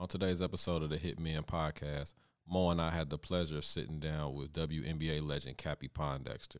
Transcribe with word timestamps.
On 0.00 0.06
today's 0.06 0.40
episode 0.40 0.84
of 0.84 0.90
the 0.90 0.96
Hitmen 0.96 1.44
podcast, 1.44 2.14
Mo 2.48 2.70
and 2.70 2.80
I 2.80 2.90
had 2.90 3.10
the 3.10 3.18
pleasure 3.18 3.58
of 3.58 3.64
sitting 3.64 3.98
down 3.98 4.32
with 4.32 4.52
WNBA 4.52 5.20
legend 5.20 5.58
Cappie 5.58 5.88
Pondexter. 5.88 6.58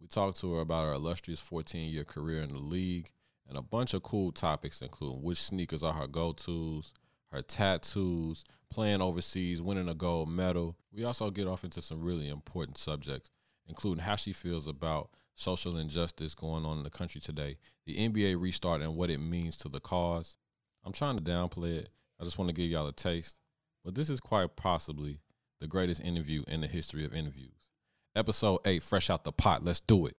We 0.00 0.06
talked 0.06 0.40
to 0.40 0.54
her 0.54 0.60
about 0.62 0.86
her 0.86 0.94
illustrious 0.94 1.42
14 1.42 1.90
year 1.92 2.04
career 2.04 2.40
in 2.40 2.54
the 2.54 2.58
league 2.58 3.10
and 3.46 3.58
a 3.58 3.62
bunch 3.62 3.92
of 3.92 4.02
cool 4.02 4.32
topics, 4.32 4.80
including 4.80 5.22
which 5.22 5.42
sneakers 5.42 5.82
are 5.82 5.92
her 5.92 6.06
go 6.06 6.32
tos, 6.32 6.94
her 7.32 7.42
tattoos, 7.42 8.44
playing 8.70 9.02
overseas, 9.02 9.60
winning 9.60 9.90
a 9.90 9.94
gold 9.94 10.30
medal. 10.30 10.78
We 10.90 11.04
also 11.04 11.28
get 11.30 11.46
off 11.46 11.64
into 11.64 11.82
some 11.82 12.02
really 12.02 12.30
important 12.30 12.78
subjects, 12.78 13.30
including 13.68 14.04
how 14.04 14.16
she 14.16 14.32
feels 14.32 14.66
about 14.66 15.10
social 15.34 15.76
injustice 15.76 16.34
going 16.34 16.64
on 16.64 16.78
in 16.78 16.84
the 16.84 16.88
country 16.88 17.20
today, 17.20 17.58
the 17.84 17.96
NBA 18.08 18.40
restart, 18.40 18.80
and 18.80 18.96
what 18.96 19.10
it 19.10 19.20
means 19.20 19.58
to 19.58 19.68
the 19.68 19.80
cause. 19.80 20.34
I'm 20.82 20.92
trying 20.92 21.18
to 21.18 21.22
downplay 21.22 21.76
it. 21.80 21.90
I 22.24 22.26
just 22.26 22.38
want 22.38 22.48
to 22.48 22.54
give 22.54 22.70
y'all 22.70 22.86
a 22.86 22.92
taste. 22.92 23.38
But 23.84 23.94
this 23.94 24.08
is 24.08 24.18
quite 24.18 24.56
possibly 24.56 25.20
the 25.60 25.66
greatest 25.66 26.00
interview 26.00 26.42
in 26.48 26.62
the 26.62 26.66
history 26.66 27.04
of 27.04 27.12
interviews. 27.12 27.68
Episode 28.16 28.60
8, 28.64 28.82
Fresh 28.82 29.10
Out 29.10 29.24
the 29.24 29.32
Pot. 29.32 29.62
Let's 29.62 29.80
do 29.80 30.06
it. 30.06 30.16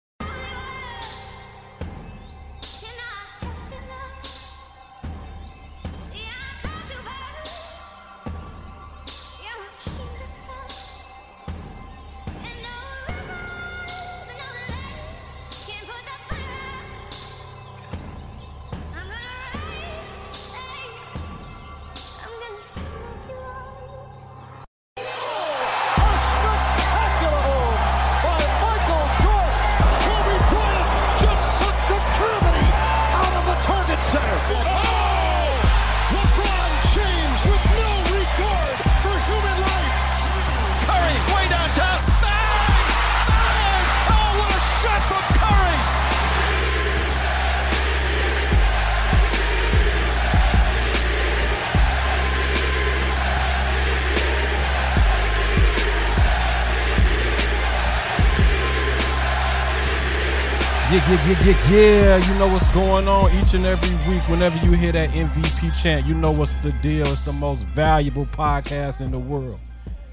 Yeah, 61.07 61.29
yeah, 61.29 61.45
yeah, 61.45 61.71
yeah. 61.71 62.33
You 62.33 62.38
know 62.38 62.49
what's 62.49 62.66
going 62.73 63.07
on 63.07 63.30
each 63.38 63.52
and 63.52 63.65
every 63.66 64.10
week. 64.10 64.27
Whenever 64.31 64.56
you 64.65 64.72
hear 64.72 64.91
that 64.93 65.10
MVP 65.10 65.83
chant, 65.83 66.06
you 66.06 66.15
know 66.15 66.33
what's 66.33 66.55
the 66.62 66.72
deal. 66.83 67.06
It's 67.06 67.27
the 67.27 67.33
most 67.33 67.62
valuable 67.66 68.25
podcast 68.27 69.03
in 69.03 69.10
the 69.10 69.19
world. 69.19 69.59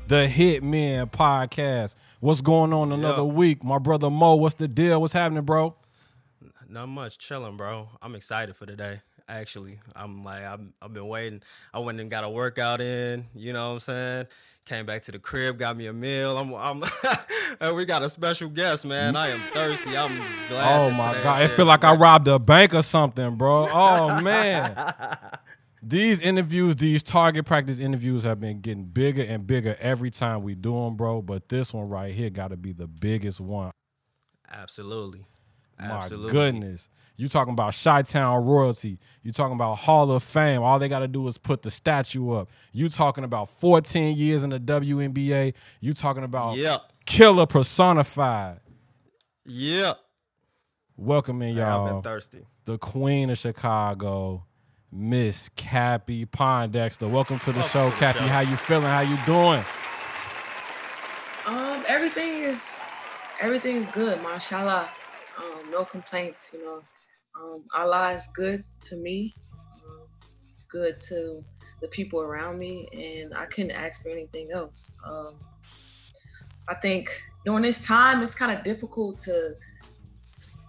The 0.09 0.27
Hitmen 0.27 1.09
Podcast. 1.09 1.95
What's 2.19 2.41
going 2.41 2.73
on 2.73 2.91
another 2.91 3.19
Yeah. 3.23 3.33
week? 3.33 3.63
My 3.63 3.77
brother 3.79 4.09
Mo, 4.09 4.35
what's 4.35 4.55
the 4.55 4.67
deal? 4.67 4.99
What's 4.99 5.13
happening, 5.13 5.45
bro? 5.45 5.75
Not 6.67 6.87
much, 6.89 7.17
chilling, 7.17 7.55
bro. 7.55 7.87
I'm 8.01 8.13
excited 8.15 8.55
for 8.57 8.65
today. 8.65 8.99
Actually, 9.27 9.79
I'm 9.95 10.23
like 10.23 10.43
I'm, 10.43 10.73
I've 10.81 10.93
been 10.93 11.07
waiting. 11.07 11.41
I 11.73 11.79
went 11.79 11.99
and 11.99 12.09
got 12.09 12.23
a 12.23 12.29
workout 12.29 12.81
in. 12.81 13.25
You 13.33 13.53
know 13.53 13.69
what 13.69 13.73
I'm 13.73 13.79
saying? 13.79 14.25
Came 14.65 14.85
back 14.85 15.03
to 15.03 15.11
the 15.11 15.19
crib, 15.19 15.57
got 15.57 15.75
me 15.75 15.87
a 15.87 15.93
meal. 15.93 16.37
I'm, 16.37 16.53
I'm. 16.53 16.83
and 17.59 17.75
we 17.75 17.85
got 17.85 18.03
a 18.03 18.09
special 18.09 18.49
guest, 18.49 18.85
man. 18.85 19.15
I 19.15 19.29
am 19.29 19.39
thirsty. 19.39 19.97
I'm 19.97 20.15
glad. 20.49 20.79
Oh 20.79 20.91
my 20.91 21.13
god, 21.23 21.43
it 21.43 21.51
feel 21.51 21.65
like 21.65 21.83
I 21.83 21.95
robbed 21.95 22.27
a 22.27 22.39
bank 22.39 22.73
or 22.73 22.83
something, 22.83 23.35
bro. 23.35 23.67
Oh 23.73 24.21
man. 24.21 24.75
These 25.83 26.19
interviews, 26.19 26.75
these 26.75 27.01
target 27.01 27.45
practice 27.45 27.79
interviews 27.79 28.23
have 28.23 28.39
been 28.39 28.61
getting 28.61 28.83
bigger 28.83 29.23
and 29.23 29.47
bigger 29.47 29.75
every 29.79 30.11
time 30.11 30.43
we 30.43 30.53
do 30.53 30.73
them, 30.73 30.95
bro. 30.95 31.23
But 31.23 31.49
this 31.49 31.73
one 31.73 31.89
right 31.89 32.13
here 32.13 32.29
got 32.29 32.49
to 32.49 32.57
be 32.57 32.71
the 32.71 32.87
biggest 32.87 33.41
one. 33.41 33.71
Absolutely. 34.51 35.25
My 35.79 35.85
Absolutely. 35.85 36.31
goodness. 36.31 36.89
You 37.21 37.27
talking 37.27 37.53
about 37.53 37.75
Chi-Town 37.75 38.43
royalty. 38.47 38.97
You 39.21 39.31
talking 39.31 39.53
about 39.53 39.75
Hall 39.75 40.09
of 40.11 40.23
Fame. 40.23 40.63
All 40.63 40.79
they 40.79 40.89
got 40.89 40.99
to 40.99 41.07
do 41.07 41.27
is 41.27 41.37
put 41.37 41.61
the 41.61 41.69
statue 41.69 42.31
up. 42.31 42.49
You 42.73 42.89
talking 42.89 43.23
about 43.23 43.47
14 43.47 44.17
years 44.17 44.43
in 44.43 44.49
the 44.49 44.59
WNBA. 44.59 45.53
You 45.81 45.93
talking 45.93 46.23
about 46.23 46.57
Yep. 46.57 46.81
killer 47.05 47.45
personified. 47.45 48.59
Yep. 49.45 49.99
Welcome 50.97 51.43
I've 51.43 51.55
y'all. 51.55 51.93
been 51.93 52.01
thirsty. 52.01 52.47
the 52.65 52.79
queen 52.79 53.29
of 53.29 53.37
Chicago, 53.37 54.43
Miss 54.91 55.49
Cappie 55.49 56.25
Pondexter. 56.25 57.07
Welcome 57.07 57.37
to 57.37 57.51
the 57.51 57.59
Welcome 57.59 57.69
show, 57.69 57.89
to 57.91 57.95
the 57.95 57.99
Cappie. 57.99 58.19
show. 58.21 58.27
How 58.29 58.39
you 58.39 58.55
feeling? 58.55 58.85
How 58.87 59.01
you 59.01 59.17
doing? 59.27 59.63
Um, 61.45 61.83
everything 61.87 62.37
is 62.39 62.59
everything 63.39 63.75
is 63.75 63.91
good, 63.91 64.23
mashallah. 64.23 64.89
Um, 65.37 65.69
no 65.69 65.85
complaints, 65.85 66.55
you 66.57 66.65
know. 66.65 66.81
Um, 67.35 67.63
Allah 67.73 68.11
is 68.11 68.27
good 68.35 68.63
to 68.81 68.95
me. 68.97 69.33
Um, 69.85 70.07
it's 70.53 70.65
good 70.65 70.99
to 71.01 71.43
the 71.81 71.87
people 71.87 72.21
around 72.21 72.59
me, 72.59 72.87
and 72.93 73.33
I 73.33 73.45
couldn't 73.45 73.71
ask 73.71 74.03
for 74.03 74.09
anything 74.09 74.51
else. 74.51 74.95
Um, 75.05 75.35
I 76.67 76.75
think 76.75 77.21
during 77.45 77.63
this 77.63 77.81
time, 77.81 78.21
it's 78.21 78.35
kind 78.35 78.55
of 78.55 78.63
difficult 78.63 79.17
to 79.19 79.55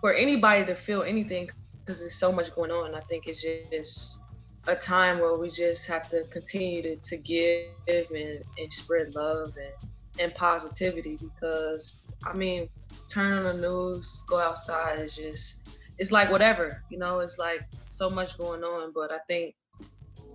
for 0.00 0.15
anybody 0.15 0.65
to 0.67 0.75
feel 0.75 1.03
anything 1.03 1.49
because 1.81 2.00
there's 2.00 2.15
so 2.15 2.33
much 2.33 2.55
going 2.55 2.71
on. 2.71 2.94
I 2.94 3.00
think 3.00 3.27
it's 3.27 3.43
just 3.43 4.23
a 4.67 4.75
time 4.75 5.19
where 5.19 5.37
we 5.37 5.50
just 5.50 5.87
have 5.87 6.09
to 6.09 6.25
continue 6.31 6.83
to, 6.83 6.97
to 6.97 7.17
give 7.17 7.67
and, 7.89 8.43
and 8.59 8.73
spread 8.73 9.15
love 9.15 9.55
and 9.56 9.91
and 10.19 10.34
positivity 10.34 11.17
because 11.17 12.05
I 12.25 12.33
mean, 12.34 12.69
turn 13.09 13.33
on 13.33 13.44
the 13.44 13.62
news, 13.62 14.25
go 14.29 14.41
outside 14.41 15.00
is 15.00 15.17
just 15.17 15.62
it's 15.98 16.12
like 16.12 16.30
whatever, 16.30 16.82
you 16.91 16.98
know, 16.98 17.20
it's 17.20 17.38
like 17.38 17.62
so 17.91 18.10
much 18.10 18.38
going 18.38 18.62
on. 18.62 18.92
But 18.94 19.12
I 19.12 19.19
think 19.28 19.54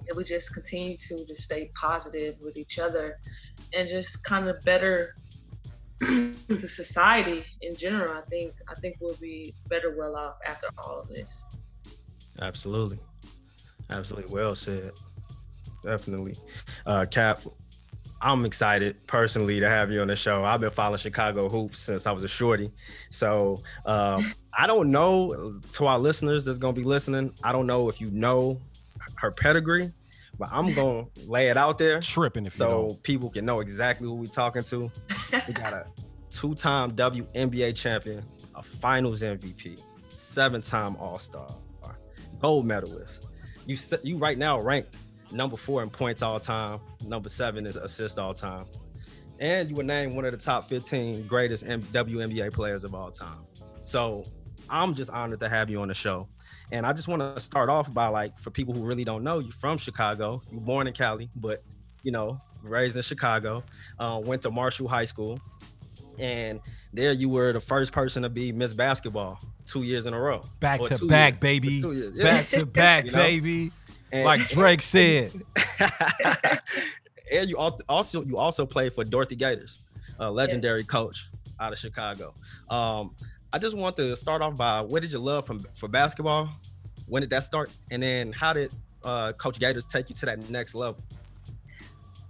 if 0.08 0.16
we 0.16 0.24
just 0.24 0.54
continue 0.54 0.98
to 0.98 1.26
just 1.26 1.42
stay 1.42 1.72
positive 1.76 2.36
with 2.42 2.58
each 2.58 2.80
other 2.80 3.20
and 3.74 3.90
just 3.90 4.24
kind 4.24 4.48
of 4.48 4.62
better 4.64 5.16
the 6.00 6.68
society 6.68 7.44
in 7.62 7.76
general, 7.76 8.14
I 8.14 8.22
think 8.30 8.54
I 8.70 8.76
think 8.76 8.98
we'll 9.02 9.16
be 9.16 9.54
better 9.68 9.96
well 9.98 10.16
off 10.16 10.38
after 10.46 10.68
all 10.78 11.02
of 11.02 11.10
this. 11.10 11.44
Absolutely. 12.42 13.00
Absolutely. 13.90 14.34
Well 14.34 14.56
said. 14.56 14.92
Definitely. 15.84 16.36
Uh, 16.86 17.06
Cap, 17.10 17.42
I'm 18.22 18.46
excited 18.46 19.06
personally 19.06 19.60
to 19.60 19.70
have 19.70 19.92
you 19.92 20.02
on 20.02 20.08
the 20.08 20.16
show. 20.16 20.44
I've 20.44 20.60
been 20.60 20.72
following 20.72 20.98
Chicago 20.98 21.50
hoops 21.50 21.80
since 21.80 22.08
I 22.08 22.12
was 22.12 22.24
a 22.24 22.28
shorty. 22.28 22.72
So 23.10 23.62
um, 23.86 24.34
I 24.58 24.66
don't 24.66 24.90
know 24.90 25.60
to 25.74 25.86
our 25.86 26.00
listeners 26.00 26.46
that's 26.46 26.58
going 26.58 26.74
to 26.74 26.82
be 26.82 26.86
listening. 26.86 27.34
I 27.44 27.52
don't 27.52 27.68
know 27.68 27.90
if 27.90 28.02
you 28.02 28.10
know 28.12 28.60
her 29.16 29.32
pedigree, 29.32 29.92
but 30.40 30.50
I'm 30.52 30.74
going 30.74 31.08
to 31.16 31.26
lay 31.26 31.50
it 31.50 31.58
out 31.58 31.78
there 31.78 32.00
Tripping 32.00 32.46
if 32.48 32.54
so 32.54 32.98
people 33.04 33.30
can 33.30 33.46
know 33.46 33.60
exactly 33.60 34.08
who 34.08 34.16
we're 34.16 34.28
talking 34.28 34.64
to. 34.64 34.92
We 35.48 35.54
got 35.54 35.74
a 35.74 35.86
two-time 36.32 36.94
WNBA 36.94 37.76
champion, 37.76 38.24
a 38.56 38.64
Finals 38.64 39.22
MVP, 39.22 39.82
seven-time 40.10 40.96
All-Star, 40.98 41.50
gold 42.40 42.66
medalist. 42.66 43.28
You 43.68 43.78
you 44.02 44.18
right 44.18 44.38
now 44.38 44.60
ranked 44.62 44.96
number 45.32 45.58
four 45.58 45.84
in 45.84 45.90
points 45.90 46.22
all 46.22 46.40
time. 46.40 46.80
Number 47.06 47.30
seven 47.30 47.66
is 47.66 47.76
assist 47.76 48.18
all 48.18 48.34
time, 48.34 48.66
and 49.40 49.70
you 49.70 49.76
were 49.76 49.84
named 49.84 50.14
one 50.16 50.26
of 50.26 50.32
the 50.32 50.38
top 50.38 50.66
15 50.68 51.28
greatest 51.28 51.66
WNBA 51.66 52.52
players 52.54 52.84
of 52.84 52.94
all 52.96 53.12
time. 53.12 53.40
So 53.84 54.24
I'm 54.70 54.94
just 54.94 55.10
honored 55.12 55.40
to 55.40 55.50
have 55.50 55.70
you 55.70 55.82
on 55.82 55.88
the 55.88 55.94
show. 55.94 56.28
And 56.72 56.86
I 56.86 56.92
just 56.92 57.08
want 57.08 57.22
to 57.22 57.40
start 57.40 57.70
off 57.70 57.94
by 57.94 58.08
like 58.10 58.38
for 58.38 58.52
people 58.52 58.74
who 58.74 58.84
really 58.84 59.06
don't 59.06 59.24
know, 59.24 59.40
you 59.40 59.52
from 59.52 59.78
Chicago. 59.78 60.42
You 60.52 60.60
born 60.60 60.88
in 60.88 60.94
Cali, 60.94 61.30
but 61.36 61.64
you 62.04 62.12
know 62.12 62.42
raised 62.64 62.96
in 62.98 63.02
Chicago. 63.02 63.64
Uh, 63.98 64.20
went 64.24 64.42
to 64.42 64.52
Marshall 64.52 64.88
High 64.90 65.06
School, 65.06 65.40
and 66.20 66.60
there 66.92 67.14
you 67.14 67.30
were 67.30 67.54
the 67.54 67.62
first 67.62 67.92
person 67.94 68.24
to 68.24 68.30
be 68.30 68.52
Miss 68.52 68.74
Basketball 68.74 69.40
two 69.66 69.84
years 69.84 70.06
in 70.06 70.14
a 70.14 70.20
row. 70.20 70.42
Back 70.60 70.82
to 70.82 71.06
back, 71.06 71.34
years. 71.36 71.40
baby. 71.40 71.82
Back 72.22 72.48
to 72.50 72.66
back, 72.66 73.06
You 73.06 73.12
know? 73.12 73.18
baby. 73.18 73.72
And- 74.12 74.26
Like 74.26 74.48
Drake 74.50 74.82
said. 74.82 75.32
and 77.32 77.50
you 77.50 77.58
also 77.90 78.24
you 78.24 78.38
also 78.38 78.66
played 78.66 78.94
for 78.94 79.04
Dorothy 79.04 79.36
Gaters, 79.36 79.80
a 80.20 80.32
legendary 80.32 80.84
coach 80.84 81.30
out 81.60 81.74
of 81.74 81.80
Chicago. 81.80 82.34
Um, 82.70 83.16
I 83.52 83.60
just 83.60 83.76
want 83.78 83.96
to 83.98 84.16
start 84.16 84.42
off 84.42 84.56
by 84.56 84.82
what 84.82 85.02
did 85.02 85.12
you 85.12 85.20
love 85.20 85.46
from 85.46 85.60
for 85.74 85.88
basketball? 85.88 86.50
When 87.08 87.22
did 87.22 87.30
that 87.32 87.44
start? 87.44 87.70
And 87.92 88.04
then 88.04 88.32
how 88.32 88.54
did 88.54 88.74
uh, 89.04 89.34
Coach 89.34 89.60
Gaters 89.60 89.88
take 89.88 90.10
you 90.10 90.16
to 90.16 90.26
that 90.26 90.50
next 90.50 90.76
level? 90.76 91.02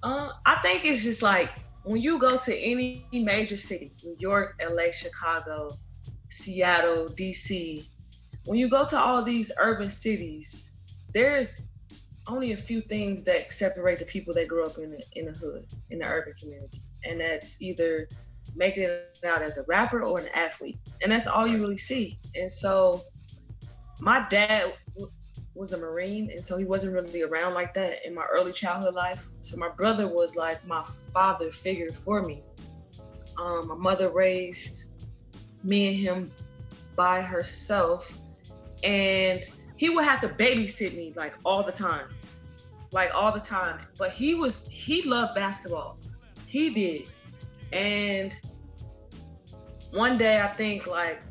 Uh, 0.03 0.29
I 0.45 0.55
think 0.61 0.85
it's 0.85 1.01
just 1.01 1.21
like 1.23 1.49
when 1.83 2.01
you 2.01 2.19
go 2.19 2.37
to 2.37 2.55
any 2.55 3.05
major 3.11 3.57
city, 3.57 3.91
New 4.03 4.15
York, 4.19 4.61
LA, 4.69 4.91
Chicago, 4.91 5.75
Seattle, 6.29 7.07
DC, 7.07 7.85
when 8.45 8.59
you 8.59 8.69
go 8.69 8.85
to 8.85 8.97
all 8.97 9.23
these 9.23 9.51
urban 9.59 9.89
cities, 9.89 10.76
there's 11.13 11.69
only 12.27 12.51
a 12.51 12.57
few 12.57 12.81
things 12.81 13.23
that 13.23 13.51
separate 13.53 13.99
the 13.99 14.05
people 14.05 14.33
that 14.33 14.47
grew 14.47 14.65
up 14.65 14.77
in 14.77 14.91
the, 14.91 15.03
in 15.13 15.25
the 15.25 15.31
hood, 15.31 15.65
in 15.89 15.99
the 15.99 16.07
urban 16.07 16.33
community. 16.39 16.81
And 17.03 17.21
that's 17.21 17.61
either 17.61 18.07
making 18.55 18.83
it 18.83 19.19
out 19.25 19.41
as 19.41 19.57
a 19.57 19.63
rapper 19.67 20.01
or 20.01 20.19
an 20.19 20.27
athlete. 20.33 20.77
And 21.01 21.11
that's 21.11 21.27
all 21.27 21.47
you 21.47 21.57
really 21.57 21.77
see. 21.77 22.19
And 22.35 22.51
so 22.51 23.03
my 23.99 24.27
dad 24.29 24.73
was 25.57 25.73
a 25.73 25.77
Marine, 25.77 26.29
and 26.31 26.43
so 26.43 26.57
he 26.57 26.65
wasn't 26.65 26.93
really 26.93 27.23
around 27.23 27.53
like 27.53 27.73
that 27.73 28.05
in 28.05 28.13
my 28.13 28.25
early 28.31 28.51
childhood 28.51 28.93
life. 28.93 29.27
So 29.41 29.57
my 29.57 29.69
brother 29.69 30.07
was 30.07 30.35
like 30.35 30.65
my 30.67 30.83
father 31.13 31.51
figure 31.51 31.91
for 31.91 32.21
me. 32.21 32.43
Um, 33.37 33.67
my 33.67 33.75
mother 33.75 34.09
raised 34.09 34.91
me 35.63 35.87
and 35.87 35.97
him 35.97 36.31
by 36.95 37.21
herself, 37.21 38.17
and 38.83 39.43
he 39.77 39.89
would 39.89 40.03
have 40.03 40.19
to 40.21 40.29
babysit 40.29 40.95
me 40.95 41.13
like 41.15 41.35
all 41.45 41.63
the 41.63 41.71
time, 41.71 42.07
like 42.91 43.11
all 43.13 43.31
the 43.31 43.39
time. 43.39 43.79
But 43.97 44.11
he 44.11 44.35
was 44.35 44.67
he 44.67 45.03
loved 45.03 45.35
basketball, 45.35 45.97
he 46.45 46.69
did, 46.69 47.09
and 47.71 48.35
one 49.91 50.17
day 50.17 50.41
I 50.41 50.47
think 50.47 50.87
like 50.87 51.21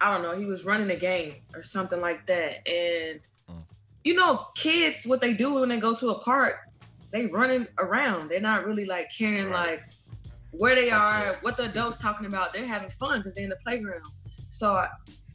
I 0.00 0.12
don't 0.12 0.22
know, 0.22 0.36
he 0.36 0.46
was 0.46 0.64
running 0.64 0.90
a 0.90 0.96
game 0.96 1.34
or 1.54 1.62
something 1.62 2.00
like 2.00 2.26
that, 2.26 2.66
and 2.68 3.20
mm. 3.48 3.64
you 4.04 4.14
know, 4.14 4.46
kids, 4.54 5.04
what 5.04 5.20
they 5.20 5.34
do 5.34 5.60
when 5.60 5.68
they 5.68 5.80
go 5.80 5.94
to 5.94 6.10
a 6.10 6.18
park, 6.20 6.56
they 7.12 7.26
running 7.26 7.66
around. 7.78 8.30
They're 8.30 8.40
not 8.40 8.64
really 8.64 8.86
like 8.86 9.10
caring 9.16 9.50
right. 9.50 9.70
like 9.70 9.84
where 10.52 10.74
they 10.74 10.90
are, 10.90 11.38
what 11.42 11.56
the 11.56 11.64
adults 11.64 11.98
talking 11.98 12.26
about. 12.26 12.52
They're 12.52 12.66
having 12.66 12.90
fun 12.90 13.20
because 13.20 13.34
they're 13.34 13.44
in 13.44 13.50
the 13.50 13.58
playground. 13.64 14.04
So 14.48 14.72
I, 14.72 14.88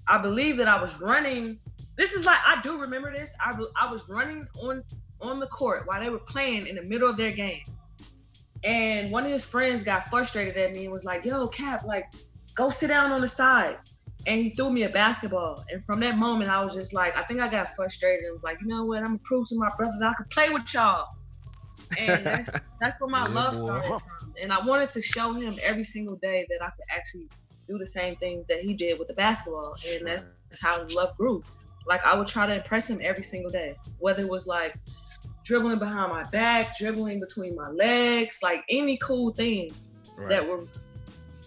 I 0.07 0.17
believe 0.17 0.57
that 0.57 0.67
I 0.67 0.81
was 0.81 1.01
running. 1.01 1.59
This 1.97 2.11
is 2.11 2.25
like 2.25 2.39
I 2.45 2.61
do 2.61 2.79
remember 2.79 3.13
this. 3.13 3.33
I 3.39 3.57
I 3.79 3.91
was 3.91 4.07
running 4.09 4.47
on 4.61 4.83
on 5.21 5.39
the 5.39 5.47
court 5.47 5.83
while 5.85 5.99
they 6.01 6.09
were 6.09 6.19
playing 6.19 6.67
in 6.67 6.75
the 6.75 6.83
middle 6.83 7.09
of 7.09 7.17
their 7.17 7.31
game. 7.31 7.63
And 8.63 9.11
one 9.11 9.25
of 9.25 9.31
his 9.31 9.45
friends 9.45 9.83
got 9.83 10.09
frustrated 10.09 10.57
at 10.57 10.73
me 10.73 10.85
and 10.85 10.91
was 10.91 11.05
like, 11.05 11.23
"Yo, 11.23 11.47
Cap, 11.47 11.85
like, 11.85 12.05
go 12.55 12.69
sit 12.69 12.87
down 12.87 13.11
on 13.11 13.21
the 13.21 13.27
side." 13.27 13.77
and 14.27 14.39
he 14.41 14.49
threw 14.51 14.71
me 14.71 14.83
a 14.83 14.89
basketball. 14.89 15.63
And 15.69 15.83
from 15.85 15.99
that 15.99 16.17
moment, 16.17 16.49
I 16.49 16.63
was 16.63 16.73
just 16.73 16.93
like, 16.93 17.15
I 17.17 17.23
think 17.23 17.39
I 17.39 17.47
got 17.47 17.75
frustrated 17.75 18.25
and 18.25 18.31
was 18.31 18.43
like, 18.43 18.59
you 18.61 18.67
know 18.67 18.83
what? 18.85 19.03
I'm 19.03 19.09
gonna 19.09 19.19
prove 19.19 19.47
to 19.49 19.55
my 19.55 19.69
brothers 19.77 20.01
I 20.01 20.13
could 20.13 20.29
play 20.29 20.49
with 20.49 20.73
y'all. 20.73 21.07
And 21.97 22.25
that's 22.25 22.49
that's 22.81 22.99
where 22.99 23.09
my 23.09 23.27
yeah, 23.27 23.33
love 23.33 23.53
boy. 23.53 23.59
started 23.59 23.87
from. 23.87 24.33
And 24.41 24.51
I 24.51 24.65
wanted 24.65 24.89
to 24.91 25.01
show 25.01 25.33
him 25.33 25.55
every 25.63 25.83
single 25.83 26.15
day 26.17 26.45
that 26.49 26.63
I 26.63 26.69
could 26.69 26.85
actually 26.89 27.29
do 27.67 27.77
the 27.77 27.85
same 27.85 28.15
things 28.15 28.47
that 28.47 28.59
he 28.61 28.73
did 28.73 28.97
with 28.97 29.07
the 29.07 29.13
basketball. 29.13 29.75
And 29.87 30.07
that's 30.07 30.25
how 30.59 30.85
love 30.89 31.15
grew. 31.17 31.43
Like 31.87 32.05
I 32.05 32.15
would 32.15 32.27
try 32.27 32.45
to 32.47 32.55
impress 32.55 32.87
him 32.87 32.99
every 33.01 33.23
single 33.23 33.51
day, 33.51 33.75
whether 33.99 34.23
it 34.23 34.29
was 34.29 34.47
like 34.47 34.75
dribbling 35.43 35.79
behind 35.79 36.11
my 36.11 36.23
back, 36.23 36.77
dribbling 36.77 37.19
between 37.19 37.55
my 37.55 37.69
legs, 37.69 38.39
like 38.41 38.63
any 38.69 38.97
cool 38.97 39.31
thing 39.31 39.71
right. 40.17 40.29
that 40.29 40.47
would 40.47 40.67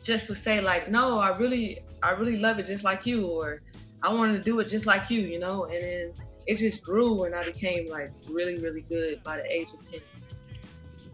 just 0.03 0.29
would 0.29 0.39
say 0.39 0.61
like, 0.61 0.91
no, 0.91 1.19
I 1.19 1.37
really 1.37 1.81
I 2.03 2.13
really 2.13 2.39
love 2.39 2.59
it 2.59 2.67
just 2.67 2.85
like 2.85 3.07
you, 3.07 3.27
or 3.27 3.63
I 4.03 4.13
wanted 4.13 4.35
to 4.35 4.43
do 4.43 4.59
it 4.61 4.69
just 4.69 4.87
like 4.87 5.11
you, 5.11 5.21
you 5.21 5.39
know. 5.39 5.65
And 5.65 5.83
then 5.83 6.13
it 6.47 6.57
just 6.57 6.85
grew, 6.85 7.25
and 7.25 7.35
I 7.35 7.43
became 7.43 7.87
like 7.89 8.09
really, 8.31 8.57
really 8.57 8.83
good 8.83 9.23
by 9.23 9.37
the 9.39 9.53
age 9.53 9.69
of 9.73 9.83
ten. 9.83 10.01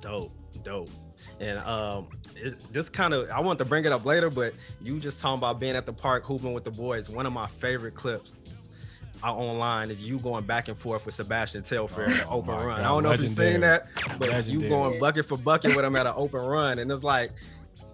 Dope, 0.00 0.32
dope. 0.62 0.90
And 1.40 1.58
um, 1.60 2.08
this 2.70 2.88
kind 2.90 3.14
of 3.14 3.30
I 3.30 3.40
want 3.40 3.58
to 3.60 3.64
bring 3.64 3.84
it 3.86 3.92
up 3.92 4.04
later, 4.04 4.28
but 4.28 4.54
you 4.82 5.00
just 5.00 5.20
talking 5.20 5.38
about 5.38 5.58
being 5.58 5.74
at 5.74 5.86
the 5.86 5.92
park 5.92 6.24
hooping 6.24 6.52
with 6.52 6.64
the 6.64 6.70
boys. 6.70 7.08
One 7.08 7.24
of 7.24 7.32
my 7.32 7.46
favorite 7.46 7.94
clips 7.94 8.34
online 9.32 9.90
is 9.90 10.02
you 10.02 10.18
going 10.18 10.44
back 10.44 10.68
and 10.68 10.76
forth 10.76 11.06
with 11.06 11.14
Sebastian 11.14 11.62
Telfair 11.62 12.04
at 12.04 12.20
an 12.20 12.26
oh 12.28 12.38
open 12.38 12.54
run. 12.54 12.66
God, 12.66 12.80
I 12.80 12.82
don't 12.82 13.02
know 13.02 13.10
legendary. 13.10 13.48
if 13.48 13.52
you've 13.52 13.52
seen 13.54 13.60
that, 13.62 13.88
but 14.18 14.28
legendary. 14.28 14.64
you 14.64 14.68
going 14.68 14.98
bucket 14.98 15.26
for 15.26 15.38
bucket 15.38 15.74
with 15.74 15.84
him 15.84 15.96
at 15.96 16.06
an 16.06 16.14
open 16.16 16.40
run, 16.40 16.78
and 16.78 16.90
it's 16.90 17.02
like 17.04 17.32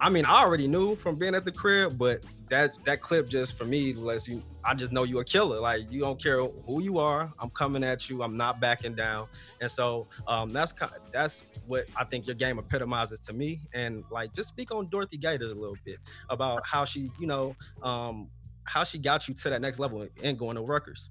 I 0.00 0.09
mean, 0.09 0.25
I 0.25 0.43
already 0.43 0.67
knew 0.67 0.97
from 0.97 1.17
being 1.17 1.35
at 1.35 1.44
the 1.44 1.53
crib, 1.53 1.99
but 1.99 2.25
that 2.49 2.82
that 2.85 3.03
clip 3.03 3.29
just 3.29 3.56
for 3.56 3.65
me 3.65 3.93
lets 3.93 4.27
you. 4.27 4.43
I 4.65 4.75
just 4.75 4.93
know 4.93 5.05
you're 5.05 5.21
a 5.21 5.25
killer. 5.25 5.61
Like 5.61 5.91
you 5.91 6.00
don't 6.00 6.21
care 6.21 6.43
who 6.43 6.82
you 6.82 6.99
are. 6.99 7.32
I'm 7.38 7.50
coming 7.50 7.85
at 7.85 8.09
you. 8.09 8.23
I'm 8.23 8.37
not 8.37 8.61
backing 8.61 8.94
down. 8.94 9.29
And 9.61 9.71
so 9.71 10.09
um, 10.27 10.50
that's 10.50 10.73
kind 10.73 10.93
of, 10.93 11.12
that's 11.12 11.44
what 11.67 11.87
I 11.97 12.05
think 12.05 12.27
your 12.27 12.35
game 12.35 12.59
epitomizes 12.59 13.21
to 13.21 13.32
me. 13.32 13.61
And 13.73 14.05
like, 14.11 14.35
just 14.35 14.49
speak 14.49 14.75
on 14.75 14.88
Dorothy 14.88 15.17
Gaters 15.17 15.53
a 15.53 15.55
little 15.55 15.77
bit 15.85 15.99
about 16.29 16.67
how 16.67 16.85
she, 16.85 17.11
you 17.19 17.27
know, 17.27 17.55
um, 17.82 18.29
how 18.65 18.85
she 18.85 18.99
got 18.99 19.29
you 19.29 19.35
to 19.35 19.50
that 19.50 19.61
next 19.61 19.79
level 19.79 20.06
and 20.23 20.38
going 20.38 20.56
to 20.56 20.62
Rutgers. 20.62 21.11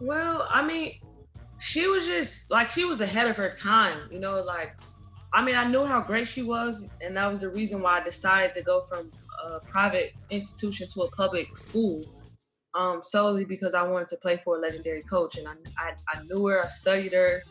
Well, 0.00 0.46
I 0.50 0.66
mean, 0.66 1.00
she 1.58 1.86
was 1.86 2.06
just 2.06 2.50
like 2.50 2.68
she 2.68 2.84
was 2.84 3.00
ahead 3.00 3.28
of 3.28 3.36
her 3.36 3.50
time. 3.50 4.08
You 4.10 4.18
know, 4.18 4.42
like 4.42 4.76
I 5.32 5.42
mean, 5.44 5.56
I 5.56 5.64
knew 5.64 5.84
how 5.84 6.00
great 6.00 6.28
she 6.28 6.42
was, 6.42 6.86
and 7.00 7.16
that 7.16 7.30
was 7.30 7.40
the 7.40 7.48
reason 7.48 7.80
why 7.80 8.00
I 8.00 8.04
decided 8.04 8.54
to 8.54 8.62
go 8.62 8.82
from 8.82 9.10
a 9.44 9.60
private 9.60 10.12
institution 10.30 10.88
to 10.94 11.02
a 11.02 11.10
public 11.10 11.56
school, 11.56 12.04
um, 12.74 13.02
solely 13.02 13.44
because 13.44 13.74
I 13.74 13.82
wanted 13.82 14.08
to 14.08 14.16
play 14.16 14.36
for 14.36 14.56
a 14.56 14.60
legendary 14.60 15.02
coach. 15.02 15.36
And 15.36 15.48
I, 15.48 15.54
I, 15.76 15.92
I 16.08 16.22
knew 16.22 16.46
her, 16.46 16.62
I 16.62 16.68
studied 16.68 17.12
her, 17.14 17.42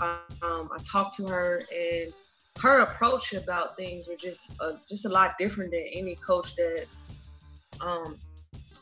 um, 0.00 0.70
I 0.70 0.78
talked 0.84 1.16
to 1.16 1.26
her, 1.28 1.64
and 1.74 2.12
her 2.60 2.80
approach 2.80 3.32
about 3.32 3.76
things 3.76 4.08
were 4.08 4.16
just 4.16 4.52
uh, 4.60 4.72
just 4.88 5.06
a 5.06 5.08
lot 5.08 5.38
different 5.38 5.70
than 5.70 5.84
any 5.92 6.16
coach 6.16 6.56
that 6.56 6.86
um, 7.80 8.18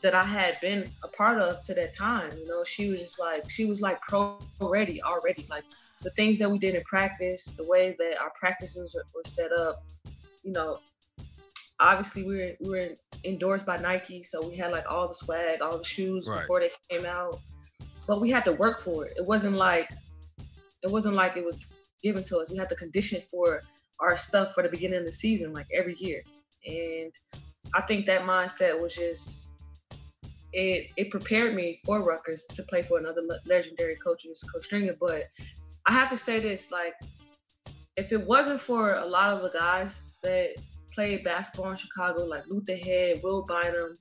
that 0.01 0.15
I 0.15 0.23
had 0.23 0.59
been 0.61 0.89
a 1.03 1.07
part 1.07 1.39
of 1.39 1.63
to 1.65 1.73
that 1.75 1.93
time. 1.93 2.31
You 2.37 2.47
know, 2.47 2.63
she 2.63 2.89
was 2.89 2.99
just 2.99 3.19
like 3.19 3.49
she 3.49 3.65
was 3.65 3.81
like 3.81 4.01
pro 4.01 4.39
ready 4.59 5.01
already, 5.01 5.45
like 5.49 5.63
the 6.01 6.09
things 6.11 6.39
that 6.39 6.49
we 6.49 6.57
did 6.57 6.75
in 6.75 6.83
practice, 6.83 7.45
the 7.45 7.63
way 7.65 7.95
that 7.99 8.19
our 8.21 8.31
practices 8.39 8.95
were 9.13 9.21
set 9.25 9.51
up, 9.51 9.83
you 10.43 10.51
know, 10.51 10.79
obviously 11.79 12.23
we 12.23 12.35
were 12.37 12.51
we 12.59 12.69
were 12.69 12.89
endorsed 13.23 13.65
by 13.65 13.77
Nike, 13.77 14.23
so 14.23 14.47
we 14.47 14.55
had 14.55 14.71
like 14.71 14.89
all 14.89 15.07
the 15.07 15.13
swag, 15.13 15.61
all 15.61 15.77
the 15.77 15.83
shoes 15.83 16.27
right. 16.27 16.41
before 16.41 16.59
they 16.59 16.71
came 16.89 17.05
out. 17.05 17.39
But 18.07 18.21
we 18.21 18.31
had 18.31 18.45
to 18.45 18.53
work 18.53 18.79
for 18.79 19.05
it. 19.05 19.13
It 19.17 19.25
wasn't 19.25 19.55
like 19.55 19.89
it 20.83 20.89
wasn't 20.89 21.15
like 21.15 21.37
it 21.37 21.45
was 21.45 21.65
given 22.03 22.23
to 22.23 22.39
us. 22.39 22.49
We 22.49 22.57
had 22.57 22.69
to 22.69 22.75
condition 22.75 23.21
for 23.29 23.61
our 23.99 24.15
stuff 24.15 24.53
for 24.53 24.63
the 24.63 24.69
beginning 24.69 24.99
of 24.99 25.05
the 25.05 25.11
season, 25.11 25.53
like 25.53 25.67
every 25.73 25.95
year. 25.97 26.23
And 26.65 27.11
I 27.73 27.81
think 27.81 28.05
that 28.05 28.21
mindset 28.21 28.79
was 28.79 28.95
just 28.95 29.48
it 30.53 30.91
it 30.97 31.11
prepared 31.11 31.55
me 31.55 31.79
for 31.85 32.03
Rutgers 32.03 32.43
to 32.55 32.63
play 32.63 32.83
for 32.83 32.97
another 32.97 33.21
legendary 33.45 33.95
coach, 33.95 34.25
Coach 34.25 34.63
Stringer. 34.63 34.95
But 34.99 35.23
I 35.85 35.93
have 35.93 36.09
to 36.09 36.17
say 36.17 36.39
this, 36.39 36.71
like, 36.71 36.93
if 37.95 38.11
it 38.11 38.25
wasn't 38.25 38.59
for 38.59 38.95
a 38.95 39.05
lot 39.05 39.31
of 39.31 39.43
the 39.43 39.57
guys 39.57 40.11
that 40.23 40.49
played 40.93 41.23
basketball 41.23 41.71
in 41.71 41.77
Chicago, 41.77 42.25
like 42.25 42.43
Luther 42.47 42.75
Head, 42.75 43.21
Will 43.23 43.45
Bynum, 43.45 43.97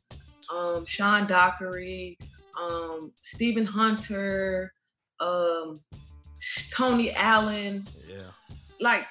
um, 0.55 0.85
Sean 0.87 1.27
Dockery, 1.27 2.19
um, 2.61 3.13
Stephen 3.21 3.67
Hunter, 3.67 4.73
um, 5.21 5.81
Tony 6.71 7.13
Allen, 7.13 7.87
yeah, 8.07 8.31
like 8.81 9.07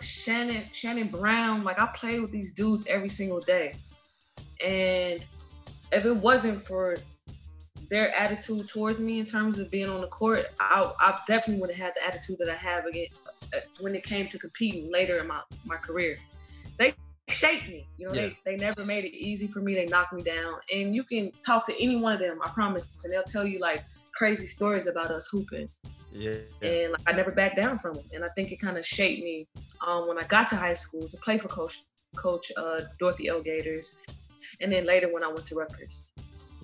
Shannon 0.00 0.64
Shannon 0.72 1.08
Brown. 1.08 1.64
Like 1.64 1.80
I 1.80 1.86
play 1.94 2.20
with 2.20 2.30
these 2.30 2.52
dudes 2.52 2.86
every 2.86 3.08
single 3.08 3.40
day, 3.40 3.74
and 4.64 5.26
if 5.94 6.04
it 6.04 6.16
wasn't 6.16 6.60
for 6.60 6.96
their 7.90 8.14
attitude 8.14 8.68
towards 8.68 9.00
me 9.00 9.20
in 9.20 9.26
terms 9.26 9.58
of 9.58 9.70
being 9.70 9.88
on 9.88 10.00
the 10.00 10.08
court, 10.08 10.46
I, 10.58 10.90
I 11.00 11.18
definitely 11.26 11.60
would 11.60 11.70
have 11.70 11.78
had 11.78 11.94
the 11.94 12.06
attitude 12.06 12.38
that 12.38 12.50
I 12.50 12.56
have 12.56 12.86
again 12.86 13.06
uh, 13.54 13.58
when 13.80 13.94
it 13.94 14.02
came 14.02 14.28
to 14.28 14.38
competing 14.38 14.90
later 14.90 15.18
in 15.18 15.28
my, 15.28 15.40
my 15.64 15.76
career. 15.76 16.18
They 16.78 16.94
shaped 17.28 17.68
me, 17.68 17.86
you 17.98 18.08
know, 18.08 18.14
yeah. 18.14 18.30
they, 18.44 18.56
they 18.56 18.56
never 18.56 18.84
made 18.84 19.04
it 19.04 19.14
easy 19.14 19.46
for 19.46 19.60
me. 19.60 19.74
They 19.74 19.86
knocked 19.86 20.12
me 20.12 20.22
down. 20.22 20.56
And 20.74 20.94
you 20.94 21.04
can 21.04 21.30
talk 21.44 21.66
to 21.66 21.74
any 21.80 21.96
one 21.96 22.14
of 22.14 22.20
them, 22.20 22.38
I 22.44 22.48
promise, 22.50 22.88
and 23.04 23.12
they'll 23.12 23.22
tell 23.22 23.46
you 23.46 23.58
like 23.58 23.84
crazy 24.14 24.46
stories 24.46 24.86
about 24.86 25.10
us 25.10 25.28
hooping. 25.30 25.68
Yeah. 26.10 26.36
And 26.62 26.92
like, 26.92 27.02
I 27.06 27.12
never 27.12 27.32
backed 27.32 27.56
down 27.56 27.78
from 27.78 27.94
them. 27.96 28.04
And 28.12 28.24
I 28.24 28.28
think 28.30 28.52
it 28.52 28.56
kind 28.56 28.76
of 28.76 28.86
shaped 28.86 29.22
me 29.22 29.46
um, 29.86 30.08
when 30.08 30.18
I 30.18 30.22
got 30.24 30.48
to 30.50 30.56
high 30.56 30.74
school 30.74 31.08
to 31.08 31.16
play 31.18 31.38
for 31.38 31.48
Coach 31.48 31.82
Coach 32.16 32.50
uh, 32.56 32.82
Dorothy 33.00 33.28
L. 33.28 33.42
Gaters, 33.42 34.00
and 34.60 34.72
then 34.72 34.86
later 34.86 35.12
when 35.12 35.24
I 35.24 35.28
went 35.28 35.44
to 35.44 35.56
Rutgers. 35.56 36.12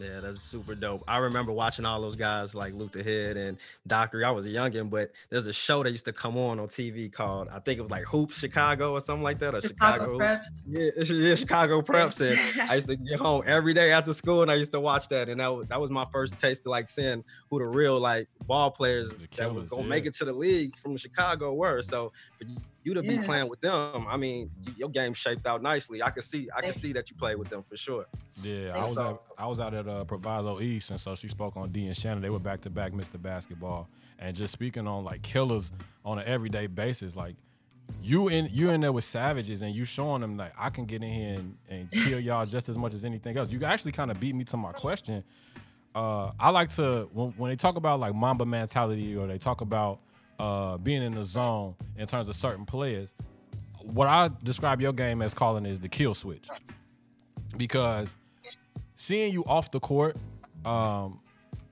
Yeah, 0.01 0.21
that's 0.21 0.41
super 0.41 0.75
dope. 0.75 1.05
I 1.07 1.19
remember 1.19 1.53
watching 1.53 1.85
all 1.85 2.01
those 2.01 2.17
guys 2.17 2.55
like 2.55 2.73
Luther 2.73 3.03
Head 3.03 3.37
and 3.37 3.59
Doctor. 3.87 4.25
I 4.25 4.31
was 4.31 4.47
a 4.47 4.49
youngin, 4.49 4.89
but 4.89 5.11
there's 5.29 5.47
a 5.47 5.53
show 5.53 5.83
that 5.83 5.91
used 5.91 6.07
to 6.07 6.13
come 6.13 6.39
on 6.39 6.59
on 6.59 6.69
TV 6.69 7.13
called 7.13 7.49
I 7.49 7.59
think 7.59 7.79
it 7.79 7.83
was 7.83 7.91
like 7.91 8.05
Hoop 8.05 8.31
Chicago 8.31 8.93
or 8.93 9.03
something 9.03 9.23
like 9.23 9.39
that. 9.41 9.55
Or 9.55 9.61
Chicago, 9.61 10.05
Chicago 10.05 10.19
Preps. 10.19 10.65
Yeah, 10.67 11.05
yeah, 11.15 11.35
Chicago 11.35 11.83
Preps. 11.83 12.21
And 12.21 12.61
I 12.71 12.77
used 12.77 12.89
to 12.89 12.97
get 12.97 13.19
home 13.19 13.43
every 13.47 13.75
day 13.75 13.93
after 13.93 14.15
school 14.15 14.41
and 14.41 14.51
I 14.51 14.55
used 14.55 14.73
to 14.73 14.81
watch 14.81 15.09
that. 15.09 15.29
And 15.29 15.39
that 15.41 15.49
was 15.49 15.69
that 15.69 15.81
was 15.81 15.91
my 15.91 16.07
first 16.11 16.39
taste 16.39 16.63
of 16.63 16.71
like 16.71 16.89
seeing 16.89 17.23
who 17.51 17.59
the 17.59 17.67
real 17.67 18.01
like 18.01 18.29
ball 18.47 18.71
players 18.71 19.11
The 19.11 19.29
that 19.37 19.55
were 19.55 19.63
gonna 19.63 19.83
yeah. 19.83 19.89
make 19.89 20.07
it 20.07 20.15
to 20.15 20.25
the 20.25 20.33
league 20.33 20.77
from 20.77 20.97
Chicago 20.97 21.53
were. 21.53 21.83
So 21.83 22.13
for 22.39 22.47
you 22.83 22.95
to 22.95 23.03
be 23.03 23.15
Yeah. 23.15 23.25
playing 23.25 23.49
with 23.49 23.61
them, 23.61 24.07
I 24.09 24.17
mean, 24.17 24.51
your 24.77 24.89
game 24.89 25.13
shaped 25.13 25.47
out 25.47 25.63
nicely. 25.63 26.03
I 26.03 26.11
could 26.11 26.25
see 26.25 26.49
I 26.57 26.63
could 26.63 26.75
see 26.75 26.93
that 26.95 27.11
you 27.11 27.17
played 27.17 27.37
with 27.37 27.49
them 27.51 27.63
for 27.63 27.77
sure. 27.77 28.07
Yeah, 28.43 28.73
I 28.75 28.83
was 28.83 28.95
so. 28.95 29.21
at, 29.39 29.43
I 29.43 29.47
was 29.47 29.61
out 29.61 29.75
at 29.75 29.87
uh, 29.87 30.05
Proviso 30.05 30.61
East, 30.61 30.91
and 30.91 30.99
so 31.01 31.15
she 31.15 31.29
spoke 31.29 31.57
on 31.57 31.71
D 31.71 31.87
and 31.87 31.97
Shannon. 31.97 32.23
They 32.23 32.31
were 32.31 32.39
back 32.39 32.63
to 32.63 32.71
back 32.71 32.93
Mr. 32.93 33.21
Basketball, 33.21 33.89
and 34.19 34.35
just 34.35 34.53
speaking 34.53 34.87
on 34.87 35.05
like 35.05 35.23
killers 35.23 35.73
on 36.05 36.19
an 36.19 36.25
everyday 36.27 36.67
basis. 36.67 37.17
Like 37.17 37.37
you 38.03 38.29
in 38.29 38.49
you 38.51 38.71
in 38.71 38.81
there 38.81 38.93
with 38.93 39.05
savages, 39.05 39.63
and 39.63 39.75
you 39.75 39.85
showing 39.85 40.23
them 40.23 40.37
like 40.39 40.53
I 40.59 40.71
can 40.71 40.87
get 40.87 41.03
in 41.03 41.11
here 41.11 41.35
and, 41.39 41.57
and 41.69 41.91
kill 41.91 42.19
y'all 42.21 42.47
just 42.47 42.69
as 42.69 42.79
much 42.79 42.95
as 42.95 43.05
anything 43.05 43.37
else. 43.37 43.53
You 43.53 43.63
actually 43.65 43.93
kind 43.93 44.11
of 44.11 44.19
beat 44.19 44.35
me 44.35 44.45
to 44.45 44.57
my 44.57 44.73
question. 44.73 45.23
Uh, 45.95 46.31
I 46.39 46.51
like 46.51 46.69
to 46.77 47.09
when, 47.13 47.31
when 47.33 47.51
they 47.51 47.57
talk 47.57 47.77
about 47.77 47.99
like 48.01 48.15
Mamba 48.15 48.47
mentality 48.47 49.17
or 49.17 49.27
they 49.27 49.39
talk 49.39 49.61
about 49.61 49.99
uh, 50.41 50.79
being 50.79 51.03
in 51.03 51.15
the 51.15 51.25
zone 51.25 51.75
in 51.97 52.07
terms 52.07 52.29
of 52.29 52.35
certain 52.35 52.65
players. 52.65 53.15
What 53.83 54.09
I 54.09 54.31
describe 54.43 54.81
your 54.81 54.93
game 54.93 55.21
as 55.21 55.35
calling 55.35 55.67
is 55.67 55.81
the 55.81 55.89
kill 55.89 56.15
switch 56.15 56.49
because 57.57 58.17
seeing 58.97 59.33
you 59.33 59.45
off 59.45 59.71
the 59.71 59.81
court, 59.81 60.17
um, 60.65 61.21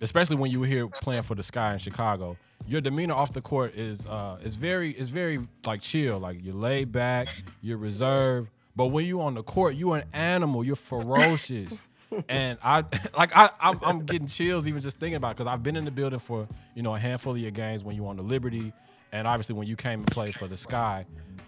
especially 0.03 0.37
when 0.37 0.51
you 0.51 0.61
were 0.61 0.67
here 0.67 0.87
playing 0.87 1.23
for 1.23 1.35
the 1.35 1.43
Sky 1.43 1.73
in 1.73 1.79
Chicago, 1.79 2.37
your 2.67 2.83
demeanor 2.83 3.15
off 3.15 3.33
the 3.33 3.41
court 3.41 3.75
is 3.75 4.07
uh, 4.07 4.39
is 4.43 4.55
very 4.55 4.91
is 4.91 5.09
very 5.09 5.39
like 5.65 5.81
chill. 5.81 6.19
Like 6.19 6.45
you're 6.45 6.55
laid 6.55 6.93
back, 6.93 7.29
you're 7.63 7.79
reserved. 7.79 8.51
But 8.77 8.87
when 8.89 9.07
you 9.07 9.23
on 9.23 9.35
the 9.35 9.43
court, 9.43 9.75
you're 9.77 9.97
an 9.97 10.05
animal. 10.13 10.63
You're 10.63 10.77
ferocious. 10.77 11.81
And 12.29 12.59
I 12.63 12.85
like 13.17 13.37
I 13.37 13.51
I'm, 13.61 13.79
I'm 13.83 14.07
getting 14.07 14.27
chills 14.29 14.67
even 14.67 14.81
just 14.81 14.99
thinking 14.99 15.17
about 15.17 15.33
it 15.33 15.37
because 15.37 15.47
I've 15.47 15.63
been 15.63 15.77
in 15.77 15.85
the 15.85 15.91
building 15.91 16.19
for 16.19 16.49
you 16.75 16.83
know 16.83 16.95
a 16.95 16.99
handful 16.99 17.33
of 17.33 17.39
your 17.39 17.51
games 17.51 17.85
when 17.85 17.97
you 17.97 18.05
were 18.05 18.11
on 18.11 18.17
the 18.17 18.23
Liberty, 18.23 18.73
and 19.13 19.27
obviously 19.27 19.55
when 19.55 19.67
you 19.67 19.77
came 19.77 20.01
and 20.01 20.11
played 20.11 20.35
for 20.35 20.47
the 20.47 20.57
Sky. 20.57 21.07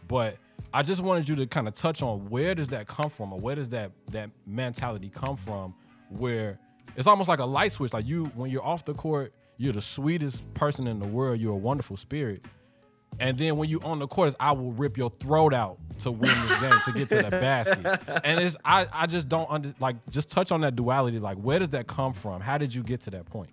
But 0.08 0.36
I 0.72 0.82
just 0.82 1.02
wanted 1.02 1.28
you 1.28 1.36
to 1.36 1.46
kind 1.46 1.68
of 1.68 1.74
touch 1.74 2.02
on 2.02 2.28
where 2.30 2.54
does 2.54 2.68
that 2.68 2.86
come 2.86 3.10
from, 3.10 3.32
or 3.32 3.40
where 3.40 3.54
does 3.54 3.70
that 3.70 3.92
that 4.12 4.30
mentality 4.46 5.10
come 5.10 5.36
from, 5.36 5.74
where 6.10 6.58
it's 6.96 7.06
almost 7.06 7.28
like 7.28 7.38
a 7.38 7.44
light 7.44 7.72
switch. 7.72 7.92
Like 7.92 8.06
you, 8.06 8.26
when 8.34 8.50
you're 8.50 8.64
off 8.64 8.84
the 8.84 8.94
court, 8.94 9.32
you're 9.56 9.72
the 9.72 9.80
sweetest 9.80 10.52
person 10.54 10.86
in 10.86 10.98
the 10.98 11.06
world. 11.06 11.40
You're 11.40 11.52
a 11.52 11.56
wonderful 11.56 11.96
spirit. 11.96 12.44
And 13.18 13.36
then 13.36 13.56
when 13.56 13.68
you 13.68 13.80
on 13.80 13.98
the 13.98 14.06
court, 14.06 14.34
I 14.40 14.52
will 14.52 14.72
rip 14.72 14.96
your 14.96 15.10
throat 15.20 15.52
out 15.52 15.78
to 15.98 16.10
win 16.10 16.34
this 16.48 16.60
game 16.60 16.80
to 16.84 16.92
get 16.92 17.08
to 17.10 17.16
the 17.16 17.30
basket. 17.30 18.22
And 18.24 18.40
it's 18.40 18.56
I 18.64 18.86
I 18.92 19.06
just 19.06 19.28
don't 19.28 19.50
under 19.50 19.74
like 19.80 19.96
just 20.08 20.30
touch 20.30 20.52
on 20.52 20.62
that 20.62 20.76
duality. 20.76 21.18
Like 21.18 21.36
where 21.38 21.58
does 21.58 21.70
that 21.70 21.86
come 21.86 22.12
from? 22.12 22.40
How 22.40 22.56
did 22.56 22.74
you 22.74 22.82
get 22.82 23.02
to 23.02 23.10
that 23.10 23.26
point? 23.26 23.50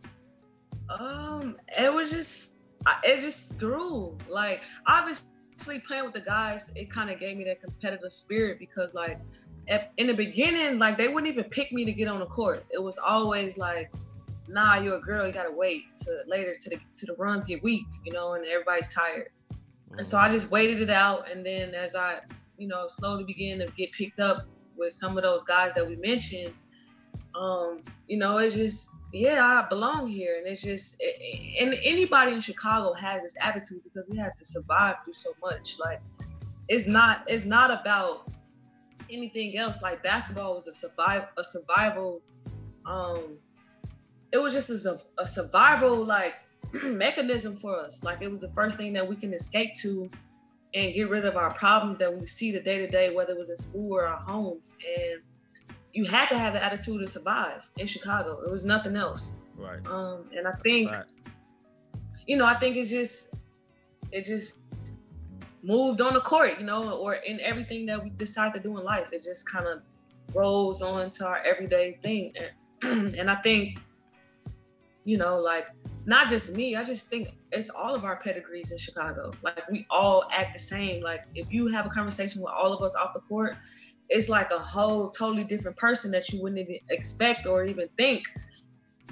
Um, 0.89 1.57
it 1.77 1.93
was 1.93 2.09
just, 2.09 2.61
it 3.03 3.21
just 3.21 3.57
grew. 3.59 4.17
Like, 4.29 4.63
obviously, 4.85 5.79
playing 5.85 6.05
with 6.05 6.13
the 6.13 6.21
guys, 6.21 6.71
it 6.75 6.89
kind 6.89 7.09
of 7.09 7.19
gave 7.19 7.37
me 7.37 7.43
that 7.45 7.61
competitive 7.61 8.13
spirit 8.13 8.59
because, 8.59 8.93
like, 8.93 9.19
at, 9.67 9.91
in 9.97 10.07
the 10.07 10.13
beginning, 10.13 10.79
like 10.79 10.97
they 10.97 11.09
wouldn't 11.09 11.31
even 11.31 11.43
pick 11.49 11.73
me 11.73 11.83
to 11.83 11.91
get 11.91 12.07
on 12.07 12.19
the 12.19 12.25
court. 12.25 12.65
It 12.71 12.81
was 12.81 12.97
always 12.97 13.57
like, 13.57 13.91
"Nah, 14.47 14.75
you're 14.75 14.95
a 14.95 15.01
girl. 15.01 15.27
You 15.27 15.33
gotta 15.33 15.51
wait 15.51 15.91
to 16.03 16.21
later 16.25 16.55
to 16.55 16.69
the 16.69 16.77
to 16.99 17.05
the 17.05 17.15
runs 17.15 17.43
get 17.43 17.61
weak, 17.63 17.85
you 18.05 18.13
know, 18.13 18.33
and 18.33 18.45
everybody's 18.45 18.93
tired." 18.93 19.29
And 19.97 20.05
so 20.05 20.17
I 20.17 20.29
just 20.29 20.51
waited 20.51 20.81
it 20.81 20.89
out, 20.89 21.31
and 21.31 21.45
then 21.45 21.73
as 21.73 21.95
I, 21.95 22.19
you 22.57 22.67
know, 22.67 22.87
slowly 22.87 23.23
began 23.23 23.59
to 23.59 23.67
get 23.77 23.91
picked 23.91 24.19
up 24.19 24.45
with 24.75 24.93
some 24.93 25.17
of 25.17 25.23
those 25.23 25.43
guys 25.43 25.73
that 25.75 25.87
we 25.87 25.95
mentioned, 25.95 26.53
um, 27.35 27.81
you 28.07 28.17
know, 28.17 28.37
it's 28.37 28.55
just 28.55 28.89
yeah, 29.13 29.63
I 29.63 29.69
belong 29.69 30.07
here, 30.07 30.37
and 30.37 30.47
it's 30.47 30.61
just 30.61 31.01
and 31.59 31.75
anybody 31.83 32.33
in 32.33 32.39
Chicago 32.39 32.93
has 32.93 33.23
this 33.23 33.37
attitude 33.41 33.83
because 33.83 34.07
we 34.09 34.17
have 34.17 34.35
to 34.35 34.43
survive 34.43 34.97
through 35.03 35.13
so 35.13 35.31
much. 35.41 35.77
Like, 35.79 36.01
it's 36.67 36.87
not 36.87 37.23
it's 37.27 37.45
not 37.45 37.71
about 37.71 38.31
anything 39.09 39.57
else. 39.57 39.81
Like 39.81 40.03
basketball 40.03 40.55
was 40.55 40.67
a 40.67 40.73
survive 40.73 41.27
a 41.37 41.43
survival. 41.43 42.21
Um, 42.85 43.37
it 44.31 44.37
was 44.37 44.53
just 44.53 44.69
a, 44.69 44.99
a 45.17 45.25
survival 45.25 46.05
like 46.05 46.35
mechanism 46.83 47.55
for 47.55 47.79
us. 47.79 48.03
Like 48.03 48.21
it 48.21 48.31
was 48.31 48.41
the 48.41 48.49
first 48.49 48.77
thing 48.77 48.93
that 48.93 49.07
we 49.07 49.15
can 49.15 49.33
escape 49.33 49.75
to 49.81 50.09
and 50.73 50.93
get 50.93 51.09
rid 51.09 51.25
of 51.25 51.37
our 51.37 51.53
problems 51.53 51.97
that 51.97 52.15
we 52.15 52.25
see 52.25 52.51
the 52.51 52.59
day 52.59 52.77
to 52.77 52.87
day, 52.87 53.13
whether 53.13 53.33
it 53.33 53.37
was 53.37 53.49
in 53.49 53.57
school 53.57 53.93
or 53.93 54.05
our 54.05 54.17
homes. 54.17 54.77
And 54.85 55.21
you 55.93 56.05
had 56.05 56.29
to 56.29 56.37
have 56.37 56.53
the 56.53 56.63
attitude 56.63 56.99
to 56.99 57.07
survive 57.07 57.69
in 57.77 57.87
Chicago. 57.87 58.41
It 58.45 58.51
was 58.51 58.65
nothing 58.65 58.95
else. 58.95 59.41
Right. 59.55 59.85
Um, 59.87 60.25
and 60.35 60.47
I 60.47 60.51
think, 60.63 60.91
you 62.25 62.37
know, 62.37 62.45
I 62.45 62.59
think 62.59 62.75
it's 62.75 62.89
just, 62.89 63.35
it 64.11 64.25
just 64.25 64.55
moved 65.63 66.01
on 66.01 66.13
the 66.13 66.21
court, 66.21 66.59
you 66.59 66.65
know, 66.65 66.91
or 66.91 67.15
in 67.15 67.39
everything 67.39 67.85
that 67.87 68.03
we 68.03 68.09
decide 68.11 68.53
to 68.53 68.59
do 68.59 68.77
in 68.77 68.83
life. 68.83 69.11
It 69.13 69.23
just 69.23 69.49
kind 69.49 69.67
of 69.67 69.81
rolls 70.33 70.81
on 70.81 71.09
to 71.11 71.25
our 71.25 71.39
everyday 71.43 71.97
thing. 72.03 72.33
And, 72.83 73.15
and 73.15 73.31
I 73.31 73.35
think, 73.37 73.79
you 75.05 75.17
know, 75.17 75.39
like 75.39 75.67
not 76.07 76.29
just 76.29 76.53
me, 76.53 76.73
I 76.77 76.85
just 76.85 77.07
think 77.07 77.33
it's 77.51 77.69
all 77.69 77.93
of 77.93 78.05
our 78.05 78.15
pedigrees 78.15 78.71
in 78.71 78.77
Chicago. 78.77 79.33
Like 79.43 79.69
we 79.69 79.85
all 79.89 80.23
act 80.31 80.53
the 80.53 80.59
same. 80.59 81.03
Like 81.03 81.25
if 81.35 81.51
you 81.51 81.67
have 81.67 81.85
a 81.85 81.89
conversation 81.89 82.41
with 82.41 82.51
all 82.51 82.71
of 82.71 82.81
us 82.81 82.95
off 82.95 83.13
the 83.13 83.19
court, 83.19 83.57
it's 84.09 84.29
like 84.29 84.49
a 84.51 84.57
whole 84.57 85.09
totally 85.09 85.43
different 85.43 85.75
person 85.75 86.09
that 86.11 86.29
you 86.29 86.41
wouldn't 86.41 86.59
even 86.61 86.77
expect 86.89 87.45
or 87.45 87.65
even 87.65 87.89
think. 87.97 88.23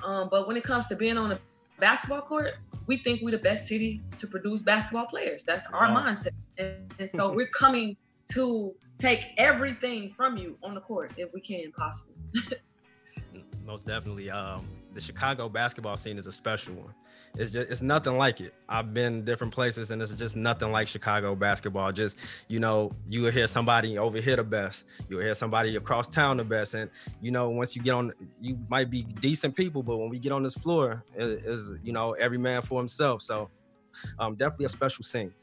Um, 0.05 0.29
but 0.31 0.47
when 0.47 0.55
it 0.55 0.63
comes 0.63 0.87
to 0.87 0.95
being 0.95 1.17
on 1.17 1.33
a 1.33 1.39
basketball 1.81 2.21
court, 2.21 2.53
we 2.87 2.95
think 2.95 3.21
we're 3.21 3.31
the 3.31 3.39
best 3.39 3.67
city 3.67 3.99
to 4.17 4.25
produce 4.25 4.61
basketball 4.61 5.07
players. 5.07 5.43
That's 5.43 5.67
our 5.73 5.91
Wow. 5.91 5.99
mindset. 5.99 6.29
And, 6.57 6.93
and 6.97 7.09
so 7.09 7.29
we're 7.35 7.47
coming 7.47 7.97
to 8.31 8.73
take 8.97 9.31
everything 9.37 10.13
from 10.15 10.37
you 10.37 10.57
on 10.63 10.73
the 10.75 10.81
court 10.81 11.11
if 11.17 11.29
we 11.33 11.41
can 11.41 11.73
possibly. 11.73 12.15
most 13.65 13.85
definitely. 13.85 14.29
Um, 14.29 14.65
the 14.95 15.01
Chicago 15.01 15.49
basketball 15.49 15.97
scene 15.97 16.17
is 16.17 16.25
a 16.25 16.31
special 16.31 16.73
one. 16.73 16.93
It's 17.35 17.51
just 17.51 17.69
it's 17.69 17.81
nothing 17.81 18.17
like 18.17 18.39
it. 18.39 18.53
I've 18.69 18.93
been 18.93 19.25
different 19.25 19.53
places 19.53 19.91
and 19.91 20.01
it's 20.01 20.13
just 20.13 20.37
nothing 20.37 20.71
like 20.71 20.87
Chicago 20.87 21.35
basketball. 21.35 21.91
Just 21.91 22.17
you 22.47 22.61
know, 22.61 22.93
you 23.09 23.21
will 23.21 23.31
hear 23.31 23.45
somebody 23.45 23.97
over 23.97 24.21
here 24.21 24.37
the 24.37 24.43
best. 24.43 24.85
You'll 25.09 25.19
hear 25.19 25.33
somebody 25.33 25.75
across 25.75 26.07
town 26.07 26.37
the 26.37 26.45
best. 26.45 26.75
And 26.75 26.89
you 27.21 27.31
know, 27.31 27.49
once 27.49 27.75
you 27.75 27.81
get 27.81 27.91
on, 27.91 28.13
you 28.41 28.57
might 28.69 28.89
be 28.89 29.03
decent 29.03 29.53
people, 29.53 29.83
but 29.83 29.97
when 29.97 30.09
we 30.09 30.17
get 30.17 30.31
on 30.31 30.43
this 30.43 30.55
floor, 30.55 31.03
it 31.13 31.45
is 31.45 31.81
you 31.83 31.91
know 31.91 32.13
every 32.13 32.37
man 32.37 32.61
for 32.61 32.79
himself. 32.79 33.21
So, 33.21 33.49
um, 34.17 34.35
definitely 34.35 34.67
a 34.67 34.69
special 34.69 35.03
scene. 35.03 35.33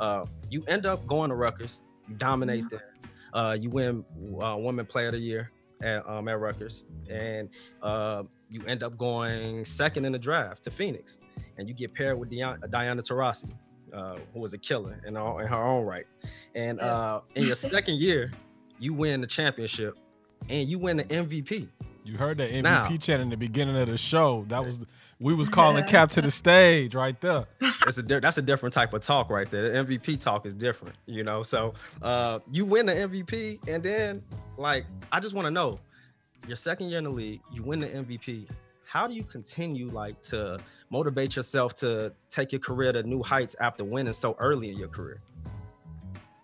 Uh, 0.00 0.26
you 0.50 0.64
end 0.66 0.84
up 0.84 1.06
going 1.06 1.30
to 1.30 1.36
Rutgers. 1.36 1.80
You 2.08 2.16
dominate 2.16 2.68
there. 2.70 2.94
Uh, 3.32 3.56
you 3.58 3.70
win 3.70 4.04
uh, 4.40 4.56
Women 4.58 4.84
Player 4.84 5.08
of 5.08 5.14
the 5.14 5.20
Year 5.20 5.52
at, 5.80 6.08
um, 6.08 6.26
at 6.26 6.40
Rutgers, 6.40 6.84
and 7.10 7.50
uh, 7.82 8.24
you 8.48 8.62
end 8.66 8.82
up 8.82 8.96
going 8.96 9.64
second 9.64 10.04
in 10.04 10.12
the 10.12 10.18
draft 10.18 10.62
to 10.64 10.70
Phoenix, 10.70 11.18
and 11.58 11.68
you 11.68 11.74
get 11.74 11.92
paired 11.94 12.18
with 12.18 12.30
Diana, 12.30 12.66
Diana 12.68 13.02
Taurasi, 13.02 13.50
uh, 13.92 14.16
who 14.32 14.40
was 14.40 14.52
a 14.52 14.58
killer 14.58 15.00
in, 15.06 15.14
her- 15.14 15.40
in 15.42 15.46
her 15.48 15.62
own 15.62 15.84
right. 15.84 16.06
And 16.54 16.78
Yeah. 16.78 16.86
uh, 16.86 17.20
in 17.34 17.44
your 17.46 17.56
second 17.56 17.98
year, 18.00 18.30
you 18.78 18.94
win 18.94 19.20
the 19.20 19.26
championship, 19.26 19.98
and 20.48 20.68
you 20.68 20.78
win 20.78 20.98
the 20.98 21.04
MVP. 21.04 21.68
You 22.04 22.16
heard 22.16 22.38
that 22.38 22.50
MVP 22.50 22.62
Now- 22.62 22.96
chant 22.98 23.22
in 23.22 23.30
the 23.30 23.36
beginning 23.36 23.76
of 23.76 23.88
the 23.88 23.96
show. 23.98 24.44
That 24.48 24.64
was 24.64 24.84
we 25.18 25.32
was 25.34 25.48
calling 25.48 25.82
Cap 25.84 26.10
to 26.10 26.20
the 26.20 26.30
stage 26.30 26.94
right 26.94 27.18
there. 27.20 27.46
It's 27.86 27.98
a 27.98 28.02
di- 28.02 28.18
that's 28.18 28.36
a 28.36 28.42
different 28.42 28.72
type 28.74 28.92
of 28.94 29.00
talk 29.00 29.30
right 29.30 29.48
there. 29.48 29.70
The 29.70 29.78
MVP 29.94 30.18
talk 30.20 30.44
is 30.44 30.54
different, 30.56 30.96
you 31.06 31.22
know. 31.22 31.44
So 31.44 31.72
uh, 32.02 32.40
you 32.50 32.64
win 32.66 32.86
the 32.86 32.92
MVP, 32.94 33.60
and 33.68 33.80
then 33.82 34.22
like 34.58 34.86
I 35.12 35.20
just 35.20 35.34
want 35.34 35.46
to 35.46 35.50
know, 35.52 35.78
your 36.46 36.56
second 36.56 36.88
year 36.90 36.98
in 36.98 37.04
the 37.04 37.10
league, 37.10 37.40
you 37.52 37.62
win 37.62 37.80
the 37.80 37.88
MVP. 37.88 38.48
How 38.84 39.06
do 39.06 39.14
you 39.14 39.24
continue 39.24 39.90
like 39.90 40.20
to 40.22 40.58
motivate 40.90 41.34
yourself 41.36 41.74
to 41.76 42.12
take 42.28 42.52
your 42.52 42.60
career 42.60 42.92
to 42.92 43.02
new 43.02 43.22
heights 43.22 43.56
after 43.60 43.84
winning 43.84 44.12
so 44.12 44.36
early 44.38 44.70
in 44.70 44.76
your 44.78 44.88
career? 44.88 45.20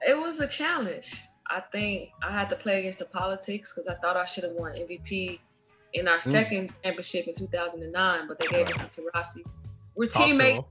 It 0.07 0.19
was 0.19 0.41
a 0.41 0.49
challenge. 0.49 1.23
I 1.49 1.61
think 1.61 2.11
I 2.23 2.33
had 2.33 2.49
to 2.49 2.57
play 2.57 2.81
against 2.81 2.99
the 2.99 3.05
politics 3.05 3.73
because 3.73 3.87
I 3.87 3.95
thought 3.95 4.17
I 4.17 4.25
should 4.25 4.45
have 4.45 4.55
won 4.55 4.73
MVP 4.73 5.39
in 5.93 6.09
our 6.09 6.19
Mm. 6.19 6.23
second 6.33 6.73
championship 6.83 7.29
in 7.29 7.35
2009, 7.35 8.27
but 8.27 8.39
they 8.39 8.47
gave 8.49 8.69
it 8.71 8.77
to 8.77 8.83
Taurasi. 8.85 9.43
We're 9.95 10.07
Talk 10.09 10.27
teammates. 10.27 10.67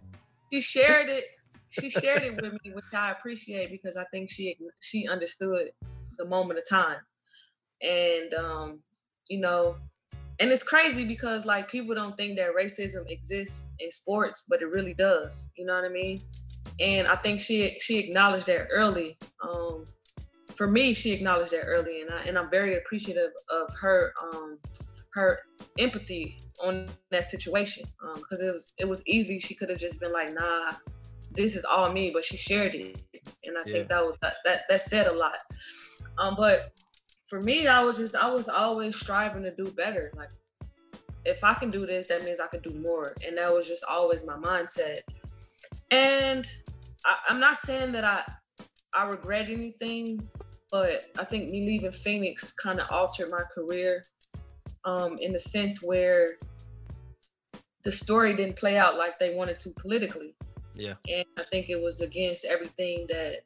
she 0.52 0.62
shared 0.62 1.10
it 1.10 1.24
she 1.70 1.90
shared 1.90 2.24
it 2.24 2.36
with 2.42 2.52
me 2.52 2.72
which 2.74 2.84
i 2.94 3.12
appreciate 3.12 3.72
because 3.72 3.96
i 3.96 4.04
think 4.12 4.30
she 4.30 4.58
she 4.82 5.08
understood 5.08 5.70
the 6.18 6.26
moment 6.26 6.60
of 6.60 6.68
time 6.68 6.98
and 7.82 8.34
um 8.34 8.80
you 9.32 9.40
know 9.40 9.78
and 10.42 10.52
it's 10.52 10.64
crazy 10.64 11.06
because 11.06 11.46
like 11.46 11.70
people 11.70 11.94
don't 11.94 12.18
think 12.18 12.36
that 12.38 12.56
racism 12.56 13.08
exists 13.10 13.76
in 13.80 13.92
sports, 13.92 14.46
but 14.50 14.64
it 14.64 14.66
really 14.66 14.96
does. 14.96 15.52
You 15.56 15.68
know 15.68 15.76
what 15.76 15.86
I 15.86 15.90
mean? 15.90 16.20
And 16.80 17.08
I 17.08 17.16
think 17.16 17.42
she 17.42 17.78
she 17.80 18.00
acknowledged 18.00 18.48
that 18.48 18.68
early. 18.72 19.18
Um, 19.48 19.86
for 20.56 20.66
me, 20.66 20.96
she 20.96 21.12
acknowledged 21.12 21.52
that 21.52 21.66
early, 21.66 22.02
and 22.02 22.10
I 22.10 22.24
and 22.24 22.40
I'm 22.40 22.50
very 22.50 22.78
appreciative 22.78 23.30
of 23.52 23.72
her 23.80 24.14
um, 24.34 24.58
her 25.14 25.42
empathy 25.78 26.42
on 26.64 26.88
that 27.12 27.26
situation 27.26 27.86
because 28.16 28.42
um, 28.42 28.48
it 28.48 28.52
was 28.52 28.74
it 28.80 28.90
was 28.90 29.06
easy. 29.06 29.38
She 29.38 29.54
could 29.54 29.70
have 29.70 29.80
just 29.80 30.02
been 30.02 30.12
like, 30.12 30.34
"Nah, 30.34 30.74
this 31.32 31.56
is 31.56 31.66
all 31.66 31.92
me," 31.94 32.10
but 32.12 32.26
she 32.26 32.38
shared 32.38 32.74
it, 32.74 33.00
and 33.44 33.58
I 33.60 33.62
yeah. 33.68 33.74
think 33.74 33.90
that 33.90 34.04
was 34.04 34.18
that, 34.24 34.38
that 34.46 34.64
that 34.70 34.82
said 34.82 35.06
a 35.06 35.14
lot. 35.14 35.38
Um, 36.18 36.34
but 36.36 36.72
for 37.32 37.40
me, 37.40 37.66
I 37.66 37.82
was 37.82 37.98
just 37.98 38.14
I 38.14 38.30
was 38.30 38.50
always 38.50 38.94
striving 38.94 39.44
to 39.44 39.56
do 39.56 39.72
better. 39.72 40.12
Like 40.18 40.32
if 41.24 41.46
I 41.46 41.54
can 41.54 41.72
do 41.72 41.86
this, 41.86 42.08
that 42.08 42.26
means 42.26 42.42
I 42.42 42.48
can 42.48 42.62
do 42.62 42.72
more. 42.72 43.16
And 43.26 43.38
that 43.38 43.54
was 43.54 43.66
just 43.70 43.86
always 43.90 44.26
my 44.26 44.34
mindset. 44.34 45.00
And 45.92 46.46
I, 47.06 47.16
am 47.30 47.40
not 47.40 47.56
saying 47.56 47.94
that 47.94 48.04
I 48.04 48.24
I 48.94 49.08
regret 49.08 49.50
anything, 49.50 50.28
but 50.74 51.06
I 51.18 51.24
think 51.24 51.50
me 51.50 51.66
leaving 51.66 51.94
Phoenix 51.94 52.52
kind 52.52 52.82
of 52.82 52.88
altered 52.92 53.32
my 53.32 53.44
career 53.56 54.04
um, 54.84 55.18
in 55.20 55.32
the 55.32 55.40
sense 55.40 55.82
where 55.82 56.36
the 57.86 57.94
story 57.94 58.36
didn't 58.36 58.58
play 58.58 58.78
out 58.78 58.98
like 58.98 59.18
they 59.20 59.34
wanted 59.36 59.56
to 59.60 59.70
politically. 59.70 60.36
Yeah. 60.76 60.96
And 61.08 61.26
I 61.40 61.44
think 61.50 61.70
it 61.70 61.82
was 61.82 62.02
against 62.02 62.44
everything 62.44 63.08
that 63.08 63.38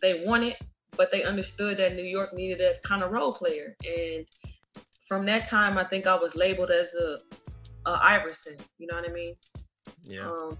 they 0.00 0.24
wanted 0.24 0.56
but 0.96 1.10
they 1.10 1.22
understood 1.22 1.78
that 1.78 1.94
New 1.94 2.04
York 2.04 2.32
needed 2.34 2.60
a 2.60 2.78
kind 2.86 3.02
of 3.02 3.10
role 3.10 3.32
player. 3.32 3.76
And 3.86 4.26
from 5.06 5.26
that 5.26 5.48
time, 5.48 5.78
I 5.78 5.84
think 5.84 6.06
I 6.06 6.14
was 6.14 6.34
labeled 6.34 6.70
as 6.70 6.94
a, 6.94 7.18
a 7.86 7.98
Iverson. 8.02 8.56
You 8.78 8.86
know 8.86 8.96
what 8.96 9.08
I 9.08 9.12
mean? 9.12 9.34
Yeah. 10.04 10.28
Um, 10.28 10.58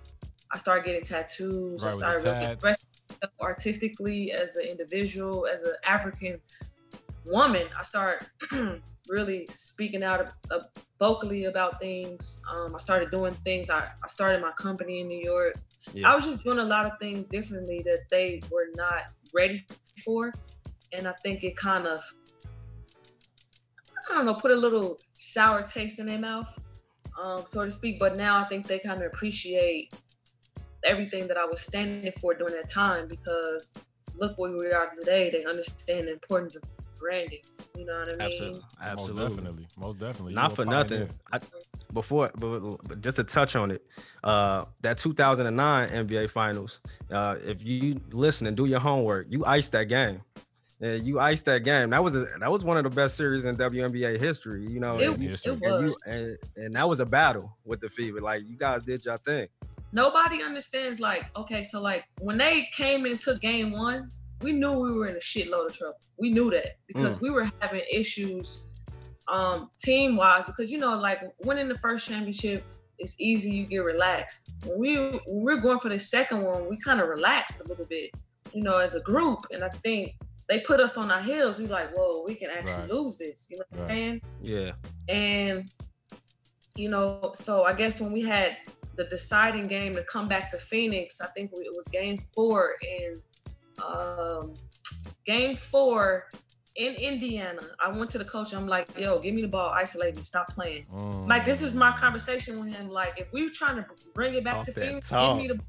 I 0.52 0.58
started 0.58 0.84
getting 0.84 1.02
tattoos. 1.02 1.84
Right, 1.84 1.94
I 1.94 1.96
started 1.96 2.24
really 2.24 2.52
expressing 2.52 2.90
artistically 3.40 4.32
as 4.32 4.56
an 4.56 4.66
individual, 4.66 5.46
as 5.52 5.62
an 5.62 5.74
African 5.84 6.40
woman. 7.26 7.66
I 7.78 7.82
started 7.82 8.28
really 9.08 9.46
speaking 9.50 10.02
out 10.02 10.28
uh, 10.50 10.60
vocally 10.98 11.44
about 11.44 11.80
things. 11.80 12.42
Um, 12.52 12.74
I 12.74 12.78
started 12.78 13.10
doing 13.10 13.34
things. 13.34 13.70
I, 13.70 13.90
I 14.02 14.08
started 14.08 14.40
my 14.40 14.52
company 14.52 15.00
in 15.00 15.08
New 15.08 15.20
York. 15.20 15.54
Yeah. 15.92 16.10
I 16.10 16.14
was 16.14 16.24
just 16.24 16.42
doing 16.44 16.58
a 16.58 16.64
lot 16.64 16.86
of 16.86 16.92
things 17.00 17.26
differently 17.26 17.82
that 17.84 18.00
they 18.10 18.42
were 18.50 18.68
not 18.76 19.12
ready 19.32 19.64
for. 20.04 20.32
And 20.92 21.06
I 21.06 21.12
think 21.22 21.44
it 21.44 21.56
kind 21.56 21.86
of, 21.86 22.02
I 24.10 24.14
don't 24.14 24.26
know, 24.26 24.34
put 24.34 24.50
a 24.50 24.56
little 24.56 24.98
sour 25.12 25.62
taste 25.62 25.98
in 25.98 26.06
their 26.06 26.18
mouth, 26.18 26.58
um, 27.20 27.42
so 27.46 27.64
to 27.64 27.70
speak. 27.70 27.98
But 27.98 28.16
now 28.16 28.40
I 28.40 28.44
think 28.44 28.66
they 28.66 28.78
kind 28.78 29.00
of 29.00 29.06
appreciate 29.06 29.92
everything 30.84 31.26
that 31.28 31.36
I 31.36 31.44
was 31.44 31.60
standing 31.60 32.12
for 32.20 32.34
during 32.34 32.54
that 32.54 32.70
time 32.70 33.08
because 33.08 33.74
look 34.16 34.38
where 34.38 34.56
we 34.56 34.70
are 34.70 34.88
today. 34.96 35.30
They 35.30 35.44
understand 35.44 36.06
the 36.08 36.12
importance 36.12 36.56
of 36.56 36.62
branding. 37.04 37.40
You 37.76 37.84
know 37.84 37.98
what 37.98 38.08
I 38.08 38.12
mean? 38.12 38.20
Absolutely, 38.20 38.62
absolutely, 38.80 39.14
most 39.14 39.30
definitely, 39.30 39.66
most 39.76 39.98
definitely. 39.98 40.34
Not 40.34 40.54
for 40.54 40.64
nothing. 40.64 41.08
I, 41.32 41.38
before, 41.92 42.30
but, 42.36 42.78
but, 42.88 43.00
just 43.00 43.16
to 43.16 43.24
touch 43.24 43.56
on 43.56 43.70
it, 43.70 43.84
uh, 44.24 44.64
that 44.82 44.98
2009 44.98 45.88
NBA 45.88 46.30
Finals. 46.30 46.80
Uh, 47.10 47.36
if 47.44 47.64
you 47.64 48.00
listen 48.12 48.46
and 48.46 48.56
do 48.56 48.64
your 48.64 48.80
homework, 48.80 49.26
you 49.28 49.44
iced 49.44 49.72
that 49.72 49.84
game. 49.84 50.22
Yeah, 50.80 50.94
you 50.94 51.20
iced 51.20 51.44
that 51.44 51.62
game. 51.62 51.90
That 51.90 52.02
was 52.02 52.16
a, 52.16 52.26
that 52.40 52.50
was 52.50 52.64
one 52.64 52.76
of 52.76 52.84
the 52.84 52.90
best 52.90 53.16
series 53.16 53.44
in 53.44 53.56
WNBA 53.56 54.18
history. 54.18 54.66
You 54.66 54.80
know, 54.80 54.98
it, 54.98 55.08
and, 55.08 55.22
it 55.22 55.46
and, 55.46 55.62
you, 55.62 55.96
and, 56.06 56.38
and, 56.56 56.74
that 56.74 56.88
was 56.88 57.00
a 57.00 57.06
battle 57.06 57.56
with 57.64 57.80
the 57.80 57.88
Fever. 57.88 58.20
Like 58.20 58.42
you 58.48 58.56
guys 58.56 58.82
did 58.82 59.04
your 59.04 59.18
thing. 59.18 59.48
Nobody 59.92 60.42
understands. 60.42 61.00
Like, 61.00 61.26
okay, 61.36 61.62
so 61.62 61.80
like 61.80 62.04
when 62.20 62.38
they 62.38 62.68
came 62.74 63.06
into 63.06 63.36
game 63.36 63.72
one, 63.72 64.08
we 64.42 64.52
knew 64.52 64.72
we 64.72 64.92
were 64.92 65.06
in 65.06 65.16
a 65.16 65.20
shitload 65.20 65.66
of 65.66 65.76
trouble. 65.76 65.98
We 66.18 66.30
knew 66.30 66.50
that 66.50 66.76
because 66.86 67.18
mm. 67.18 67.22
we 67.22 67.30
were 67.30 67.48
having 67.60 67.82
issues 67.90 68.68
um 69.28 69.70
team 69.82 70.16
wise 70.16 70.44
because 70.44 70.70
you 70.70 70.78
know 70.78 70.98
like 70.98 71.20
winning 71.44 71.68
the 71.68 71.78
first 71.78 72.06
championship 72.08 72.64
it's 72.98 73.18
easy 73.20 73.50
you 73.50 73.64
get 73.64 73.78
relaxed 73.78 74.52
when 74.66 74.78
we 74.78 74.96
when 74.98 75.20
we're 75.26 75.56
going 75.56 75.80
for 75.80 75.88
the 75.88 75.98
second 75.98 76.42
one 76.42 76.68
we 76.68 76.76
kind 76.78 77.00
of 77.00 77.08
relaxed 77.08 77.60
a 77.64 77.68
little 77.68 77.86
bit 77.86 78.10
you 78.52 78.62
know 78.62 78.76
as 78.76 78.94
a 78.94 79.00
group 79.00 79.46
and 79.50 79.64
i 79.64 79.68
think 79.68 80.12
they 80.48 80.60
put 80.60 80.78
us 80.78 80.96
on 80.96 81.10
our 81.10 81.22
heels 81.22 81.58
we 81.58 81.66
like 81.66 81.90
whoa 81.96 82.22
we 82.26 82.34
can 82.34 82.50
actually 82.50 82.72
right. 82.72 82.90
lose 82.90 83.16
this 83.16 83.48
you 83.50 83.56
know 83.56 83.64
what 83.70 83.80
right. 83.80 83.90
i'm 83.90 83.96
saying 83.96 84.20
yeah 84.42 84.72
and 85.08 85.70
you 86.76 86.88
know 86.88 87.32
so 87.34 87.64
i 87.64 87.72
guess 87.72 88.00
when 88.00 88.12
we 88.12 88.20
had 88.20 88.56
the 88.96 89.04
deciding 89.04 89.66
game 89.66 89.94
to 89.94 90.04
come 90.04 90.28
back 90.28 90.50
to 90.50 90.58
phoenix 90.58 91.20
i 91.20 91.26
think 91.28 91.50
it 91.52 91.74
was 91.74 91.86
game 91.88 92.18
four 92.34 92.74
and 93.00 93.20
um, 93.82 94.54
game 95.26 95.56
four 95.56 96.28
in 96.76 96.94
Indiana, 96.94 97.62
I 97.80 97.88
went 97.90 98.10
to 98.10 98.18
the 98.18 98.24
coach. 98.24 98.52
I'm 98.52 98.66
like, 98.66 98.88
yo, 98.98 99.18
give 99.20 99.34
me 99.34 99.42
the 99.42 99.48
ball, 99.48 99.70
isolate 99.70 100.16
me, 100.16 100.22
stop 100.22 100.48
playing. 100.48 100.86
Mm. 100.92 101.28
Like 101.28 101.44
this 101.44 101.60
was 101.60 101.74
my 101.74 101.92
conversation 101.92 102.58
with 102.60 102.74
him. 102.74 102.88
Like, 102.88 103.18
if 103.18 103.28
we 103.32 103.44
were 103.44 103.52
trying 103.54 103.76
to 103.76 103.86
bring 104.14 104.34
it 104.34 104.44
back 104.44 104.56
Off 104.56 104.66
to 104.66 104.72
Phoenix, 104.72 105.10
give 105.10 105.36
me 105.36 105.48
the. 105.48 105.60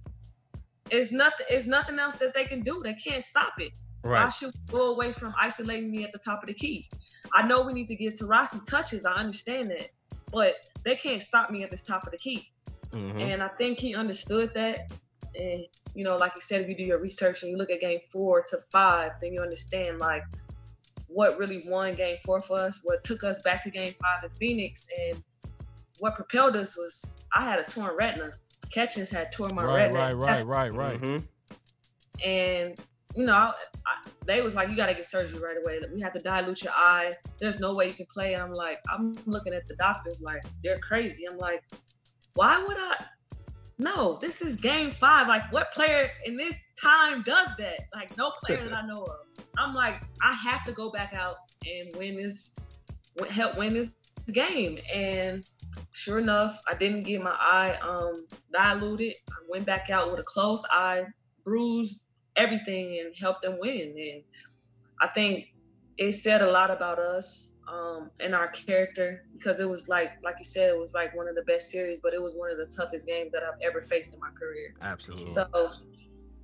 It's 0.92 1.12
nothing. 1.12 1.46
It's 1.50 1.66
nothing 1.66 2.00
else 2.00 2.16
that 2.16 2.34
they 2.34 2.46
can 2.46 2.62
do. 2.62 2.82
They 2.84 2.94
can't 2.94 3.24
stop 3.24 3.54
it. 3.60 3.72
Right. 4.04 4.26
I 4.26 4.30
should 4.30 4.54
go 4.70 4.94
away 4.94 5.14
from 5.14 5.34
isolating 5.40 5.90
me 5.90 6.04
at 6.04 6.12
the 6.12 6.20
top 6.20 6.44
of 6.44 6.48
the 6.48 6.54
key. 6.54 6.88
I 7.34 7.46
know 7.48 7.64
we 7.64 7.74
need 7.74 7.88
to 7.88 7.96
get 7.96 8.20
Taurasi 8.20 8.64
touches. 8.70 9.04
I 9.04 9.14
understand 9.14 9.72
that, 9.72 9.90
but 10.32 10.56
they 10.84 10.96
can't 10.96 11.24
stop 11.24 11.50
me 11.50 11.64
at 11.64 11.72
this 11.72 11.84
top 11.84 12.06
of 12.06 12.12
the 12.12 12.18
key. 12.20 12.52
Mm-hmm. 12.92 13.20
And 13.20 13.44
I 13.44 13.48
think 13.48 13.80
he 13.80 13.96
understood 13.96 14.54
that. 14.54 14.92
And 15.38 15.66
you 15.94 16.04
know, 16.04 16.18
like 16.18 16.34
you 16.36 16.42
said, 16.42 16.62
if 16.62 16.70
you 16.70 16.76
do 16.76 16.84
your 16.84 17.00
research 17.00 17.44
and 17.44 17.52
you 17.52 17.58
look 17.58 17.72
at 17.72 17.82
game 17.82 18.00
four 18.12 18.44
to 18.50 18.58
five, 18.72 19.12
then 19.22 19.34
you 19.34 19.42
understand 19.42 20.00
like 20.00 20.24
what 21.08 21.38
really 21.38 21.64
won 21.68 21.96
game 21.96 22.18
four 22.26 22.42
for 22.42 22.60
us, 22.60 22.82
what 22.84 23.04
took 23.04 23.24
us 23.24 23.42
back 23.42 23.64
to 23.64 23.70
game 23.70 23.94
five 24.02 24.24
in 24.24 24.30
Phoenix, 24.32 24.88
and 25.00 25.24
what 26.00 26.16
propelled 26.16 26.56
us 26.56 26.76
was 26.78 27.06
I 27.34 27.44
had 27.44 27.60
a 27.60 27.64
torn 27.64 27.96
retina. 27.96 28.32
Catchings 28.72 29.10
had 29.10 29.32
torn 29.32 29.54
my 29.56 29.64
right, 29.64 29.76
retina. 29.76 30.00
Right, 30.00 30.14
right, 30.14 30.46
right, 30.46 30.74
right, 30.74 31.02
mm-hmm. 31.02 31.26
And 32.26 32.80
you 33.16 33.26
know, 33.26 33.34
I, 33.34 33.54
I, 33.88 34.10
they 34.26 34.42
was 34.42 34.56
like, 34.56 34.70
you 34.70 34.76
got 34.76 34.88
to 34.88 34.94
get 34.94 35.06
surgery 35.06 35.40
right 35.40 35.56
away. 35.58 35.80
We 35.94 36.02
have 36.02 36.14
to 36.14 36.20
dilute 36.20 36.64
your 36.64 36.74
eye. 36.76 37.14
There's 37.40 37.60
no 37.60 37.74
way 37.74 37.88
you 37.88 37.94
can 37.94 38.08
play. 38.14 38.34
And 38.34 38.44
I'm 38.44 38.54
like, 38.54 38.80
I'm 38.92 39.16
looking 39.26 39.54
at 39.54 39.66
the 39.68 39.76
doctors 39.76 40.22
like 40.22 40.44
they're 40.64 40.80
crazy. 40.80 41.26
I'm 41.26 41.38
like, 41.38 41.64
why 42.34 42.62
would 42.62 42.78
I? 42.78 43.06
No, 43.78 44.18
this 44.22 44.42
is 44.42 44.58
game 44.58 44.92
five. 44.92 45.28
Like, 45.28 45.52
what 45.52 45.72
player 45.74 46.10
in 46.26 46.38
this 46.38 46.60
time 46.82 47.24
does 47.24 47.50
that? 47.58 47.80
Like, 47.94 48.16
no 48.18 48.32
player 48.44 48.64
that 48.68 48.74
I 48.74 48.88
know 48.88 49.04
of. 49.04 49.46
I'm 49.58 49.74
like, 49.74 50.02
I 50.22 50.34
have 50.34 50.64
to 50.66 50.72
go 50.72 50.92
back 50.92 51.14
out 51.14 51.36
and 51.66 51.96
win 51.98 52.16
this, 52.16 52.58
help 53.30 53.58
win 53.58 53.74
this 53.74 53.92
game. 54.34 54.80
And 54.94 55.44
sure 55.92 56.20
enough, 56.20 56.62
I 56.68 56.76
didn't 56.76 57.02
get 57.02 57.22
my 57.22 57.36
eye 57.38 57.78
um, 57.82 58.28
diluted. 58.54 59.14
I 59.30 59.36
went 59.50 59.66
back 59.66 59.90
out 59.90 60.10
with 60.10 60.20
a 60.22 60.24
closed 60.24 60.66
eye, 60.72 61.04
bruised 61.44 62.06
everything, 62.38 63.00
and 63.00 63.14
helped 63.20 63.42
them 63.42 63.58
win. 63.60 63.94
And 63.98 64.24
I 65.02 65.08
think 65.08 65.54
it 65.98 66.14
said 66.14 66.42
a 66.42 66.52
lot 66.52 66.72
about 66.72 67.00
us 67.00 67.55
um, 67.68 68.12
and 68.20 68.36
our 68.36 68.48
character 68.48 69.24
because 69.34 69.60
it 69.60 69.68
was 69.68 69.88
like 69.88 70.14
like 70.24 70.36
you 70.38 70.46
said 70.46 70.70
it 70.70 70.78
was 70.78 70.94
like 70.94 71.16
one 71.16 71.28
of 71.28 71.36
the 71.36 71.42
best 71.44 71.70
series 71.70 72.00
but 72.02 72.14
it 72.14 72.22
was 72.22 72.36
one 72.36 72.52
of 72.52 72.58
the 72.58 72.66
toughest 72.66 73.08
games 73.08 73.32
that 73.32 73.44
i've 73.44 73.60
ever 73.62 73.82
faced 73.82 74.14
in 74.14 74.20
my 74.20 74.30
career. 74.38 74.76
Absolutely. 74.82 75.26
So 75.26 75.48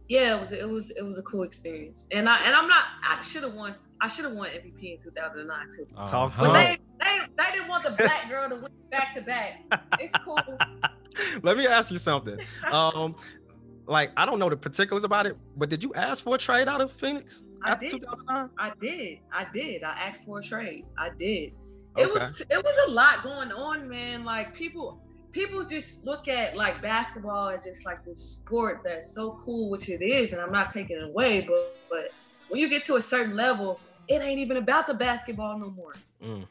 yeah 0.07 0.35
it 0.35 0.39
was 0.39 0.51
it 0.51 0.69
was 0.69 0.89
it 0.91 1.03
was 1.03 1.17
a 1.17 1.23
cool 1.23 1.43
experience. 1.43 2.07
And 2.11 2.27
i 2.27 2.43
and 2.45 2.55
i'm 2.55 2.67
not 2.67 2.83
i 3.07 3.21
should 3.21 3.43
have 3.43 3.53
won 3.53 3.75
i 4.01 4.07
should 4.07 4.25
have 4.25 4.33
won 4.33 4.49
mvp 4.49 4.81
in 4.81 4.97
2009 4.97 5.67
too. 5.75 5.85
Uh, 5.95 6.09
talk. 6.09 6.33
But 6.37 6.53
they, 6.53 6.77
they 6.99 7.19
they 7.37 7.51
didn't 7.51 7.67
want 7.67 7.83
the 7.83 7.91
black 7.91 8.27
girl 8.29 8.49
to 8.49 8.55
win 8.55 8.71
back 8.89 9.13
to 9.15 9.21
back. 9.21 9.63
It's 9.99 10.11
cool. 10.25 10.39
Let 11.43 11.57
me 11.57 11.67
ask 11.67 11.91
you 11.91 11.97
something. 11.97 12.39
Um 12.71 13.15
like 13.85 14.11
I 14.17 14.25
don't 14.25 14.39
know 14.39 14.49
the 14.49 14.57
particulars 14.57 15.03
about 15.03 15.25
it, 15.25 15.37
but 15.55 15.69
did 15.69 15.83
you 15.83 15.93
ask 15.93 16.23
for 16.23 16.35
a 16.35 16.37
trade 16.37 16.67
out 16.67 16.81
of 16.81 16.91
Phoenix 16.91 17.43
I 17.63 17.75
did. 17.75 17.91
2009? 17.91 18.49
I 18.57 18.71
did. 18.79 19.19
I 19.31 19.47
did. 19.51 19.83
I 19.83 19.91
asked 19.91 20.25
for 20.25 20.39
a 20.39 20.41
trade. 20.41 20.85
I 20.97 21.09
did. 21.09 21.53
Okay. 21.97 22.03
It 22.03 22.11
was 22.11 22.41
it 22.49 22.63
was 22.63 22.87
a 22.87 22.91
lot 22.91 23.23
going 23.23 23.51
on, 23.51 23.87
man. 23.87 24.23
Like 24.23 24.53
people 24.53 25.01
people 25.31 25.63
just 25.63 26.05
look 26.05 26.27
at 26.27 26.55
like 26.55 26.81
basketball 26.81 27.49
as 27.49 27.63
just 27.65 27.85
like 27.85 28.03
this 28.03 28.19
sport 28.19 28.81
that's 28.83 29.13
so 29.13 29.39
cool, 29.43 29.69
which 29.69 29.89
it 29.89 30.01
is, 30.01 30.33
and 30.33 30.41
I'm 30.41 30.51
not 30.51 30.69
taking 30.69 30.97
it 30.97 31.03
away, 31.03 31.41
but 31.41 31.77
but 31.89 32.09
when 32.49 32.59
you 32.59 32.69
get 32.69 32.85
to 32.85 32.95
a 32.95 33.01
certain 33.01 33.35
level, 33.35 33.79
it 34.07 34.21
ain't 34.21 34.39
even 34.39 34.57
about 34.57 34.87
the 34.87 34.93
basketball 34.93 35.57
no 35.57 35.69
more. 35.71 35.93
Mm. 36.23 36.45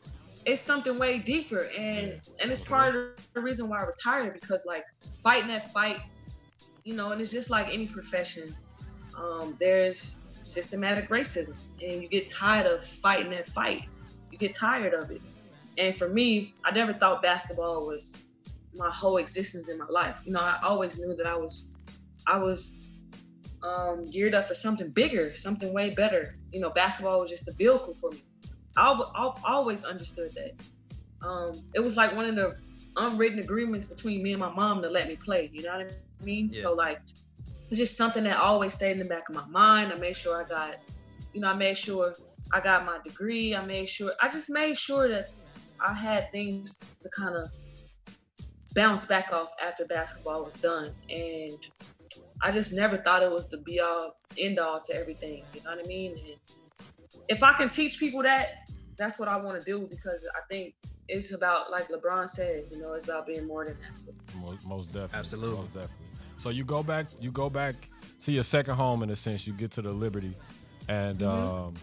It's 0.46 0.64
something 0.64 0.98
way 0.98 1.18
deeper, 1.18 1.70
and 1.76 2.20
and 2.40 2.50
it's 2.50 2.60
part 2.60 2.94
of 2.94 3.10
the 3.34 3.40
reason 3.40 3.68
why 3.68 3.80
I 3.80 3.86
retired 3.86 4.34
because 4.34 4.64
like 4.66 4.84
fighting 5.22 5.48
that 5.48 5.72
fight 5.72 6.00
you 6.84 6.94
know, 6.94 7.12
and 7.12 7.20
it's 7.20 7.30
just 7.30 7.50
like 7.50 7.72
any 7.72 7.86
profession. 7.86 8.54
Um, 9.18 9.56
there's 9.60 10.16
systematic 10.50 11.08
racism, 11.08 11.54
and 11.82 12.02
you 12.02 12.08
get 12.08 12.30
tired 12.30 12.66
of 12.66 12.84
fighting 12.84 13.30
that 13.30 13.46
fight. 13.46 13.84
You 14.30 14.38
get 14.38 14.54
tired 14.54 14.94
of 14.94 15.10
it, 15.10 15.20
And 15.78 15.94
for 15.96 16.08
me, 16.08 16.54
I 16.64 16.70
never 16.70 16.92
thought 16.92 17.22
basketball 17.22 17.86
was 17.86 18.16
my 18.76 18.90
whole 18.90 19.16
existence 19.16 19.68
in 19.68 19.78
my 19.78 19.86
life. 19.86 20.16
You 20.24 20.32
know, 20.32 20.40
I 20.40 20.58
always 20.62 20.98
knew 20.98 21.14
that 21.16 21.26
I 21.26 21.36
was, 21.36 21.72
I 22.26 22.38
was 22.38 22.86
um, 23.62 24.04
geared 24.04 24.34
up 24.34 24.46
for 24.46 24.54
something 24.54 24.88
bigger, 24.90 25.34
something 25.34 25.72
way 25.72 25.90
better. 25.90 26.36
You 26.52 26.60
know, 26.60 26.70
basketball 26.70 27.20
was 27.20 27.30
just 27.30 27.48
a 27.48 27.52
vehicle 27.52 27.94
for 27.94 28.10
me. 28.10 28.22
I've, 28.76 29.00
I've 29.14 29.42
always 29.44 29.84
understood 29.84 30.32
that. 30.32 30.52
Um, 31.26 31.52
it 31.74 31.80
was 31.80 31.96
like 31.96 32.14
one 32.14 32.24
of 32.24 32.36
the 32.36 32.56
unwritten 32.96 33.38
agreements 33.38 33.86
between 33.86 34.22
me 34.22 34.32
and 34.32 34.40
my 34.40 34.50
mom 34.50 34.82
to 34.82 34.88
let 34.88 35.08
me 35.08 35.16
play. 35.16 35.50
You 35.52 35.62
know 35.62 35.78
what 35.78 35.92
I 36.20 36.24
mean? 36.24 36.48
Yeah. 36.50 36.62
So 36.62 36.74
like, 36.74 37.00
it's 37.70 37.78
just 37.78 37.96
something 37.96 38.24
that 38.24 38.36
always 38.36 38.74
stayed 38.74 38.92
in 38.92 38.98
the 38.98 39.04
back 39.04 39.28
of 39.28 39.34
my 39.34 39.46
mind. 39.46 39.92
I 39.92 39.96
made 39.96 40.16
sure 40.16 40.44
I 40.44 40.48
got, 40.48 40.76
you 41.32 41.40
know, 41.40 41.48
I 41.48 41.56
made 41.56 41.78
sure 41.78 42.14
I 42.52 42.60
got 42.60 42.84
my 42.84 42.98
degree. 43.06 43.54
I 43.54 43.64
made 43.64 43.88
sure 43.88 44.12
I 44.20 44.28
just 44.28 44.50
made 44.50 44.76
sure 44.76 45.08
that 45.08 45.28
I 45.80 45.94
had 45.94 46.30
things 46.32 46.78
to 47.00 47.08
kind 47.16 47.36
of 47.36 47.48
bounce 48.74 49.04
back 49.04 49.32
off 49.32 49.50
after 49.62 49.84
basketball 49.84 50.44
was 50.44 50.54
done. 50.54 50.92
And 51.08 51.58
I 52.42 52.50
just 52.50 52.72
never 52.72 52.96
thought 52.96 53.22
it 53.22 53.30
was 53.30 53.48
the 53.48 53.58
be 53.58 53.80
all 53.80 54.16
end 54.36 54.58
all 54.58 54.80
to 54.80 54.94
everything. 54.94 55.44
You 55.54 55.62
know 55.62 55.70
what 55.70 55.84
I 55.84 55.88
mean? 55.88 56.12
And 56.12 56.36
if 57.28 57.42
I 57.42 57.52
can 57.52 57.68
teach 57.68 57.98
people 57.98 58.22
that, 58.24 58.68
that's 58.98 59.18
what 59.18 59.28
I 59.28 59.36
want 59.36 59.58
to 59.58 59.64
do 59.64 59.86
because 59.88 60.28
I 60.34 60.40
think 60.48 60.74
it's 61.08 61.32
about, 61.32 61.70
like 61.70 61.88
LeBron 61.88 62.28
says, 62.28 62.72
you 62.72 62.82
know, 62.82 62.92
it's 62.94 63.04
about 63.04 63.26
being 63.26 63.46
more 63.46 63.64
than 63.64 63.76
that. 63.78 64.36
Most, 64.40 64.66
most 64.66 64.86
definitely. 64.88 65.18
Absolutely. 65.18 65.56
Most 65.56 65.74
definitely. 65.74 66.06
So 66.40 66.48
you 66.48 66.64
go 66.64 66.82
back, 66.82 67.06
you 67.20 67.30
go 67.30 67.50
back 67.50 67.74
to 68.20 68.32
your 68.32 68.42
second 68.42 68.74
home 68.74 69.02
in 69.02 69.10
a 69.10 69.16
sense. 69.16 69.46
You 69.46 69.52
get 69.52 69.70
to 69.72 69.82
the 69.82 69.92
Liberty, 69.92 70.34
and 70.88 71.18
Mm-hmm. 71.18 71.54
um, 71.68 71.74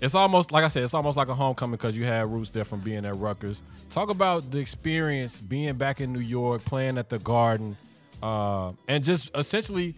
it's 0.00 0.14
almost 0.14 0.52
like 0.52 0.64
I 0.64 0.68
said, 0.68 0.82
it's 0.84 0.94
almost 0.94 1.16
like 1.16 1.28
a 1.28 1.34
homecoming 1.34 1.72
because 1.72 1.96
you 1.96 2.04
had 2.04 2.30
roots 2.30 2.50
there 2.50 2.64
from 2.64 2.80
being 2.80 3.04
at 3.04 3.16
Rutgers. 3.16 3.62
Talk 3.90 4.10
about 4.10 4.50
the 4.50 4.58
experience 4.58 5.40
being 5.40 5.74
back 5.74 6.00
in 6.00 6.12
New 6.12 6.20
York, 6.20 6.64
playing 6.64 6.98
at 6.98 7.08
the 7.08 7.18
Garden, 7.18 7.76
uh, 8.22 8.72
and 8.86 9.02
just 9.02 9.36
essentially 9.36 9.94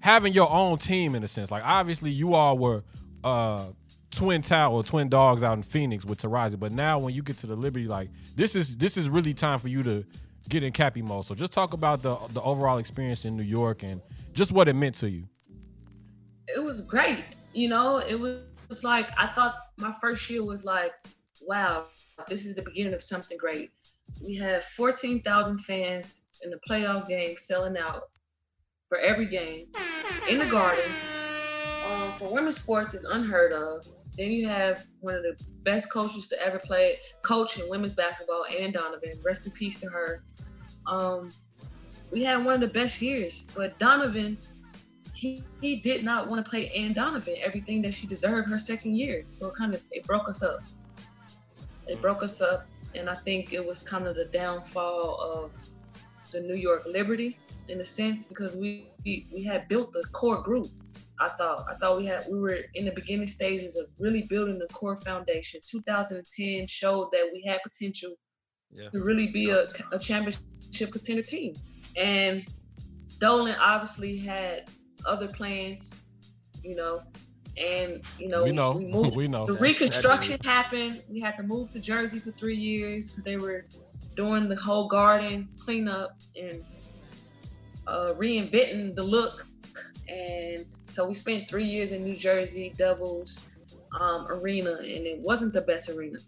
having 0.00 0.32
your 0.32 0.50
own 0.50 0.76
team 0.76 1.14
in 1.14 1.22
a 1.24 1.28
sense. 1.28 1.50
Like 1.50 1.64
obviously, 1.64 2.10
you 2.10 2.34
all 2.34 2.58
were. 2.58 2.84
Uh, 3.22 3.68
twin 4.10 4.42
tower 4.42 4.80
twin 4.84 5.08
dogs 5.08 5.42
out 5.42 5.54
in 5.54 5.62
phoenix 5.64 6.04
with 6.04 6.20
Taurasi 6.22 6.56
but 6.56 6.70
now 6.70 7.00
when 7.00 7.12
you 7.12 7.20
get 7.20 7.36
to 7.38 7.48
the 7.48 7.56
liberty 7.56 7.88
like 7.88 8.08
this 8.36 8.54
is 8.54 8.76
this 8.76 8.96
is 8.96 9.08
really 9.08 9.34
time 9.34 9.58
for 9.58 9.66
you 9.66 9.82
to 9.82 10.04
get 10.48 10.62
in 10.62 10.72
cappie 10.72 11.02
mode 11.02 11.24
so 11.24 11.34
just 11.34 11.52
talk 11.52 11.72
about 11.72 12.02
the 12.02 12.16
the 12.30 12.42
overall 12.42 12.78
experience 12.78 13.24
in 13.24 13.36
new 13.36 13.42
york 13.42 13.82
and 13.82 14.00
just 14.32 14.52
what 14.52 14.68
it 14.68 14.74
meant 14.74 14.94
to 14.94 15.08
you 15.08 15.26
it 16.48 16.62
was 16.62 16.80
great. 16.80 17.24
You 17.52 17.68
know, 17.68 17.98
it 17.98 18.18
was, 18.18 18.36
it 18.36 18.68
was 18.68 18.84
like 18.84 19.08
I 19.18 19.26
thought 19.26 19.54
my 19.76 19.92
first 20.00 20.28
year 20.28 20.44
was 20.44 20.64
like, 20.64 20.92
wow, 21.42 21.86
this 22.28 22.46
is 22.46 22.56
the 22.56 22.62
beginning 22.62 22.94
of 22.94 23.02
something 23.02 23.36
great. 23.36 23.70
We 24.22 24.36
have 24.36 24.64
14,000 24.64 25.58
fans 25.58 26.26
in 26.42 26.50
the 26.50 26.58
playoff 26.68 27.08
game 27.08 27.36
selling 27.38 27.76
out 27.76 28.04
for 28.88 28.98
every 28.98 29.26
game 29.26 29.66
in 30.28 30.38
the 30.38 30.46
garden. 30.46 30.84
Um, 31.90 32.12
for 32.12 32.32
women's 32.32 32.56
sports, 32.56 32.94
is 32.94 33.04
unheard 33.04 33.52
of. 33.52 33.84
Then 34.16 34.30
you 34.30 34.46
have 34.48 34.86
one 35.00 35.14
of 35.14 35.22
the 35.22 35.36
best 35.62 35.90
coaches 35.92 36.28
to 36.28 36.40
ever 36.40 36.58
play, 36.58 36.96
coach 37.22 37.58
in 37.58 37.68
women's 37.68 37.94
basketball, 37.94 38.44
Anne 38.46 38.72
Donovan. 38.72 39.12
Rest 39.24 39.46
in 39.46 39.52
peace 39.52 39.80
to 39.80 39.86
her. 39.88 40.22
Um, 40.86 41.30
we 42.10 42.22
had 42.22 42.44
one 42.44 42.54
of 42.54 42.60
the 42.60 42.68
best 42.68 43.02
years, 43.02 43.48
but 43.54 43.78
Donovan 43.78 44.38
he, 45.14 45.42
he 45.60 45.76
did 45.76 46.04
not 46.04 46.28
want 46.28 46.44
to 46.44 46.50
play 46.50 46.68
Anne 46.70 46.92
Donovan 46.92 47.36
everything 47.40 47.80
that 47.82 47.94
she 47.94 48.06
deserved 48.06 48.50
her 48.50 48.58
second 48.58 48.96
year. 48.96 49.24
So 49.28 49.48
it 49.48 49.54
kind 49.54 49.74
of 49.74 49.82
it 49.90 50.06
broke 50.06 50.28
us 50.28 50.42
up. 50.42 50.60
It 51.86 52.00
broke 52.02 52.22
us 52.22 52.40
up, 52.40 52.66
and 52.94 53.08
I 53.08 53.14
think 53.14 53.52
it 53.52 53.64
was 53.64 53.82
kind 53.82 54.06
of 54.06 54.16
the 54.16 54.26
downfall 54.26 55.20
of 55.20 55.52
the 56.30 56.40
New 56.40 56.56
York 56.56 56.84
Liberty 56.86 57.38
in 57.68 57.80
a 57.80 57.84
sense 57.84 58.26
because 58.26 58.56
we 58.56 58.88
we, 59.04 59.26
we 59.32 59.42
had 59.44 59.68
built 59.68 59.92
the 59.92 60.04
core 60.12 60.42
group. 60.42 60.66
I 61.20 61.28
thought 61.28 61.64
I 61.70 61.74
thought 61.76 61.98
we 61.98 62.06
had 62.06 62.24
we 62.30 62.38
were 62.38 62.58
in 62.74 62.84
the 62.84 62.90
beginning 62.92 63.26
stages 63.28 63.76
of 63.76 63.86
really 63.98 64.22
building 64.22 64.58
the 64.58 64.66
core 64.74 64.96
foundation. 64.96 65.60
2010 65.70 66.66
showed 66.66 67.06
that 67.12 67.30
we 67.32 67.42
had 67.46 67.60
potential 67.62 68.14
Yeah. 68.70 68.88
to 68.88 69.02
really 69.02 69.28
be 69.28 69.50
a, 69.50 69.66
a 69.92 69.98
championship 69.98 70.90
contender 70.92 71.22
team. 71.22 71.54
And 71.96 72.44
Dolan 73.20 73.54
obviously 73.60 74.18
had 74.18 74.68
other 75.06 75.28
plans, 75.28 75.94
you 76.64 76.74
know, 76.74 77.00
and 77.56 78.02
you 78.18 78.26
know 78.26 78.42
we 78.42 78.50
know 78.50 78.72
we 78.72 78.86
moved. 78.96 79.14
we 79.16 79.28
know 79.28 79.46
the 79.46 79.52
reconstruction 79.54 80.38
happened. 80.42 81.02
We 81.08 81.20
had 81.20 81.36
to 81.36 81.44
move 81.44 81.70
to 81.70 81.80
Jersey 81.80 82.18
for 82.18 82.32
three 82.32 82.56
years 82.56 83.10
because 83.10 83.22
they 83.22 83.36
were 83.36 83.66
doing 84.16 84.48
the 84.48 84.56
whole 84.56 84.88
garden 84.88 85.48
cleanup 85.60 86.10
and 86.36 86.64
uh, 87.86 88.14
reinventing 88.16 88.94
the 88.96 89.02
look. 89.04 89.46
And 90.08 90.66
so 90.86 91.08
we 91.08 91.14
spent 91.14 91.48
three 91.48 91.64
years 91.64 91.92
in 91.92 92.04
New 92.04 92.14
Jersey 92.14 92.72
Devils 92.76 93.54
um, 94.00 94.26
arena, 94.28 94.72
and 94.72 95.06
it 95.06 95.20
wasn't 95.20 95.52
the 95.52 95.62
best 95.62 95.88
arena. 95.88 96.18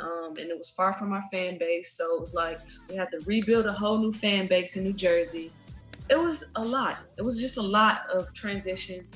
Um, 0.00 0.34
and 0.38 0.50
it 0.50 0.56
was 0.56 0.70
far 0.70 0.92
from 0.92 1.12
our 1.12 1.22
fan 1.30 1.58
base. 1.58 1.92
So 1.92 2.14
it 2.14 2.20
was 2.20 2.34
like 2.34 2.58
we 2.88 2.96
had 2.96 3.10
to 3.12 3.20
rebuild 3.24 3.66
a 3.66 3.72
whole 3.72 3.98
new 3.98 4.12
fan 4.12 4.46
base 4.46 4.76
in 4.76 4.84
New 4.84 4.92
Jersey. 4.92 5.52
It 6.08 6.18
was 6.18 6.44
a 6.56 6.64
lot. 6.64 6.98
It 7.16 7.22
was 7.22 7.38
just 7.38 7.56
a 7.56 7.62
lot 7.62 8.08
of 8.10 8.32
transition. 8.32 9.06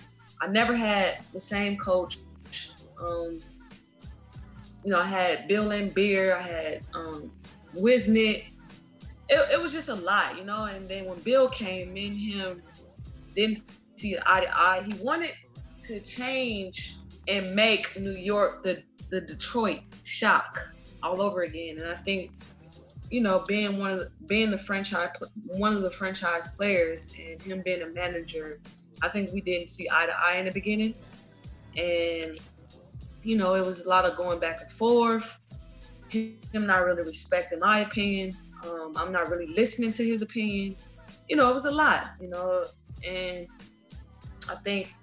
I 0.41 0.47
never 0.47 0.77
had 0.77 1.25
the 1.33 1.41
same 1.41 1.77
coach. 1.77 2.19
Um, 2.99 3.39
you 4.85 4.93
know, 4.93 5.01
I 5.01 5.07
had 5.07 5.49
Bill 5.49 5.65
Laimbeer, 5.65 6.37
I 6.37 6.43
had 6.43 6.81
um. 6.95 7.33
It, 7.75 8.45
it 9.29 9.61
was 9.61 9.73
just 9.73 9.89
a 9.89 9.95
lot, 9.95 10.39
you 10.39 10.45
know. 10.45 10.67
And 10.67 10.89
then 10.89 11.07
when 11.07 11.19
Bill 11.21 11.49
came 11.49 11.97
in, 11.97 12.13
him 12.13 12.63
didn't 13.35 13.59
see 13.97 14.17
eye 14.27 14.41
to 14.41 14.59
eye. 14.59 14.83
He 14.87 14.95
wanted 15.03 15.33
to 15.83 16.01
change 16.01 16.97
and 17.29 17.55
make 17.55 17.99
New 17.99 18.13
York 18.13 18.63
the 18.63 18.83
the 19.11 19.21
Detroit 19.21 19.81
shock 20.05 20.69
all 21.03 21.21
over 21.23 21.43
again. 21.43 21.79
And 21.79 21.89
I 21.89 21.95
think, 21.95 22.33
you 23.11 23.21
know, 23.21 23.45
being 23.47 23.79
one 23.79 23.93
of 23.93 23.99
the, 23.99 24.11
being 24.27 24.51
the 24.51 24.59
franchise 24.59 25.11
one 25.45 25.75
of 25.75 25.83
the 25.83 25.91
franchise 25.91 26.49
players 26.57 27.15
and 27.19 27.41
him 27.41 27.63
being 27.65 27.83
a 27.83 27.89
manager, 27.89 28.53
I 29.03 29.09
think 29.09 29.33
we 29.33 29.41
didn't 29.41 29.69
see 29.69 29.89
eye 29.91 30.07
to 30.07 30.13
eye 30.13 30.37
in 30.37 30.47
the 30.47 30.53
beginning. 30.53 30.95
And 31.77 32.39
you 33.23 33.37
know, 33.37 33.55
it 33.55 33.65
was 33.65 33.87
a 33.87 33.89
lot 33.89 34.05
of 34.05 34.17
going 34.17 34.39
back 34.39 34.61
and 34.61 34.71
forth. 34.71 35.41
Him 36.09 36.39
not 36.55 36.85
really 36.85 37.03
respecting 37.03 37.59
my 37.59 37.81
opinion. 37.81 38.37
Um, 38.65 38.93
I'm 38.97 39.13
not 39.13 39.29
really 39.29 39.49
listening 39.49 39.93
to 39.95 40.05
his 40.05 40.23
opinion. 40.23 40.77
You 41.29 41.37
know, 41.37 41.51
it 41.51 41.55
was 41.55 41.65
a 41.65 41.71
lot. 41.71 42.07
You 42.21 42.29
know, 42.29 42.65
and 43.05 43.49
I 44.49 44.55
think 44.57 44.95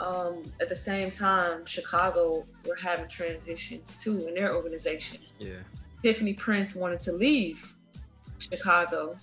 um, 0.00 0.42
at 0.60 0.68
the 0.68 0.76
same 0.76 1.10
time, 1.10 1.64
Chicago 1.64 2.46
were 2.66 2.76
having 2.76 3.08
transitions 3.08 3.96
too 4.02 4.26
in 4.26 4.34
their 4.34 4.54
organization. 4.54 5.18
Yeah. 5.38 5.56
Epiphanny 6.02 6.36
Prince 6.36 6.74
wanted 6.74 7.00
to 7.00 7.12
leave 7.12 7.74
Chicago. 8.38 9.16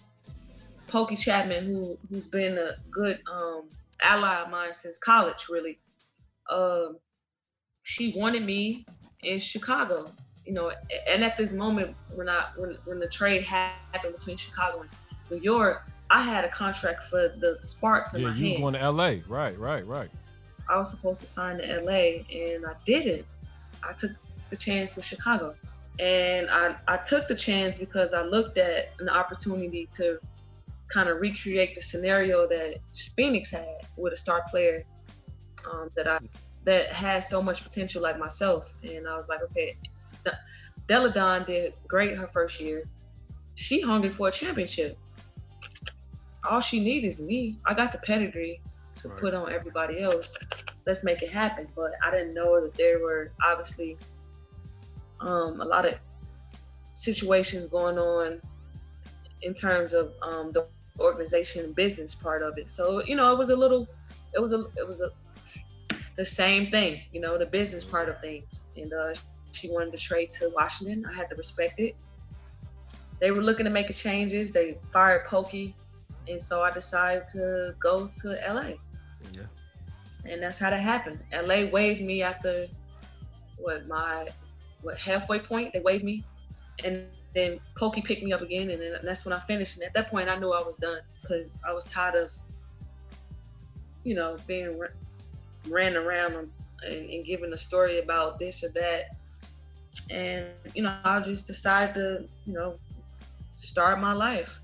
Pokey 0.88 1.16
Chatman, 1.16 1.66
who 1.66 1.98
who's 2.10 2.28
been 2.28 2.58
a 2.58 2.72
good 2.90 3.20
um, 3.32 3.70
ally 4.02 4.42
of 4.42 4.50
mine 4.50 4.74
since 4.74 4.98
college, 4.98 5.48
really, 5.50 5.80
um, 6.50 6.98
she 7.84 8.14
wanted 8.16 8.44
me 8.44 8.86
in 9.24 9.40
Chicago. 9.40 10.12
You 10.46 10.54
know, 10.54 10.72
and 11.08 11.24
at 11.24 11.38
this 11.38 11.54
moment, 11.54 11.96
when 12.16 12.28
I 12.28 12.44
when 12.58 12.72
when 12.86 13.00
the 13.00 13.08
trade 13.08 13.44
happened 13.44 14.16
between 14.18 14.38
Chicago 14.38 14.82
and 14.82 14.90
New 15.30 15.40
York, 15.42 15.88
I 16.10 16.24
had 16.24 16.44
a 16.44 16.50
contract 16.50 17.04
for 17.04 17.28
the 17.28 17.58
Sparks 17.60 18.14
in 18.14 18.22
yeah 18.22 18.30
my 18.30 18.36
you 18.36 18.44
was 18.44 18.52
hand. 18.52 18.62
going 18.64 18.74
to 18.76 18.92
la 18.92 19.14
right 19.28 19.58
right 19.58 19.86
right 19.86 20.10
I 20.70 20.78
was 20.78 20.90
supposed 20.92 21.20
to 21.22 21.26
sign 21.26 21.58
to 21.58 21.82
LA 21.82 22.24
and 22.32 22.66
I 22.66 22.74
didn't. 22.86 23.26
I 23.88 23.94
took 23.94 24.12
the 24.50 24.56
chance 24.56 24.96
with 24.96 25.04
Chicago. 25.04 25.56
And 26.00 26.48
I, 26.50 26.76
I 26.88 26.98
took 26.98 27.28
the 27.28 27.36
chance 27.36 27.78
because 27.78 28.14
I 28.14 28.22
looked 28.22 28.58
at 28.58 28.94
an 29.00 29.10
opportunity 29.10 29.88
to 29.98 30.20
kind 30.88 31.10
of 31.10 31.20
recreate 31.20 31.76
the 31.76 31.82
scenario 31.82 32.48
that 32.48 32.78
Phoenix 33.16 33.52
had 33.52 33.66
with 33.98 34.14
a 34.14 34.16
star 34.16 34.44
player 34.50 34.86
um, 35.72 35.90
that 35.96 36.08
I 36.08 36.20
that 36.66 36.92
had 36.94 37.24
so 37.24 37.42
much 37.42 37.64
potential 37.64 38.02
like 38.02 38.20
myself. 38.20 38.76
And 38.84 39.08
I 39.08 39.16
was 39.16 39.28
like, 39.28 39.42
okay, 39.44 39.76
De- 40.24 40.40
Delle 40.88 41.10
Donne 41.10 41.44
did 41.46 41.74
great 41.88 42.16
her 42.16 42.28
first 42.28 42.60
year. 42.62 42.84
She 43.56 43.82
hungry 43.82 44.10
for 44.10 44.28
a 44.28 44.32
championship. 44.32 44.98
All 46.48 46.62
she 46.62 46.80
needs 46.80 47.06
is 47.06 47.22
me. 47.26 47.60
I 47.66 47.74
got 47.74 47.92
the 47.92 47.98
pedigree 48.00 48.62
to 48.96 49.10
Right. 49.10 49.20
put 49.20 49.34
on 49.34 49.52
everybody 49.52 50.02
else. 50.02 50.36
Let's 50.86 51.04
make 51.04 51.22
it 51.22 51.30
happen. 51.32 51.68
But 51.76 51.92
I 52.04 52.12
didn't 52.12 52.34
know 52.34 52.62
that 52.62 52.74
there 52.76 53.00
were 53.00 53.32
obviously 53.44 53.98
um, 55.20 55.60
a 55.62 55.66
lot 55.66 55.86
of 55.86 55.96
situations 56.94 57.68
going 57.68 57.98
on 57.98 58.42
in 59.42 59.54
terms 59.54 59.94
of 59.94 60.14
um, 60.22 60.52
the 60.52 60.68
organization 61.00 61.64
and 61.64 61.76
business 61.76 62.16
part 62.16 62.42
of 62.42 62.58
it. 62.58 62.70
So 62.70 63.04
you 63.06 63.16
know, 63.16 63.32
it 63.32 63.38
was 63.38 63.50
a 63.50 63.56
little, 63.56 63.88
it 64.34 64.40
was 64.40 64.54
a, 64.54 64.66
it 64.78 64.88
was 64.88 65.02
a, 65.02 65.10
the 66.18 66.26
same 66.26 66.68
thing. 66.72 67.02
You 67.14 67.22
know, 67.22 67.38
the 67.38 67.46
business 67.46 67.86
part 67.86 68.10
of 68.10 68.20
things. 68.20 68.70
And 68.76 68.92
uh, 68.92 69.14
she 69.52 69.70
wanted 69.70 69.92
to 69.92 69.98
trade 69.98 70.30
to 70.40 70.52
Washington. 70.56 71.06
I 71.06 71.14
had 71.14 71.28
to 71.30 71.36
respect 71.36 71.80
it. 71.80 71.96
They 73.20 73.32
were 73.32 73.42
looking 73.42 73.66
to 73.66 73.70
make 73.70 73.94
changes. 73.94 74.52
They 74.52 74.78
fired 74.94 75.26
Pokey, 75.26 75.76
and 76.30 76.42
so 76.42 76.62
I 76.62 76.72
decided 76.72 77.28
to 77.30 77.76
go 77.80 78.10
to 78.22 78.28
LA. 78.48 78.76
Yeah. 79.34 79.44
And 80.26 80.44
that's 80.44 80.60
how 80.60 80.70
that 80.70 80.82
happened. 80.82 81.20
LA 81.34 81.66
waived 81.66 82.02
me 82.02 82.22
after 82.22 82.68
what 83.58 83.88
my 83.88 84.28
what 84.82 84.98
halfway 84.98 85.40
point. 85.40 85.74
They 85.74 85.80
waived 85.80 86.04
me, 86.04 86.24
and 86.84 87.06
then 87.36 87.60
Pokey 87.78 88.02
picked 88.02 88.24
me 88.24 88.34
up 88.34 88.42
again, 88.42 88.70
and 88.70 88.82
then 88.82 88.94
that's 89.04 89.26
when 89.26 89.34
I 89.34 89.40
finished. 89.40 89.76
And 89.76 89.84
at 89.84 89.94
that 89.94 90.10
point, 90.10 90.30
I 90.30 90.36
knew 90.36 90.52
I 90.52 90.62
was 90.62 90.78
done 90.78 91.00
because 91.22 91.62
I 91.68 91.74
was 91.74 91.84
tired 91.86 92.16
of, 92.16 92.34
you 94.04 94.16
know, 94.16 94.38
being 94.48 94.80
ran 95.68 95.96
around 95.96 96.34
and, 96.36 97.10
and 97.10 97.26
giving 97.26 97.52
a 97.54 97.58
story 97.58 98.00
about 98.00 98.40
this 98.40 98.64
or 98.64 98.70
that. 98.70 99.16
And 100.12 100.48
you 100.74 100.84
know, 100.84 100.98
I 101.04 101.20
just 101.20 101.48
decided 101.48 101.94
to, 101.96 102.26
you 102.46 102.54
know, 102.54 102.80
start 103.56 104.00
my 104.00 104.14
life. 104.14 104.62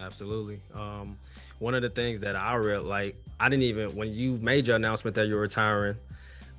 Absolutely. 0.00 0.60
Um, 0.74 1.16
one 1.58 1.74
of 1.74 1.82
the 1.82 1.90
things 1.90 2.20
that 2.20 2.36
I 2.36 2.54
real 2.54 2.82
like, 2.82 3.16
I 3.40 3.48
didn't 3.48 3.64
even 3.64 3.94
when 3.96 4.12
you 4.12 4.38
made 4.38 4.66
your 4.66 4.76
announcement 4.76 5.14
that 5.16 5.26
you're 5.28 5.40
retiring, 5.40 5.96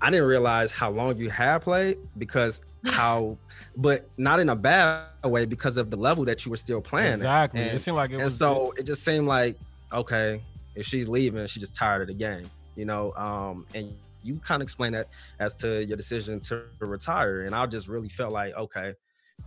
I 0.02 0.12
didn't 0.12 0.28
realize 0.28 0.72
how 0.72 0.90
long 0.90 1.18
you 1.18 1.30
had 1.30 1.60
played 1.60 1.98
because 2.18 2.62
how, 2.86 3.38
but 3.76 4.10
not 4.18 4.40
in 4.40 4.50
a 4.50 4.56
bad 4.56 5.08
way 5.24 5.46
because 5.46 5.78
of 5.78 5.90
the 5.90 5.98
level 5.98 6.26
that 6.26 6.46
you 6.46 6.52
were 6.52 6.58
still 6.58 6.82
playing. 6.82 7.14
Exactly. 7.14 7.62
And, 7.62 7.72
it 7.72 7.80
seemed 7.80 7.98
like 7.98 8.12
it 8.12 8.16
and 8.16 8.26
was. 8.26 8.38
so 8.38 8.74
it 8.78 8.86
just 8.86 9.04
seemed 9.04 9.28
like 9.28 9.58
okay, 9.94 10.42
if 10.76 10.86
she's 10.86 11.08
leaving, 11.08 11.46
she's 11.48 11.62
just 11.62 11.76
tired 11.76 12.02
of 12.02 12.08
the 12.08 12.14
game, 12.14 12.50
you 12.76 12.86
know. 12.86 13.14
Um, 13.16 13.66
and 13.74 13.94
you 14.24 14.40
kind 14.40 14.62
of 14.62 14.66
explained 14.66 14.96
that 14.96 15.08
as 15.40 15.56
to 15.56 15.84
your 15.86 15.98
decision 15.98 16.40
to 16.42 16.66
retire, 16.80 17.42
and 17.42 17.56
I 17.56 17.66
just 17.66 17.88
really 17.88 18.10
felt 18.10 18.32
like 18.32 18.56
okay, 18.56 18.94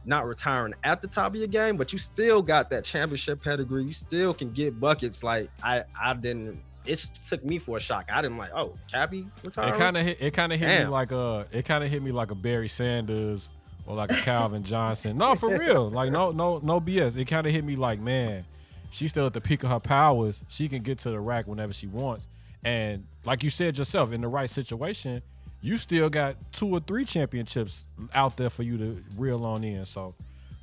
not 0.04 0.26
retiring 0.26 0.74
at 0.84 1.02
the 1.02 1.08
top 1.08 1.34
of 1.34 1.36
your 1.36 1.48
game, 1.48 1.76
but 1.76 1.92
you 1.92 1.98
still 1.98 2.42
got 2.42 2.70
that 2.70 2.84
championship 2.84 3.42
pedigree. 3.42 3.84
You 3.84 3.92
still 3.92 4.34
can 4.34 4.50
get 4.52 4.78
buckets. 4.80 5.22
Like 5.22 5.50
I, 5.62 5.84
I 6.00 6.14
didn't. 6.14 6.60
It 6.86 6.98
took 7.28 7.44
me 7.44 7.58
for 7.58 7.76
a 7.76 7.80
shock. 7.80 8.08
I 8.10 8.22
didn't 8.22 8.38
like, 8.38 8.50
oh, 8.54 8.72
Cappie 8.90 9.26
retiring. 9.44 9.74
It 9.74 9.78
kind 9.78 9.96
of 9.96 10.04
hit. 10.04 10.20
It 10.20 10.30
kind 10.32 10.52
of 10.52 10.58
hit 10.58 10.80
me 10.80 10.86
like 10.86 11.12
a. 11.12 11.46
It 11.52 11.64
kind 11.64 11.84
of 11.84 11.90
hit 11.90 12.02
me 12.02 12.10
like 12.12 12.30
a 12.30 12.34
Barry 12.34 12.68
Sanders 12.68 13.48
or 13.86 13.94
like 13.94 14.10
a 14.10 14.20
Calvin 14.22 14.64
Johnson. 14.64 15.18
No, 15.18 15.34
for 15.34 15.56
real. 15.56 15.90
Like 15.90 16.10
no, 16.10 16.30
no, 16.30 16.58
no 16.62 16.80
BS. 16.80 17.16
It 17.16 17.26
kind 17.26 17.46
of 17.46 17.52
hit 17.52 17.64
me 17.64 17.76
like, 17.76 18.00
man, 18.00 18.44
she's 18.90 19.10
still 19.10 19.26
at 19.26 19.34
the 19.34 19.40
peak 19.40 19.62
of 19.64 19.70
her 19.70 19.80
powers. 19.80 20.44
She 20.48 20.68
can 20.68 20.82
get 20.82 20.98
to 21.00 21.10
the 21.10 21.20
rack 21.20 21.46
whenever 21.46 21.72
she 21.72 21.86
wants. 21.86 22.28
And 22.64 23.04
like 23.24 23.42
you 23.42 23.50
said 23.50 23.76
yourself, 23.76 24.12
in 24.12 24.20
the 24.20 24.28
right 24.28 24.48
situation, 24.48 25.22
you 25.62 25.76
still 25.76 26.08
got 26.08 26.36
two 26.52 26.68
or 26.68 26.80
three 26.80 27.04
championships 27.04 27.86
out 28.14 28.36
there 28.36 28.50
for 28.50 28.62
you 28.62 28.78
to 28.78 29.04
reel 29.16 29.44
on 29.44 29.62
in. 29.62 29.84
So 29.84 30.14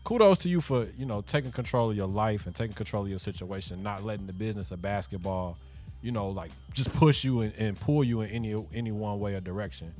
kudos 0.03 0.39
to 0.39 0.49
you 0.49 0.61
for, 0.61 0.87
you 0.97 1.05
know, 1.05 1.21
taking 1.21 1.51
control 1.51 1.91
of 1.91 1.97
your 1.97 2.07
life 2.07 2.47
and 2.47 2.55
taking 2.55 2.75
control 2.75 3.03
of 3.03 3.09
your 3.09 3.19
situation, 3.19 3.83
not 3.83 4.03
letting 4.03 4.25
the 4.25 4.33
business 4.33 4.71
of 4.71 4.81
basketball, 4.81 5.57
you 6.01 6.11
know, 6.11 6.29
like 6.29 6.51
just 6.73 6.93
push 6.93 7.23
you 7.23 7.41
and, 7.41 7.53
and 7.57 7.79
pull 7.79 8.03
you 8.03 8.21
in 8.21 8.29
any 8.29 8.65
any 8.73 8.91
one 8.91 9.19
way 9.19 9.35
or 9.35 9.41
direction. 9.41 9.93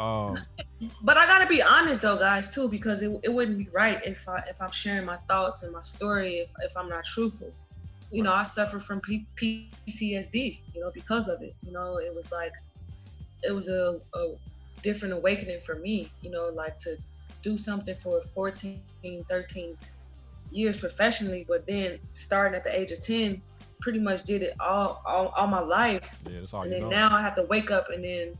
Um, 0.00 0.38
But 1.02 1.16
I 1.16 1.26
gotta 1.26 1.46
be 1.46 1.62
honest 1.62 2.02
though, 2.02 2.16
guys, 2.16 2.52
too, 2.52 2.68
because 2.68 3.02
it, 3.02 3.20
it 3.22 3.32
wouldn't 3.32 3.58
be 3.58 3.68
right 3.72 4.00
if 4.04 4.28
I 4.28 4.42
if 4.48 4.60
I'm 4.60 4.70
sharing 4.70 5.04
my 5.04 5.16
thoughts 5.28 5.62
and 5.62 5.72
my 5.72 5.80
story 5.80 6.38
if, 6.38 6.50
if 6.60 6.76
I'm 6.76 6.88
not 6.88 7.04
truthful. 7.04 7.52
You 8.10 8.22
know, 8.22 8.32
I 8.32 8.44
suffer 8.44 8.78
from 8.78 9.00
P- 9.00 9.26
PTSD, 9.36 10.58
you 10.74 10.80
know, 10.80 10.90
because 10.92 11.28
of 11.28 11.40
it. 11.40 11.54
You 11.64 11.72
know, 11.72 11.96
it 11.96 12.14
was 12.14 12.30
like 12.30 12.52
it 13.42 13.52
was 13.52 13.68
a, 13.68 14.00
a 14.14 14.34
different 14.82 15.14
awakening 15.14 15.60
for 15.60 15.76
me, 15.76 16.10
you 16.20 16.30
know, 16.30 16.50
like 16.54 16.76
to 16.76 16.96
do 17.42 17.56
something 17.56 17.94
for 17.96 18.20
14, 18.22 18.80
13 19.28 19.78
years 20.50 20.78
professionally, 20.78 21.44
but 21.48 21.66
then 21.66 21.98
starting 22.12 22.54
at 22.56 22.64
the 22.64 22.78
age 22.78 22.92
of 22.92 23.00
10, 23.00 23.40
pretty 23.80 23.98
much 23.98 24.22
did 24.24 24.42
it 24.42 24.54
all 24.60 25.02
all, 25.04 25.28
all 25.36 25.46
my 25.46 25.60
life. 25.60 26.20
yeah, 26.30 26.38
that's 26.40 26.54
all 26.54 26.62
and 26.62 26.70
you 26.72 26.78
then 26.80 26.88
know. 26.88 27.08
now 27.08 27.16
I 27.16 27.20
have 27.20 27.34
to 27.36 27.44
wake 27.44 27.70
up 27.70 27.90
and 27.90 28.02
then 28.02 28.32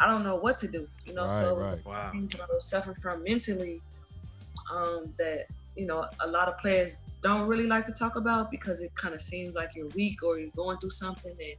I 0.00 0.06
don't 0.08 0.24
know 0.24 0.36
what 0.36 0.56
to 0.58 0.68
do. 0.68 0.86
You 1.06 1.14
know, 1.14 1.28
so 1.28 1.50
it 1.50 1.56
was 1.56 1.70
Right, 1.70 1.80
right. 1.86 2.12
things 2.12 2.30
that 2.30 2.40
I 2.40 2.46
was 2.50 2.64
suffering 2.64 2.96
from 2.96 3.22
mentally 3.22 3.80
um, 4.72 5.12
that 5.18 5.46
you 5.76 5.86
know 5.86 6.06
a 6.20 6.26
lot 6.26 6.48
of 6.48 6.58
players 6.58 6.96
don't 7.22 7.46
really 7.46 7.66
like 7.66 7.86
to 7.86 7.92
talk 7.92 8.16
about 8.16 8.50
because 8.50 8.80
it 8.80 8.94
kind 8.94 9.14
of 9.14 9.20
seems 9.20 9.54
like 9.56 9.70
you're 9.74 9.88
weak 9.88 10.22
or 10.22 10.38
you're 10.38 10.50
going 10.50 10.78
through 10.78 10.90
something 10.90 11.32
and 11.32 11.54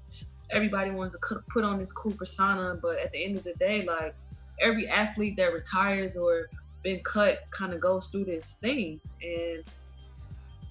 everybody 0.52 0.92
wants 0.92 1.16
to 1.16 1.42
put 1.50 1.64
on 1.64 1.78
this 1.78 1.92
cool 1.92 2.12
persona 2.14 2.78
but 2.82 2.98
at 3.00 3.12
the 3.12 3.24
end 3.24 3.38
of 3.38 3.44
the 3.44 3.54
day 3.56 3.86
like 3.86 4.16
every 4.62 4.88
athlete 4.88 5.36
that 5.38 5.54
retires 5.54 6.18
or 6.18 6.50
been 6.84 7.00
cut 7.02 7.40
kind 7.52 7.74
of 7.74 7.80
goes 7.80 8.08
through 8.08 8.26
this 8.26 8.54
thing 8.54 9.00
and 9.22 9.64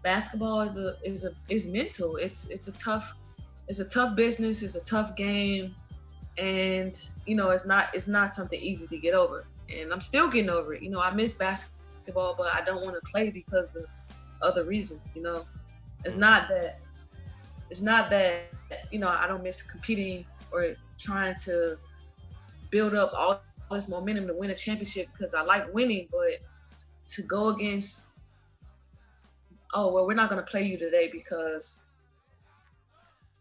basketball 0.02 0.60
is 0.62 0.76
a 0.76 0.96
is 1.04 1.24
a 1.24 1.30
is 1.48 1.68
mental. 1.68 2.16
It's 2.16 2.48
it's 2.48 2.68
a 2.68 2.72
tough 2.72 3.14
it's 3.68 3.80
a 3.80 3.88
tough 3.88 4.16
business 4.16 4.62
it's 4.62 4.76
a 4.76 4.84
tough 4.84 5.14
game 5.16 5.74
and 6.38 6.98
you 7.26 7.34
know 7.34 7.50
it's 7.50 7.66
not 7.66 7.90
it's 7.92 8.08
not 8.08 8.32
something 8.32 8.60
easy 8.60 8.86
to 8.86 8.96
get 8.96 9.12
over 9.12 9.46
and 9.68 9.92
i'm 9.92 10.00
still 10.00 10.28
getting 10.28 10.48
over 10.50 10.74
it. 10.74 10.82
You 10.82 10.90
know 10.90 11.00
i 11.00 11.10
miss 11.10 11.34
basketball 11.34 12.34
but 12.38 12.54
i 12.54 12.62
don't 12.62 12.82
want 12.82 12.94
to 12.94 13.10
play 13.10 13.30
because 13.30 13.76
of 13.76 13.84
other 14.40 14.64
reasons 14.64 15.12
you 15.14 15.22
know? 15.22 15.44
It's 16.04 16.14
not 16.14 16.48
that 16.48 16.78
it's 17.70 17.80
not 17.82 18.10
that 18.10 18.44
you 18.90 18.98
know 18.98 19.08
i 19.08 19.26
don't 19.26 19.42
miss 19.42 19.62
competing 19.62 20.24
or 20.52 20.74
trying 20.98 21.34
to 21.34 21.76
build 22.70 22.94
up 22.94 23.12
all 23.14 23.40
this 23.70 23.88
momentum 23.88 24.26
to 24.26 24.34
win 24.34 24.50
a 24.50 24.54
championship 24.54 25.08
because 25.12 25.34
i 25.34 25.42
like 25.42 25.72
winning 25.74 26.08
but 26.10 26.38
to 27.06 27.22
go 27.22 27.48
against 27.48 28.18
oh 29.74 29.92
well 29.92 30.06
we're 30.06 30.14
not 30.14 30.30
going 30.30 30.42
to 30.42 30.50
play 30.50 30.62
you 30.62 30.78
today 30.78 31.08
because 31.12 31.84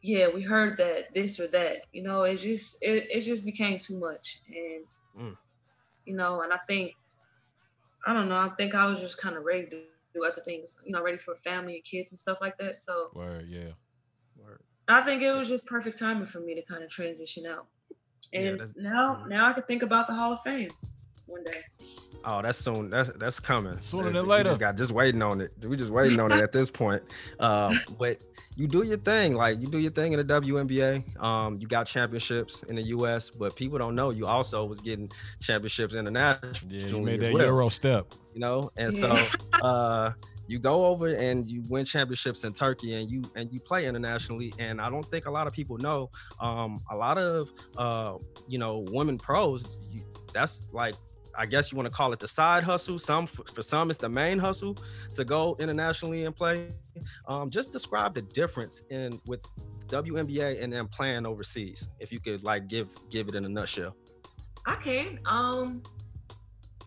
yeah 0.01 0.27
we 0.33 0.41
heard 0.41 0.77
that 0.77 1.13
this 1.13 1.39
or 1.39 1.47
that 1.47 1.77
you 1.93 2.03
know 2.03 2.23
it 2.23 2.37
just 2.37 2.81
it, 2.83 3.07
it 3.11 3.21
just 3.21 3.45
became 3.45 3.79
too 3.79 3.97
much 3.97 4.41
and 4.47 4.85
Mm. 5.19 5.35
you 6.05 6.15
know 6.15 6.41
and 6.41 6.53
i 6.53 6.59
think 6.67 6.93
i 8.05 8.13
don't 8.13 8.29
know 8.29 8.37
i 8.37 8.49
think 8.49 8.75
i 8.75 8.85
was 8.85 8.99
just 8.99 9.17
kind 9.17 9.35
of 9.35 9.43
ready 9.43 9.65
to 9.65 9.81
do 10.13 10.23
other 10.23 10.41
things 10.41 10.79
you 10.85 10.91
know 10.91 11.01
ready 11.01 11.17
for 11.17 11.33
family 11.33 11.73
and 11.73 11.83
kids 11.83 12.11
and 12.11 12.19
stuff 12.19 12.39
like 12.39 12.55
that 12.57 12.75
so 12.75 13.09
Word, 13.15 13.47
yeah. 13.49 13.71
I 14.87 15.01
think 15.01 15.21
it 15.21 15.31
was 15.31 15.47
just 15.47 15.65
perfect 15.65 15.97
timing 15.99 16.27
for 16.27 16.39
me 16.39 16.55
to 16.55 16.61
kind 16.61 16.83
of 16.83 16.89
transition 16.89 17.45
out 17.45 17.67
and 18.33 18.59
that's- 18.59 18.75
now 18.77 19.15
mhm. 19.23 19.29
now 19.29 19.49
i 19.49 19.53
can 19.53 19.63
think 19.63 19.83
about 19.83 20.07
the 20.07 20.13
hall 20.13 20.33
of 20.33 20.41
fame 20.41 20.69
one 21.25 21.43
day 21.43 21.61
Oh, 22.29 22.41
that's 22.41 22.57
soon. 22.57 22.89
That's 22.89 23.11
that's 23.13 23.39
coming. 23.39 23.79
Sooner 23.79 24.11
than 24.11 24.23
we 24.23 24.29
later. 24.29 24.49
just 24.49 24.59
got 24.59 24.75
just 24.75 24.91
waiting 24.91 25.21
on 25.21 25.39
it. 25.39 25.51
We 25.65 25.77
just 25.77 25.91
waiting 25.91 26.19
on 26.19 26.31
it 26.31 26.41
at 26.41 26.51
this 26.51 26.69
point. 26.69 27.01
Um, 27.39 27.79
but 27.99 28.17
you 28.55 28.67
do 28.67 28.83
your 28.83 28.97
thing. 28.97 29.35
Like 29.35 29.61
you 29.61 29.67
do 29.67 29.77
your 29.77 29.91
thing 29.91 30.13
in 30.13 30.25
the 30.25 30.25
WNBA. 30.41 31.21
Um, 31.21 31.59
you 31.59 31.67
got 31.67 31.85
championships 31.85 32.63
in 32.63 32.75
the 32.75 32.81
US, 32.83 33.29
but 33.29 33.55
people 33.55 33.77
don't 33.77 33.95
know 33.95 34.09
you 34.09 34.25
also 34.25 34.65
was 34.65 34.79
getting 34.79 35.09
championships 35.39 35.93
internationally 35.93 36.79
Yeah, 36.79 36.87
you 36.87 37.01
made 37.01 37.21
as 37.21 37.27
that 37.27 37.33
well, 37.33 37.45
Euro 37.45 37.69
step. 37.69 38.07
You 38.33 38.39
know, 38.41 38.71
and 38.77 38.93
so 38.93 39.15
uh 39.61 40.11
you 40.47 40.59
go 40.59 40.85
over 40.85 41.07
and 41.15 41.47
you 41.47 41.63
win 41.69 41.85
championships 41.85 42.43
in 42.43 42.53
Turkey 42.53 42.93
and 42.95 43.09
you 43.09 43.23
and 43.35 43.51
you 43.51 43.59
play 43.59 43.85
internationally 43.85 44.53
and 44.59 44.81
I 44.81 44.89
don't 44.89 45.05
think 45.05 45.25
a 45.25 45.31
lot 45.31 45.47
of 45.47 45.53
people 45.53 45.77
know 45.77 46.09
um 46.39 46.81
a 46.91 46.95
lot 46.95 47.17
of 47.17 47.51
uh 47.77 48.15
you 48.47 48.57
know 48.57 48.85
women 48.91 49.17
pros 49.17 49.77
you, 49.91 50.03
that's 50.33 50.67
like 50.71 50.95
I 51.39 51.45
guess 51.45 51.71
you 51.71 51.75
want 51.75 51.87
to 51.87 51.93
call 51.93 52.11
it 52.13 52.19
the 52.19 52.27
side 52.27 52.63
hustle 52.63 52.97
some 52.97 53.27
for, 53.27 53.61
some 53.61 53.89
it's 53.89 53.99
the 53.99 54.09
main 54.09 54.39
hustle 54.39 54.75
to 55.13 55.23
go 55.23 55.55
internationally 55.59 56.25
and 56.25 56.35
play 56.35 56.71
um 57.27 57.49
just 57.49 57.71
describe 57.71 58.13
the 58.13 58.21
difference 58.21 58.83
in 58.89 59.19
with 59.27 59.41
WNBA 59.87 60.61
and 60.61 60.73
then 60.73 60.87
playing 60.87 61.25
overseas 61.25 61.89
if 61.99 62.11
you 62.11 62.19
could 62.19 62.43
like 62.43 62.67
give 62.67 62.89
give 63.09 63.27
it 63.29 63.35
in 63.35 63.45
a 63.45 63.49
nutshell 63.49 63.95
I 64.67 64.75
can. 64.75 65.19
Um, 65.25 65.81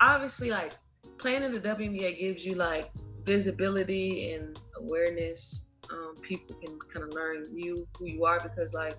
obviously, 0.02 0.50
like 0.50 0.74
playing 1.16 1.42
in 1.42 1.50
the 1.50 1.60
WNBA 1.60 2.18
gives 2.18 2.44
you 2.44 2.54
like 2.54 2.90
visibility 3.30 4.32
and 4.32 4.58
awareness. 4.76 5.68
Um, 5.92 6.14
people 6.20 6.56
can 6.56 6.76
kind 6.92 7.04
of 7.06 7.14
learn 7.14 7.44
you 7.54 7.86
who 7.96 8.06
you 8.06 8.24
are 8.24 8.40
because, 8.40 8.74
like, 8.74 8.96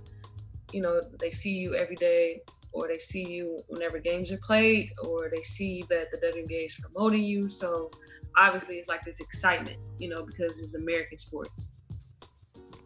you 0.71 0.81
know, 0.81 1.01
they 1.19 1.31
see 1.31 1.55
you 1.63 1.75
every 1.75 1.97
day, 1.97 2.41
or 2.71 2.87
they 2.87 2.97
see 2.97 3.25
you 3.35 3.61
whenever 3.67 3.99
games 3.99 4.31
are 4.31 4.37
played, 4.37 4.93
or 5.03 5.29
they 5.29 5.41
see 5.41 5.83
that 5.89 6.11
the 6.11 6.17
WNBA 6.17 6.65
is 6.65 6.75
promoting 6.75 7.23
you. 7.23 7.49
So 7.49 7.91
obviously, 8.37 8.75
it's 8.75 8.87
like 8.87 9.03
this 9.03 9.19
excitement, 9.19 9.77
you 9.99 10.07
know, 10.07 10.23
because 10.23 10.61
it's 10.61 10.75
American 10.75 11.17
sports. 11.17 11.81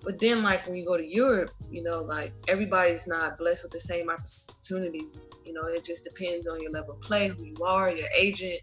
But 0.01 0.17
then, 0.17 0.41
like 0.41 0.65
when 0.65 0.75
you 0.75 0.86
go 0.86 0.97
to 0.97 1.08
Europe, 1.08 1.51
you 1.69 1.84
know, 1.84 2.01
like 2.01 2.34
everybody's 2.47 3.05
not 3.05 3.38
blessed 3.38 3.62
with 3.63 3.71
the 3.71 3.79
same 3.79 4.10
opportunities. 4.10 5.19
You 5.45 5.53
know, 5.53 5.65
it 5.65 5.84
just 5.84 6.03
depends 6.03 6.47
on 6.47 6.60
your 6.60 6.71
level 6.71 6.95
of 6.95 7.01
play, 7.01 7.27
who 7.27 7.43
you 7.43 7.63
are, 7.63 7.91
your 7.91 8.10
agent. 8.17 8.62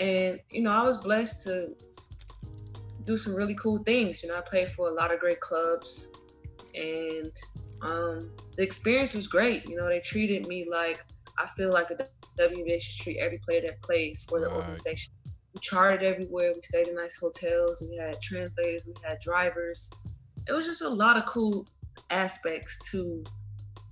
And, 0.00 0.40
you 0.50 0.62
know, 0.62 0.72
I 0.72 0.82
was 0.82 0.98
blessed 0.98 1.44
to 1.46 1.76
do 3.04 3.16
some 3.16 3.34
really 3.34 3.54
cool 3.54 3.82
things. 3.84 4.22
You 4.22 4.28
know, 4.28 4.38
I 4.38 4.40
played 4.40 4.70
for 4.70 4.88
a 4.88 4.92
lot 4.92 5.12
of 5.12 5.20
great 5.20 5.40
clubs 5.40 6.12
and 6.74 7.32
um, 7.82 8.30
the 8.56 8.62
experience 8.62 9.14
was 9.14 9.26
great. 9.26 9.68
You 9.68 9.76
know, 9.76 9.88
they 9.88 10.00
treated 10.00 10.46
me 10.46 10.66
like 10.70 11.04
I 11.38 11.46
feel 11.46 11.72
like 11.72 11.88
the 11.88 12.08
WNBA 12.38 12.80
should 12.80 13.02
treat 13.02 13.18
every 13.18 13.38
player 13.38 13.62
that 13.66 13.80
plays 13.80 14.22
for 14.22 14.40
the 14.40 14.46
Right. 14.46 14.56
organization. 14.56 15.12
We 15.54 15.60
charted 15.60 16.02
everywhere. 16.02 16.52
We 16.54 16.62
stayed 16.62 16.88
in 16.88 16.94
nice 16.94 17.16
hotels. 17.16 17.82
We 17.88 17.96
had 17.96 18.20
translators. 18.22 18.86
We 18.86 18.94
had 19.02 19.18
drivers. 19.20 19.90
It 20.46 20.52
was 20.52 20.66
just 20.66 20.82
a 20.82 20.88
lot 20.88 21.16
of 21.16 21.26
cool 21.26 21.66
aspects 22.10 22.90
to 22.90 23.22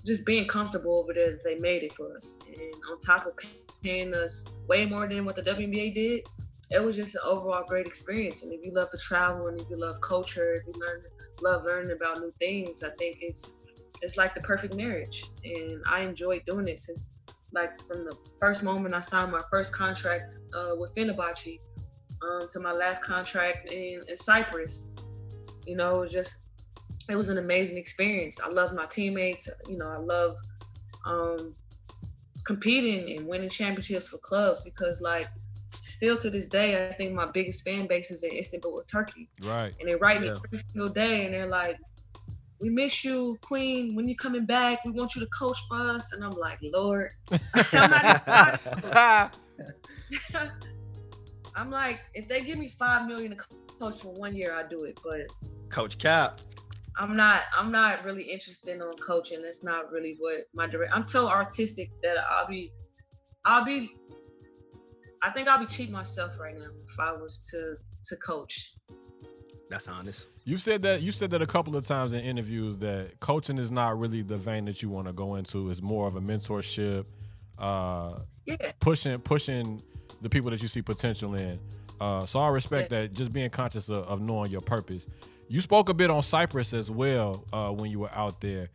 just 0.04 0.24
being 0.24 0.46
comfortable 0.46 0.98
over 0.98 1.12
there 1.12 1.32
that 1.32 1.44
they 1.44 1.58
made 1.58 1.82
it 1.82 1.92
for 1.92 2.16
us. 2.16 2.38
And 2.46 2.74
on 2.90 2.98
top 2.98 3.26
of 3.26 3.34
paying 3.82 4.14
us 4.14 4.46
way 4.66 4.86
more 4.86 5.06
than 5.06 5.24
what 5.24 5.34
the 5.34 5.42
WNBA 5.42 5.94
did, 5.94 6.26
it 6.70 6.83
was 6.83 6.96
just 6.96 7.14
an 7.16 7.22
overall 7.24 7.64
great 7.66 7.87
experience. 7.87 8.42
And 8.42 8.52
if 8.52 8.64
you 8.64 8.72
love 8.72 8.90
to 8.90 8.98
travel 8.98 9.48
and 9.48 9.61
if 9.61 9.68
you 9.68 9.78
love 9.78 10.00
culture, 10.00 10.54
if 10.54 10.66
you 10.66 10.80
learn 10.80 11.02
love 11.42 11.64
learning 11.64 11.92
about 11.92 12.18
new 12.18 12.33
things, 12.38 12.83
I 12.83 12.90
think 12.98 13.18
it's 13.20 13.62
it's 14.02 14.16
like 14.16 14.35
the 14.35 14.40
perfect 14.40 14.74
marriage. 14.76 15.24
And 15.44 15.83
I 15.87 16.02
enjoyed 16.02 16.44
doing 16.44 16.68
it 16.68 16.78
since 16.78 17.02
like 17.52 17.80
from 17.88 18.04
the 18.04 18.16
first 18.38 18.62
moment 18.62 18.94
I 18.94 19.00
signed 19.00 19.33
my 19.33 19.42
first 19.50 19.72
contract 19.72 20.30
uh, 20.54 20.76
with 20.78 20.94
Fenerbahce 20.94 21.59
um, 22.22 22.48
to 22.52 22.61
my 22.61 22.72
last 22.72 23.02
contract 23.02 23.72
in, 23.72 24.02
in 24.06 24.16
Cyprus. 24.16 24.94
You 25.66 25.76
know, 25.76 25.96
it 25.96 26.00
was 26.00 26.12
just 26.12 26.46
it 27.09 27.16
was 27.16 27.28
an 27.28 27.38
amazing 27.38 27.76
experience. 27.76 28.38
I 28.40 28.48
love 28.48 28.72
my 28.74 28.87
teammates. 28.87 29.48
You 29.68 29.78
know, 29.78 29.88
I 29.88 29.98
love 29.98 30.37
um, 31.04 31.54
competing 32.44 33.16
and 33.16 33.26
winning 33.26 33.48
championships 33.48 34.09
for 34.09 34.18
clubs 34.18 34.64
because, 34.64 35.00
like, 35.00 35.26
still 36.00 36.16
to 36.16 36.30
this 36.30 36.48
day, 36.48 36.88
I 36.88 36.94
think 36.94 37.12
my 37.12 37.26
biggest 37.30 37.62
fan 37.62 37.86
base 37.86 38.10
is 38.10 38.22
in 38.24 38.32
Istanbul, 38.32 38.82
Turkey, 38.90 39.28
Right. 39.42 39.74
and 39.78 39.86
they 39.86 39.96
write 39.96 40.22
me 40.22 40.28
every 40.30 40.56
single 40.58 40.88
day, 40.88 41.26
and 41.26 41.34
they're 41.34 41.46
like, 41.46 41.76
"We 42.58 42.70
miss 42.70 43.04
you, 43.04 43.36
Queen. 43.42 43.94
When 43.94 44.08
you 44.08 44.16
coming 44.16 44.46
back, 44.46 44.82
we 44.86 44.92
want 44.92 45.14
you 45.14 45.20
to 45.20 45.26
coach 45.38 45.58
for 45.68 45.76
us." 45.76 46.14
And 46.14 46.24
I'm 46.24 46.30
like, 46.46 46.58
"Lord, 46.62 47.10
I'm 47.72 47.90
not 47.90 49.30
even- 50.32 50.50
I'm 51.54 51.70
like, 51.70 52.00
if 52.14 52.26
they 52.28 52.40
give 52.40 52.56
me 52.58 52.68
five 52.68 53.06
million 53.06 53.36
to 53.36 53.44
coach 53.78 54.00
for 54.00 54.14
one 54.14 54.34
year, 54.34 54.54
I 54.54 54.62
do 54.66 54.84
it. 54.84 54.98
But 55.04 55.20
Coach 55.68 55.98
Cap. 55.98 56.40
I'm 56.96 57.14
not 57.14 57.42
I'm 57.56 57.70
not 57.70 58.04
really 58.04 58.22
interested 58.22 58.74
in 58.76 58.90
coaching. 59.00 59.42
That's 59.42 59.62
not 59.62 59.90
really 59.92 60.16
what 60.18 60.38
my 60.54 60.66
direct 60.66 60.94
I'm 60.94 61.04
so 61.04 61.28
artistic 61.28 61.90
that 62.02 62.16
I'll 62.18 62.48
be 62.48 62.72
I'll 63.44 63.64
be 63.66 63.94
I 65.22 65.30
think 65.30 65.48
I'll 65.48 65.59
be 65.59 65.66
cheating 65.66 65.92
myself 65.92 66.38
right 66.38 66.56
now 66.56 66.66
if 66.88 66.98
I 66.98 67.12
was 67.12 67.38
to 67.50 67.76
to 68.04 68.16
coach. 68.16 68.74
That's 69.68 69.87
honest. 69.87 70.28
You 70.44 70.56
said 70.56 70.83
that 70.83 71.02
you 71.02 71.11
said 71.12 71.30
that 71.30 71.42
a 71.42 71.46
couple 71.46 71.76
of 71.76 71.87
times 71.87 72.12
in 72.12 72.20
interviews 72.20 72.78
that 72.78 73.20
coaching 73.20 73.59
is 73.59 73.70
not 73.70 73.98
really 73.98 74.22
the 74.22 74.37
vein 74.37 74.64
that 74.64 74.83
you 74.83 74.88
want 74.88 75.06
to 75.06 75.12
go 75.12 75.37
into. 75.37 75.70
It's 75.70 75.83
more 75.83 76.09
of 76.09 76.16
a 76.16 76.20
mentorship, 76.20 77.04
uh, 77.59 78.20
Yeah. 78.46 78.72
pushing 78.80 79.18
pushing 79.20 79.83
the 80.22 80.28
people 80.28 80.50
that 80.50 80.61
you 80.62 80.68
see 80.68 80.83
potential 80.83 81.35
in. 81.35 81.61
Uh, 82.00 82.24
so 82.24 82.40
I 82.40 82.48
respect 82.48 82.90
Yeah. 82.90 83.02
that. 83.02 83.12
Just 83.12 83.33
being 83.33 83.50
conscious 83.50 83.88
of, 83.88 84.04
of 84.09 84.20
knowing 84.20 84.50
your 84.50 84.61
purpose. 84.62 85.06
You 85.48 85.61
spoke 85.61 85.88
a 85.88 85.94
bit 85.94 86.11
on 86.11 86.22
Cyprus 86.22 86.72
as 86.72 86.90
well 86.90 87.44
uh, 87.52 87.70
when 87.70 87.90
you 87.90 87.98
were 88.00 88.11
out 88.12 88.40
there. 88.40 88.70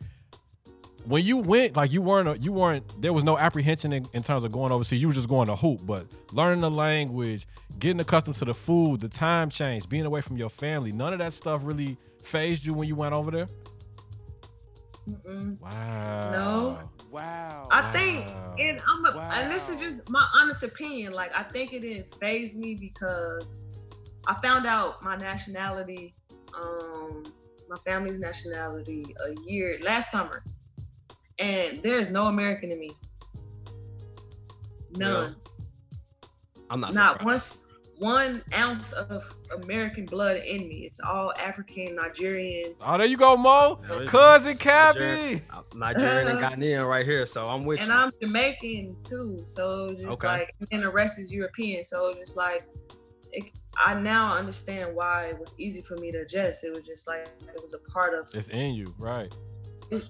When 1.06 1.24
you 1.24 1.38
went, 1.38 1.76
like 1.76 1.92
you 1.92 2.02
weren't, 2.02 2.28
a, 2.28 2.36
you 2.38 2.52
weren't. 2.52 3.00
There 3.00 3.12
was 3.12 3.22
no 3.22 3.38
apprehension 3.38 3.92
in, 3.92 4.08
in 4.12 4.22
terms 4.24 4.42
of 4.42 4.50
going 4.50 4.72
overseas. 4.72 5.00
You 5.00 5.06
were 5.06 5.14
just 5.14 5.28
going 5.28 5.46
to 5.46 5.54
hoop, 5.54 5.80
but 5.86 6.06
learning 6.32 6.62
the 6.62 6.70
language, 6.70 7.46
getting 7.78 8.00
accustomed 8.00 8.36
to 8.36 8.44
the 8.44 8.54
food, 8.54 9.00
the 9.00 9.08
time 9.08 9.48
change, 9.48 9.88
being 9.88 10.04
away 10.04 10.20
from 10.20 10.36
your 10.36 10.50
family. 10.50 10.90
None 10.90 11.12
of 11.12 11.20
that 11.20 11.32
stuff 11.32 11.60
really 11.64 11.96
fazed 12.22 12.64
you 12.64 12.74
when 12.74 12.88
you 12.88 12.96
went 12.96 13.14
over 13.14 13.30
there. 13.30 13.48
Mm-mm. 15.08 15.60
Wow. 15.60 16.90
Wow. 17.12 17.68
I 17.70 17.92
think, 17.92 18.26
and 18.58 18.82
I'm, 18.84 19.04
a, 19.04 19.16
and 19.32 19.52
this 19.52 19.68
is 19.68 19.78
just 19.80 20.10
my 20.10 20.26
honest 20.34 20.64
opinion. 20.64 21.12
Like, 21.12 21.38
I 21.38 21.44
think 21.44 21.72
it 21.72 21.82
didn't 21.82 22.12
faze 22.16 22.58
me 22.58 22.74
because 22.74 23.72
I 24.26 24.34
found 24.40 24.66
out 24.66 25.04
my 25.04 25.16
nationality, 25.16 26.16
um, 26.60 27.22
my 27.68 27.76
family's 27.84 28.18
nationality, 28.18 29.14
a 29.24 29.34
year 29.48 29.78
last 29.82 30.10
summer, 30.10 30.42
and 31.38 31.82
there 31.82 31.98
is 31.98 32.10
no 32.10 32.26
American 32.26 32.70
in 32.72 32.78
me. 32.78 32.90
None, 34.96 35.36
I'm 36.70 36.80
not 36.80 36.94
not 36.94 37.18
surprised. 37.18 37.56
one, 37.98 38.42
one 38.42 38.42
ounce 38.56 38.92
of 38.92 39.34
American 39.62 40.06
blood 40.06 40.38
in 40.38 40.68
me. 40.68 40.84
It's 40.86 41.00
all 41.00 41.32
African, 41.38 41.94
Nigerian. 41.96 42.74
Oh, 42.80 42.96
there 42.96 43.06
you 43.06 43.16
go, 43.16 43.36
Mo. 43.36 43.78
There 43.86 44.00
you 44.00 44.06
go. 44.06 44.10
Cousin 44.10 44.56
Cappie. 44.56 44.98
Nigerian, 45.00 45.42
uh, 45.50 45.62
Nigerian 45.74 46.28
and 46.28 46.38
Ghanaian 46.38 46.88
right 46.88 47.04
here, 47.04 47.26
so 47.26 47.46
I'm 47.46 47.64
with 47.64 47.80
and 47.80 47.88
you. 47.88 47.94
I'm 47.94 48.10
Jamaican 48.22 48.96
too, 49.04 49.40
so 49.44 49.86
it's 49.86 50.00
just 50.00 50.24
Okay. 50.24 50.28
like, 50.28 50.54
and 50.70 50.82
the 50.82 50.90
rest 50.90 51.18
is 51.18 51.32
European. 51.32 51.84
So 51.84 52.08
it's 52.08 52.18
just 52.18 52.36
like, 52.36 52.66
it, 53.32 53.44
I 53.78 53.94
now 53.94 54.34
understand 54.34 54.94
why 54.94 55.26
it 55.26 55.38
was 55.38 55.54
easy 55.60 55.82
for 55.82 55.96
me 55.98 56.10
to 56.12 56.18
adjust. 56.18 56.64
It 56.64 56.74
was 56.74 56.86
just 56.86 57.06
like 57.06 57.28
it 57.54 57.60
was 57.60 57.74
a 57.74 57.78
part 57.90 58.14
of. 58.14 58.34
It's 58.34 58.48
in 58.48 58.74
you, 58.74 58.94
right? 58.98 59.34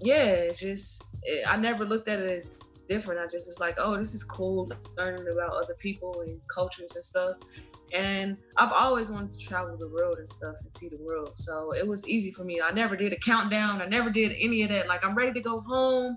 Yeah, 0.00 0.24
it's 0.24 0.60
just 0.60 1.04
it, 1.22 1.44
I 1.46 1.56
never 1.56 1.84
looked 1.84 2.08
at 2.08 2.20
it 2.20 2.30
as 2.30 2.58
different. 2.88 3.20
I 3.20 3.24
just 3.24 3.46
was 3.46 3.60
like, 3.60 3.76
oh, 3.78 3.96
this 3.96 4.14
is 4.14 4.24
cool, 4.24 4.70
learning 4.96 5.26
about 5.32 5.52
other 5.52 5.74
people 5.74 6.22
and 6.22 6.40
cultures 6.52 6.94
and 6.94 7.04
stuff. 7.04 7.36
And 7.92 8.36
I've 8.56 8.72
always 8.72 9.10
wanted 9.10 9.32
to 9.34 9.38
travel 9.38 9.76
the 9.76 9.88
world 9.88 10.18
and 10.18 10.28
stuff 10.28 10.56
and 10.62 10.72
see 10.72 10.88
the 10.88 10.98
world. 10.98 11.32
So 11.36 11.72
it 11.72 11.86
was 11.86 12.06
easy 12.08 12.30
for 12.30 12.44
me. 12.44 12.60
I 12.60 12.72
never 12.72 12.96
did 12.96 13.12
a 13.12 13.16
countdown. 13.16 13.80
I 13.80 13.86
never 13.86 14.10
did 14.10 14.32
any 14.38 14.62
of 14.62 14.70
that. 14.70 14.88
Like 14.88 15.04
I'm 15.04 15.14
ready 15.14 15.32
to 15.32 15.40
go 15.40 15.60
home. 15.60 16.16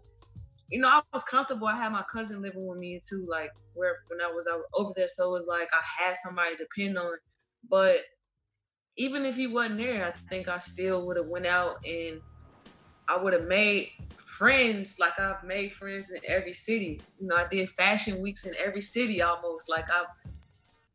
You 0.70 0.82
know, 0.82 0.90
I 0.90 1.02
was 1.14 1.24
comfortable. 1.24 1.68
I 1.68 1.76
had 1.76 1.92
my 1.92 2.04
cousin 2.12 2.42
living 2.42 2.66
with 2.66 2.78
me 2.78 3.00
too, 3.08 3.26
like 3.30 3.52
where 3.74 3.98
when 4.08 4.22
I 4.22 4.32
was 4.32 4.48
over 4.76 4.94
there. 4.96 5.08
So 5.08 5.30
it 5.30 5.32
was 5.32 5.48
like 5.48 5.68
I 5.74 6.04
had 6.04 6.16
somebody 6.18 6.56
to 6.56 6.66
depend 6.66 6.98
on. 6.98 7.14
But 7.70 7.98
even 8.98 9.26
if 9.26 9.36
he 9.36 9.48
wasn't 9.48 9.78
there, 9.78 10.08
I 10.08 10.30
think 10.30 10.48
I 10.48 10.58
still 10.58 11.06
would 11.06 11.18
have 11.18 11.28
went 11.28 11.46
out 11.46 11.78
and 11.86 12.20
I 13.10 13.18
would 13.18 13.34
have 13.34 13.48
made 13.48 13.90
friends 14.16 15.00
like 15.00 15.20
I've 15.20 15.44
made 15.44 15.74
friends 15.74 16.12
in 16.12 16.22
every 16.28 16.54
city. 16.54 17.02
You 17.20 17.28
know, 17.28 17.36
I 17.36 17.48
did 17.48 17.70
fashion 17.72 18.22
weeks 18.22 18.46
in 18.46 18.54
every 18.64 18.82
city 18.82 19.22
almost. 19.22 19.68
Like 19.68 19.86
I've 19.90 20.32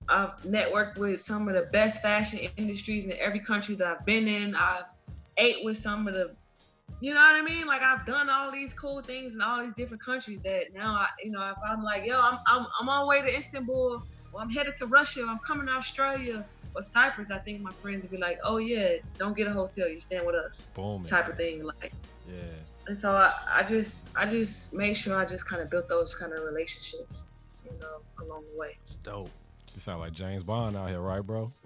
I've 0.09 0.43
networked 0.43 0.97
with 0.97 1.21
some 1.21 1.49
of 1.49 1.55
the 1.55 1.63
best 1.73 2.01
fashion 2.01 2.39
industries 2.57 3.07
in 3.07 3.17
every 3.19 3.41
country 3.41 3.75
that 3.77 3.87
I've 3.87 4.07
been 4.07 4.29
in. 4.29 4.55
I've 4.55 4.95
ate 5.37 5.65
with 5.65 5.77
some 5.77 6.07
of 6.07 6.15
the 6.15 6.35
you 7.01 7.13
know 7.13 7.21
what 7.21 7.35
I 7.35 7.43
mean? 7.43 7.67
Like 7.67 7.83
I've 7.83 8.07
done 8.07 8.31
all 8.31 8.53
these 8.53 8.73
cool 8.73 9.03
things 9.03 9.35
in 9.35 9.43
all 9.43 9.61
these 9.61 9.75
different 9.75 10.03
countries 10.03 10.41
that 10.43 10.73
now 10.73 10.95
I 10.95 11.09
you 11.23 11.33
know, 11.33 11.43
if 11.51 11.57
I'm 11.69 11.83
like, 11.83 12.07
yo, 12.07 12.21
I'm 12.21 12.39
I'm 12.47 12.67
I'm 12.81 12.89
on 12.89 13.01
my 13.01 13.05
way 13.05 13.23
to 13.23 13.37
Istanbul, 13.37 14.05
I'm 14.39 14.51
headed 14.51 14.75
to 14.77 14.87
Russia, 14.87 15.27
I'm 15.29 15.39
coming 15.39 15.67
to 15.67 15.73
Australia 15.73 16.47
or 16.75 16.83
Cyprus, 16.83 17.31
I 17.31 17.39
think 17.39 17.61
my 17.61 17.73
friends 17.73 18.03
would 18.03 18.11
be 18.11 18.17
like, 18.19 18.39
Oh 18.45 18.57
yeah, 18.59 18.95
don't 19.19 19.37
get 19.37 19.47
a 19.47 19.53
hotel, 19.53 19.89
you're 19.89 19.99
staying 19.99 20.27
with 20.27 20.35
us. 20.35 20.71
Boom. 20.75 21.05
Type 21.05 21.29
of 21.29 21.37
thing. 21.37 21.63
Like 21.65 21.93
Yeah. 22.29 22.35
and 22.87 22.97
so 22.97 23.13
I, 23.13 23.33
I 23.49 23.63
just 23.63 24.09
I 24.17 24.27
just 24.27 24.73
made 24.75 24.95
sure 24.95 25.17
I 25.17 25.25
just 25.25 25.47
kind 25.47 25.63
of 25.63 25.71
built 25.71 25.89
those 25.89 26.15
kind 26.15 26.33
of 26.33 26.43
relationships, 26.45 27.25
you 27.65 27.71
know, 27.81 28.01
along 28.25 28.45
the 28.53 28.59
way. 28.59 28.77
It's 28.83 28.97
dope. 28.97 29.31
You 29.75 29.81
sound 29.81 30.01
like 30.01 30.13
James 30.13 30.45
Bond 30.45 30.77
out 30.77 30.89
here, 30.89 31.01
right, 31.01 31.21
bro? 31.21 31.53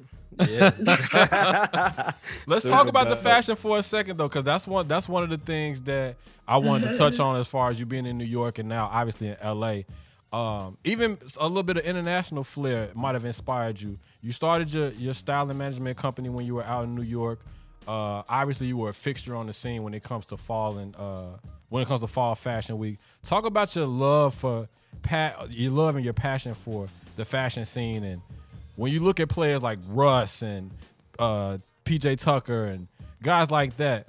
Yeah. 0.46 0.70
Let's 2.46 2.62
Super 2.62 2.68
talk 2.74 2.86
about 2.88 3.08
the 3.08 3.16
fashion 3.16 3.56
for 3.56 3.78
a 3.78 3.82
second 3.82 4.18
though, 4.18 4.28
because 4.28 4.44
that's 4.44 4.66
one 4.66 4.86
that's 4.86 5.08
one 5.08 5.22
of 5.24 5.30
the 5.30 5.38
things 5.38 5.82
that 5.82 6.16
I 6.46 6.58
wanted 6.58 6.92
to 6.92 6.98
touch 6.98 7.18
on 7.26 7.36
as 7.36 7.48
far 7.48 7.70
as 7.70 7.80
you 7.80 7.86
being 7.86 8.06
in 8.06 8.18
New 8.18 8.24
York 8.24 8.58
and 8.58 8.68
now 8.68 8.88
obviously 8.92 9.28
in 9.28 9.36
LA. 9.44 9.80
Um, 10.32 10.76
even 10.84 11.16
a 11.40 11.48
little 11.48 11.62
bit 11.62 11.78
of 11.78 11.84
international 11.84 12.44
flair 12.44 12.90
might 12.94 13.14
have 13.14 13.24
inspired 13.24 13.80
you. 13.80 13.98
You 14.20 14.32
started 14.32 14.72
your 14.72 14.90
your 14.90 15.14
style 15.14 15.48
and 15.48 15.58
management 15.58 15.96
company 15.96 16.28
when 16.28 16.44
you 16.44 16.54
were 16.54 16.64
out 16.64 16.84
in 16.84 16.94
New 16.94 17.02
York. 17.02 17.40
Uh, 17.86 18.22
obviously, 18.28 18.66
you 18.66 18.76
were 18.76 18.90
a 18.90 18.94
fixture 18.94 19.34
on 19.34 19.46
the 19.46 19.52
scene 19.52 19.82
when 19.82 19.94
it 19.94 20.02
comes 20.02 20.26
to 20.26 20.36
fall 20.36 20.76
and 20.76 20.94
uh, 20.96 21.38
when 21.70 21.82
it 21.82 21.86
comes 21.88 22.02
to 22.02 22.06
fall 22.06 22.34
fashion 22.34 22.76
week. 22.76 22.98
Talk 23.22 23.46
about 23.46 23.74
your 23.74 23.86
love 23.86 24.34
for 24.34 24.68
pa- 25.02 25.46
your 25.48 25.72
love 25.72 25.96
and 25.96 26.04
your 26.04 26.12
passion 26.14 26.54
for 26.54 26.88
the 27.16 27.24
fashion 27.24 27.64
scene, 27.64 28.04
and 28.04 28.20
when 28.76 28.92
you 28.92 29.00
look 29.00 29.20
at 29.20 29.30
players 29.30 29.62
like 29.62 29.78
Russ 29.88 30.42
and 30.42 30.70
uh, 31.18 31.58
PJ 31.86 32.18
Tucker 32.18 32.66
and 32.66 32.86
guys 33.22 33.50
like 33.50 33.78
that, 33.78 34.06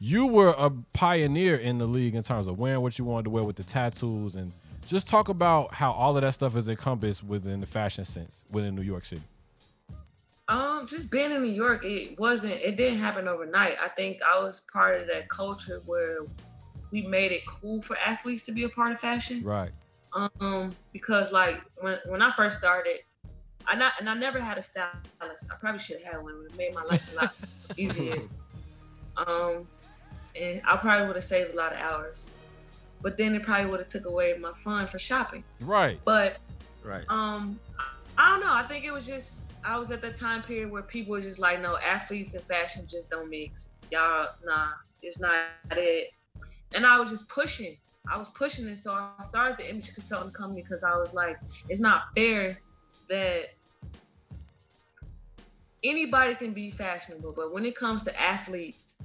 you 0.00 0.26
were 0.26 0.54
a 0.58 0.70
pioneer 0.92 1.54
in 1.54 1.78
the 1.78 1.86
league 1.86 2.16
in 2.16 2.24
terms 2.24 2.48
of 2.48 2.58
wearing 2.58 2.80
what 2.80 2.98
you 2.98 3.04
wanted 3.04 3.24
to 3.24 3.30
wear 3.30 3.44
with 3.44 3.54
the 3.54 3.62
tattoos 3.62 4.34
and 4.34 4.52
just 4.86 5.08
talk 5.08 5.28
about 5.28 5.74
how 5.74 5.92
all 5.92 6.16
of 6.16 6.22
that 6.22 6.32
stuff 6.32 6.56
is 6.56 6.68
encompassed 6.68 7.22
within 7.22 7.60
the 7.60 7.66
fashion 7.66 8.04
sense 8.04 8.44
within 8.50 8.74
New 8.74 8.82
York 8.82 9.04
City. 9.04 9.22
Um, 10.48 10.86
just 10.86 11.10
being 11.10 11.30
in 11.30 11.42
New 11.42 11.52
York, 11.52 11.84
it 11.84 12.18
wasn't 12.18 12.54
it 12.54 12.76
didn't 12.76 12.98
happen 12.98 13.28
overnight. 13.28 13.76
I 13.82 13.88
think 13.88 14.18
I 14.22 14.40
was 14.40 14.60
part 14.72 15.00
of 15.00 15.06
that 15.06 15.28
culture 15.28 15.82
where 15.86 16.18
we 16.90 17.02
made 17.02 17.32
it 17.32 17.46
cool 17.46 17.80
for 17.80 17.96
athletes 17.96 18.44
to 18.46 18.52
be 18.52 18.64
a 18.64 18.68
part 18.68 18.92
of 18.92 19.00
fashion. 19.00 19.42
Right. 19.42 19.70
Um, 20.12 20.74
because 20.92 21.32
like 21.32 21.62
when 21.80 21.98
when 22.06 22.20
I 22.20 22.32
first 22.32 22.58
started, 22.58 22.98
I 23.66 23.76
not 23.76 23.94
and 23.98 24.10
I 24.10 24.14
never 24.14 24.40
had 24.40 24.58
a 24.58 24.62
stylist. 24.62 25.50
I 25.50 25.56
probably 25.58 25.78
should 25.78 26.00
have 26.02 26.14
had 26.14 26.22
one. 26.22 26.46
It 26.50 26.56
made 26.58 26.74
my 26.74 26.82
life 26.82 27.12
a 27.12 27.16
lot 27.16 27.34
easier. 27.76 28.22
Um, 29.16 29.66
and 30.38 30.60
I 30.66 30.76
probably 30.76 31.06
would 31.06 31.16
have 31.16 31.24
saved 31.24 31.54
a 31.54 31.56
lot 31.56 31.72
of 31.72 31.78
hours. 31.78 32.30
But 33.02 33.16
then 33.16 33.34
it 33.34 33.42
probably 33.42 33.66
would 33.70 33.80
have 33.80 33.88
took 33.88 34.06
away 34.06 34.36
my 34.38 34.52
fun 34.52 34.86
for 34.86 34.98
shopping. 34.98 35.44
Right. 35.60 36.00
But 36.04 36.38
Right. 36.84 37.04
um, 37.08 37.58
I 38.18 38.30
don't 38.30 38.40
know. 38.40 38.52
I 38.52 38.62
think 38.62 38.84
it 38.84 38.92
was 38.92 39.06
just 39.06 39.52
I 39.64 39.78
was 39.78 39.90
at 39.90 40.02
that 40.02 40.16
time 40.16 40.42
period 40.42 40.70
where 40.70 40.82
people 40.82 41.12
were 41.12 41.20
just 41.20 41.38
like, 41.38 41.60
no, 41.62 41.76
athletes 41.78 42.34
and 42.34 42.42
fashion 42.44 42.84
just 42.86 43.10
don't 43.10 43.30
mix. 43.30 43.76
Y'all, 43.90 44.28
nah, 44.44 44.68
it's 45.02 45.20
not 45.20 45.46
it. 45.72 46.10
And 46.74 46.84
I 46.84 46.98
was 46.98 47.10
just 47.10 47.28
pushing. 47.28 47.76
I 48.10 48.18
was 48.18 48.28
pushing 48.30 48.66
it. 48.66 48.78
So 48.78 48.92
I 48.92 49.22
started 49.22 49.58
the 49.58 49.70
image 49.70 49.94
consulting 49.94 50.32
company 50.32 50.62
because 50.62 50.82
I 50.82 50.96
was 50.96 51.14
like, 51.14 51.38
it's 51.68 51.80
not 51.80 52.06
fair 52.16 52.58
that 53.08 53.50
anybody 55.84 56.34
can 56.34 56.52
be 56.52 56.70
fashionable, 56.70 57.32
but 57.32 57.52
when 57.52 57.64
it 57.64 57.76
comes 57.76 58.04
to 58.04 58.20
athletes, 58.20 59.00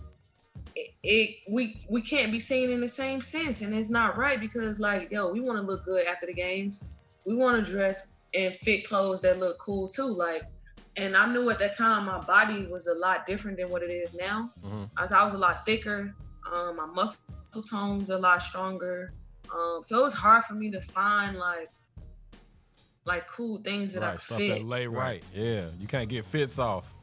it, 0.80 0.92
it 1.04 1.36
we 1.50 1.86
we 1.90 2.02
can't 2.02 2.32
be 2.32 2.40
seen 2.40 2.70
in 2.70 2.80
the 2.82 2.90
same 2.90 3.22
sense, 3.22 3.62
and 3.62 3.74
it's 3.74 3.90
not 3.90 4.18
right 4.18 4.40
because 4.40 4.80
like 4.80 5.12
yo, 5.12 5.28
we 5.32 5.40
want 5.42 5.58
to 5.60 5.66
look 5.66 5.84
good 5.86 6.06
after 6.06 6.26
the 6.26 6.34
games. 6.34 6.90
We 7.26 7.36
want 7.36 7.64
to 7.66 7.72
dress 7.72 8.14
and 8.34 8.54
fit 8.56 8.88
clothes 8.88 9.22
that 9.22 9.40
look 9.40 9.58
cool 9.58 9.88
too. 9.88 10.06
Like, 10.08 10.44
and 10.96 11.16
I 11.18 11.26
knew 11.32 11.50
at 11.50 11.60
that 11.60 11.76
time 11.78 12.06
my 12.06 12.20
body 12.20 12.68
was 12.68 12.88
a 12.88 12.94
lot 12.94 13.26
different 13.26 13.58
than 13.58 13.70
what 13.70 13.82
it 13.84 13.90
is 13.92 14.14
now. 14.14 14.52
Mhm. 14.64 14.90
I 14.98 15.02
was, 15.02 15.12
I 15.12 15.24
was 15.24 15.34
a 15.34 15.38
lot 15.38 15.66
thicker. 15.66 16.14
Um, 16.54 16.76
my 16.78 16.86
muscle 16.86 17.20
tones 17.70 18.10
a 18.10 18.18
lot 18.18 18.42
stronger. 18.42 19.14
Um, 19.54 19.82
so 19.84 20.00
it 20.00 20.04
was 20.04 20.14
hard 20.14 20.44
for 20.46 20.54
me 20.54 20.70
to 20.72 20.82
find 20.82 21.38
like 21.38 21.70
like 23.06 23.26
cool 23.28 23.58
things 23.60 23.94
that 23.94 24.04
I 24.04 24.08
Right. 24.08 24.12
could 24.16 24.22
Stuff 24.22 24.38
fit. 24.40 24.50
that 24.50 24.64
lay 24.64 24.86
right. 24.88 25.24
Yeah. 25.34 25.68
You 25.80 25.88
can't 25.88 26.10
get 26.10 26.26
fits 26.26 26.60
off. 26.60 26.94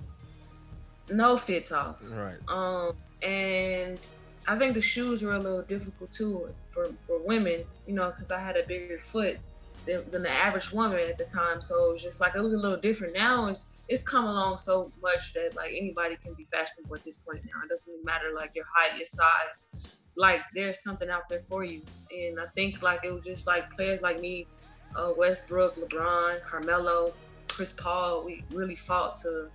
no 1.11 1.37
fits 1.37 1.71
off. 1.73 2.03
Right. 2.13 2.37
Um, 2.49 2.93
and 3.25 3.99
I 4.47 4.59
think 4.59 4.75
the 4.75 4.83
shoes 4.83 5.23
were 5.23 5.35
a 5.35 5.39
little 5.39 5.63
difficult 5.63 6.13
too 6.13 6.49
for 6.69 6.91
for 7.01 7.19
women, 7.25 7.65
you 7.87 7.95
know, 7.95 8.11
because 8.11 8.31
I 8.31 8.41
had 8.41 8.57
a 8.57 8.63
bigger 8.67 8.99
foot 8.99 9.39
than, 9.87 10.09
than 10.11 10.23
the 10.23 10.31
average 10.31 10.71
woman 10.73 11.01
at 11.09 11.19
the 11.19 11.25
time. 11.25 11.61
So 11.61 11.91
it 11.91 11.93
was 11.95 12.03
just 12.03 12.21
like 12.21 12.35
it 12.37 12.41
was 12.41 12.53
a 12.53 12.57
little 12.57 12.77
different. 12.77 13.15
Now 13.15 13.47
it's 13.47 13.73
it's 13.89 14.03
come 14.03 14.27
along 14.27 14.59
so 14.59 14.93
much 15.03 15.33
that 15.35 15.55
like 15.57 15.73
anybody 15.75 16.17
can 16.17 16.35
be 16.35 16.47
fashionable 16.51 16.95
at 16.95 17.05
this 17.05 17.17
point 17.17 17.41
now. 17.45 17.63
It 17.65 17.69
doesn't 17.69 18.05
matter 18.05 18.33
like 18.35 18.53
your 18.55 18.67
height, 18.75 18.99
your 18.99 19.07
size. 19.07 19.73
Like 20.17 20.43
there's 20.55 20.83
something 20.83 21.09
out 21.09 21.29
there 21.29 21.43
for 21.43 21.65
you. 21.65 21.83
And 22.11 22.39
I 22.39 22.47
think 22.55 22.83
like 22.83 23.01
it 23.05 23.13
was 23.13 23.25
just 23.25 23.47
like 23.47 23.71
players 23.77 24.03
like 24.03 24.21
me, 24.21 24.47
uh, 24.95 25.13
Westbrook, 25.17 25.77
LeBron, 25.77 26.43
Carmelo, 26.45 27.15
Chris 27.49 27.73
Paul. 27.73 28.25
We 28.25 28.45
really 28.51 28.77
fought 28.77 29.17
to 29.23 29.49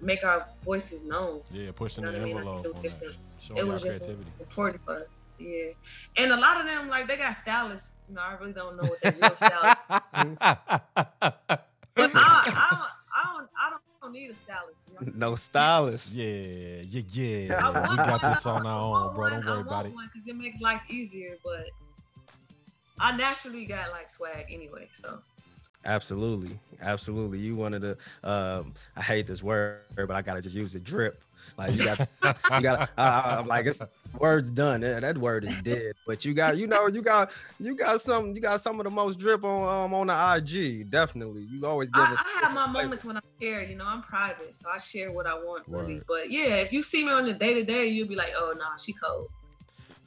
make 0.00 0.24
our 0.24 0.46
voices 0.62 1.04
known. 1.04 1.42
Yeah. 1.50 1.70
Pushing 1.74 2.04
You 2.04 2.12
know 2.12 2.18
the 2.18 2.18
what 2.20 2.22
I 2.22 2.34
mean? 2.34 2.38
envelope. 2.38 2.66
It 2.66 2.74
was 2.74 2.82
just 3.00 3.04
Showing 3.40 3.58
it 3.60 3.66
was 3.66 3.82
just 3.82 4.00
creativity. 4.00 4.30
important 4.40 4.84
for 4.84 4.96
us. 4.96 5.02
Yeah, 5.40 5.68
and 6.16 6.32
a 6.32 6.36
lot 6.36 6.60
of 6.60 6.66
them 6.66 6.88
like 6.88 7.06
they 7.06 7.16
got 7.16 7.36
stylists. 7.36 7.94
You 8.08 8.16
know, 8.16 8.22
I 8.22 8.32
really 8.40 8.52
don't 8.52 8.76
know 8.76 8.82
what 8.82 9.00
their 9.00 9.12
real 9.12 9.36
style. 9.36 9.76
is. 9.94 10.36
But 11.94 12.12
I, 12.14 12.42
I 12.46 12.68
don't, 12.70 12.90
I 13.14 13.32
don't, 13.36 13.48
I 13.60 13.70
don't, 14.02 14.12
need 14.12 14.30
a 14.30 14.34
stylist. 14.34 14.88
You 15.00 15.06
know? 15.06 15.12
No 15.30 15.34
stylist. 15.34 16.12
Yeah, 16.12 16.24
yeah, 16.88 17.02
yeah. 17.12 17.70
want 17.70 17.90
We 17.90 17.96
got 17.96 18.22
one, 18.22 18.32
this 18.32 18.46
on 18.46 18.66
our 18.66 19.06
own, 19.08 19.14
bro. 19.14 19.22
one, 19.30 19.32
Don't 19.40 19.46
worry 19.46 19.58
I 19.58 19.60
about 19.60 19.86
it. 19.86 19.92
because 20.12 20.26
it 20.28 20.36
makes 20.36 20.60
life 20.60 20.80
easier. 20.88 21.36
But 21.44 21.70
I 23.00 23.16
naturally 23.16 23.64
got 23.66 23.90
like 23.90 24.10
swag 24.10 24.46
anyway, 24.50 24.88
so 24.92 25.20
Absolutely, 25.84 26.58
absolutely. 26.80 27.38
You 27.38 27.56
wanted 27.56 27.82
to. 27.82 27.96
Um, 28.28 28.74
I 28.96 29.02
hate 29.02 29.26
this 29.26 29.42
word, 29.42 29.80
but 29.94 30.10
I 30.10 30.22
gotta 30.22 30.42
just 30.42 30.54
use 30.54 30.74
it. 30.74 30.84
Drip. 30.84 31.22
Like 31.56 31.74
you 31.74 31.84
got, 31.84 32.00
you 32.52 32.60
got. 32.60 32.90
Uh, 32.96 33.36
I'm 33.38 33.46
like 33.46 33.66
it's 33.66 33.80
words 34.18 34.50
done. 34.50 34.80
That, 34.80 35.02
that 35.02 35.18
word 35.18 35.44
is 35.44 35.62
dead. 35.62 35.92
But 36.06 36.24
you 36.24 36.34
got, 36.34 36.56
you 36.56 36.66
know, 36.66 36.88
you 36.88 37.00
got, 37.02 37.34
you 37.58 37.74
got 37.74 38.00
some, 38.00 38.34
you 38.34 38.40
got 38.40 38.60
some 38.60 38.78
of 38.80 38.84
the 38.84 38.90
most 38.90 39.18
drip 39.18 39.44
on 39.44 39.84
um, 39.86 39.94
on 39.94 40.08
the 40.08 40.36
IG. 40.36 40.90
Definitely, 40.90 41.42
you 41.42 41.64
always 41.66 41.90
give 41.90 42.02
I, 42.02 42.12
us. 42.12 42.18
I 42.18 42.40
have 42.42 42.54
my 42.54 42.66
moments 42.66 43.04
when 43.04 43.16
I 43.16 43.20
share. 43.40 43.62
You 43.62 43.76
know, 43.76 43.86
I'm 43.86 44.02
private, 44.02 44.54
so 44.54 44.68
I 44.68 44.78
share 44.78 45.12
what 45.12 45.26
I 45.26 45.34
want 45.34 45.64
really. 45.68 46.02
But 46.06 46.30
yeah, 46.30 46.56
if 46.56 46.72
you 46.72 46.82
see 46.82 47.04
me 47.04 47.12
on 47.12 47.24
the 47.24 47.32
day 47.32 47.54
to 47.54 47.64
day, 47.64 47.86
you'll 47.86 48.08
be 48.08 48.16
like, 48.16 48.32
oh 48.36 48.54
nah, 48.56 48.76
she 48.76 48.92
cold. 48.92 49.28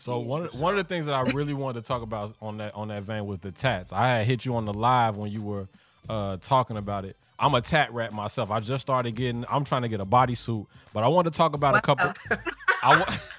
So 0.01 0.17
one 0.19 0.45
one 0.45 0.73
of 0.73 0.77
the 0.77 0.83
things 0.93 1.05
that 1.05 1.13
I 1.13 1.21
really 1.31 1.53
wanted 1.53 1.81
to 1.83 1.87
talk 1.87 2.01
about 2.01 2.33
on 2.41 2.57
that 2.57 2.73
on 2.73 2.87
that 2.87 3.03
vein 3.03 3.27
was 3.27 3.37
the 3.39 3.51
tats. 3.51 3.93
I 3.93 4.07
had 4.17 4.25
hit 4.25 4.45
you 4.45 4.55
on 4.55 4.65
the 4.65 4.73
live 4.73 5.15
when 5.15 5.31
you 5.31 5.43
were 5.43 5.67
uh, 6.09 6.37
talking 6.41 6.77
about 6.77 7.05
it. 7.05 7.15
I'm 7.37 7.53
a 7.53 7.61
tat 7.61 7.93
rat 7.93 8.11
myself. 8.11 8.49
I 8.49 8.59
just 8.61 8.81
started 8.81 9.13
getting. 9.13 9.45
I'm 9.49 9.63
trying 9.63 9.83
to 9.83 9.89
get 9.89 9.99
a 10.01 10.05
bodysuit, 10.05 10.65
but 10.91 11.03
I 11.03 11.07
want 11.07 11.25
to 11.25 11.31
talk 11.31 11.53
about 11.53 11.75
a 11.75 11.81
couple. 11.81 12.11
I 12.83 12.97
want. 12.97 13.09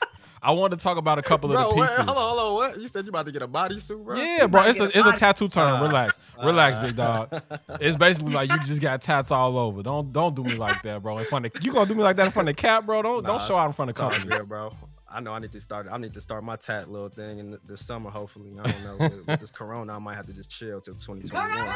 I 0.44 0.50
want 0.50 0.72
to 0.72 0.76
talk 0.76 0.96
about 0.98 1.20
a 1.20 1.22
couple 1.22 1.50
Bro, 1.50 1.68
of 1.68 1.74
the 1.74 1.80
wait, 1.80 1.88
pieces. 1.88 2.04
hold 2.04 2.18
on, 2.18 2.36
hold 2.36 2.40
on. 2.40 2.54
What 2.54 2.80
you 2.80 2.88
said? 2.88 3.04
You 3.04 3.10
about 3.10 3.26
to 3.26 3.32
get 3.32 3.42
a 3.42 3.46
bodysuit, 3.48 4.04
bro? 4.04 4.16
Yeah, 4.16 4.48
bro, 4.48 4.62
it's 4.64 4.80
a 4.80 4.86
a 4.86 4.86
it's 4.86 5.06
a 5.06 5.12
tattoo 5.12 5.46
term. 5.46 5.80
Uh, 5.80 5.86
relax, 5.86 6.18
relax, 6.42 6.78
uh. 6.78 6.82
big 6.82 6.96
dog. 6.96 7.42
It's 7.80 7.96
basically 7.96 8.32
like 8.40 8.50
you 8.50 8.58
just 8.64 8.82
got 8.82 9.00
tats 9.02 9.30
all 9.30 9.56
over. 9.56 9.84
Don't 9.84 10.12
don't 10.12 10.34
do 10.34 10.42
me 10.42 10.56
like 10.56 10.82
that, 10.82 11.00
bro. 11.00 11.18
In 11.18 11.24
front 11.26 11.46
of 11.46 11.64
you 11.64 11.72
gonna 11.72 11.86
do 11.86 11.94
me 11.94 12.02
like 12.02 12.16
that 12.16 12.26
in 12.26 12.32
front 12.32 12.48
of 12.48 12.56
Cap, 12.56 12.86
bro. 12.86 13.02
Don't 13.02 13.22
Nah, 13.22 13.28
don't 13.28 13.42
show 13.42 13.56
out 13.56 13.66
in 13.66 13.72
front 13.72 13.90
of 13.90 13.94
It's 13.94 14.00
all 14.00 14.10
company. 14.10 14.36
good, 14.36 14.48
bro. 14.48 14.72
I 15.14 15.20
know 15.20 15.32
I 15.32 15.38
need 15.38 15.52
to 15.52 15.60
start. 15.60 15.86
I 15.90 15.98
need 15.98 16.14
to 16.14 16.20
start 16.20 16.42
my 16.44 16.56
tat 16.56 16.90
little 16.90 17.08
thing 17.08 17.38
in 17.38 17.50
the, 17.52 17.60
this 17.66 17.84
summer. 17.84 18.10
Hopefully, 18.10 18.50
I 18.58 18.62
don't 18.70 18.84
know. 18.84 18.96
with, 18.98 19.26
with 19.26 19.40
this 19.40 19.50
Corona, 19.58 19.94
I 19.94 19.98
might 19.98 20.14
have 20.16 20.26
to 20.26 20.32
just 20.32 20.50
chill 20.50 20.80
till 20.80 20.94
2021. 20.94 21.74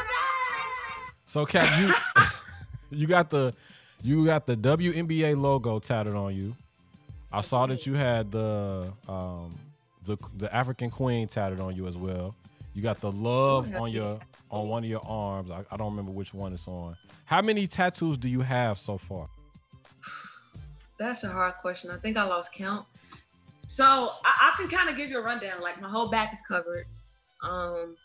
So 1.25 1.45
Cap, 1.45 1.79
you 1.79 1.93
you 2.99 3.07
got 3.07 3.29
the 3.29 3.53
you 4.01 4.25
got 4.25 4.45
the 4.45 4.55
WNBA 4.55 5.39
logo 5.39 5.79
tatted 5.79 6.15
on 6.15 6.35
you. 6.35 6.55
I 7.31 7.41
saw 7.41 7.65
that 7.65 7.85
you 7.85 7.93
had 7.95 8.31
the 8.31 8.91
um 9.07 9.55
the 10.05 10.17
the 10.37 10.53
African 10.55 10.89
Queen 10.89 11.27
tatted 11.27 11.59
on 11.59 11.75
you 11.75 11.87
as 11.87 11.97
well. 11.97 12.33
You 12.73 12.81
got 12.83 13.01
the 13.01 13.11
love 13.11 13.69
Oh, 13.75 13.83
on 13.83 13.91
your 13.91 14.19
on 14.49 14.69
one 14.69 14.83
of 14.83 14.89
your 14.89 15.05
arms. 15.05 15.51
I, 15.51 15.63
I 15.71 15.77
don't 15.77 15.89
remember 15.89 16.11
which 16.11 16.33
one 16.33 16.53
it's 16.53 16.67
on. 16.67 16.95
How 17.25 17.41
many 17.41 17.67
tattoos 17.67 18.17
do 18.17 18.29
you 18.29 18.41
have 18.41 18.77
so 18.77 18.97
far? 18.97 19.27
That's 20.97 21.23
a 21.23 21.29
hard 21.29 21.55
question. 21.55 21.91
I 21.91 21.97
think 21.97 22.17
I 22.17 22.23
lost 22.23 22.53
count. 22.53 22.85
So 23.67 23.83
I, 23.83 24.53
I 24.53 24.53
can 24.57 24.69
kind 24.69 24.89
of 24.89 24.97
give 24.97 25.09
you 25.09 25.19
a 25.19 25.21
rundown. 25.21 25.61
Like 25.61 25.79
my 25.79 25.89
whole 25.89 26.07
back 26.07 26.33
is 26.33 26.41
covered. 26.47 26.85
Um, 27.43 27.95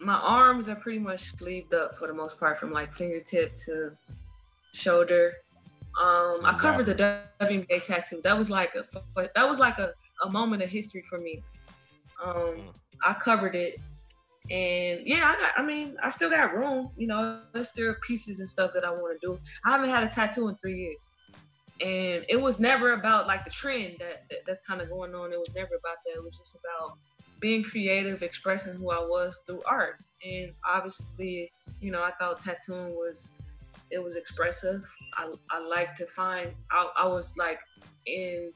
my 0.00 0.16
arms 0.16 0.68
are 0.68 0.74
pretty 0.74 0.98
much 0.98 1.20
sleeved 1.20 1.72
up 1.72 1.96
for 1.96 2.08
the 2.08 2.14
most 2.14 2.38
part, 2.38 2.58
from 2.58 2.72
like 2.72 2.92
fingertip 2.92 3.54
to 3.66 3.92
shoulder. 4.72 5.34
Um, 6.00 6.40
I 6.44 6.56
covered 6.58 6.86
the 6.86 7.22
WNBA 7.40 7.86
tattoo. 7.86 8.20
That 8.24 8.36
was 8.36 8.50
like 8.50 8.74
a 8.74 8.84
that 9.34 9.48
was 9.48 9.60
like 9.60 9.78
a, 9.78 9.92
a 10.24 10.30
moment 10.30 10.62
of 10.62 10.68
history 10.68 11.02
for 11.08 11.18
me. 11.18 11.42
Um, 12.22 12.70
I 13.04 13.12
covered 13.14 13.54
it, 13.54 13.78
and 14.50 15.06
yeah, 15.06 15.32
I 15.32 15.40
got. 15.40 15.52
I 15.58 15.62
mean, 15.64 15.96
I 16.02 16.10
still 16.10 16.30
got 16.30 16.54
room. 16.54 16.90
You 16.96 17.06
know, 17.06 17.42
there's 17.52 17.68
still 17.68 17.94
pieces 18.02 18.40
and 18.40 18.48
stuff 18.48 18.72
that 18.74 18.84
I 18.84 18.90
want 18.90 19.20
to 19.20 19.26
do. 19.26 19.38
I 19.64 19.70
haven't 19.70 19.90
had 19.90 20.02
a 20.02 20.08
tattoo 20.08 20.48
in 20.48 20.56
three 20.56 20.76
years 20.76 21.14
and 21.82 22.24
it 22.28 22.40
was 22.40 22.60
never 22.60 22.92
about 22.92 23.26
like 23.26 23.44
the 23.44 23.50
trend 23.50 23.96
that, 23.98 24.28
that 24.30 24.38
that's 24.46 24.62
kind 24.62 24.80
of 24.80 24.88
going 24.88 25.14
on. 25.14 25.32
It 25.32 25.38
was 25.38 25.52
never 25.54 25.74
about 25.74 25.96
that. 26.06 26.14
It 26.16 26.24
was 26.24 26.38
just 26.38 26.56
about 26.56 26.98
being 27.40 27.64
creative, 27.64 28.22
expressing 28.22 28.74
who 28.74 28.90
I 28.90 29.00
was 29.00 29.42
through 29.46 29.62
art. 29.66 29.96
And 30.24 30.52
obviously, 30.68 31.50
you 31.80 31.90
know, 31.90 32.02
I 32.02 32.12
thought 32.12 32.38
tattooing 32.38 32.92
was 32.92 33.32
it 33.90 34.02
was 34.02 34.16
expressive. 34.16 34.82
I 35.16 35.32
I 35.50 35.58
like 35.66 35.94
to 35.96 36.06
find. 36.06 36.52
I, 36.70 36.88
I 36.96 37.06
was 37.06 37.36
like 37.36 37.58
in 38.06 38.52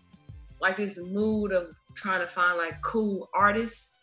like 0.61 0.77
this 0.77 0.99
mood 1.11 1.53
of 1.53 1.75
trying 1.95 2.21
to 2.21 2.27
find 2.29 2.57
like 2.57 2.81
cool 2.81 3.29
artists, 3.35 3.99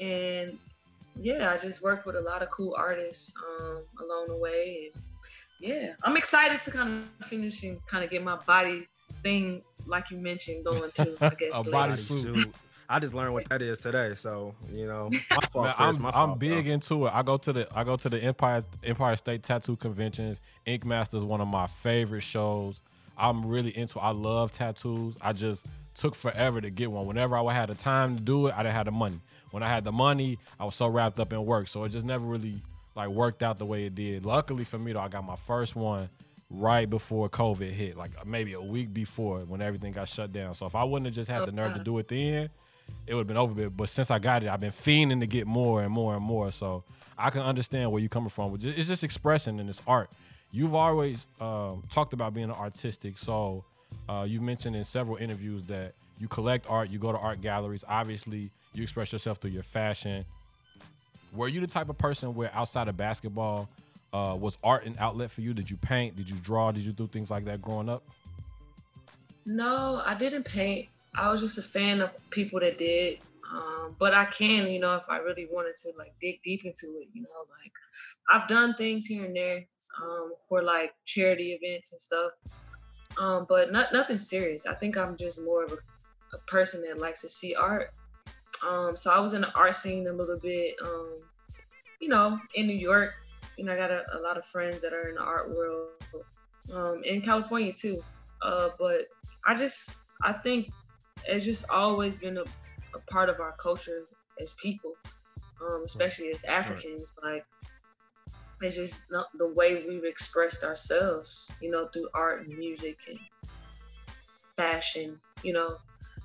and 0.00 0.56
yeah, 1.16 1.52
I 1.52 1.58
just 1.58 1.82
worked 1.82 2.06
with 2.06 2.16
a 2.16 2.20
lot 2.20 2.42
of 2.42 2.50
cool 2.50 2.74
artists 2.78 3.32
um, 3.60 3.84
along 4.00 4.28
the 4.28 4.36
way. 4.36 4.90
And, 4.94 5.02
yeah, 5.62 5.92
I'm 6.02 6.16
excited 6.16 6.60
to 6.62 6.70
kind 6.70 7.04
of 7.20 7.26
finish 7.26 7.62
and 7.62 7.84
kind 7.86 8.04
of 8.04 8.10
get 8.10 8.22
my 8.22 8.36
body 8.36 8.86
thing, 9.22 9.62
like 9.86 10.10
you 10.10 10.18
mentioned, 10.18 10.64
going 10.64 10.90
too. 10.92 11.16
I 11.20 11.28
guess 11.38 11.50
A 11.54 11.58
later. 11.58 11.70
body 11.70 11.92
Bodysuit. 11.92 12.52
I 12.88 12.98
just 12.98 13.14
learned 13.14 13.32
what 13.32 13.48
that 13.48 13.62
is 13.62 13.78
today, 13.78 14.14
so 14.16 14.54
you 14.70 14.86
know, 14.86 15.08
my 15.30 15.46
fault. 15.50 15.64
Man, 15.66 15.74
Chris, 15.74 15.96
I'm 15.96 16.02
my 16.02 16.10
I'm 16.10 16.38
big 16.38 16.64
bro. 16.64 16.74
into 16.74 17.06
it. 17.06 17.12
I 17.14 17.22
go 17.22 17.36
to 17.38 17.52
the 17.52 17.68
I 17.74 17.84
go 17.84 17.96
to 17.96 18.08
the 18.08 18.22
Empire 18.22 18.64
Empire 18.84 19.16
State 19.16 19.42
Tattoo 19.42 19.76
Conventions. 19.76 20.40
Ink 20.66 20.84
Master 20.84 21.16
is 21.16 21.24
one 21.24 21.40
of 21.40 21.48
my 21.48 21.66
favorite 21.66 22.20
shows. 22.22 22.82
I'm 23.16 23.46
really 23.46 23.76
into. 23.76 24.00
I 24.00 24.10
love 24.10 24.52
tattoos. 24.52 25.16
I 25.22 25.32
just 25.32 25.64
took 25.94 26.14
forever 26.14 26.60
to 26.60 26.70
get 26.70 26.90
one. 26.90 27.06
Whenever 27.06 27.36
I 27.36 27.52
had 27.52 27.68
the 27.68 27.74
time 27.74 28.16
to 28.16 28.22
do 28.22 28.46
it, 28.48 28.54
I 28.54 28.62
didn't 28.62 28.74
have 28.74 28.86
the 28.86 28.90
money. 28.92 29.20
When 29.52 29.62
I 29.62 29.68
had 29.68 29.84
the 29.84 29.92
money, 29.92 30.38
I 30.58 30.64
was 30.64 30.74
so 30.74 30.88
wrapped 30.88 31.20
up 31.20 31.32
in 31.32 31.44
work, 31.46 31.68
so 31.68 31.84
it 31.84 31.90
just 31.90 32.06
never 32.06 32.24
really 32.24 32.60
like 32.94 33.08
worked 33.08 33.42
out 33.42 33.58
the 33.58 33.66
way 33.66 33.86
it 33.86 33.94
did. 33.94 34.24
Luckily 34.26 34.64
for 34.64 34.78
me 34.78 34.92
though, 34.92 35.00
I 35.00 35.08
got 35.08 35.24
my 35.24 35.36
first 35.36 35.76
one 35.76 36.08
right 36.50 36.88
before 36.88 37.28
COVID 37.30 37.70
hit, 37.70 37.96
like 37.96 38.26
maybe 38.26 38.52
a 38.52 38.60
week 38.60 38.92
before 38.92 39.40
when 39.40 39.62
everything 39.62 39.92
got 39.92 40.08
shut 40.08 40.32
down. 40.32 40.54
So 40.54 40.66
if 40.66 40.74
I 40.74 40.84
wouldn't 40.84 41.06
have 41.06 41.14
just 41.14 41.30
had 41.30 41.40
the 41.46 41.52
nerve 41.52 41.72
to 41.72 41.84
do 41.84 41.98
it 41.98 42.08
then, 42.08 42.50
it 43.06 43.14
would 43.14 43.20
have 43.20 43.26
been 43.26 43.36
over. 43.38 43.54
But- 43.54 43.76
But 43.76 43.88
since 43.88 44.10
I 44.10 44.18
got 44.18 44.42
it, 44.42 44.48
I've 44.50 44.60
been 44.60 44.70
fiending 44.70 45.20
to 45.20 45.26
get 45.26 45.46
more 45.46 45.82
and 45.82 45.90
more 45.92 46.14
and 46.14 46.22
more. 46.22 46.50
So 46.52 46.84
I 47.16 47.30
can 47.30 47.40
understand 47.42 47.90
where 47.90 48.00
you're 48.00 48.08
coming 48.10 48.28
from. 48.28 48.54
It's 48.62 48.88
just 48.88 49.02
expressing 49.04 49.58
in 49.58 49.66
this 49.66 49.80
art. 49.86 50.10
You've 50.50 50.74
always 50.74 51.26
um, 51.40 51.82
talked 51.88 52.12
about 52.12 52.34
being 52.34 52.50
artistic. 52.50 53.16
So 53.16 53.64
uh, 54.08 54.26
you 54.28 54.40
mentioned 54.42 54.76
in 54.76 54.84
several 54.84 55.16
interviews 55.16 55.64
that 55.64 55.94
you 56.18 56.28
collect 56.28 56.66
art, 56.68 56.90
you 56.90 56.98
go 56.98 57.12
to 57.12 57.18
art 57.18 57.40
galleries. 57.40 57.84
Obviously, 57.88 58.50
you 58.74 58.82
express 58.82 59.12
yourself 59.12 59.38
through 59.38 59.52
your 59.52 59.62
fashion. 59.62 60.26
Were 61.32 61.48
you 61.48 61.60
the 61.60 61.66
type 61.66 61.88
of 61.88 61.98
person 61.98 62.34
where 62.34 62.50
outside 62.54 62.88
of 62.88 62.96
basketball, 62.96 63.68
uh, 64.12 64.36
was 64.38 64.58
art 64.62 64.84
an 64.84 64.96
outlet 64.98 65.30
for 65.30 65.40
you? 65.40 65.54
Did 65.54 65.70
you 65.70 65.76
paint? 65.76 66.16
Did 66.16 66.28
you 66.28 66.36
draw? 66.36 66.70
Did 66.70 66.84
you 66.84 66.92
do 66.92 67.06
things 67.06 67.30
like 67.30 67.46
that 67.46 67.62
growing 67.62 67.88
up? 67.88 68.04
No, 69.46 70.02
I 70.04 70.14
didn't 70.14 70.44
paint. 70.44 70.88
I 71.14 71.30
was 71.30 71.40
just 71.40 71.58
a 71.58 71.62
fan 71.62 72.00
of 72.00 72.10
people 72.30 72.60
that 72.60 72.78
did. 72.78 73.18
Um, 73.52 73.96
but 73.98 74.14
I 74.14 74.24
can, 74.26 74.68
you 74.68 74.80
know, 74.80 74.94
if 74.94 75.04
I 75.08 75.18
really 75.18 75.46
wanted 75.50 75.74
to 75.82 75.92
like 75.98 76.14
dig 76.20 76.42
deep 76.42 76.64
into 76.64 76.86
it, 76.98 77.08
you 77.12 77.22
know, 77.22 77.28
like 77.60 77.72
I've 78.30 78.48
done 78.48 78.74
things 78.74 79.04
here 79.06 79.24
and 79.24 79.36
there 79.36 79.66
um, 80.02 80.32
for 80.48 80.62
like 80.62 80.94
charity 81.04 81.58
events 81.60 81.92
and 81.92 82.00
stuff. 82.00 82.32
Um, 83.18 83.46
but 83.48 83.72
not 83.72 83.92
nothing 83.92 84.16
serious. 84.16 84.66
I 84.66 84.74
think 84.74 84.96
I'm 84.96 85.16
just 85.18 85.42
more 85.44 85.64
of 85.64 85.72
a, 85.72 85.76
a 85.76 86.38
person 86.46 86.82
that 86.88 86.98
likes 86.98 87.20
to 87.22 87.28
see 87.28 87.54
art. 87.54 87.90
Um, 88.66 88.96
so 88.96 89.10
I 89.10 89.18
was 89.18 89.32
in 89.32 89.40
the 89.40 89.52
art 89.56 89.74
scene 89.76 90.06
a 90.06 90.12
little 90.12 90.38
bit, 90.38 90.74
um, 90.82 91.20
you 92.00 92.08
know, 92.08 92.38
in 92.54 92.66
New 92.66 92.76
York. 92.76 93.14
You 93.56 93.64
know, 93.64 93.72
I 93.72 93.76
got 93.76 93.90
a, 93.90 94.04
a 94.16 94.20
lot 94.20 94.36
of 94.36 94.44
friends 94.46 94.80
that 94.80 94.92
are 94.92 95.08
in 95.08 95.16
the 95.16 95.22
art 95.22 95.50
world, 95.50 95.90
um, 96.74 97.02
in 97.04 97.20
California 97.20 97.72
too. 97.72 98.02
Uh, 98.40 98.70
but 98.78 99.08
I 99.46 99.54
just, 99.54 99.90
I 100.22 100.32
think 100.32 100.70
it's 101.26 101.44
just 101.44 101.68
always 101.70 102.18
been 102.18 102.38
a, 102.38 102.42
a 102.94 102.98
part 103.10 103.28
of 103.28 103.40
our 103.40 103.52
culture 103.52 104.04
as 104.40 104.54
people, 104.54 104.92
um, 105.60 105.82
especially 105.84 106.30
as 106.30 106.44
Africans. 106.44 107.14
Like, 107.22 107.44
it's 108.60 108.76
just 108.76 109.10
not 109.10 109.26
the 109.38 109.52
way 109.52 109.84
we've 109.88 110.04
expressed 110.04 110.62
ourselves, 110.64 111.52
you 111.60 111.70
know, 111.70 111.86
through 111.88 112.08
art 112.14 112.46
and 112.46 112.56
music 112.56 112.98
and 113.08 113.18
fashion, 114.56 115.18
you 115.42 115.52
know. 115.52 115.76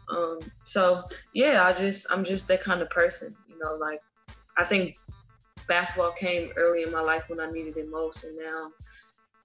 Um, 0.10 0.40
so 0.64 1.04
yeah, 1.34 1.66
I 1.66 1.74
just 1.74 2.08
I'm 2.12 2.24
just 2.24 2.48
that 2.48 2.64
kind 2.64 2.82
of 2.82 2.90
person, 2.90 3.36
you 3.50 3.60
know, 3.60 3.76
like 3.76 4.02
I 4.58 4.64
think 4.64 4.98
basketball 5.68 6.12
came 6.12 6.52
early 6.56 6.84
in 6.84 6.92
my 6.92 7.02
life 7.02 7.24
when 7.28 7.40
I 7.40 7.50
needed 7.52 7.76
it 7.78 7.90
most 7.90 8.24
and 8.24 8.38
now 8.38 8.72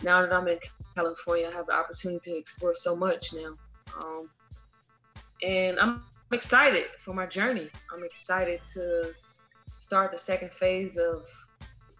now 0.02 0.20
that 0.20 0.32
I'm 0.32 0.48
in 0.48 0.58
California, 0.94 1.48
I 1.48 1.56
have 1.56 1.66
the 1.66 1.74
opportunity 1.74 2.32
to 2.32 2.38
explore 2.38 2.74
so 2.74 2.96
much 2.96 3.32
now. 3.32 3.54
Um, 4.02 4.28
and 5.42 5.78
I'm 5.78 6.02
excited 6.32 6.86
for 6.98 7.14
my 7.14 7.26
journey. 7.26 7.68
I'm 7.92 8.04
excited 8.04 8.60
to 8.74 9.12
start 9.66 10.10
the 10.10 10.18
second 10.18 10.52
phase 10.52 10.96
of 10.96 11.26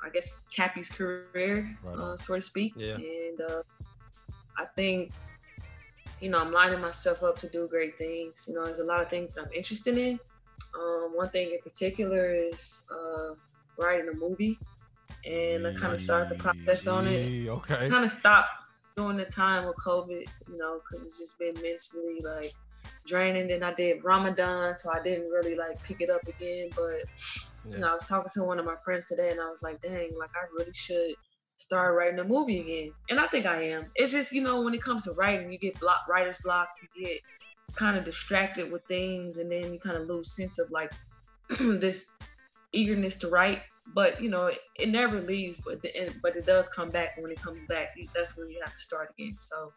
I 0.04 0.10
guess 0.10 0.40
Cappie's 0.54 0.88
career, 0.88 1.76
right 1.84 1.98
uh, 1.98 2.16
so 2.16 2.34
to 2.34 2.40
speak. 2.40 2.74
Yeah. 2.76 2.96
And 2.96 3.40
uh, 3.40 3.62
I 4.58 4.64
think, 4.76 5.12
you 6.22 6.30
know, 6.30 6.40
I'm 6.40 6.52
lining 6.52 6.80
myself 6.80 7.24
up 7.24 7.38
to 7.40 7.48
do 7.48 7.66
great 7.68 7.98
things. 7.98 8.46
You 8.48 8.54
know, 8.54 8.64
there's 8.64 8.78
a 8.78 8.84
lot 8.84 9.02
of 9.02 9.08
things 9.08 9.34
that 9.34 9.46
I'm 9.46 9.52
interested 9.52 9.98
in. 9.98 10.20
Um, 10.78 11.10
one 11.14 11.28
thing 11.28 11.50
in 11.50 11.58
particular 11.58 12.32
is 12.32 12.84
uh, 12.90 13.34
writing 13.76 14.08
a 14.08 14.14
movie, 14.14 14.56
and 15.26 15.66
I 15.66 15.74
kind 15.74 15.92
of 15.92 16.00
started 16.00 16.28
the 16.28 16.36
process 16.36 16.86
on 16.86 17.08
it. 17.08 17.48
Okay. 17.48 17.88
Kind 17.88 18.04
of 18.04 18.10
stopped 18.10 18.50
during 18.96 19.16
the 19.16 19.24
time 19.24 19.66
of 19.66 19.74
COVID, 19.84 20.24
you 20.48 20.56
know, 20.56 20.78
because 20.78 21.04
it's 21.04 21.18
just 21.18 21.38
been 21.40 21.54
mentally 21.54 22.20
like 22.22 22.52
draining. 23.04 23.48
Then 23.48 23.64
I 23.64 23.74
did 23.74 24.04
Ramadan, 24.04 24.76
so 24.76 24.92
I 24.92 25.02
didn't 25.02 25.28
really 25.28 25.56
like 25.56 25.82
pick 25.82 26.00
it 26.00 26.08
up 26.08 26.22
again, 26.28 26.70
but 26.76 27.02
yeah. 27.64 27.74
You 27.74 27.78
know, 27.78 27.90
I 27.90 27.94
was 27.94 28.06
talking 28.06 28.30
to 28.34 28.44
one 28.44 28.58
of 28.58 28.64
my 28.64 28.76
friends 28.84 29.08
today, 29.08 29.30
and 29.30 29.40
I 29.40 29.48
was 29.48 29.62
like, 29.62 29.80
"Dang, 29.80 30.16
like 30.18 30.30
I 30.34 30.46
really 30.56 30.72
should 30.72 31.14
start 31.62 31.96
writing 31.96 32.18
a 32.18 32.24
movie 32.24 32.60
again." 32.60 32.92
And 33.10 33.20
I 33.20 33.26
think 33.26 33.46
I 33.46 33.62
am. 33.62 33.84
It's 33.94 34.12
just 34.12 34.32
you 34.32 34.42
know, 34.42 34.62
when 34.62 34.74
it 34.74 34.82
comes 34.82 35.04
to 35.04 35.12
writing, 35.12 35.50
you 35.52 35.58
get 35.58 35.78
block 35.80 36.06
writer's 36.08 36.38
block, 36.38 36.68
you 36.82 37.04
get 37.04 37.20
kind 37.74 37.96
of 37.96 38.04
distracted 38.04 38.70
with 38.70 38.84
things, 38.86 39.36
and 39.36 39.50
then 39.50 39.72
you 39.72 39.78
kind 39.78 39.96
of 39.96 40.06
lose 40.06 40.34
sense 40.34 40.58
of 40.58 40.70
like 40.70 40.92
this 41.58 42.16
eagerness 42.72 43.16
to 43.16 43.28
write. 43.28 43.62
But 43.94 44.22
you 44.22 44.30
know, 44.30 44.46
it, 44.46 44.60
it 44.78 44.88
never 44.88 45.20
leaves, 45.20 45.60
but 45.60 45.82
the, 45.82 46.14
but 46.22 46.36
it 46.36 46.46
does 46.46 46.68
come 46.68 46.90
back. 46.90 47.16
When 47.18 47.32
it 47.32 47.40
comes 47.40 47.64
back, 47.66 47.88
that's 48.14 48.36
when 48.36 48.50
you 48.50 48.60
have 48.64 48.72
to 48.72 48.80
start 48.80 49.10
again. 49.18 49.32
So 49.32 49.72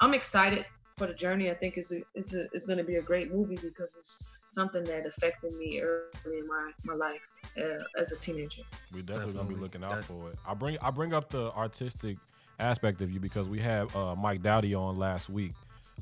I'm 0.00 0.14
excited 0.14 0.66
for 0.92 1.06
the 1.06 1.14
journey. 1.14 1.50
I 1.50 1.54
think 1.54 1.78
is 1.78 1.92
is 2.14 2.34
is 2.34 2.66
going 2.66 2.78
to 2.78 2.84
be 2.84 2.96
a 2.96 3.02
great 3.02 3.32
movie 3.32 3.58
because 3.62 3.96
it's 3.96 4.30
something 4.56 4.84
that 4.84 5.04
affected 5.06 5.54
me 5.58 5.80
early 5.80 6.38
in 6.38 6.48
my 6.48 6.72
my 6.84 6.94
life 6.94 7.36
uh, 7.58 7.84
as 8.00 8.10
a 8.10 8.16
teenager. 8.16 8.62
We 8.92 9.02
definitely, 9.02 9.34
definitely. 9.34 9.34
gonna 9.34 9.48
be 9.48 9.54
looking 9.60 9.84
out 9.84 10.02
for 10.02 10.30
it. 10.30 10.38
I 10.48 10.54
bring 10.54 10.78
I 10.80 10.90
bring 10.90 11.12
up 11.12 11.28
the 11.28 11.52
artistic 11.52 12.16
aspect 12.58 13.02
of 13.02 13.10
you 13.12 13.20
because 13.20 13.48
we 13.48 13.60
had 13.60 13.94
uh, 13.94 14.14
Mike 14.14 14.42
Doughty 14.42 14.74
on 14.74 14.96
last 14.96 15.28
week. 15.30 15.52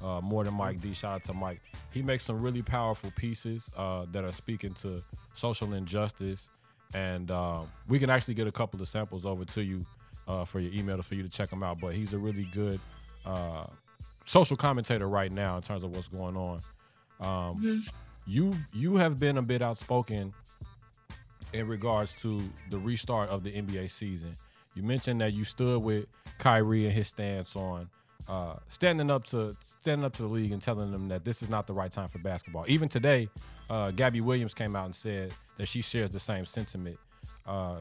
Uh, 0.03 0.21
more 0.21 0.43
than 0.43 0.55
Mike 0.55 0.81
D. 0.81 0.93
Shout 0.93 1.15
out 1.15 1.25
to 1.25 1.35
Mike. 1.35 1.61
He 1.93 2.03
makes 2.03 2.25
some 2.25 2.43
really 2.43 2.63
powerful 2.63 3.13
pieces 3.15 3.71
uh, 3.77 4.07
that 4.11 4.25
are 4.25 4.33
speaking 4.33 4.75
to 4.83 5.01
social 5.35 5.73
injustice, 5.73 6.49
and 6.95 7.31
uh, 7.31 7.61
we 7.89 8.01
can 8.01 8.11
actually 8.11 8.35
get 8.35 8.49
a 8.49 8.53
couple 8.53 8.81
of 8.81 8.89
samples 8.89 9.25
over 9.25 9.45
to 9.45 9.63
you 9.63 9.87
uh, 10.27 10.45
for 10.45 10.59
your 10.59 10.73
email 10.73 11.01
for 11.03 11.15
you 11.15 11.23
to 11.23 11.29
check 11.29 11.49
them 11.49 11.63
out. 11.63 11.81
But 11.81 11.95
he's 11.95 12.13
a 12.13 12.19
really 12.19 12.49
good 12.53 12.81
uh, 13.25 13.67
social 14.25 14.57
commentator 14.57 15.09
right 15.09 15.31
now 15.31 15.57
in 15.57 15.63
terms 15.63 15.85
of 15.85 15.95
what's 15.95 16.09
going 16.09 16.37
on. 16.37 16.59
Um, 17.21 17.57
mm-hmm. 17.63 17.79
You 18.27 18.55
you 18.72 18.97
have 18.97 19.20
been 19.20 19.39
a 19.39 19.43
bit 19.43 19.62
outspoken 19.62 20.33
in 21.53 21.68
regards 21.68 22.20
to 22.22 22.43
the 22.70 22.79
restart 22.79 23.29
of 23.31 23.45
the 23.45 23.53
NBA 23.53 23.91
season. 23.91 24.33
You 24.75 24.83
mentioned 24.83 25.20
that 25.20 25.33
you 25.33 25.45
stood 25.45 25.83
with 25.83 26.07
Kyrie 26.39 26.85
and 26.87 26.93
his 26.93 27.09
stance 27.09 27.55
on 27.55 27.89
uh, 28.29 28.55
standing 28.68 29.11
up 29.11 29.25
to 29.27 29.55
standing 29.62 30.05
up 30.05 30.12
to 30.14 30.22
the 30.22 30.29
league 30.29 30.53
and 30.53 30.61
telling 30.61 30.91
them 30.91 31.09
that 31.09 31.25
this 31.25 31.43
is 31.43 31.51
not 31.51 31.66
the 31.66 31.72
right 31.72 31.93
time 31.93 32.09
for 32.09 32.18
basketball. 32.18 32.64
Even 32.66 32.89
today, 32.89 33.29
uh, 33.70 33.91
Gabby 33.91 34.20
Williams 34.20 34.55
came 34.55 34.75
out 34.75 34.87
and 34.87 34.95
said 34.95 35.33
that 35.59 35.66
she 35.66 35.83
shares 35.83 36.11
the 36.11 36.18
same 36.18 36.45
sentiment. 36.45 36.97
Uh, 37.47 37.77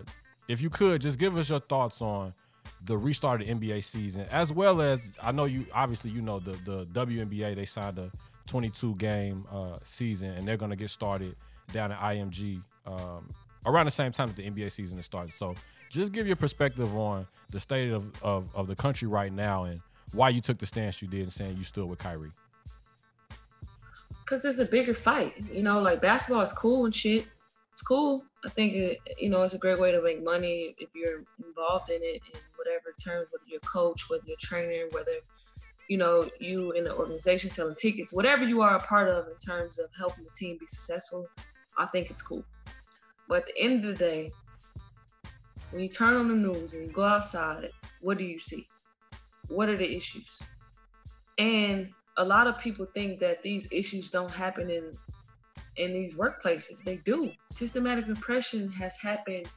if 0.47 0.61
you 0.61 0.69
could 0.69 1.01
just 1.01 1.17
give 1.17 1.37
us 1.37 1.49
your 1.49 1.61
thoughts 1.61 2.01
on 2.01 2.33
the 2.85 2.97
restarted 2.97 3.47
NBA 3.47 3.83
season, 3.83 4.25
as 4.31 4.51
well 4.51 4.81
as 4.81 5.11
I 5.21 5.31
know 5.31 5.45
you 5.45 5.65
obviously 5.73 6.11
you 6.11 6.21
know 6.21 6.39
the 6.39 6.51
the 6.65 6.85
WNBA 6.87 7.55
they 7.55 7.65
signed 7.65 7.97
a 7.97 8.11
22 8.47 8.95
game 8.95 9.45
uh, 9.51 9.77
season 9.83 10.31
and 10.31 10.47
they're 10.47 10.57
gonna 10.57 10.75
get 10.75 10.89
started 10.89 11.35
down 11.71 11.91
at 11.91 11.99
IMG 11.99 12.61
um, 12.85 13.29
around 13.65 13.85
the 13.85 13.91
same 13.91 14.11
time 14.11 14.27
that 14.27 14.35
the 14.35 14.49
NBA 14.49 14.71
season 14.71 14.99
is 14.99 15.05
starting. 15.05 15.31
So 15.31 15.55
just 15.89 16.11
give 16.11 16.27
your 16.27 16.35
perspective 16.35 16.95
on 16.97 17.27
the 17.51 17.59
state 17.59 17.91
of, 17.91 18.23
of, 18.23 18.47
of 18.55 18.67
the 18.67 18.75
country 18.75 19.07
right 19.07 19.31
now 19.31 19.63
and 19.63 19.79
why 20.13 20.29
you 20.29 20.41
took 20.41 20.57
the 20.57 20.65
stance 20.65 21.01
you 21.01 21.07
did 21.07 21.21
and 21.21 21.31
saying 21.31 21.57
you 21.57 21.63
stood 21.63 21.87
with 21.87 21.99
Kyrie. 21.99 22.31
Cause 24.25 24.45
it's 24.45 24.59
a 24.59 24.65
bigger 24.65 24.93
fight, 24.93 25.33
you 25.51 25.63
know. 25.63 25.81
Like 25.81 26.01
basketball 26.01 26.41
is 26.41 26.53
cool 26.53 26.85
and 26.85 26.95
shit, 26.95 27.27
it's 27.71 27.81
cool. 27.81 28.23
I 28.45 28.49
think 28.49 28.73
it, 28.73 28.97
you 29.19 29.29
know 29.29 29.43
it's 29.43 29.53
a 29.53 29.57
great 29.57 29.79
way 29.79 29.91
to 29.91 30.01
make 30.01 30.23
money 30.23 30.75
if 30.79 30.89
you're 30.95 31.23
involved 31.45 31.89
in 31.89 31.97
it 32.01 32.21
in 32.33 32.39
whatever 32.55 32.93
terms, 33.03 33.27
whether 33.31 33.43
you're 33.47 33.59
coach, 33.59 34.09
whether 34.09 34.23
you're 34.25 34.37
trainer, 34.39 34.85
whether 34.91 35.11
you 35.89 35.97
know 35.97 36.29
you 36.39 36.71
in 36.71 36.83
the 36.83 36.95
organization 36.95 37.49
selling 37.49 37.75
tickets, 37.75 38.13
whatever 38.13 38.45
you 38.45 38.61
are 38.61 38.75
a 38.75 38.79
part 38.79 39.07
of 39.09 39.27
in 39.27 39.37
terms 39.37 39.79
of 39.79 39.89
helping 39.97 40.23
the 40.23 40.31
team 40.31 40.57
be 40.59 40.67
successful. 40.67 41.27
I 41.77 41.85
think 41.87 42.09
it's 42.09 42.21
cool. 42.21 42.43
But 43.27 43.41
at 43.41 43.45
the 43.47 43.61
end 43.61 43.85
of 43.85 43.97
the 43.97 44.05
day, 44.05 44.31
when 45.71 45.81
you 45.81 45.89
turn 45.89 46.15
on 46.15 46.27
the 46.27 46.35
news 46.35 46.73
and 46.73 46.87
you 46.87 46.91
go 46.91 47.03
outside, 47.03 47.71
what 48.01 48.17
do 48.17 48.23
you 48.23 48.37
see? 48.37 48.67
What 49.47 49.69
are 49.69 49.77
the 49.77 49.95
issues? 49.95 50.41
And 51.37 51.89
a 52.17 52.23
lot 52.23 52.47
of 52.47 52.59
people 52.59 52.85
think 52.85 53.19
that 53.19 53.41
these 53.41 53.71
issues 53.71 54.11
don't 54.11 54.31
happen 54.31 54.69
in 54.69 54.91
in 55.75 55.93
these 55.93 56.15
workplaces. 56.15 56.83
They 56.83 56.97
do. 56.97 57.31
Systematic 57.49 58.07
oppression 58.07 58.71
has 58.73 58.95
happened 58.97 59.47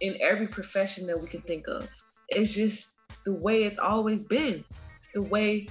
in 0.00 0.16
every 0.20 0.46
profession 0.46 1.06
that 1.06 1.20
we 1.20 1.28
can 1.28 1.40
think 1.40 1.66
of. 1.66 1.90
It's 2.28 2.52
just 2.52 3.01
the 3.24 3.34
way 3.34 3.64
it's 3.64 3.78
always 3.78 4.24
been. 4.24 4.64
It's 4.96 5.10
the 5.10 5.22
way, 5.22 5.68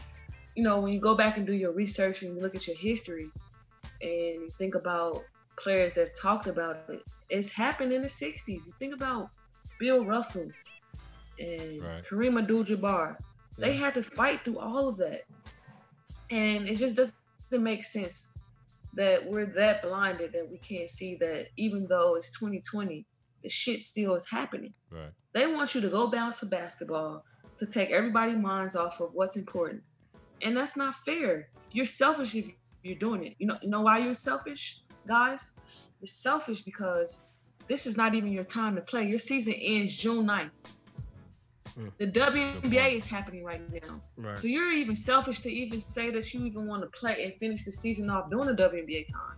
you 0.55 0.63
know, 0.63 0.79
when 0.79 0.93
you 0.93 0.99
go 0.99 1.15
back 1.15 1.37
and 1.37 1.45
do 1.45 1.53
your 1.53 1.73
research 1.73 2.21
and 2.21 2.35
you 2.35 2.41
look 2.41 2.55
at 2.55 2.67
your 2.67 2.77
history 2.77 3.29
and 4.01 4.41
you 4.41 4.49
think 4.57 4.75
about 4.75 5.23
players 5.57 5.93
that 5.93 6.15
talked 6.15 6.47
about 6.47 6.77
it, 6.89 7.01
it's 7.29 7.49
happened 7.49 7.93
in 7.93 8.01
the 8.01 8.07
60s. 8.07 8.47
You 8.47 8.73
think 8.79 8.93
about 8.93 9.29
Bill 9.79 10.05
Russell 10.05 10.49
and 11.39 11.81
right. 11.81 12.03
Kareem 12.03 12.39
Abdul-Jabbar. 12.39 13.15
Yeah. 13.57 13.65
They 13.65 13.75
had 13.75 13.93
to 13.95 14.03
fight 14.03 14.43
through 14.43 14.59
all 14.59 14.87
of 14.87 14.97
that. 14.97 15.23
And 16.29 16.67
it 16.67 16.75
just 16.75 16.95
doesn't 16.95 17.13
make 17.51 17.83
sense 17.83 18.37
that 18.93 19.25
we're 19.25 19.45
that 19.45 19.81
blinded 19.81 20.33
that 20.33 20.49
we 20.49 20.57
can't 20.57 20.89
see 20.89 21.15
that 21.15 21.47
even 21.57 21.87
though 21.87 22.15
it's 22.15 22.31
2020, 22.31 23.05
the 23.41 23.49
shit 23.49 23.83
still 23.83 24.15
is 24.15 24.29
happening. 24.29 24.73
Right. 24.91 25.11
They 25.33 25.47
want 25.47 25.73
you 25.73 25.81
to 25.81 25.89
go 25.89 26.07
bounce 26.07 26.39
for 26.39 26.45
basketball 26.45 27.23
to 27.61 27.67
take 27.67 27.91
everybody's 27.91 28.37
minds 28.37 28.75
off 28.75 28.99
of 28.99 29.11
what's 29.13 29.37
important. 29.37 29.83
And 30.41 30.57
that's 30.57 30.75
not 30.75 30.95
fair. 30.95 31.49
You're 31.71 31.85
selfish 31.85 32.33
if 32.33 32.49
you're 32.81 32.97
doing 32.97 33.23
it. 33.23 33.35
You 33.37 33.45
know, 33.45 33.57
you 33.61 33.69
know 33.69 33.81
why 33.81 33.99
you're 33.99 34.15
selfish, 34.15 34.79
guys? 35.07 35.59
You're 35.99 36.07
selfish 36.07 36.63
because 36.63 37.21
this 37.67 37.85
is 37.85 37.97
not 37.97 38.15
even 38.15 38.31
your 38.31 38.45
time 38.45 38.73
to 38.77 38.81
play. 38.81 39.07
Your 39.07 39.19
season 39.19 39.53
ends 39.53 39.95
June 39.95 40.25
9th. 40.25 40.49
Hmm. 41.75 41.89
The 41.99 42.07
WNBA 42.07 42.95
is 42.95 43.05
happening 43.05 43.43
right 43.43 43.61
now. 43.71 44.01
Right. 44.17 44.39
So 44.39 44.47
you're 44.47 44.71
even 44.71 44.95
selfish 44.95 45.41
to 45.41 45.51
even 45.51 45.79
say 45.79 46.09
that 46.09 46.33
you 46.33 46.43
even 46.43 46.65
want 46.65 46.81
to 46.81 46.99
play 46.99 47.23
and 47.25 47.35
finish 47.35 47.63
the 47.63 47.71
season 47.71 48.09
off 48.09 48.31
during 48.31 48.47
the 48.47 48.55
WNBA 48.55 49.05
time. 49.05 49.37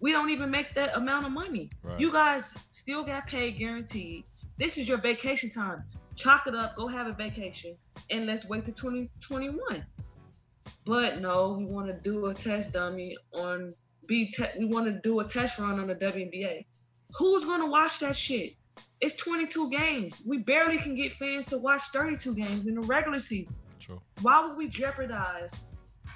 We 0.00 0.10
don't 0.10 0.30
even 0.30 0.50
make 0.50 0.74
that 0.74 0.96
amount 0.96 1.24
of 1.24 1.30
money. 1.30 1.70
Right. 1.84 2.00
You 2.00 2.12
guys 2.12 2.56
still 2.70 3.04
got 3.04 3.28
paid 3.28 3.58
guaranteed. 3.58 4.24
This 4.58 4.76
is 4.76 4.88
your 4.88 4.98
vacation 4.98 5.50
time. 5.50 5.84
Chalk 6.20 6.46
it 6.46 6.54
up, 6.54 6.76
go 6.76 6.86
have 6.86 7.06
a 7.06 7.14
vacation, 7.14 7.78
and 8.10 8.26
let's 8.26 8.44
wait 8.44 8.66
to 8.66 8.72
2021. 8.72 9.86
But 10.84 11.22
no, 11.22 11.56
we 11.58 11.64
want 11.64 11.86
to 11.86 11.94
do 11.94 12.26
a 12.26 12.34
test 12.34 12.74
dummy 12.74 13.16
on 13.32 13.72
B. 14.06 14.30
Te- 14.30 14.58
we 14.58 14.66
want 14.66 14.84
to 14.84 14.92
do 14.92 15.20
a 15.20 15.24
test 15.24 15.58
run 15.58 15.80
on 15.80 15.86
the 15.86 15.94
WNBA. 15.94 16.66
Who's 17.18 17.46
gonna 17.46 17.70
watch 17.70 18.00
that 18.00 18.14
shit? 18.14 18.52
It's 19.00 19.14
22 19.14 19.70
games. 19.70 20.22
We 20.28 20.36
barely 20.38 20.76
can 20.76 20.94
get 20.94 21.14
fans 21.14 21.46
to 21.46 21.56
watch 21.56 21.84
32 21.90 22.34
games 22.34 22.66
in 22.66 22.74
the 22.74 22.82
regular 22.82 23.18
season. 23.18 23.56
True. 23.78 24.02
Why 24.20 24.46
would 24.46 24.58
we 24.58 24.68
jeopardize 24.68 25.58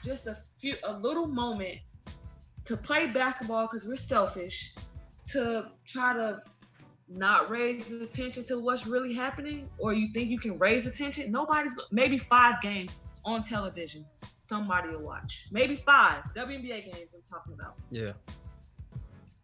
just 0.04 0.26
a 0.26 0.36
few, 0.58 0.74
a 0.84 0.92
little 0.98 1.26
moment 1.26 1.78
to 2.66 2.76
play 2.76 3.06
basketball 3.06 3.68
because 3.68 3.86
we're 3.86 3.96
selfish, 3.96 4.74
to 5.28 5.68
try 5.86 6.12
to 6.12 6.40
not 7.08 7.50
raise 7.50 7.90
attention 7.92 8.44
to 8.44 8.58
what's 8.58 8.86
really 8.86 9.14
happening, 9.14 9.68
or 9.78 9.92
you 9.92 10.08
think 10.12 10.30
you 10.30 10.38
can 10.38 10.56
raise 10.58 10.86
attention? 10.86 11.30
Nobody's 11.30 11.78
maybe 11.90 12.18
five 12.18 12.60
games 12.62 13.02
on 13.24 13.42
television. 13.42 14.04
Somebody 14.42 14.88
will 14.90 15.02
watch. 15.02 15.46
Maybe 15.50 15.76
five 15.76 16.22
WNBA 16.34 16.92
games. 16.92 17.14
I'm 17.14 17.22
talking 17.22 17.52
about 17.54 17.76
Yeah. 17.90 18.12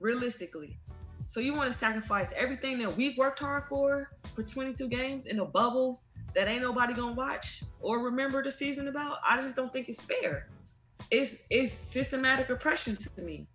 realistically. 0.01 0.79
So 1.27 1.41
you 1.41 1.55
want 1.55 1.71
to 1.73 1.79
sacrifice 1.79 2.33
everything 2.37 2.79
that 2.79 2.97
we've 2.97 3.17
worked 3.17 3.39
hard 3.39 3.65
for 3.65 4.11
for 4.35 4.43
22 4.43 4.89
games 4.89 5.27
in 5.27 5.39
a 5.39 5.45
bubble 5.45 6.03
that 6.35 6.49
ain't 6.49 6.63
nobody 6.63 6.95
gonna 6.95 7.13
watch 7.15 7.63
or 7.81 8.01
remember 8.01 8.43
the 8.43 8.51
season 8.51 8.89
about? 8.89 9.19
I 9.25 9.41
just 9.41 9.57
don't 9.57 9.73
think 9.73 9.89
it's 9.89 10.01
fair. 10.01 10.49
It's 11.11 11.47
it's 11.51 11.73
systematic 11.73 12.51
oppression 12.51 12.97
to 12.97 13.23
me, 13.23 13.47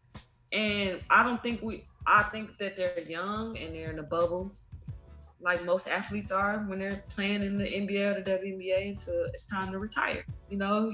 and 0.51 1.01
I 1.10 1.24
don't 1.24 1.41
think 1.43 1.62
we. 1.62 1.86
I 2.08 2.24
think 2.24 2.58
that 2.58 2.76
they're 2.76 2.99
young 3.08 3.58
and 3.58 3.76
they're 3.76 3.91
in 3.91 3.99
a 3.99 4.03
bubble, 4.03 4.53
like 5.41 5.64
most 5.66 5.88
athletes 5.88 6.32
are 6.32 6.60
when 6.68 6.80
they're 6.80 7.03
playing 7.10 7.43
in 7.43 7.58
the 7.58 7.66
NBA 7.66 8.16
or 8.18 8.22
the 8.22 8.32
WNBA 8.32 8.89
until 8.89 9.26
it's 9.26 9.45
time 9.45 9.72
to 9.72 9.80
retire. 9.80 10.26
You 10.49 10.58
know, 10.58 10.93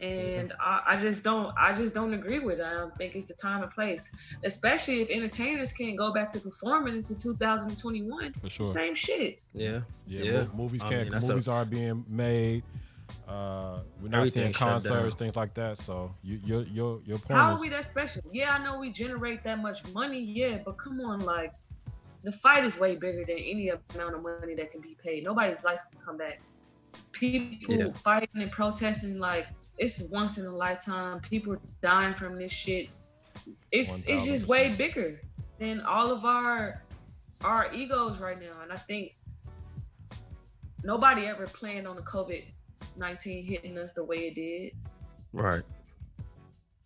and 0.00 0.52
I, 0.58 0.82
I 0.86 0.96
just 1.00 1.22
don't 1.22 1.54
I 1.58 1.72
just 1.74 1.92
don't 1.94 2.14
agree 2.14 2.38
with 2.38 2.60
it. 2.60 2.64
I 2.64 2.72
don't 2.72 2.96
think 2.96 3.14
it's 3.14 3.26
the 3.26 3.34
time 3.34 3.62
and 3.62 3.70
place, 3.70 4.14
especially 4.42 5.02
if 5.02 5.10
entertainers 5.10 5.72
can't 5.72 5.96
go 5.98 6.12
back 6.12 6.30
to 6.32 6.40
performing 6.40 6.96
into 6.96 7.14
2021. 7.18 8.32
For 8.34 8.48
sure. 8.48 8.72
Same 8.72 8.94
shit. 8.94 9.40
Yeah. 9.52 9.80
Yeah, 10.06 10.22
Yeah. 10.22 10.44
movies 10.54 10.82
can't. 10.82 11.02
mean, 11.04 11.12
that's 11.12 11.24
a- 11.24 11.28
movies 11.28 11.48
are 11.48 11.64
being 11.66 12.04
made. 12.08 12.62
Uh, 13.32 13.80
we're 14.02 14.08
not 14.08 14.18
Everything 14.18 14.42
seeing 14.42 14.52
concerts, 14.52 15.14
things 15.14 15.36
like 15.36 15.54
that. 15.54 15.78
So 15.78 16.12
you, 16.22 16.38
your 16.44 16.62
your 16.64 17.00
your 17.06 17.18
point 17.18 17.38
How 17.38 17.52
is 17.52 17.58
are 17.58 17.60
we 17.62 17.70
that 17.70 17.86
special? 17.86 18.20
Yeah, 18.30 18.54
I 18.54 18.62
know 18.62 18.78
we 18.78 18.92
generate 18.92 19.42
that 19.44 19.58
much 19.58 19.86
money, 19.94 20.22
yeah, 20.22 20.58
but 20.62 20.76
come 20.76 21.00
on, 21.00 21.20
like 21.20 21.54
the 22.22 22.32
fight 22.32 22.64
is 22.64 22.78
way 22.78 22.94
bigger 22.94 23.24
than 23.24 23.38
any 23.38 23.70
amount 23.70 24.16
of 24.16 24.22
money 24.22 24.54
that 24.56 24.70
can 24.70 24.82
be 24.82 24.96
paid. 25.02 25.24
Nobody's 25.24 25.64
life 25.64 25.80
can 25.90 25.98
come 26.04 26.18
back. 26.18 26.42
People 27.12 27.74
Yeah. 27.74 27.92
fighting 28.04 28.42
and 28.42 28.50
protesting 28.52 29.18
like 29.18 29.46
it's 29.78 30.10
once 30.10 30.36
in 30.36 30.44
a 30.44 30.54
lifetime. 30.54 31.20
People 31.20 31.56
dying 31.80 32.14
from 32.14 32.36
this 32.36 32.52
shit. 32.52 32.90
It's 33.70 34.04
it's 34.06 34.24
just 34.24 34.46
way 34.46 34.68
bigger 34.68 35.22
than 35.58 35.80
all 35.80 36.12
of 36.12 36.26
our 36.26 36.82
our 37.42 37.72
egos 37.72 38.20
right 38.20 38.38
now. 38.38 38.60
And 38.62 38.70
I 38.70 38.76
think 38.76 39.16
nobody 40.84 41.24
ever 41.24 41.46
planned 41.46 41.88
on 41.88 41.96
the 41.96 42.02
COVID 42.02 42.44
nineteen 42.96 43.44
hitting 43.44 43.78
us 43.78 43.92
the 43.92 44.04
way 44.04 44.28
it 44.28 44.34
did. 44.34 44.72
Right. 45.32 45.62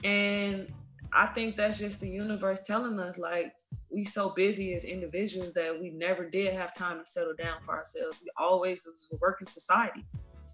And 0.04 0.72
I 1.12 1.26
think 1.26 1.56
that's 1.56 1.78
just 1.78 2.00
the 2.00 2.08
universe 2.08 2.62
telling 2.62 2.98
us 3.00 3.18
like 3.18 3.54
we 3.90 4.04
so 4.04 4.30
busy 4.30 4.74
as 4.74 4.84
individuals 4.84 5.52
that 5.54 5.78
we 5.80 5.90
never 5.90 6.28
did 6.28 6.54
have 6.54 6.74
time 6.76 6.98
to 6.98 7.06
settle 7.06 7.34
down 7.34 7.62
for 7.62 7.74
ourselves. 7.74 8.20
We 8.22 8.30
always 8.36 8.84
was 8.86 9.12
working 9.20 9.46
society. 9.46 10.04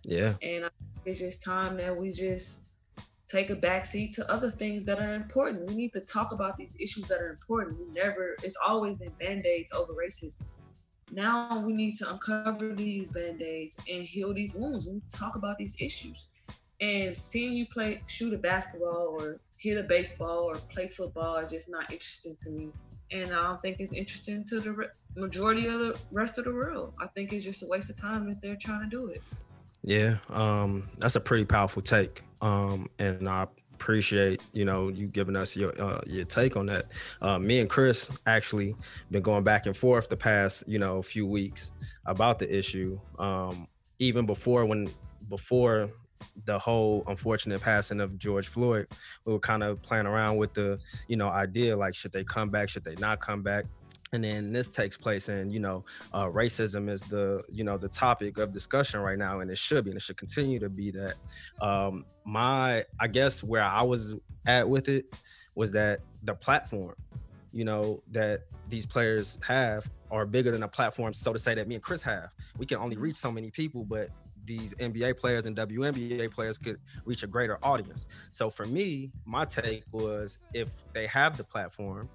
Yeah. 0.05 0.34
And 0.42 0.68
it's 1.05 1.18
just 1.18 1.42
time 1.42 1.76
that 1.78 1.96
we 1.96 2.12
just 2.12 2.72
take 3.26 3.50
a 3.50 3.57
backseat 3.57 4.14
to 4.14 4.30
other 4.30 4.50
things 4.50 4.84
that 4.84 5.00
are 5.00 5.14
important. 5.14 5.66
We 5.66 5.74
need 5.74 5.92
to 5.94 6.00
talk 6.00 6.32
about 6.32 6.57
these 6.57 6.76
issues 6.78 7.07
that 7.07 7.20
are 7.20 7.30
important. 7.30 7.78
We 7.78 7.86
never, 7.92 8.36
it's 8.42 8.57
always 8.66 8.96
been 8.98 9.12
band-aids 9.18 9.72
over 9.72 9.94
racism. 9.94 10.44
Now 11.12 11.60
we 11.60 11.74
need 11.74 11.96
to 11.98 12.10
uncover 12.10 12.72
these 12.72 13.10
band-aids 13.10 13.78
and 13.86 14.02
heal 14.02 14.32
these 14.32 14.54
wounds. 14.54 14.86
We 14.86 15.02
talk 15.12 15.36
about 15.36 15.58
these 15.58 15.76
issues. 15.78 16.30
And 16.80 17.16
seeing 17.16 17.52
you 17.52 17.66
play, 17.66 18.02
shoot 18.06 18.32
a 18.32 18.38
basketball 18.38 19.14
or 19.18 19.38
hit 19.58 19.76
a 19.76 19.82
baseball 19.82 20.44
or 20.44 20.56
play 20.56 20.88
football 20.88 21.36
is 21.36 21.50
just 21.50 21.70
not 21.70 21.92
interesting 21.92 22.34
to 22.40 22.50
me. 22.50 22.70
And 23.10 23.30
I 23.32 23.42
don't 23.42 23.60
think 23.60 23.76
it's 23.78 23.92
interesting 23.92 24.42
to 24.48 24.60
the 24.60 24.90
majority 25.14 25.66
of 25.66 25.80
the 25.80 25.98
rest 26.10 26.38
of 26.38 26.44
the 26.44 26.52
world. 26.52 26.94
I 26.98 27.08
think 27.08 27.32
it's 27.34 27.44
just 27.44 27.62
a 27.62 27.66
waste 27.66 27.90
of 27.90 28.00
time 28.00 28.28
if 28.30 28.40
they're 28.40 28.56
trying 28.56 28.80
to 28.80 28.88
do 28.88 29.08
it. 29.08 29.22
Yeah, 29.84 30.16
um, 30.30 30.88
that's 30.98 31.16
a 31.16 31.20
pretty 31.20 31.44
powerful 31.44 31.82
take, 31.82 32.22
um, 32.40 32.88
and 32.98 33.28
I 33.28 33.48
appreciate 33.83 34.41
you 34.53 34.64
know 34.64 34.89
you 34.89 35.09
giving 35.09 35.35
us 35.35 35.57
your 35.57 35.72
uh, 35.83 36.01
your 36.07 36.24
take 36.24 36.57
on 36.57 36.66
that. 36.66 36.87
Uh, 37.20 37.39
me 37.39 37.59
and 37.59 37.68
Chris 37.68 38.09
actually 38.26 38.76
been 39.11 39.22
going 39.22 39.43
back 39.43 39.66
and 39.66 39.76
forth 39.76 40.09
the 40.09 40.16
past 40.16 40.62
you 40.68 40.78
know 40.78 41.03
few 41.03 41.26
weeks 41.26 41.72
about 42.07 42.39
the 42.39 42.57
issue. 42.57 42.99
Um, 43.18 43.66
even 43.99 44.24
before 44.24 44.64
when 44.64 44.89
before 45.28 45.89
the 46.45 46.57
whole 46.57 47.03
unfortunate 47.09 47.61
passing 47.61 48.01
of 48.01 48.16
George 48.18 48.47
Floyd, 48.47 48.87
we 49.24 49.33
were 49.33 49.41
kind 49.41 49.64
of 49.64 49.83
playing 49.83 50.07
around 50.07 50.37
with 50.37 50.55
the 50.55 50.78
you 51.09 51.16
know 51.16 51.28
idea 51.28 51.76
like 51.76 51.95
should 51.95 52.12
they 52.12 52.22
come 52.22 52.51
back, 52.51 52.68
should 52.68 52.85
they 52.85 52.95
not 52.97 53.18
come 53.18 53.43
back. 53.43 53.64
And 54.14 54.24
then 54.24 54.52
this 54.52 54.68
takes 54.68 54.98
place, 54.98 55.28
and 55.28 55.50
you 55.50 55.58
know, 55.58 55.86
uh, 56.12 56.26
racism 56.26 56.90
is 56.90 57.00
the 57.00 57.42
you 57.48 57.64
know 57.64 57.78
the 57.78 57.88
topic 57.88 58.36
of 58.36 58.52
discussion 58.52 59.00
right 59.00 59.16
now, 59.16 59.40
and 59.40 59.50
it 59.50 59.56
should 59.56 59.84
be, 59.84 59.90
and 59.90 59.96
it 59.96 60.02
should 60.02 60.18
continue 60.18 60.58
to 60.58 60.68
be 60.68 60.90
that. 60.90 61.14
Um, 61.62 62.04
my, 62.26 62.84
I 63.00 63.08
guess, 63.08 63.42
where 63.42 63.64
I 63.64 63.80
was 63.80 64.16
at 64.44 64.68
with 64.68 64.90
it 64.90 65.06
was 65.54 65.72
that 65.72 66.00
the 66.24 66.34
platform, 66.34 66.94
you 67.52 67.64
know, 67.64 68.02
that 68.10 68.40
these 68.68 68.84
players 68.84 69.38
have 69.46 69.90
are 70.10 70.26
bigger 70.26 70.50
than 70.50 70.60
the 70.60 70.68
platform, 70.68 71.14
so 71.14 71.32
to 71.32 71.38
say, 71.38 71.54
that 71.54 71.66
me 71.66 71.76
and 71.76 71.82
Chris 71.82 72.02
have. 72.02 72.34
We 72.58 72.66
can 72.66 72.76
only 72.76 72.98
reach 72.98 73.16
so 73.16 73.32
many 73.32 73.50
people, 73.50 73.82
but 73.82 74.10
these 74.44 74.74
NBA 74.74 75.16
players 75.16 75.46
and 75.46 75.56
WNBA 75.56 76.30
players 76.30 76.58
could 76.58 76.78
reach 77.06 77.22
a 77.22 77.26
greater 77.26 77.58
audience. 77.62 78.08
So 78.30 78.50
for 78.50 78.66
me, 78.66 79.10
my 79.24 79.46
take 79.46 79.84
was 79.90 80.36
if 80.52 80.84
they 80.92 81.06
have 81.06 81.38
the 81.38 81.44
platform, 81.44 82.10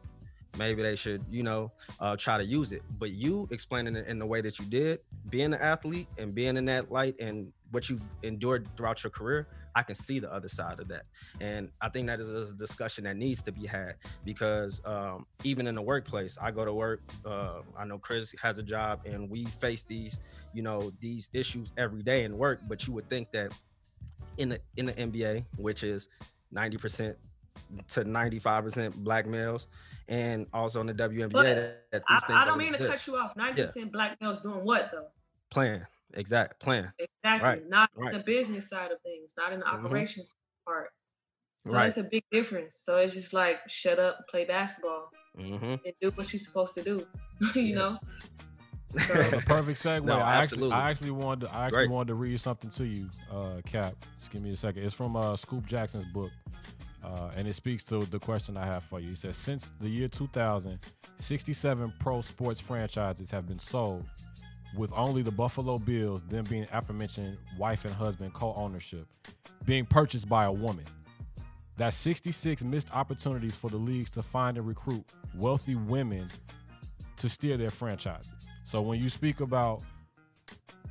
maybe 0.58 0.82
they 0.82 0.96
should, 0.96 1.24
you 1.30 1.44
know, 1.44 1.72
uh, 2.00 2.16
try 2.16 2.38
to 2.38 2.46
use 2.46 2.72
it. 2.72 2.82
But 2.98 3.12
you 3.12 3.48
explaining 3.52 3.96
it 3.96 4.08
in 4.08 4.20
the 4.20 4.26
way 4.26 4.42
that 4.42 4.60
you 4.60 4.66
did, 4.66 5.00
being 5.30 5.54
an 5.54 5.62
athlete 5.62 6.08
and 6.18 6.34
being 6.34 6.58
in 6.58 6.66
that 6.66 6.92
light 6.92 7.16
and 7.20 7.52
what 7.72 7.90
you've 7.90 8.04
endured 8.24 8.68
throughout 8.78 9.04
your 9.04 9.12
career, 9.12 9.48
I 9.76 9.84
can 9.84 9.96
see 9.96 10.20
the 10.20 10.34
other 10.34 10.48
side 10.50 10.80
of 10.80 10.88
that. 10.88 11.08
And 11.40 11.70
I 11.82 11.90
think 11.90 12.08
that 12.08 12.20
is 12.20 12.30
a 12.30 12.56
discussion 12.56 13.04
that 13.04 13.16
needs 13.16 13.44
to 13.44 13.52
be 13.52 13.68
had 13.68 13.96
because 14.26 14.82
um, 14.86 15.28
even 15.44 15.68
in 15.68 15.76
the 15.76 15.82
workplace, 15.82 16.38
I 16.42 16.50
go 16.52 16.66
to 16.66 16.74
work. 16.74 17.02
Uh, 17.26 17.62
I 17.78 17.86
know 17.86 18.00
Chris 18.00 18.34
has 18.42 18.58
a 18.58 18.64
job, 18.64 19.02
and 19.06 19.30
we 19.30 19.46
face 19.46 19.84
these, 19.84 20.20
you 20.54 20.64
know, 20.64 20.92
these 21.00 21.30
issues 21.34 21.74
every 21.78 22.02
day 22.02 22.24
in 22.24 22.38
work. 22.38 22.62
But 22.68 22.88
you 22.88 22.94
would 22.94 23.08
think 23.10 23.32
that 23.34 23.52
in 24.38 24.50
the 24.50 24.60
in 24.78 24.88
the 24.88 24.94
NBA, 24.94 25.46
which 25.58 25.84
is 25.84 26.10
ninety 26.52 26.78
percent 26.78 27.18
to 27.90 28.04
ninety 28.04 28.40
five 28.40 28.64
percent 28.64 28.96
black 29.04 29.26
males, 29.28 29.68
and 30.08 30.48
also 30.54 30.82
in 30.82 30.88
the 30.88 30.94
WNBA, 30.94 31.32
But 31.32 31.46
that, 31.46 31.92
that 31.92 32.04
I, 32.30 32.42
I 32.44 32.46
don't 32.46 32.58
mean 32.58 32.74
to 32.74 32.78
exist. 32.80 33.06
cut 33.06 33.12
you 33.14 33.18
off. 33.20 33.36
90% 33.36 33.92
black 33.92 34.18
males 34.22 34.40
doing 34.42 34.64
what 34.64 34.90
though? 34.92 35.08
Playing, 35.50 35.86
exact 36.14 36.60
plan. 36.60 36.92
Exactly. 37.00 37.48
Right, 37.50 37.70
Not 37.70 37.90
right. 37.96 38.14
in 38.14 38.20
the 38.20 38.24
business 38.24 38.70
side 38.70 38.92
of 38.92 39.02
things, 39.02 39.34
not 39.38 39.54
in 39.54 39.60
the 39.60 39.66
Mhm. 39.66 39.86
operations 39.86 40.34
part. 40.66 40.92
So 41.66 41.74
Right. 41.74 41.88
it's 41.88 41.98
a 41.98 42.04
big 42.04 42.24
difference. 42.32 42.76
So 42.76 42.98
it's 42.98 43.14
just 43.14 43.34
like 43.34 43.60
shut 43.70 44.00
up, 44.00 44.28
play 44.30 44.46
basketball, 44.46 45.12
Mm-hmm. 45.38 45.66
and 45.66 45.94
do 46.02 46.10
what 46.12 46.32
you're 46.34 46.40
supposed 46.40 46.74
to 46.76 46.82
do. 46.84 47.06
you 47.56 47.62
Yeah. 47.62 47.76
know? 47.76 48.00
That's 48.94 49.34
a 49.34 49.46
perfect 49.46 49.80
segue. 49.84 50.04
No, 50.06 50.18
I 50.18 50.38
actually. 50.38 50.72
I 50.72 50.90
actually 50.90 51.12
wanted, 51.12 51.48
to, 51.48 51.54
I 51.54 51.66
actually 51.66 51.88
Great. 51.88 51.90
wanted 51.92 52.08
to 52.08 52.16
read 52.16 52.40
something 52.40 52.70
to 52.72 52.86
you, 52.86 53.10
uh, 53.32 53.62
Cap. 53.66 53.96
Just 54.18 54.32
give 54.32 54.42
me 54.42 54.52
a 54.52 54.56
second. 54.56 54.84
It's 54.84 54.94
from 54.94 55.16
uh, 55.18 55.36
Scoop 55.36 55.66
Jackson's 55.66 56.06
book, 56.14 56.32
uh, 57.08 57.32
and 57.36 57.48
it 57.48 57.54
speaks 57.54 57.84
to 57.86 58.06
the 58.06 58.20
question 58.20 58.58
I 58.58 58.66
have 58.66 58.84
for 58.84 59.00
you. 59.00 59.10
He 59.10 59.16
says, 59.16 59.38
since 59.38 59.72
the 59.80 59.88
year 59.88 60.08
2000, 60.08 60.78
67 61.20 61.94
pro 62.00 62.22
sports 62.22 62.60
franchises 62.60 63.32
have 63.32 63.48
been 63.48 63.60
sold, 63.60 64.06
with 64.76 64.92
only 64.94 65.22
the 65.22 65.32
Buffalo 65.32 65.80
Bills, 65.80 66.24
them 66.24 66.44
being 66.46 66.68
aforementioned 66.74 67.38
wife 67.58 67.86
and 67.86 67.94
husband 67.94 68.34
co-ownership, 68.34 69.08
being 69.66 69.86
purchased 69.86 70.28
by 70.28 70.44
a 70.44 70.52
woman. 70.52 70.84
That's 71.78 71.96
66 71.96 72.64
missed 72.64 72.94
opportunities 72.94 73.56
for 73.56 73.70
the 73.70 73.78
leagues 73.78 74.10
to 74.12 74.24
find 74.24 74.58
and 74.58 74.68
recruit 74.68 75.06
wealthy 75.36 75.76
women 75.76 76.30
to 77.18 77.30
steer 77.30 77.56
their 77.56 77.72
franchises. 77.72 78.34
So 78.66 78.82
when 78.82 79.00
you 79.00 79.08
speak 79.08 79.40
about 79.40 79.82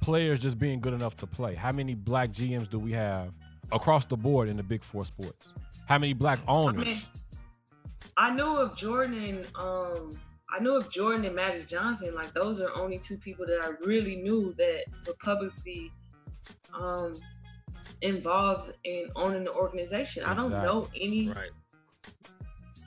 players 0.01 0.39
just 0.39 0.59
being 0.59 0.81
good 0.81 0.93
enough 0.93 1.17
to 1.17 1.27
play. 1.27 1.55
How 1.55 1.73
many 1.73 1.95
black 1.95 2.31
GMs 2.31 2.71
do 2.71 2.79
we 2.79 2.93
have 2.93 3.33
across 3.73 4.05
the 4.05 4.17
board 4.17 4.49
in 4.49 4.57
the 4.57 4.63
big 4.63 4.85
four 4.85 5.05
sports? 5.05 5.55
How 5.87 5.99
many 5.99 6.13
black 6.13 6.39
owners? 6.47 6.83
I, 6.83 6.85
mean, 6.85 6.99
I 8.17 8.35
knew 8.35 8.57
of 8.59 8.77
Jordan 8.77 9.23
and 9.23 9.47
um 9.57 10.19
I 10.49 10.61
knew 10.61 10.77
of 10.77 10.91
Jordan 10.91 11.25
and 11.25 11.35
Magic 11.35 11.69
Johnson. 11.69 12.15
Like 12.15 12.33
those 12.33 12.61
are 12.61 12.73
only 12.75 12.99
two 12.99 13.17
people 13.19 13.47
that 13.47 13.61
I 13.63 13.71
really 13.85 14.17
knew 14.17 14.55
that 14.59 14.85
were 15.07 15.17
publicly 15.23 15.91
um 16.79 17.17
involved 18.03 18.73
in 18.85 19.09
owning 19.17 19.45
the 19.45 19.53
organization. 19.53 20.23
Exactly. 20.23 20.45
I 20.47 20.49
don't 20.49 20.63
know 20.63 20.89
any 21.01 21.29
right. 21.29 21.51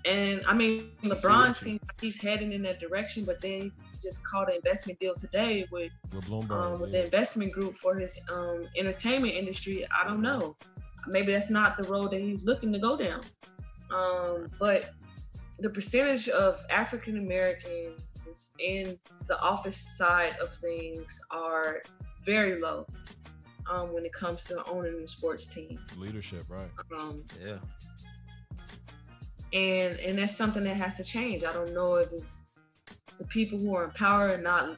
And 0.05 0.41
I 0.47 0.53
mean, 0.53 0.91
LeBron 1.03 1.55
seems 1.55 1.81
like 1.83 1.99
he's 1.99 2.21
heading 2.21 2.53
in 2.53 2.61
that 2.63 2.79
direction, 2.79 3.25
but 3.25 3.41
then 3.41 3.71
just 4.01 4.25
caught 4.25 4.49
an 4.49 4.55
investment 4.55 4.97
deal 4.99 5.13
today 5.13 5.67
with 5.71 5.91
with, 6.13 6.25
Bloomberg, 6.25 6.51
um, 6.51 6.81
with 6.81 6.91
yeah. 6.91 6.99
the 6.99 7.05
investment 7.05 7.51
group 7.51 7.75
for 7.75 7.95
his 7.95 8.17
um, 8.31 8.67
entertainment 8.77 9.33
industry. 9.33 9.85
I 9.91 10.07
don't 10.07 10.21
know. 10.21 10.55
Maybe 11.07 11.31
that's 11.31 11.49
not 11.49 11.77
the 11.77 11.83
road 11.83 12.11
that 12.11 12.21
he's 12.21 12.45
looking 12.45 12.71
to 12.73 12.79
go 12.79 12.97
down. 12.97 13.21
Um, 13.93 14.47
but 14.59 14.91
the 15.59 15.69
percentage 15.69 16.29
of 16.29 16.63
African 16.69 17.17
Americans 17.17 18.01
in 18.59 18.97
the 19.27 19.39
office 19.41 19.97
side 19.97 20.35
of 20.41 20.53
things 20.53 21.19
are 21.31 21.81
very 22.23 22.61
low 22.61 22.85
um, 23.69 23.93
when 23.93 24.05
it 24.05 24.13
comes 24.13 24.43
to 24.45 24.63
owning 24.65 25.01
a 25.03 25.07
sports 25.07 25.47
team. 25.47 25.79
Leadership, 25.97 26.43
right? 26.49 26.69
Um, 26.97 27.23
yeah 27.43 27.57
and 29.53 29.99
and 29.99 30.19
that's 30.19 30.35
something 30.35 30.63
that 30.63 30.75
has 30.75 30.95
to 30.97 31.03
change. 31.03 31.43
I 31.43 31.53
don't 31.53 31.73
know 31.73 31.95
if 31.95 32.11
it's 32.11 32.45
the 33.17 33.25
people 33.25 33.57
who 33.57 33.75
are 33.75 33.85
in 33.85 33.91
power 33.91 34.29
are 34.29 34.37
not 34.37 34.77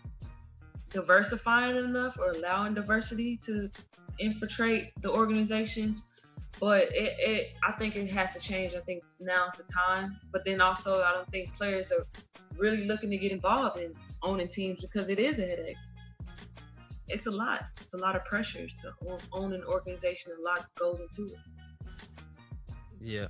diversifying 0.92 1.76
enough 1.76 2.18
or 2.20 2.32
allowing 2.32 2.74
diversity 2.74 3.38
to 3.46 3.70
infiltrate 4.20 4.92
the 5.02 5.10
organizations. 5.10 6.06
But 6.60 6.84
it, 6.92 7.16
it, 7.20 7.48
I 7.68 7.72
think 7.72 7.96
it 7.96 8.08
has 8.12 8.34
to 8.34 8.40
change. 8.40 8.76
I 8.76 8.82
think 8.82 9.04
now's 9.20 9.54
the 9.56 9.64
time. 9.64 10.20
But 10.32 10.46
then 10.46 10.62
also, 10.62 11.02
I 11.02 11.12
don't 11.12 11.28
think 11.30 11.56
players 11.58 11.92
are 11.92 12.06
really 12.58 12.86
looking 12.86 13.10
to 13.10 13.18
get 13.18 13.32
involved 13.32 13.80
in 13.80 13.94
owning 14.22 14.48
teams 14.48 14.82
because 14.82 15.10
it 15.10 15.20
is 15.20 15.40
a 15.40 15.46
headache. 15.46 15.76
It's 17.08 17.26
a 17.26 17.32
lot. 17.32 17.66
It's 17.80 17.94
a 17.94 17.98
lot 17.98 18.16
of 18.16 18.24
pressure 18.26 18.68
to 18.68 19.18
own 19.34 19.54
an 19.54 19.64
organization. 19.64 20.32
A 20.40 20.42
lot 20.42 20.66
goes 20.76 21.02
into 21.02 21.34
it. 21.34 21.40
Yeah, 23.02 23.28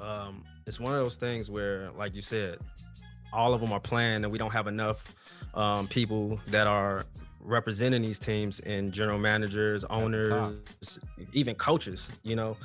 um, 0.00 0.44
it's 0.66 0.80
one 0.80 0.92
of 0.92 0.98
those 0.98 1.16
things 1.16 1.50
where, 1.50 1.90
like 1.92 2.14
you 2.14 2.22
said, 2.22 2.58
all 3.32 3.54
of 3.54 3.60
them 3.60 3.72
are 3.72 3.80
playing, 3.80 4.24
and 4.24 4.32
we 4.32 4.38
don't 4.38 4.52
have 4.52 4.66
enough 4.66 5.14
um, 5.54 5.86
people 5.86 6.40
that 6.48 6.66
are 6.66 7.06
representing 7.46 8.02
these 8.02 8.18
teams 8.18 8.60
and 8.60 8.92
general 8.92 9.18
managers, 9.18 9.84
owners, 9.84 10.30
even 11.32 11.54
coaches. 11.54 12.10
You 12.22 12.36
know, 12.36 12.56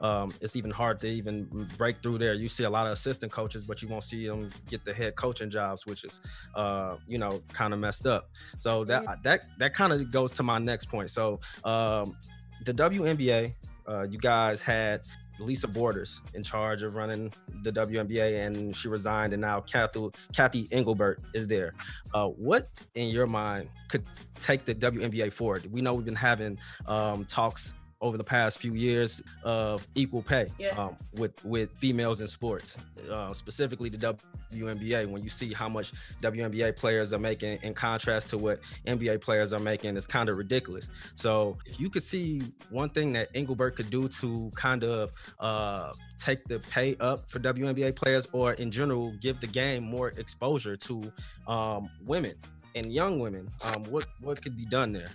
um, 0.00 0.34
it's 0.40 0.56
even 0.56 0.70
hard 0.70 1.00
to 1.00 1.08
even 1.08 1.68
break 1.78 2.02
through 2.02 2.18
there. 2.18 2.34
You 2.34 2.48
see 2.48 2.64
a 2.64 2.70
lot 2.70 2.86
of 2.86 2.92
assistant 2.92 3.32
coaches, 3.32 3.64
but 3.64 3.80
you 3.82 3.88
won't 3.88 4.04
see 4.04 4.26
them 4.26 4.50
get 4.68 4.84
the 4.84 4.92
head 4.92 5.14
coaching 5.14 5.48
jobs, 5.48 5.86
which 5.86 6.04
is, 6.04 6.20
uh, 6.54 6.96
you 7.06 7.18
know, 7.18 7.42
kind 7.52 7.72
of 7.72 7.78
messed 7.78 8.06
up. 8.06 8.30
So 8.58 8.84
that 8.84 9.22
that 9.22 9.42
that 9.58 9.74
kind 9.74 9.92
of 9.92 10.10
goes 10.10 10.32
to 10.32 10.42
my 10.42 10.58
next 10.58 10.86
point. 10.86 11.10
So 11.10 11.40
um, 11.64 12.16
the 12.64 12.74
WNBA, 12.74 13.54
uh, 13.88 14.06
you 14.10 14.18
guys 14.18 14.60
had 14.60 15.02
Lisa 15.38 15.68
Borders 15.68 16.20
in 16.34 16.42
charge 16.42 16.82
of 16.82 16.96
running 16.96 17.32
the 17.62 17.72
WNBA, 17.72 18.46
and 18.46 18.74
she 18.74 18.88
resigned, 18.88 19.32
and 19.32 19.40
now 19.40 19.60
Kathy, 19.60 20.08
Cathy 20.34 20.68
Engelbert 20.72 21.20
is 21.34 21.46
there. 21.46 21.72
Uh, 22.14 22.28
what, 22.28 22.68
in 22.94 23.08
your 23.08 23.26
mind, 23.26 23.68
could 23.88 24.04
take 24.38 24.64
the 24.64 24.74
WNBA 24.74 25.32
forward? 25.32 25.70
We 25.72 25.80
know 25.80 25.94
we've 25.94 26.04
been 26.04 26.14
having 26.14 26.58
um, 26.86 27.24
talks 27.24 27.74
over 28.00 28.16
the 28.16 28.24
past 28.24 28.58
few 28.58 28.74
years 28.74 29.22
of 29.42 29.86
equal 29.94 30.22
pay 30.22 30.46
yes. 30.58 30.78
um, 30.78 30.96
with 31.14 31.32
with 31.44 31.70
females 31.76 32.20
in 32.20 32.26
sports, 32.26 32.78
uh, 33.10 33.32
specifically 33.32 33.88
the 33.88 34.16
WNBA. 34.52 35.08
When 35.08 35.22
you 35.22 35.28
see 35.28 35.52
how 35.52 35.68
much 35.68 35.92
WNBA 36.22 36.76
players 36.76 37.12
are 37.12 37.18
making 37.18 37.58
in 37.62 37.74
contrast 37.74 38.28
to 38.30 38.38
what 38.38 38.60
NBA 38.86 39.20
players 39.20 39.52
are 39.52 39.60
making, 39.60 39.96
it's 39.96 40.06
kind 40.06 40.28
of 40.28 40.36
ridiculous. 40.36 40.90
So 41.14 41.56
if 41.66 41.80
you 41.80 41.90
could 41.90 42.02
see 42.02 42.52
one 42.70 42.88
thing 42.90 43.12
that 43.14 43.28
Engelbert 43.34 43.76
could 43.76 43.90
do 43.90 44.08
to 44.08 44.50
kind 44.54 44.84
of 44.84 45.12
uh, 45.40 45.92
take 46.18 46.44
the 46.44 46.58
pay 46.58 46.96
up 47.00 47.28
for 47.30 47.38
WNBA 47.38 47.96
players, 47.96 48.26
or 48.32 48.52
in 48.54 48.70
general 48.70 49.12
give 49.20 49.40
the 49.40 49.46
game 49.46 49.82
more 49.82 50.08
exposure 50.08 50.76
to 50.76 51.10
um, 51.46 51.88
women 52.04 52.34
and 52.74 52.92
young 52.92 53.18
women, 53.18 53.50
um, 53.64 53.84
what 53.84 54.06
what 54.20 54.40
could 54.42 54.56
be 54.56 54.64
done 54.64 54.92
there? 54.92 55.10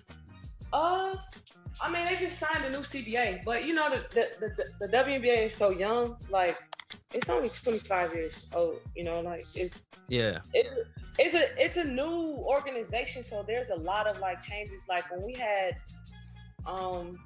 Uh, 0.74 1.16
I 1.80 1.92
mean, 1.92 2.06
they 2.06 2.16
just 2.16 2.40
signed 2.40 2.66
a 2.66 2.70
new 2.70 2.80
CBA, 2.80 3.44
but 3.44 3.66
you 3.66 3.74
know, 3.74 3.90
the 3.90 4.04
the, 4.40 4.50
the, 4.80 4.88
the 4.88 4.98
WNBA 4.98 5.46
is 5.46 5.54
so 5.54 5.70
young. 5.70 6.18
Like, 6.30 6.58
it's 7.14 7.30
only 7.30 7.50
25 7.50 8.14
years 8.14 8.52
old. 8.56 8.78
You 8.96 9.04
know, 9.04 9.22
like 9.22 9.46
it's 9.56 9.80
yeah, 10.08 10.40
it's 10.54 10.70
it's 11.18 11.34
a 11.34 11.64
it's 11.64 11.78
a 11.78 11.84
new 11.84 12.44
organization, 12.46 13.24
so 13.24 13.44
there's 13.46 13.70
a 13.70 13.76
lot 13.76 14.08
of 14.08 14.20
like 14.20 14.42
changes. 14.42 14.88
Like 14.90 15.10
when 15.12 15.24
we 15.24 15.34
had 15.34 15.78
um 16.66 17.18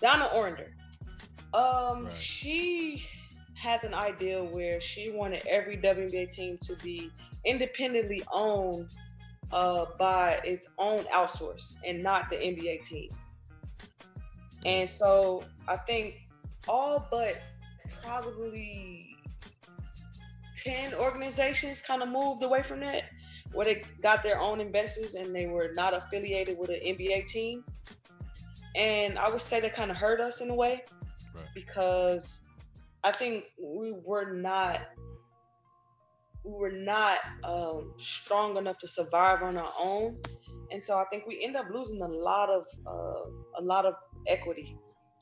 Donna 0.00 0.28
Orender, 0.34 0.68
um, 1.54 2.06
right. 2.06 2.16
she 2.16 3.06
has 3.56 3.82
an 3.84 3.94
idea 3.94 4.42
where 4.42 4.80
she 4.80 5.10
wanted 5.10 5.42
every 5.46 5.76
WNBA 5.76 6.32
team 6.32 6.58
to 6.58 6.76
be 6.76 7.10
independently 7.44 8.22
owned 8.32 8.90
uh, 9.52 9.86
by 9.98 10.40
its 10.44 10.68
own 10.78 11.04
outsource 11.04 11.76
and 11.86 12.02
not 12.02 12.28
the 12.28 12.36
NBA 12.36 12.86
team. 12.86 13.10
And 14.64 14.88
so 14.88 15.44
I 15.68 15.76
think 15.76 16.26
all 16.66 17.06
but 17.10 17.40
probably 18.02 19.16
10 20.62 20.94
organizations 20.94 21.82
kind 21.82 22.02
of 22.02 22.08
moved 22.08 22.42
away 22.42 22.62
from 22.62 22.80
that, 22.80 23.04
where 23.52 23.66
they 23.66 23.82
got 24.02 24.22
their 24.22 24.40
own 24.40 24.60
investors 24.60 25.14
and 25.14 25.34
they 25.34 25.46
were 25.46 25.72
not 25.74 25.94
affiliated 25.94 26.58
with 26.58 26.70
an 26.70 26.80
NBA 26.84 27.26
team. 27.26 27.64
And 28.74 29.18
I 29.18 29.28
would 29.28 29.40
say 29.40 29.60
that 29.60 29.74
kind 29.74 29.90
of 29.90 29.96
hurt 29.96 30.20
us 30.20 30.40
in 30.40 30.50
a 30.50 30.54
way 30.54 30.82
right. 31.34 31.44
because 31.54 32.48
I 33.04 33.12
think 33.12 33.44
we 33.60 33.92
were 33.92 34.32
not 34.32 34.80
we 36.44 36.52
were 36.52 36.72
not 36.72 37.18
um, 37.42 37.94
strong 37.96 38.56
enough 38.58 38.78
to 38.78 38.86
survive 38.88 39.42
on 39.42 39.56
our 39.56 39.72
own, 39.80 40.18
and 40.74 40.82
so 40.82 40.98
I 40.98 41.04
think 41.04 41.24
we 41.24 41.42
end 41.44 41.56
up 41.56 41.66
losing 41.72 42.02
a 42.02 42.08
lot 42.08 42.50
of 42.50 42.66
uh, 42.84 43.60
a 43.60 43.62
lot 43.62 43.86
of 43.86 43.94
equity, 44.26 44.76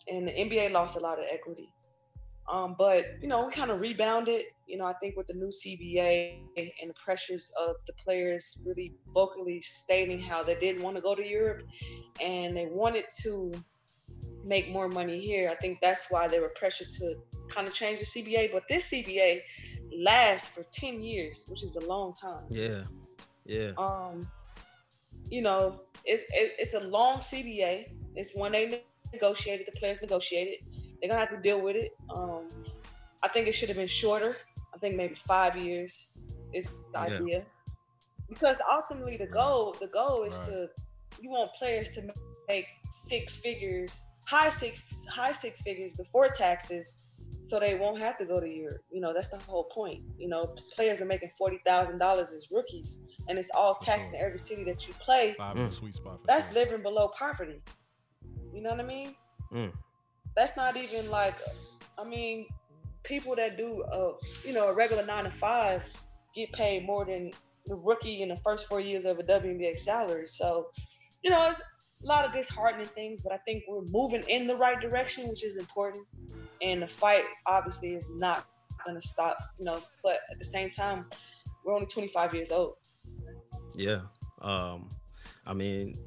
and 0.09 0.27
the 0.27 0.33
NBA 0.33 0.73
lost 0.73 0.97
a 0.97 1.01
lot 1.01 1.19
of 1.19 1.27
equity. 1.31 1.69
Um, 2.51 2.75
but 2.79 3.05
you 3.21 3.29
know, 3.29 3.47
we 3.47 3.53
kind 3.53 3.71
of 3.71 3.81
rebounded. 3.81 4.45
You 4.67 4.79
know, 4.79 4.87
I 4.87 4.95
think 4.95 5.15
with 5.15 5.27
the 5.27 5.35
new 5.35 5.51
CBA 5.51 6.41
and 6.57 6.91
the 6.91 6.95
pressures 7.05 7.53
of 7.61 7.77
the 7.87 7.93
players 7.93 8.65
really 8.67 8.95
vocally 9.13 9.61
stating 9.61 10.19
how 10.19 10.43
they 10.43 10.55
didn't 10.55 10.83
want 10.83 10.97
to 10.97 11.03
go 11.03 11.15
to 11.15 11.25
Europe 11.25 11.65
and 12.21 12.57
they 12.57 12.67
wanted 12.67 13.05
to 13.25 13.53
make 14.45 14.71
more 14.71 14.89
money 14.89 15.21
here. 15.21 15.51
I 15.51 15.55
think 15.57 15.81
that's 15.83 16.07
why 16.11 16.29
they 16.29 16.41
were 16.41 16.53
pressured 16.57 16.89
to 16.99 17.17
kind 17.51 17.67
of 17.67 17.75
change 17.75 18.01
the 18.01 18.07
CBA. 18.07 18.51
But 18.53 18.63
this 18.69 18.85
CBA 18.85 19.41
lasts 19.99 20.49
for 20.49 20.65
10 20.73 21.03
years, 21.03 21.45
which 21.49 21.63
is 21.63 21.77
a 21.77 21.87
long 21.87 22.15
time. 22.15 22.45
Yeah. 22.51 22.85
Yeah. 23.45 23.73
Um, 23.77 24.27
you 25.33 25.41
know, 25.41 25.81
it's 26.05 26.25
it's 26.31 26.75
a 26.75 26.81
long 26.81 27.21
CBA. 27.21 27.87
It's 28.15 28.37
when 28.37 28.53
they 28.53 28.83
negotiated, 29.15 29.67
the 29.67 29.73
players 29.73 30.03
negotiated. 30.03 30.59
They're 31.01 31.09
gonna 31.09 31.21
have 31.21 31.31
to 31.31 31.41
deal 31.41 31.59
with 31.59 31.75
it. 31.75 31.93
Um, 32.15 32.51
I 33.23 33.29
think 33.29 33.49
it 33.49 33.53
should 33.53 33.71
have 33.71 33.79
been 33.79 33.89
shorter. 33.89 34.37
I 34.75 34.79
think 34.79 34.95
maybe 34.95 35.15
five 35.27 35.57
years 35.57 36.19
is 36.53 36.67
the 36.93 36.99
yeah. 36.99 37.17
idea. 37.17 37.45
Because 38.29 38.59
ultimately 38.71 39.17
the 39.17 39.27
goal, 39.27 39.75
the 39.81 39.87
goal 39.87 40.25
is 40.25 40.37
right. 40.37 40.47
to 40.49 40.69
you 41.23 41.31
want 41.31 41.51
players 41.55 41.91
to 41.93 42.03
make 42.47 42.67
six 42.91 43.35
figures, 43.37 44.05
high 44.27 44.51
six 44.51 45.07
high 45.07 45.33
six 45.33 45.63
figures 45.63 45.95
before 45.95 46.29
taxes 46.29 47.02
so 47.43 47.59
they 47.59 47.75
won't 47.75 48.01
have 48.01 48.17
to 48.19 48.25
go 48.25 48.41
to 48.41 48.49
Europe. 48.49 48.83
You 48.91 49.01
know, 49.01 49.13
that's 49.13 49.29
the 49.29 49.39
whole 49.39 49.65
point. 49.65 50.03
You 50.19 50.29
know, 50.29 50.55
players 50.75 51.01
are 51.01 51.05
making 51.05 51.31
forty 51.37 51.59
thousand 51.65 51.99
dollars 51.99 52.33
as 52.33 52.49
rookies, 52.51 53.05
and 53.29 53.39
it's 53.39 53.51
all 53.55 53.75
taxed 53.75 54.11
sure. 54.11 54.21
in 54.21 54.27
every 54.27 54.39
city 54.39 54.65
that 54.65 54.87
you 54.87 54.95
play. 54.95 55.35
Five 55.37 55.57
mm. 55.57 55.73
sweet 55.73 55.95
spot. 55.95 56.21
that's 56.27 56.47
sure. 56.47 56.55
living 56.55 56.83
below 56.83 57.09
poverty. 57.19 57.61
You 58.53 58.63
know 58.63 58.71
what 58.71 58.81
I 58.81 58.85
mean? 58.85 59.15
Mm. 59.53 59.73
That's 60.37 60.57
not 60.57 60.77
even 60.77 61.11
like, 61.11 61.35
I 61.99 62.05
mean, 62.05 62.47
people 63.03 63.35
that 63.37 63.57
do 63.57 63.83
a 63.83 64.13
you 64.47 64.55
know 64.55 64.69
a 64.69 64.75
regular 64.75 65.05
nine 65.05 65.25
to 65.25 65.31
five 65.31 65.85
get 66.35 66.53
paid 66.53 66.87
more 66.87 67.05
than 67.05 67.33
the 67.67 67.77
rookie 67.77 68.23
in 68.23 68.29
the 68.29 68.37
first 68.37 68.69
four 68.69 68.81
years 68.81 69.05
of 69.05 69.19
a 69.19 69.23
WNBA 69.23 69.79
salary. 69.79 70.27
So, 70.27 70.69
you 71.23 71.31
know, 71.31 71.51
it's 71.51 71.61
a 71.61 72.07
lot 72.07 72.25
of 72.25 72.33
disheartening 72.33 72.87
things, 72.87 73.21
but 73.21 73.33
I 73.33 73.37
think 73.39 73.65
we're 73.69 73.83
moving 73.83 74.23
in 74.29 74.47
the 74.47 74.57
right 74.57 74.81
direction, 74.81 75.29
which 75.29 75.45
is 75.45 75.57
important 75.57 76.07
and 76.63 76.83
the 76.83 76.87
fight 76.87 77.25
obviously 77.47 77.95
is 77.95 78.09
not 78.15 78.47
going 78.85 79.01
to 79.01 79.07
stop, 79.07 79.37
you 79.59 79.65
know. 79.65 79.83
But 80.03 80.21
at 80.31 80.39
the 80.39 80.45
same 80.45 80.71
time, 80.71 81.07
we're 81.65 81.75
only 81.75 81.87
25 81.87 82.35
years 82.35 82.53
old. 82.53 82.75
Yeah. 83.75 84.01
Um, 84.41 84.91
I 85.47 85.55
mean, 85.55 85.99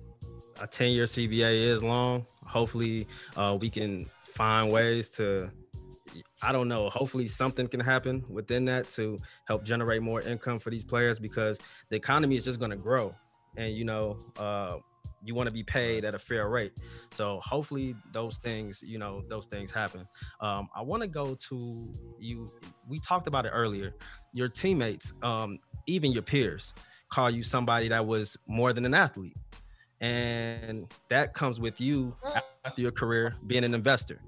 a 0.62 0.68
10 0.68 0.92
year 0.92 1.06
CBA 1.06 1.68
is 1.68 1.84
long. 1.84 2.26
Hopefully, 2.46 3.08
uh, 3.36 3.58
we 3.60 3.70
can 3.70 4.06
find 4.26 4.72
ways 4.72 5.10
to, 5.10 5.50
I 6.42 6.52
don't 6.52 6.68
know, 6.68 6.90
hopefully 6.90 7.28
something 7.28 7.68
can 7.68 7.80
happen 7.80 8.24
within 8.30 8.66
that 8.66 8.90
to 8.92 9.20
help 9.48 9.64
generate 9.64 10.02
more 10.02 10.22
income 10.22 10.60
for 10.60 10.70
these 10.70 10.84
players 10.84 11.20
because 11.20 11.60
the 11.90 11.96
economy 11.96 12.36
is 12.36 12.44
just 12.44 12.60
going 12.60 12.72
to 12.72 12.78
grow. 12.78 13.14
And, 13.58 13.74
you 13.74 13.86
know, 13.86 14.18
uh, 14.38 14.78
you 15.26 15.36
want 15.36 15.50
to 15.50 15.54
be 15.54 15.64
paid 15.64 16.06
at 16.06 16.16
a 16.16 16.20
fair 16.20 16.48
rate. 16.48 16.74
So 17.12 17.40
hopefully 17.44 17.96
those 18.12 18.38
things, 18.38 18.82
you 18.86 19.00
know, 19.00 19.24
those 19.28 19.48
things 19.48 19.72
happen. 19.72 20.08
Um, 20.40 20.70
I 20.76 20.82
want 20.82 21.02
to 21.02 21.08
go 21.08 21.36
to 21.50 21.94
you. 22.20 22.48
We 22.88 23.00
talked 23.00 23.28
about 23.28 23.46
it 23.46 23.50
earlier. 23.50 23.94
Your 24.34 24.50
teammates, 24.50 25.14
um, 25.24 25.60
even 25.88 26.12
your 26.12 26.24
peers, 26.24 26.74
call 27.10 27.30
you 27.30 27.44
somebody 27.44 27.88
that 27.90 28.06
was 28.06 28.38
more 28.48 28.74
than 28.74 28.86
an 28.86 28.94
athlete 28.94 29.36
and 30.02 30.88
that 31.10 31.34
comes 31.34 31.60
with 31.60 31.80
you 31.80 32.16
after 32.66 32.82
your 32.82 32.92
career 32.92 33.34
being 33.48 33.64
an 33.64 33.74
investor. 33.74 34.20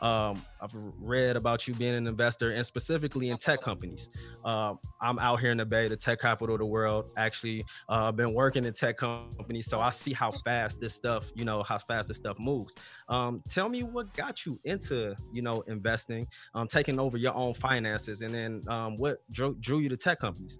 Um, 0.00 0.42
I've 0.60 0.72
read 0.74 1.36
about 1.36 1.66
you 1.66 1.74
being 1.74 1.94
an 1.94 2.06
investor 2.06 2.50
and 2.50 2.64
specifically 2.66 3.30
in 3.30 3.36
tech 3.36 3.60
companies. 3.60 4.10
Uh, 4.44 4.74
I'm 5.00 5.18
out 5.18 5.40
here 5.40 5.50
in 5.50 5.58
the 5.58 5.66
Bay, 5.66 5.88
the 5.88 5.96
tech 5.96 6.20
capital 6.20 6.54
of 6.54 6.60
the 6.60 6.66
world. 6.66 7.12
Actually, 7.16 7.64
uh, 7.88 8.12
been 8.12 8.34
working 8.34 8.64
in 8.64 8.72
tech 8.72 8.98
companies, 8.98 9.66
so 9.66 9.80
I 9.80 9.90
see 9.90 10.12
how 10.12 10.30
fast 10.30 10.80
this 10.80 10.94
stuff, 10.94 11.30
you 11.34 11.44
know, 11.44 11.62
how 11.62 11.78
fast 11.78 12.08
this 12.08 12.16
stuff 12.16 12.38
moves. 12.38 12.74
Um, 13.08 13.42
tell 13.48 13.68
me 13.68 13.82
what 13.82 14.12
got 14.14 14.44
you 14.44 14.58
into, 14.64 15.14
you 15.32 15.42
know, 15.42 15.62
investing, 15.62 16.26
um, 16.54 16.66
taking 16.66 16.98
over 16.98 17.16
your 17.16 17.34
own 17.34 17.54
finances, 17.54 18.22
and 18.22 18.32
then 18.32 18.62
um, 18.68 18.96
what 18.96 19.18
drew, 19.30 19.54
drew 19.60 19.78
you 19.78 19.88
to 19.88 19.96
tech 19.96 20.20
companies. 20.20 20.58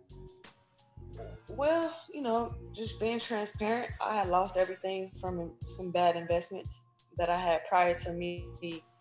Well, 1.48 1.94
you 2.12 2.22
know, 2.22 2.54
just 2.74 3.00
being 3.00 3.18
transparent, 3.18 3.90
I 4.04 4.16
had 4.16 4.28
lost 4.28 4.56
everything 4.56 5.10
from 5.20 5.52
some 5.64 5.90
bad 5.90 6.16
investments 6.16 6.88
that 7.16 7.30
I 7.30 7.36
had 7.36 7.64
prior 7.66 7.94
to 7.94 8.12
me 8.12 8.44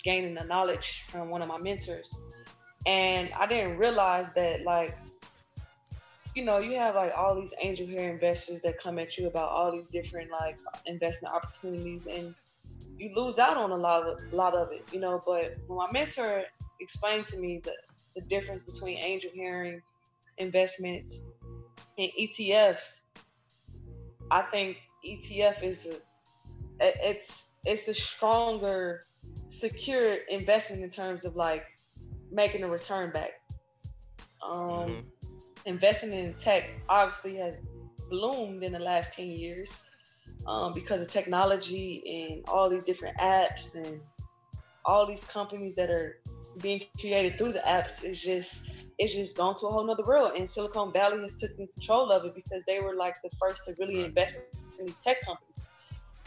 gaining 0.05 0.35
the 0.35 0.43
knowledge 0.43 1.03
from 1.09 1.29
one 1.29 1.41
of 1.41 1.49
my 1.49 1.57
mentors. 1.57 2.23
And 2.85 3.31
I 3.33 3.47
didn't 3.47 3.77
realize 3.77 4.31
that, 4.33 4.61
like, 4.61 4.95
you 6.35 6.45
know, 6.45 6.59
you 6.59 6.75
have 6.75 6.95
like 6.95 7.11
all 7.17 7.33
these 7.33 7.53
angel 7.61 7.87
hair 7.87 8.11
investors 8.11 8.61
that 8.61 8.77
come 8.77 8.99
at 8.99 9.17
you 9.17 9.27
about 9.27 9.49
all 9.49 9.71
these 9.71 9.87
different 9.87 10.29
like 10.29 10.59
investment 10.85 11.33
opportunities, 11.33 12.07
and 12.07 12.35
you 12.97 13.11
lose 13.15 13.39
out 13.39 13.57
on 13.57 13.71
a 13.71 13.75
lot 13.75 14.03
of 14.03 14.17
lot 14.31 14.53
of 14.53 14.71
it, 14.71 14.85
you 14.91 14.99
know. 14.99 15.23
But 15.25 15.57
when 15.67 15.77
my 15.77 15.91
mentor 15.91 16.43
explained 16.79 17.23
to 17.25 17.37
me 17.37 17.61
the, 17.63 17.73
the 18.15 18.21
difference 18.21 18.63
between 18.63 18.97
angel 18.97 19.31
hearing 19.33 19.81
investments 20.37 21.29
and 21.97 22.09
ETFs, 22.19 23.07
I 24.29 24.41
think 24.43 24.77
ETF 25.07 25.63
is 25.63 26.07
a, 26.81 26.91
it's 27.09 27.57
it's 27.63 27.87
a 27.87 27.93
stronger, 27.93 29.05
secure 29.49 30.15
investment 30.29 30.83
in 30.83 30.89
terms 30.89 31.25
of 31.25 31.35
like 31.35 31.65
making 32.31 32.63
a 32.63 32.67
return 32.67 33.11
back. 33.11 33.31
Um, 34.43 34.59
mm-hmm. 34.59 34.99
Investing 35.65 36.13
in 36.13 36.33
tech 36.33 36.69
obviously 36.89 37.37
has 37.37 37.57
bloomed 38.09 38.63
in 38.63 38.71
the 38.71 38.79
last 38.79 39.15
ten 39.15 39.31
years 39.31 39.81
um, 40.45 40.73
because 40.73 41.01
of 41.01 41.09
technology 41.09 42.33
and 42.33 42.43
all 42.47 42.69
these 42.69 42.83
different 42.83 43.17
apps 43.17 43.75
and 43.75 43.99
all 44.85 45.05
these 45.05 45.23
companies 45.23 45.75
that 45.75 45.89
are 45.89 46.19
being 46.61 46.81
created 46.99 47.37
through 47.37 47.51
the 47.51 47.63
apps 47.67 48.03
is 48.03 48.21
just 48.21 48.69
it's 48.97 49.13
just 49.13 49.35
gone 49.35 49.55
to 49.57 49.67
a 49.67 49.71
whole 49.71 49.85
nother 49.85 50.05
world. 50.05 50.33
And 50.37 50.49
Silicon 50.49 50.93
Valley 50.93 51.21
has 51.21 51.35
taken 51.35 51.67
control 51.67 52.11
of 52.11 52.23
it 52.25 52.33
because 52.33 52.63
they 52.65 52.79
were 52.79 52.95
like 52.95 53.15
the 53.23 53.29
first 53.39 53.65
to 53.65 53.75
really 53.77 54.03
invest 54.03 54.39
in 54.79 54.85
these 54.85 54.99
tech 54.99 55.17
companies. 55.25 55.69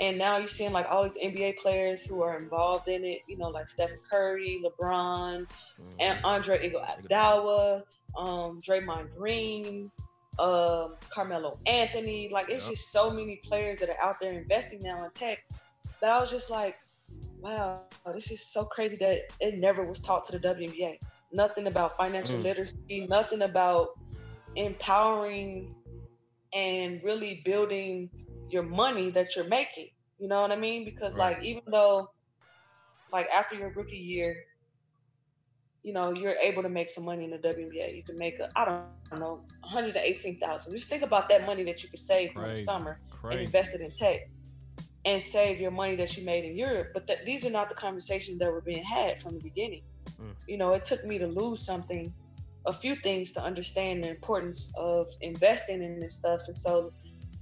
And 0.00 0.16
now 0.16 0.36
you're 0.38 0.48
seeing 0.48 0.72
like 0.72 0.86
all 0.88 1.02
these 1.02 1.18
NBA 1.18 1.58
players 1.58 2.04
who 2.04 2.22
are 2.22 2.38
involved 2.38 2.88
in 2.88 3.04
it, 3.04 3.20
you 3.26 3.36
know, 3.36 3.48
like 3.48 3.68
Stephen 3.68 3.96
Curry, 4.10 4.62
LeBron, 4.64 5.40
mm-hmm. 5.40 5.82
and 5.98 6.24
Andre 6.24 6.70
Iguodala, 6.70 7.82
um, 8.16 8.60
Draymond 8.60 9.14
Green, 9.16 9.90
um, 10.38 10.94
Carmelo 11.10 11.58
Anthony. 11.66 12.28
Like 12.32 12.48
it's 12.48 12.68
just 12.68 12.92
so 12.92 13.10
many 13.10 13.36
players 13.36 13.78
that 13.78 13.90
are 13.90 14.00
out 14.02 14.20
there 14.20 14.32
investing 14.32 14.82
now 14.82 15.04
in 15.04 15.10
tech 15.10 15.44
that 16.00 16.10
I 16.10 16.20
was 16.20 16.30
just 16.30 16.48
like, 16.48 16.76
wow, 17.40 17.80
this 18.14 18.30
is 18.30 18.44
so 18.44 18.64
crazy 18.64 18.96
that 18.96 19.18
it 19.40 19.58
never 19.58 19.84
was 19.84 20.00
taught 20.00 20.24
to 20.26 20.38
the 20.38 20.48
WNBA 20.48 20.98
nothing 21.32 21.66
about 21.66 21.96
financial 21.96 22.38
mm. 22.38 22.44
literacy, 22.44 23.06
nothing 23.08 23.42
about 23.42 23.98
empowering 24.56 25.74
and 26.52 27.02
really 27.04 27.42
building 27.44 28.10
your 28.50 28.62
money 28.62 29.10
that 29.10 29.36
you're 29.36 29.48
making. 29.48 29.88
You 30.18 30.28
know 30.28 30.42
what 30.42 30.52
I 30.52 30.56
mean? 30.56 30.84
Because 30.84 31.16
right. 31.16 31.36
like 31.36 31.44
even 31.44 31.62
though 31.66 32.10
like 33.12 33.28
after 33.28 33.54
your 33.54 33.72
rookie 33.72 33.96
year, 33.96 34.36
you 35.82 35.92
know, 35.92 36.12
you're 36.12 36.36
able 36.42 36.62
to 36.62 36.68
make 36.68 36.90
some 36.90 37.04
money 37.04 37.24
in 37.24 37.30
the 37.30 37.38
WNBA. 37.38 37.96
You 37.96 38.02
can 38.02 38.16
make 38.18 38.38
a 38.40 38.50
I 38.56 38.64
don't 38.64 39.20
know, 39.20 39.40
118,000. 39.60 40.72
Just 40.72 40.88
think 40.88 41.02
about 41.02 41.28
that 41.28 41.46
money 41.46 41.62
that 41.64 41.82
you 41.82 41.88
could 41.88 41.98
save 41.98 42.32
from 42.32 42.48
the 42.48 42.56
summer 42.56 43.00
Crazy. 43.10 43.38
and 43.38 43.46
invest 43.46 43.74
it 43.74 43.80
in 43.80 43.90
tech 43.90 44.28
and 45.04 45.22
save 45.22 45.60
your 45.60 45.70
money 45.70 45.96
that 45.96 46.16
you 46.16 46.24
made 46.24 46.44
in 46.44 46.56
Europe. 46.56 46.90
But 46.92 47.06
th- 47.06 47.20
these 47.24 47.46
are 47.46 47.50
not 47.50 47.68
the 47.68 47.74
conversations 47.74 48.38
that 48.40 48.50
were 48.50 48.60
being 48.60 48.82
had 48.82 49.22
from 49.22 49.34
the 49.34 49.40
beginning. 49.40 49.82
Mm. 50.20 50.34
You 50.46 50.58
know, 50.58 50.72
it 50.72 50.82
took 50.82 51.04
me 51.04 51.18
to 51.18 51.26
lose 51.26 51.64
something, 51.64 52.12
a 52.66 52.72
few 52.72 52.96
things 52.96 53.32
to 53.32 53.42
understand 53.42 54.04
the 54.04 54.10
importance 54.10 54.72
of 54.76 55.08
investing 55.20 55.82
in 55.82 56.00
this 56.00 56.14
stuff. 56.14 56.40
And 56.46 56.56
so 56.56 56.92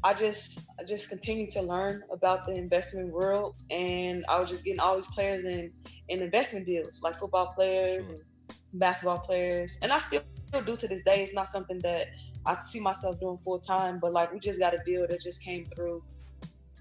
I 0.06 0.14
just 0.14 0.60
I 0.78 0.84
just 0.84 1.08
continued 1.08 1.48
to 1.50 1.62
learn 1.62 2.04
about 2.12 2.46
the 2.46 2.52
investment 2.52 3.12
world 3.12 3.56
and 3.72 4.24
I 4.28 4.38
was 4.38 4.48
just 4.48 4.64
getting 4.64 4.78
all 4.78 4.94
these 4.94 5.08
players 5.08 5.44
in 5.44 5.72
in 6.08 6.22
investment 6.22 6.64
deals, 6.64 7.02
like 7.02 7.16
football 7.16 7.48
players 7.48 8.06
sure. 8.06 8.14
and 8.14 8.80
basketball 8.80 9.18
players. 9.18 9.80
And 9.82 9.92
I 9.92 9.98
still 9.98 10.22
do 10.64 10.76
to 10.76 10.86
this 10.86 11.02
day. 11.02 11.24
It's 11.24 11.34
not 11.34 11.48
something 11.48 11.80
that 11.80 12.06
I 12.46 12.56
see 12.62 12.78
myself 12.78 13.18
doing 13.18 13.38
full 13.38 13.58
time, 13.58 13.98
but 13.98 14.12
like 14.12 14.32
we 14.32 14.38
just 14.38 14.60
got 14.60 14.74
a 14.74 14.78
deal 14.86 15.08
that 15.08 15.20
just 15.20 15.42
came 15.42 15.66
through 15.74 16.04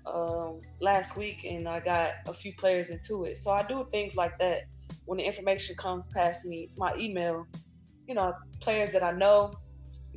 um, 0.06 0.62
last 0.80 1.18
week 1.18 1.46
and 1.46 1.68
I 1.68 1.80
got 1.80 2.12
a 2.28 2.34
few 2.34 2.54
players 2.54 2.92
into 2.92 3.26
it. 3.26 3.40
So 3.40 3.50
I 3.50 3.64
do 3.64 3.88
things 3.92 4.16
like 4.16 4.38
that 4.38 4.66
when 5.06 5.18
the 5.18 5.24
information 5.24 5.76
comes 5.78 6.10
past 6.10 6.46
me, 6.46 6.70
my 6.78 6.94
email, 6.96 7.48
you 8.08 8.14
know, 8.14 8.36
players 8.60 8.92
that 8.92 9.02
I 9.02 9.14
know 9.14 9.56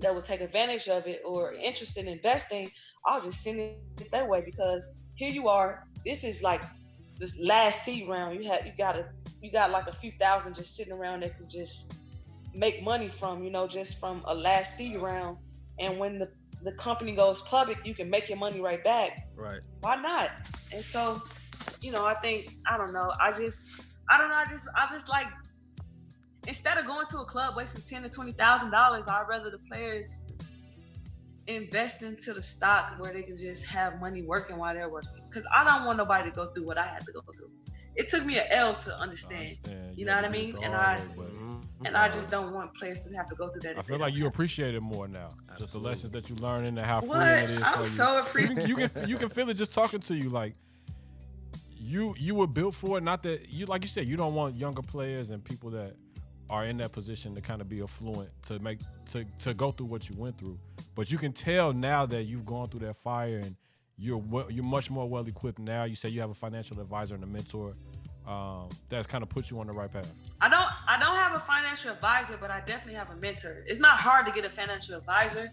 that 0.00 0.14
will 0.14 0.22
take 0.22 0.40
advantage 0.40 0.88
of 0.88 1.06
it 1.06 1.22
or 1.24 1.52
interested 1.52 2.06
in 2.06 2.12
investing, 2.12 2.70
I'll 3.04 3.20
just 3.20 3.42
send 3.42 3.58
it 3.58 4.10
that 4.12 4.28
way 4.28 4.42
because 4.44 5.02
here 5.14 5.30
you 5.30 5.48
are. 5.48 5.84
This 6.04 6.24
is 6.24 6.42
like 6.42 6.62
this 7.18 7.38
last 7.40 7.84
seed 7.84 8.08
round. 8.08 8.40
You 8.40 8.48
had 8.48 8.66
you 8.66 8.72
got 8.78 8.96
a 8.96 9.06
you 9.42 9.50
got 9.50 9.70
like 9.70 9.88
a 9.88 9.92
few 9.92 10.12
thousand 10.12 10.54
just 10.54 10.76
sitting 10.76 10.92
around 10.92 11.22
that 11.22 11.36
can 11.36 11.48
just 11.48 11.92
make 12.54 12.82
money 12.82 13.08
from, 13.08 13.44
you 13.44 13.50
know, 13.50 13.66
just 13.66 14.00
from 14.00 14.22
a 14.26 14.34
last 14.34 14.76
seed 14.76 15.00
round. 15.00 15.38
And 15.78 15.98
when 15.98 16.18
the 16.18 16.28
the 16.62 16.72
company 16.72 17.14
goes 17.14 17.40
public, 17.42 17.78
you 17.84 17.94
can 17.94 18.10
make 18.10 18.28
your 18.28 18.38
money 18.38 18.60
right 18.60 18.82
back. 18.82 19.28
Right. 19.36 19.60
Why 19.80 19.96
not? 19.96 20.30
And 20.72 20.82
so, 20.82 21.22
you 21.80 21.92
know, 21.92 22.04
I 22.04 22.14
think 22.14 22.56
I 22.66 22.76
don't 22.76 22.92
know. 22.92 23.12
I 23.20 23.32
just 23.32 23.80
I 24.10 24.18
don't 24.18 24.30
know. 24.30 24.36
I 24.36 24.46
just 24.50 24.68
I 24.76 24.88
just 24.92 25.08
like 25.08 25.26
instead 26.48 26.78
of 26.78 26.86
going 26.86 27.06
to 27.06 27.18
a 27.18 27.24
club 27.24 27.54
wasting 27.56 27.82
ten 27.82 28.02
to 28.02 28.08
twenty 28.08 28.32
thousand 28.32 28.70
dollars, 28.70 29.06
I'd 29.06 29.28
rather 29.28 29.50
the 29.50 29.58
players 29.68 30.32
invest 31.46 32.02
into 32.02 32.32
the 32.32 32.42
stock 32.42 32.94
where 32.98 33.12
they 33.12 33.22
can 33.22 33.38
just 33.38 33.64
have 33.66 34.00
money 34.00 34.22
working 34.22 34.56
while 34.56 34.74
they're 34.74 34.88
working. 34.88 35.22
Because 35.28 35.46
I 35.54 35.62
don't 35.62 35.84
want 35.86 35.98
nobody 35.98 36.30
to 36.30 36.34
go 36.34 36.46
through 36.46 36.66
what 36.66 36.78
I 36.78 36.86
had 36.86 37.04
to 37.06 37.12
go 37.12 37.20
through. 37.32 37.50
It 37.94 38.08
took 38.08 38.24
me 38.24 38.38
an 38.38 38.46
L 38.50 38.74
to 38.74 38.98
understand. 38.98 39.42
understand. 39.42 39.98
You 39.98 40.06
know 40.06 40.16
what 40.16 40.24
I 40.24 40.28
mean? 40.28 40.56
And 40.62 40.74
I 40.74 40.98
mm-hmm. 40.98 41.84
and 41.84 41.96
I 41.96 42.08
just 42.08 42.30
don't 42.30 42.54
want 42.54 42.74
players 42.74 43.06
to 43.06 43.16
have 43.16 43.28
to 43.28 43.34
go 43.34 43.48
through 43.48 43.62
that. 43.62 43.78
I 43.78 43.82
feel 43.82 43.98
like 43.98 44.14
you 44.14 44.26
appreciate 44.26 44.74
it 44.74 44.80
more 44.80 45.06
now. 45.06 45.34
Absolutely. 45.50 45.58
Just 45.58 45.72
the 45.72 45.78
lessons 45.78 46.12
that 46.12 46.30
you 46.30 46.36
learn 46.36 46.64
and 46.64 46.78
how 46.78 47.00
freeing 47.00 47.22
it 47.22 47.50
is 47.50 47.62
I'm 47.62 47.84
for 47.84 47.90
so 47.90 48.14
you. 48.14 48.20
appreciative. 48.20 48.68
You 48.68 48.76
can, 48.76 48.84
you 48.84 48.88
can 48.88 49.08
you 49.10 49.16
can 49.16 49.28
feel 49.28 49.48
it 49.50 49.54
just 49.54 49.72
talking 49.72 50.00
to 50.00 50.14
you 50.14 50.30
like 50.30 50.54
you 51.76 52.14
you 52.18 52.34
were 52.34 52.46
built 52.46 52.74
for 52.74 52.98
it. 52.98 53.02
Not 53.02 53.22
that 53.24 53.48
you 53.50 53.66
like 53.66 53.82
you 53.82 53.88
said 53.88 54.06
you 54.06 54.16
don't 54.16 54.34
want 54.34 54.56
younger 54.56 54.82
players 54.82 55.30
and 55.30 55.42
people 55.42 55.70
that 55.70 55.96
are 56.50 56.64
in 56.64 56.78
that 56.78 56.92
position 56.92 57.34
to 57.34 57.40
kind 57.40 57.60
of 57.60 57.68
be 57.68 57.82
affluent 57.82 58.30
to 58.44 58.58
make 58.60 58.80
to 59.06 59.24
to 59.38 59.54
go 59.54 59.70
through 59.70 59.86
what 59.86 60.08
you 60.08 60.16
went 60.16 60.38
through. 60.38 60.58
But 60.94 61.10
you 61.10 61.18
can 61.18 61.32
tell 61.32 61.72
now 61.72 62.06
that 62.06 62.24
you've 62.24 62.46
gone 62.46 62.68
through 62.68 62.80
that 62.80 62.96
fire 62.96 63.38
and 63.38 63.56
you're 63.96 64.22
you're 64.48 64.64
much 64.64 64.90
more 64.90 65.08
well 65.08 65.26
equipped 65.26 65.58
now. 65.58 65.84
You 65.84 65.94
say 65.94 66.08
you 66.08 66.20
have 66.20 66.30
a 66.30 66.34
financial 66.34 66.80
advisor 66.80 67.14
and 67.14 67.24
a 67.24 67.26
mentor 67.26 67.74
um, 68.26 68.68
that's 68.88 69.06
kind 69.06 69.22
of 69.22 69.28
put 69.28 69.50
you 69.50 69.58
on 69.58 69.66
the 69.66 69.72
right 69.72 69.92
path. 69.92 70.10
I 70.40 70.48
don't 70.48 70.68
I 70.86 70.98
don't 70.98 71.16
have 71.16 71.34
a 71.34 71.40
financial 71.40 71.90
advisor, 71.90 72.38
but 72.40 72.50
I 72.50 72.60
definitely 72.60 72.94
have 72.94 73.10
a 73.10 73.16
mentor. 73.16 73.64
It's 73.66 73.80
not 73.80 73.98
hard 73.98 74.26
to 74.26 74.32
get 74.32 74.44
a 74.44 74.50
financial 74.50 74.96
advisor. 74.96 75.50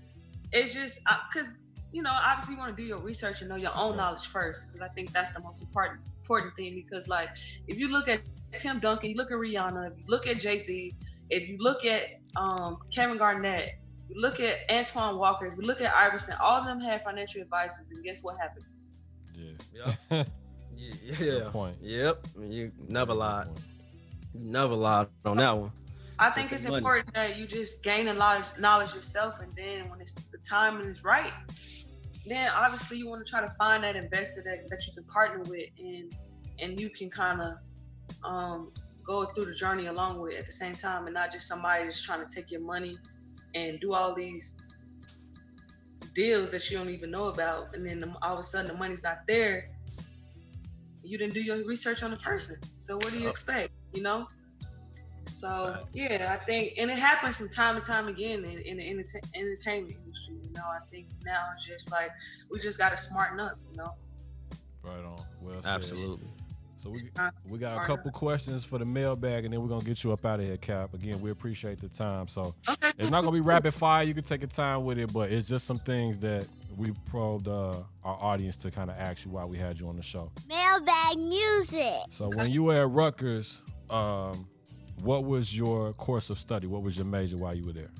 It's 0.51 0.73
just 0.73 0.99
because 1.29 1.57
you 1.91 2.01
know, 2.01 2.11
obviously 2.11 2.55
you 2.55 2.59
want 2.59 2.75
to 2.75 2.81
do 2.81 2.87
your 2.87 2.99
research 2.99 3.41
and 3.41 3.49
know 3.49 3.55
your 3.55 3.75
own 3.75 3.97
knowledge 3.97 4.27
first, 4.27 4.67
because 4.67 4.81
I 4.81 4.91
think 4.93 5.13
that's 5.13 5.33
the 5.33 5.41
most 5.41 5.61
important 5.61 6.01
important 6.21 6.55
thing. 6.55 6.73
Because 6.73 7.07
like, 7.07 7.29
if 7.67 7.79
you 7.79 7.91
look 7.91 8.07
at 8.07 8.21
Tim 8.53 8.79
Duncan, 8.79 9.11
you 9.11 9.15
look 9.15 9.31
at 9.31 9.37
Rihanna, 9.37 9.91
if 9.91 9.97
you 9.97 10.05
look 10.07 10.27
at 10.27 10.39
Jay 10.39 10.57
Z, 10.57 10.93
if 11.29 11.47
you 11.47 11.57
look 11.59 11.85
at 11.85 12.19
um, 12.35 12.77
Kevin 12.93 13.17
Garnett, 13.17 13.79
you 14.09 14.21
look 14.21 14.39
at 14.39 14.59
Antoine 14.69 15.17
Walker, 15.17 15.45
if 15.47 15.53
you 15.57 15.63
look 15.63 15.81
at 15.81 15.93
Iverson, 15.95 16.35
all 16.41 16.59
of 16.59 16.65
them 16.65 16.79
had 16.79 17.03
financial 17.03 17.41
advisors, 17.41 17.91
and 17.91 18.03
guess 18.03 18.23
what 18.23 18.37
happened? 18.37 18.65
Yeah. 19.35 19.93
Yep. 20.11 20.27
yeah. 20.77 21.15
yeah. 21.19 21.49
point. 21.49 21.77
Yep. 21.81 22.27
You 22.39 22.71
never 22.87 23.13
lied. 23.13 23.47
You 24.33 24.51
never 24.51 24.75
lied 24.75 25.07
on 25.25 25.37
that 25.37 25.57
one. 25.57 25.71
I 26.17 26.29
think 26.29 26.49
Take 26.49 26.59
it's 26.59 26.65
important 26.65 27.13
that 27.13 27.37
you 27.37 27.45
just 27.45 27.83
gain 27.83 28.07
a 28.07 28.13
lot 28.13 28.41
of 28.41 28.59
knowledge 28.59 28.93
yourself, 28.93 29.41
and 29.41 29.53
then 29.55 29.89
when 29.89 29.99
it's 29.99 30.13
the 30.13 30.34
time 30.47 30.81
is 30.81 31.03
right, 31.03 31.33
then 32.25 32.49
obviously 32.55 32.97
you 32.97 33.07
want 33.07 33.25
to 33.25 33.29
try 33.29 33.41
to 33.41 33.53
find 33.57 33.83
that 33.83 33.95
investor 33.95 34.41
that, 34.43 34.69
that 34.69 34.87
you 34.87 34.93
can 34.93 35.03
partner 35.05 35.43
with, 35.43 35.69
and 35.79 36.15
and 36.59 36.79
you 36.79 36.89
can 36.89 37.09
kind 37.09 37.41
of 37.41 37.53
um, 38.23 38.71
go 39.05 39.25
through 39.25 39.45
the 39.45 39.53
journey 39.53 39.87
along 39.87 40.21
with 40.21 40.35
at 40.37 40.45
the 40.45 40.51
same 40.51 40.75
time, 40.75 41.05
and 41.05 41.13
not 41.13 41.31
just 41.31 41.47
somebody 41.47 41.83
that's 41.83 42.01
trying 42.01 42.25
to 42.25 42.33
take 42.33 42.49
your 42.51 42.61
money 42.61 42.97
and 43.53 43.79
do 43.79 43.93
all 43.93 44.13
these 44.13 44.67
deals 46.13 46.51
that 46.51 46.69
you 46.69 46.77
don't 46.77 46.89
even 46.89 47.11
know 47.11 47.27
about, 47.27 47.75
and 47.75 47.85
then 47.85 47.99
the, 47.99 48.13
all 48.21 48.33
of 48.33 48.39
a 48.39 48.43
sudden 48.43 48.67
the 48.71 48.77
money's 48.77 49.03
not 49.03 49.19
there. 49.27 49.67
You 51.03 51.17
didn't 51.17 51.33
do 51.33 51.41
your 51.41 51.63
research 51.65 52.03
on 52.03 52.11
the 52.11 52.17
person, 52.17 52.55
so 52.75 52.97
what 52.97 53.11
do 53.11 53.19
you 53.19 53.27
Uh, 53.27 53.31
expect? 53.31 53.73
You 53.93 54.01
know. 54.01 54.27
So 55.27 55.73
Facts. 55.73 55.87
yeah, 55.93 56.37
I 56.39 56.43
think, 56.43 56.73
and 56.77 56.89
it 56.89 56.97
happens 56.97 57.37
from 57.37 57.49
time 57.49 57.79
to 57.79 57.85
time 57.85 58.07
again 58.07 58.43
in, 58.43 58.59
in 58.59 58.77
the 58.77 58.89
enter- 58.89 59.21
entertainment 59.33 59.97
industry. 60.03 60.35
You 60.43 60.53
know, 60.53 60.63
I 60.63 60.79
think 60.91 61.07
now 61.25 61.43
it's 61.55 61.65
just 61.65 61.91
like 61.91 62.11
we 62.49 62.59
just 62.59 62.77
got 62.77 62.89
to 62.89 62.97
smarten 62.97 63.39
up. 63.39 63.57
You 63.71 63.77
know, 63.77 63.93
Right 64.85 65.03
on. 65.03 65.21
Well 65.41 65.61
said. 65.63 65.75
Absolutely. 65.75 66.27
So 66.77 66.91
we 66.91 66.99
we 67.49 67.57
got 67.57 67.77
a 67.77 67.85
couple 67.85 68.11
questions 68.11 68.63
for 68.63 68.77
the 68.77 68.85
mailbag, 68.85 69.43
and 69.45 69.51
then 69.51 69.59
we're 69.59 69.67
gonna 69.67 69.83
get 69.83 70.03
you 70.03 70.11
up 70.11 70.23
out 70.23 70.39
of 70.39 70.45
here, 70.45 70.57
Cap. 70.57 70.93
Again, 70.93 71.19
we 71.19 71.31
appreciate 71.31 71.79
the 71.79 71.89
time. 71.89 72.27
So 72.27 72.53
okay. 72.69 72.91
it's 72.99 73.09
not 73.09 73.21
gonna 73.23 73.31
be 73.31 73.39
rapid 73.39 73.73
fire. 73.73 74.03
You 74.03 74.13
can 74.13 74.23
take 74.23 74.41
your 74.41 74.49
time 74.49 74.85
with 74.85 74.99
it, 74.99 75.11
but 75.11 75.31
it's 75.31 75.47
just 75.47 75.65
some 75.65 75.79
things 75.79 76.19
that 76.19 76.47
we 76.77 76.91
probed 77.09 77.47
uh, 77.47 77.77
our 78.03 78.17
audience 78.21 78.55
to 78.57 78.69
kind 78.69 78.91
of 78.91 78.97
ask 78.99 79.25
you 79.25 79.31
while 79.31 79.49
we 79.49 79.57
had 79.57 79.79
you 79.79 79.87
on 79.87 79.95
the 79.95 80.03
show. 80.03 80.31
Mailbag 80.47 81.17
music. 81.17 81.95
So 82.11 82.29
when 82.29 82.51
you 82.51 82.65
were 82.65 82.75
at 82.75 82.89
Rutgers, 82.91 83.63
um, 83.89 84.47
what 85.05 85.23
was 85.23 85.55
your 85.55 85.93
course 85.93 86.29
of 86.31 86.39
study? 86.39 86.65
What 86.65 86.81
was 86.81 86.97
your 86.97 87.05
major 87.05 87.37
while 87.37 87.53
you 87.53 87.63
were 87.63 87.73
there? 87.73 87.91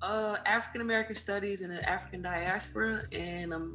Uh, 0.00 0.36
African 0.46 0.80
American 0.80 1.16
Studies 1.16 1.60
and 1.62 1.70
the 1.70 1.86
African 1.88 2.22
diaspora, 2.22 3.02
and 3.12 3.52
a 3.52 3.68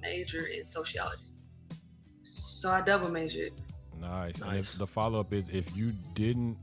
major 0.00 0.46
in 0.46 0.66
sociology. 0.66 1.24
So 2.22 2.70
I 2.70 2.80
double 2.80 3.10
majored. 3.10 3.52
Nice. 4.00 4.40
And 4.40 4.56
if 4.56 4.72
the 4.78 4.86
follow 4.86 5.20
up 5.20 5.32
is 5.32 5.48
if 5.50 5.76
you 5.76 5.92
didn't 6.14 6.56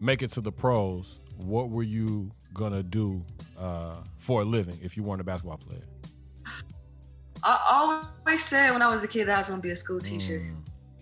make 0.00 0.22
it 0.22 0.30
to 0.32 0.40
the 0.40 0.52
pros, 0.52 1.20
what 1.36 1.70
were 1.70 1.82
you 1.82 2.30
gonna 2.52 2.82
do 2.82 3.24
uh, 3.58 3.96
for 4.18 4.42
a 4.42 4.44
living 4.44 4.78
if 4.82 4.96
you 4.96 5.02
weren't 5.02 5.20
a 5.20 5.24
basketball 5.24 5.58
player? 5.58 5.82
I 7.42 8.04
always 8.26 8.44
said 8.44 8.72
when 8.72 8.82
I 8.82 8.88
was 8.88 9.02
a 9.02 9.08
kid 9.08 9.28
that 9.28 9.36
I 9.36 9.38
was 9.38 9.48
going 9.48 9.60
to 9.60 9.66
be 9.66 9.70
a 9.70 9.76
school 9.76 9.98
teacher, 9.98 10.40
Mm. 10.40 10.56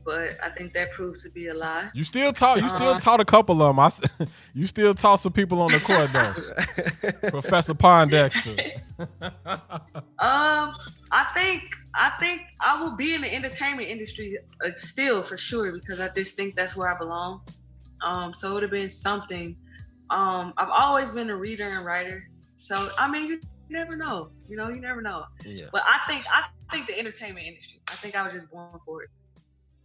But 0.09 0.39
I 0.43 0.49
think 0.49 0.73
that 0.73 0.91
proved 0.93 1.21
to 1.25 1.31
be 1.31 1.49
a 1.49 1.55
lie. 1.55 1.91
You 1.93 2.03
still 2.03 2.33
taught. 2.33 2.63
You 2.63 2.69
still 2.71 2.89
Uh-huh. 2.89 3.01
taught 3.01 3.21
a 3.21 3.25
couple 3.27 3.61
of 3.61 3.69
them. 3.69 3.79
I, 3.79 3.87
s- 3.87 4.01
you 4.55 4.67
still 4.67 4.95
taught 4.95 5.17
some 5.17 5.33
people 5.33 5.61
on 5.61 5.71
the 5.71 5.81
court 5.81 6.11
though. 6.13 7.31
Professor 7.31 7.75
Pondexter. 7.75 8.81
Um, 10.21 10.73
I 11.13 11.25
think 11.35 11.63
I 11.95 12.11
think 12.21 12.43
I 12.61 12.81
will 12.83 12.97
be 12.97 13.15
in 13.15 13.21
the 13.23 13.33
entertainment 13.33 13.89
industry 13.89 14.37
uh, 14.65 14.71
still 14.77 15.23
for 15.23 15.37
sure 15.37 15.73
because 15.73 16.01
I 16.01 16.09
just 16.09 16.35
think 16.35 16.57
that's 16.57 16.75
where 16.77 16.93
I 16.95 16.99
belong. 16.99 17.43
Um, 18.03 18.33
so 18.33 18.51
it 18.51 18.55
would 18.55 18.63
have 18.65 18.73
been 18.73 18.89
something. 18.89 19.57
Um, 20.11 20.53
I've 20.57 20.71
always 20.71 21.13
been 21.13 21.31
a 21.31 21.37
reader 21.37 21.65
and 21.77 21.85
writer, 21.85 22.29
so 22.57 22.91
I 22.99 23.09
mean, 23.11 23.27
you 23.27 23.41
never 23.71 23.97
know. 23.97 24.31
You 24.49 24.57
know, 24.57 24.69
you 24.69 24.81
never 24.81 25.01
know. 25.03 25.25
yeah. 25.45 25.67
But 25.73 25.83
I 25.87 25.99
think 26.09 26.25
I 26.31 26.43
think 26.73 26.87
the 26.89 26.99
entertainment 26.99 27.47
industry. 27.47 27.81
I 27.89 27.95
think 27.97 28.17
I 28.17 28.23
was 28.23 28.33
just 28.33 28.51
born 28.51 28.79
for 28.85 29.03
it. 29.05 29.11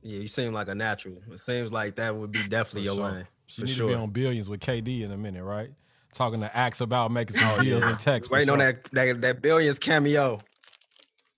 Yeah, 0.03 0.19
you 0.19 0.27
seem 0.27 0.53
like 0.53 0.67
a 0.67 0.75
natural. 0.75 1.17
It 1.31 1.39
seems 1.39 1.71
like 1.71 1.95
that 1.95 2.15
would 2.15 2.31
be 2.31 2.47
definitely 2.47 2.81
For 2.81 2.85
your 2.85 2.95
sure. 2.95 3.11
lane. 3.11 3.27
She 3.45 3.61
For 3.61 3.65
need 3.67 3.73
sure. 3.73 3.89
to 3.89 3.95
be 3.95 4.01
on 4.01 4.09
billions 4.09 4.49
with 4.49 4.59
KD 4.59 5.03
in 5.03 5.11
a 5.11 5.17
minute, 5.17 5.43
right? 5.43 5.69
Talking 6.13 6.41
to 6.41 6.55
Axe 6.55 6.81
about 6.81 7.11
making 7.11 7.37
some 7.37 7.59
oh, 7.59 7.63
deals 7.63 7.83
in 7.83 7.97
text. 7.97 8.29
for 8.29 8.35
Waiting 8.35 8.49
on 8.49 8.59
that, 8.59 8.83
that 8.91 9.21
that 9.21 9.41
billions 9.41 9.79
cameo. 9.79 10.39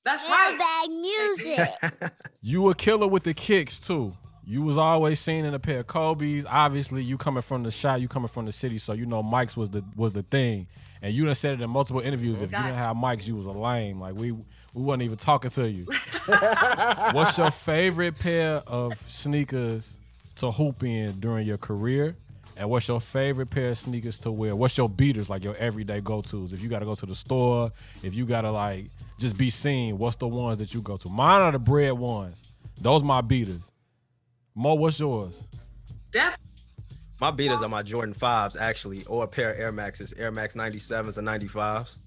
That's 0.03 0.23
right. 0.29 0.57
Mailbag 0.57 1.01
music. 1.01 2.11
You 2.41 2.69
a 2.69 2.75
killer 2.75 3.07
with 3.07 3.23
the 3.23 3.33
kicks 3.33 3.79
too. 3.79 4.15
You 4.43 4.61
was 4.61 4.77
always 4.77 5.19
seen 5.19 5.45
in 5.45 5.55
a 5.55 5.59
pair 5.59 5.79
of 5.79 5.87
Kobe's. 5.87 6.45
Obviously, 6.45 7.01
you 7.01 7.17
coming 7.17 7.41
from 7.41 7.63
the 7.63 7.71
shot, 7.71 8.01
you 8.01 8.07
coming 8.07 8.27
from 8.27 8.45
the 8.45 8.51
city, 8.51 8.77
so 8.77 8.93
you 8.93 9.07
know 9.07 9.23
Mike's 9.23 9.57
was 9.57 9.71
the 9.71 9.83
was 9.95 10.13
the 10.13 10.21
thing. 10.21 10.67
And 11.05 11.13
you 11.13 11.23
done 11.23 11.35
said 11.35 11.53
it 11.53 11.61
in 11.61 11.69
multiple 11.69 12.01
interviews. 12.01 12.41
If 12.41 12.51
you 12.51 12.57
didn't 12.57 12.77
have 12.77 12.95
mics, 12.95 13.27
you 13.27 13.35
was 13.35 13.45
a 13.45 13.51
lame. 13.51 13.99
Like 14.01 14.15
we 14.15 14.31
we 14.31 14.41
wasn't 14.73 15.03
even 15.03 15.17
talking 15.17 15.51
to 15.51 15.69
you. 15.69 15.85
What's 17.11 17.37
your 17.37 17.51
favorite 17.51 18.17
pair 18.17 18.63
of 18.65 18.93
sneakers 19.07 19.99
to 20.37 20.49
hoop 20.49 20.81
in 20.81 21.19
during 21.19 21.45
your 21.45 21.59
career? 21.59 22.15
And 22.57 22.71
what's 22.71 22.87
your 22.87 22.99
favorite 22.99 23.51
pair 23.51 23.69
of 23.69 23.77
sneakers 23.77 24.17
to 24.19 24.31
wear? 24.31 24.55
What's 24.55 24.77
your 24.77 24.89
beaters, 24.89 25.29
like 25.29 25.43
your 25.43 25.55
everyday 25.57 26.01
go-tos? 26.01 26.53
If 26.53 26.63
you 26.63 26.69
gotta 26.69 26.85
go 26.85 26.95
to 26.95 27.05
the 27.05 27.13
store, 27.13 27.71
if 28.01 28.15
you 28.15 28.25
gotta 28.25 28.49
like 28.49 28.85
just 29.19 29.37
be 29.37 29.51
seen, 29.51 29.99
what's 29.99 30.15
the 30.15 30.27
ones 30.27 30.57
that 30.57 30.73
you 30.73 30.81
go 30.81 30.97
to? 30.97 31.09
Mine 31.09 31.41
are 31.41 31.51
the 31.51 31.59
bread 31.59 31.93
ones. 31.93 32.51
Those 32.81 33.03
my 33.03 33.21
beaters. 33.21 33.71
Mo, 34.55 34.73
what's 34.73 34.99
yours? 34.99 35.43
Def- 36.11 36.37
My 37.21 37.31
beaters 37.31 37.61
are 37.61 37.69
my 37.69 37.81
Jordan 37.81 38.13
fives 38.13 38.55
actually, 38.55 39.03
or 39.05 39.23
a 39.23 39.27
pair 39.27 39.51
of 39.51 39.59
Air 39.59 39.71
Maxes, 39.71 40.13
Air 40.13 40.31
Max 40.31 40.53
97s 40.55 41.17
and 41.17 41.27
95s. 41.27 41.97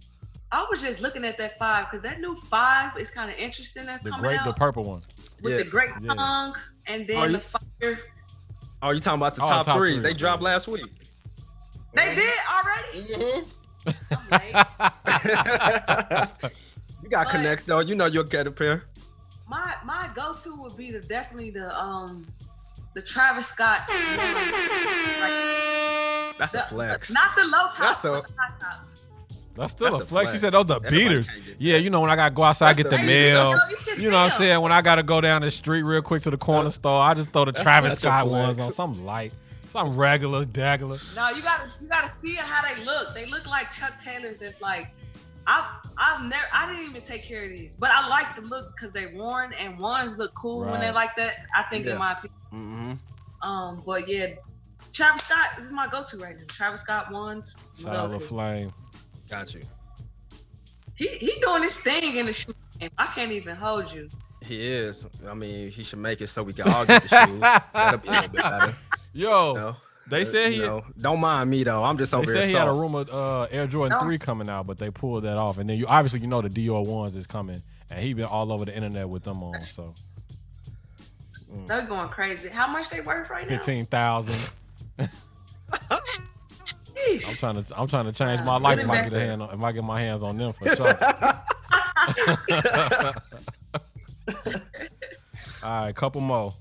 I 0.53 0.67
was 0.71 0.81
just 0.81 1.01
looking 1.01 1.25
at 1.25 1.37
that 1.39 1.59
five 1.59 1.87
because 1.91 2.03
that 2.03 2.21
new 2.21 2.35
five 2.37 2.97
is 2.99 3.11
kind 3.11 3.31
of 3.31 3.37
interesting. 3.39 3.87
That's 3.87 4.03
The 4.03 4.11
coming 4.11 4.23
great, 4.25 4.39
out 4.41 4.45
the 4.45 4.53
purple 4.55 4.85
one. 4.85 5.03
with 5.43 5.53
Yeah. 5.53 5.59
the 5.59 5.65
great 5.65 5.91
Yeah. 6.01 6.15
tongue 6.15 6.55
and 6.87 7.07
then 7.07 7.17
Oh, 7.17 7.25
you- 7.25 7.33
the 7.33 7.41
fire. 7.41 7.99
Oh, 8.83 8.91
you 8.91 9.01
talking 9.01 9.19
about 9.19 9.35
the 9.37 9.43
Oh, 9.43 9.49
top, 9.49 9.65
top 9.67 9.77
threes? 9.79 9.95
threes, 9.95 10.03
They 10.03 10.15
dropped 10.15 10.43
last 10.43 10.69
week. 10.69 10.85
They 11.95 12.15
did 12.15 12.35
already. 12.51 13.15
Mhm. 13.15 13.47
I'm 14.13 14.29
late. 14.31 14.55
you 17.03 17.09
got 17.09 17.25
But- 17.27 17.31
connects 17.33 17.65
though. 17.65 17.81
You 17.81 17.95
know 17.95 18.07
you'll 18.07 18.25
get 18.25 18.47
a 18.47 18.51
pair. 18.53 18.85
my 19.47 19.75
my 19.85 20.11
go 20.15 20.35
to 20.35 20.55
would 20.63 20.77
be 20.77 20.91
the 20.93 21.01
definitely 21.01 21.51
the 21.51 21.75
um 21.79 22.27
the 22.99 23.07
Travis 23.07 23.47
Scott. 23.47 23.83
Like, 23.89 25.33
That's 26.39 26.53
the- 26.53 26.65
a 26.65 26.69
flex. 26.69 27.11
Not 27.11 27.37
the 27.37 27.45
low 27.45 27.67
tops, 27.67 27.79
That's 27.79 28.05
a- 28.05 28.11
but 28.11 28.27
the 28.27 28.33
high 28.37 28.51
tops. 28.61 29.03
That's 29.57 29.73
still 29.73 29.91
That's 29.91 30.01
a 30.01 30.05
a 30.05 30.07
flex. 30.07 30.33
She 30.33 30.39
said 30.39 30.53
those 30.53 30.67
the 30.67 30.77
Everybody 30.77 30.97
beaters. 31.05 31.31
Yeah, 31.59 31.77
you 31.79 31.91
know 31.91 32.01
when 32.01 32.11
I 32.11 32.17
gotta 32.17 32.33
go 32.35 32.45
outside 32.45 32.77
That's 32.77 32.85
get 32.85 32.91
the 32.91 32.97
the 32.99 33.03
mail. 33.03 33.53
beaters. 33.55 33.87
Yo, 33.89 33.95
you 33.95 34.03
You 34.03 34.11
know 34.11 34.17
what 34.19 34.33
I'm 34.33 34.39
saying? 34.39 34.61
When 34.61 34.71
I 34.73 34.83
gotta 34.83 35.03
go 35.03 35.21
down 35.21 35.43
the 35.43 35.51
street 35.51 35.83
real 35.83 36.01
quick 36.03 36.23
to 36.23 36.31
the 36.31 36.37
corner 36.39 36.71
store, 36.71 37.01
I 37.03 37.15
just 37.15 37.33
throw 37.33 37.45
the 37.45 37.53
Travis 37.53 37.95
that's 37.95 38.05
a 38.05 38.07
Scott 38.07 38.29
ones 38.29 38.59
on 38.61 38.71
something 38.71 39.05
light, 39.05 39.33
something 39.69 39.99
regular, 39.99 40.45
dagular. 40.45 40.99
No, 41.17 41.31
you 41.31 41.43
gotta 41.43 41.69
you 41.81 41.89
gotta 41.89 42.09
see 42.09 42.35
how 42.37 42.63
they 42.63 42.85
look. 42.85 43.15
They 43.15 43.27
look 43.27 43.47
like 43.49 43.73
Chuck 43.73 43.95
Taylors. 44.01 44.37
That's 44.41 44.61
like 44.61 44.93
I 45.51 45.79
I've 45.97 46.23
never 46.25 46.45
I 46.53 46.67
didn't 46.71 46.91
even 46.91 47.03
take 47.03 47.23
care 47.23 47.45
of 47.45 47.51
these, 47.51 47.75
but 47.75 47.91
I 47.91 48.07
like 48.07 48.37
the 48.37 48.43
look 48.43 48.77
because 48.77 48.93
they 48.93 49.07
worn 49.07 49.53
and 49.55 49.79
ones 49.79 50.19
look 50.19 50.35
cool 50.35 50.67
when 50.71 50.79
they're 50.81 50.93
like 50.93 51.17
that. 51.17 51.47
I 51.57 51.63
think 51.65 51.87
Yeah. 51.87 51.93
in 51.93 51.99
my 51.99 52.13
opinion. 52.13 52.39
Mm-hmm. 52.53 53.49
Um, 53.49 53.83
but 53.87 54.07
yeah, 54.09 54.27
Travis 54.93 55.23
Scott 55.23 55.49
this 55.57 55.65
is 55.67 55.73
my 55.73 55.87
go 55.89 56.05
to 56.05 56.17
right 56.19 56.37
now. 56.37 56.45
Travis 56.49 56.83
Scott 56.83 57.11
ones. 57.11 57.57
my 57.79 57.83
Shout 57.85 57.97
out 57.97 58.07
go-to. 58.11 58.21
to 58.21 58.27
Flame. 58.27 58.73
Got 59.31 59.55
you. 59.55 59.63
He 60.95 61.09
he 61.09 61.33
doing 61.41 61.63
his 61.63 61.73
thing 61.73 62.17
in 62.17 62.27
the 62.27 62.33
shoe 62.33 62.53
game. 62.79 62.91
I 62.99 63.07
can't 63.07 63.33
even 63.33 63.57
hold 63.57 63.91
you. 63.93 64.09
He 64.43 64.73
is. 64.73 65.07
I 65.27 65.35
mean, 65.35 65.71
he 65.71 65.83
should 65.83 65.99
make 65.99 66.21
it 66.21 66.29
so 66.29 66.43
we 66.43 66.53
can 66.53 66.69
all 66.69 66.85
get 66.87 67.03
the 67.03 67.09
shoes. 67.27 67.41
That'll 67.73 67.99
be 68.01 68.09
a 68.09 68.13
little 68.13 68.29
bit 68.31 68.43
better. 68.43 68.77
Yo, 69.13 69.49
You 69.49 69.55
know? 69.55 69.77
They 70.11 70.23
Uh, 70.23 70.25
said 70.25 70.55
you 70.55 70.61
he 70.63 70.67
know, 70.67 70.85
don't 70.99 71.21
mind 71.21 71.51
me 71.51 71.65
though. 71.65 71.85
I'm 71.85 71.99
just 71.99 72.15
over 72.15 72.27
they 72.27 72.33
over 72.33 72.41
said 72.41 72.49
here. 72.49 72.59
he 72.59 72.59
had 72.59 72.69
a 72.69 72.73
rumor 72.73 73.05
uh, 73.13 73.43
Air 73.51 73.67
Jordan 73.67 73.99
No. 74.01 74.07
three 74.07 74.19
coming 74.19 74.49
out, 74.49 74.67
but 74.67 74.79
they 74.79 74.91
pulled 74.91 75.25
that 75.25 75.37
off. 75.37 75.59
And 75.59 75.69
then 75.69 75.79
you 75.79 75.87
obviously 75.87 76.21
you 76.21 76.27
know 76.27 76.41
the 76.43 76.49
Dior 76.51 76.87
ones 76.87 77.17
is 77.17 77.27
coming, 77.27 77.63
and 77.91 78.01
he 78.01 78.15
been 78.15 78.25
all 78.25 78.51
over 78.53 78.65
the 78.65 78.75
internet 78.75 79.09
with 79.09 79.25
them 79.25 79.43
on. 79.43 79.61
So 79.67 79.95
They're 81.67 81.87
going 81.87 82.09
crazy. 82.09 82.49
How 82.49 82.67
much 82.67 82.89
they 82.91 83.01
worth 83.01 83.31
right 83.31 83.43
now? 83.43 83.49
fifteen 83.57 83.87
thousand. 83.87 84.39
I'm 84.99 85.09
trying 87.37 87.63
to 87.63 87.79
I'm 87.81 87.87
trying 87.87 88.07
to 88.07 88.13
change 88.13 88.41
Uh, 88.41 88.45
my 88.45 88.57
life 88.59 88.79
if 88.79 88.89
I 88.89 89.03
get 89.03 89.13
a 89.13 89.21
hand 89.21 89.43
on, 89.43 89.55
if 89.55 89.63
I 89.63 89.73
get 89.73 89.85
my 89.85 90.01
hands 90.01 90.23
on 90.23 90.37
them 90.37 90.53
for 90.53 90.75
sure. 90.75 90.99
All 95.63 95.85
right, 95.85 95.95
couple 95.95 96.21
more. 96.21 96.53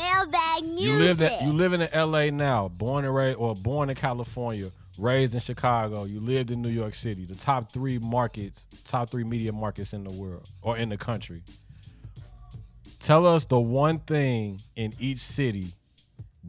Mailbag 0.00 0.64
You 0.80 0.92
live 0.94 1.18
music. 1.20 1.40
in 1.40 1.46
you 1.46 1.52
live 1.52 1.72
in 1.72 1.82
L.A. 1.82 2.30
now, 2.30 2.68
born 2.68 3.04
and 3.04 3.14
raised 3.14 3.38
or 3.38 3.54
born 3.54 3.90
in 3.90 3.96
California, 3.96 4.70
raised 4.98 5.34
in 5.34 5.40
Chicago. 5.40 6.04
You 6.04 6.20
lived 6.20 6.50
in 6.50 6.62
New 6.62 6.70
York 6.70 6.94
City, 6.94 7.26
the 7.26 7.34
top 7.34 7.72
three 7.72 7.98
markets, 7.98 8.66
top 8.84 9.10
three 9.10 9.24
media 9.24 9.52
markets 9.52 9.92
in 9.92 10.04
the 10.04 10.12
world 10.12 10.48
or 10.62 10.76
in 10.76 10.88
the 10.88 10.96
country. 10.96 11.42
Tell 12.98 13.26
us 13.26 13.44
the 13.44 13.60
one 13.60 13.98
thing 14.00 14.60
in 14.76 14.94
each 14.98 15.18
city 15.20 15.72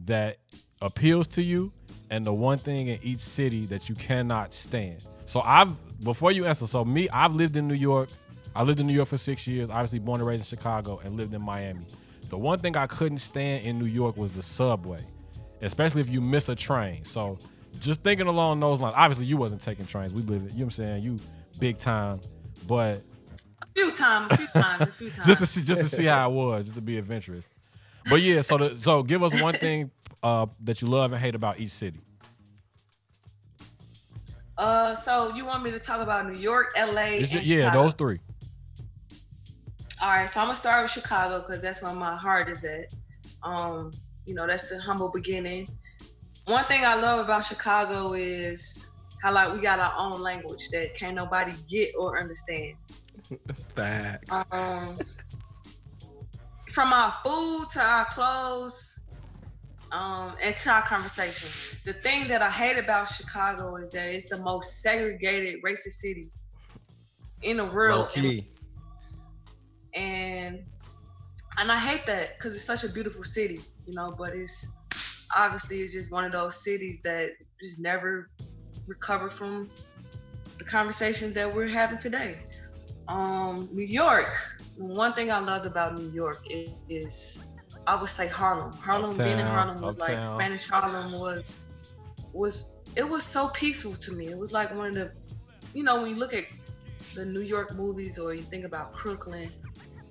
that 0.04 0.38
appeals 0.80 1.26
to 1.28 1.42
you, 1.42 1.72
and 2.10 2.24
the 2.24 2.32
one 2.32 2.58
thing 2.58 2.88
in 2.88 2.98
each 3.02 3.20
city 3.20 3.66
that 3.66 3.88
you 3.88 3.94
cannot 3.94 4.52
stand. 4.52 5.04
So 5.24 5.40
I've 5.40 5.70
before 6.02 6.32
you 6.32 6.46
answer. 6.46 6.66
So 6.66 6.84
me, 6.84 7.08
I've 7.10 7.34
lived 7.34 7.56
in 7.56 7.68
New 7.68 7.74
York 7.74 8.08
I 8.54 8.62
lived 8.64 8.80
in 8.80 8.86
New 8.86 8.92
York 8.92 9.08
for 9.08 9.16
six 9.16 9.46
years. 9.46 9.70
Obviously, 9.70 9.98
born 9.98 10.20
and 10.20 10.28
raised 10.28 10.42
in 10.42 10.58
Chicago, 10.58 11.00
and 11.02 11.16
lived 11.16 11.34
in 11.34 11.40
Miami. 11.42 11.86
The 12.32 12.38
one 12.38 12.58
thing 12.60 12.78
I 12.78 12.86
couldn't 12.86 13.18
stand 13.18 13.66
in 13.66 13.78
New 13.78 13.84
York 13.84 14.16
was 14.16 14.30
the 14.30 14.40
subway, 14.42 15.00
especially 15.60 16.00
if 16.00 16.08
you 16.08 16.22
miss 16.22 16.48
a 16.48 16.54
train. 16.54 17.04
So, 17.04 17.36
just 17.78 18.00
thinking 18.00 18.26
along 18.26 18.58
those 18.58 18.80
lines. 18.80 18.94
Obviously, 18.96 19.26
you 19.26 19.36
wasn't 19.36 19.60
taking 19.60 19.84
trains. 19.84 20.14
We 20.14 20.22
live, 20.22 20.44
you 20.44 20.48
know 20.48 20.54
what 20.54 20.62
I'm 20.62 20.70
saying? 20.70 21.02
You 21.02 21.18
big 21.60 21.76
time, 21.76 22.22
but 22.66 23.02
A 23.60 23.66
few 23.74 23.92
times, 23.94 24.32
a 24.32 24.36
few 24.38 24.46
times, 24.46 24.80
a 24.80 24.86
few 24.86 25.10
times. 25.10 25.26
just 25.26 25.40
to 25.40 25.46
see 25.46 25.60
just 25.60 25.82
to 25.82 25.88
see 25.94 26.06
how 26.06 26.30
it 26.30 26.32
was, 26.32 26.64
just 26.64 26.76
to 26.76 26.80
be 26.80 26.96
adventurous. 26.96 27.50
But 28.08 28.22
yeah, 28.22 28.40
so 28.40 28.56
the, 28.56 28.76
so 28.78 29.02
give 29.02 29.22
us 29.22 29.38
one 29.38 29.52
thing 29.52 29.90
uh, 30.22 30.46
that 30.64 30.80
you 30.80 30.88
love 30.88 31.12
and 31.12 31.20
hate 31.20 31.34
about 31.34 31.60
each 31.60 31.68
city. 31.68 32.00
Uh, 34.56 34.94
so 34.94 35.34
you 35.34 35.44
want 35.44 35.62
me 35.64 35.70
to 35.70 35.78
talk 35.78 36.00
about 36.00 36.32
New 36.32 36.40
York, 36.40 36.72
LA, 36.78 37.02
It's 37.02 37.34
and 37.34 37.42
ju- 37.42 37.54
yeah, 37.54 37.64
Chicago? 37.66 37.82
those 37.82 37.92
three. 37.92 38.20
All 40.02 40.08
right, 40.08 40.28
so 40.28 40.40
I'm 40.40 40.48
gonna 40.48 40.58
start 40.58 40.82
with 40.82 40.90
Chicago 40.90 41.42
because 41.46 41.62
that's 41.62 41.80
where 41.80 41.94
my 41.94 42.16
heart 42.16 42.48
is 42.48 42.64
at. 42.64 42.92
Um, 43.44 43.92
you 44.26 44.34
know, 44.34 44.48
that's 44.48 44.68
the 44.68 44.80
humble 44.80 45.08
beginning. 45.08 45.68
One 46.46 46.64
thing 46.64 46.84
I 46.84 47.00
love 47.00 47.20
about 47.20 47.44
Chicago 47.44 48.12
is 48.14 48.90
how 49.22 49.32
like 49.32 49.54
we 49.54 49.62
got 49.62 49.78
our 49.78 49.94
own 49.96 50.20
language 50.20 50.70
that 50.70 50.96
can't 50.96 51.14
nobody 51.14 51.52
get 51.70 51.94
or 51.96 52.18
understand. 52.18 52.74
Facts. 53.76 54.28
Um, 54.50 54.98
from 56.72 56.92
our 56.92 57.14
food 57.24 57.66
to 57.74 57.80
our 57.80 58.06
clothes, 58.06 59.08
um, 59.92 60.32
and 60.42 60.56
to 60.56 60.70
our 60.70 60.82
conversation. 60.82 61.78
The 61.84 61.92
thing 61.92 62.26
that 62.26 62.42
I 62.42 62.50
hate 62.50 62.76
about 62.76 63.08
Chicago 63.08 63.76
is 63.76 63.92
that 63.92 64.12
it's 64.12 64.28
the 64.28 64.38
most 64.38 64.82
segregated 64.82 65.62
racist 65.62 66.00
city 66.00 66.32
in 67.42 67.58
the 67.58 67.66
world. 67.66 68.08
And 68.16 68.24
key. 68.24 68.48
And 69.94 70.64
and 71.58 71.70
I 71.70 71.78
hate 71.78 72.06
that 72.06 72.38
because 72.38 72.54
it's 72.54 72.64
such 72.64 72.84
a 72.84 72.88
beautiful 72.88 73.24
city, 73.24 73.60
you 73.86 73.94
know. 73.94 74.14
But 74.16 74.34
it's 74.34 74.86
obviously 75.36 75.80
it's 75.82 75.92
just 75.92 76.10
one 76.10 76.24
of 76.24 76.32
those 76.32 76.62
cities 76.62 77.00
that 77.02 77.30
just 77.60 77.80
never 77.80 78.30
recover 78.86 79.30
from 79.30 79.70
the 80.58 80.64
conversations 80.64 81.34
that 81.34 81.52
we're 81.52 81.68
having 81.68 81.98
today. 81.98 82.38
Um, 83.08 83.68
New 83.72 83.84
York. 83.84 84.34
One 84.76 85.12
thing 85.12 85.30
I 85.30 85.38
loved 85.38 85.66
about 85.66 85.98
New 85.98 86.10
York 86.10 86.42
is, 86.48 86.70
is 86.88 87.52
I 87.86 87.96
would 87.96 88.10
say 88.10 88.26
Harlem. 88.28 88.72
Harlem, 88.72 89.16
being 89.16 89.38
in 89.38 89.46
Harlem 89.46 89.80
was 89.80 89.98
like. 89.98 90.24
Spanish 90.24 90.68
Harlem 90.68 91.12
was 91.12 91.56
was 92.32 92.82
it 92.96 93.08
was 93.08 93.24
so 93.24 93.48
peaceful 93.48 93.94
to 93.94 94.12
me. 94.12 94.28
It 94.28 94.38
was 94.38 94.52
like 94.52 94.74
one 94.74 94.88
of 94.88 94.94
the, 94.94 95.12
you 95.74 95.82
know, 95.82 96.02
when 96.02 96.10
you 96.10 96.16
look 96.16 96.34
at 96.34 96.44
the 97.14 97.24
New 97.24 97.40
York 97.40 97.74
movies 97.74 98.18
or 98.18 98.34
you 98.34 98.42
think 98.42 98.64
about 98.64 98.92
Crooklyn, 98.92 99.50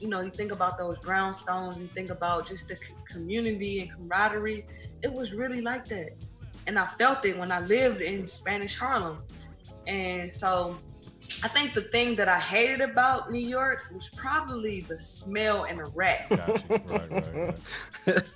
you 0.02 0.10
know, 0.10 0.22
you 0.22 0.32
think 0.32 0.52
about 0.52 0.78
those 0.78 1.00
brownstones, 1.00 1.80
you 1.80 1.88
think 1.94 2.10
about 2.10 2.48
just 2.48 2.68
the 2.68 2.76
c- 2.76 2.82
community 3.08 3.82
and 3.82 3.92
camaraderie. 3.92 4.66
It 5.04 5.14
was 5.14 5.34
really 5.34 5.62
like 5.62 5.86
that. 5.86 6.12
And 6.68 6.78
I 6.78 6.88
felt 6.88 7.26
it 7.26 7.38
when 7.38 7.52
I 7.52 7.60
lived 7.62 8.02
in 8.02 8.26
Spanish 8.28 8.78
Harlem. 8.78 9.24
And 9.88 10.32
so 10.32 10.78
I 11.44 11.48
think 11.48 11.74
the 11.74 11.82
thing 11.82 12.16
that 12.18 12.30
I 12.30 12.40
hated 12.40 12.82
about 12.82 13.32
New 13.32 13.46
York 13.46 13.90
was 13.94 14.10
probably 14.10 14.82
the 14.82 14.98
smell 14.98 15.66
and 15.66 15.80
the 15.80 15.86
rat. 15.96 16.26
Gotcha. 16.30 16.64
right, 16.70 17.12
right, 17.12 17.58
right. 18.08 18.24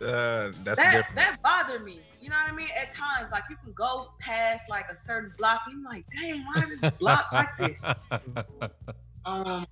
Uh, 0.00 0.50
that's 0.64 0.80
that 0.80 0.92
different. 0.92 1.14
that 1.14 1.42
bothered 1.42 1.84
me. 1.84 2.00
You 2.22 2.30
know 2.30 2.36
what 2.36 2.50
I 2.50 2.56
mean? 2.56 2.68
At 2.80 2.90
times, 2.90 3.32
like 3.32 3.42
you 3.50 3.56
can 3.62 3.74
go 3.74 4.12
past 4.18 4.70
like 4.70 4.90
a 4.90 4.96
certain 4.96 5.30
block, 5.36 5.60
and 5.66 5.82
you're 5.82 5.90
like, 5.90 6.06
dang, 6.08 6.42
why 6.46 6.62
is 6.62 6.80
this 6.80 6.90
block 6.92 7.30
like 7.32 7.54
this? 7.58 7.84
Um. 9.26 9.66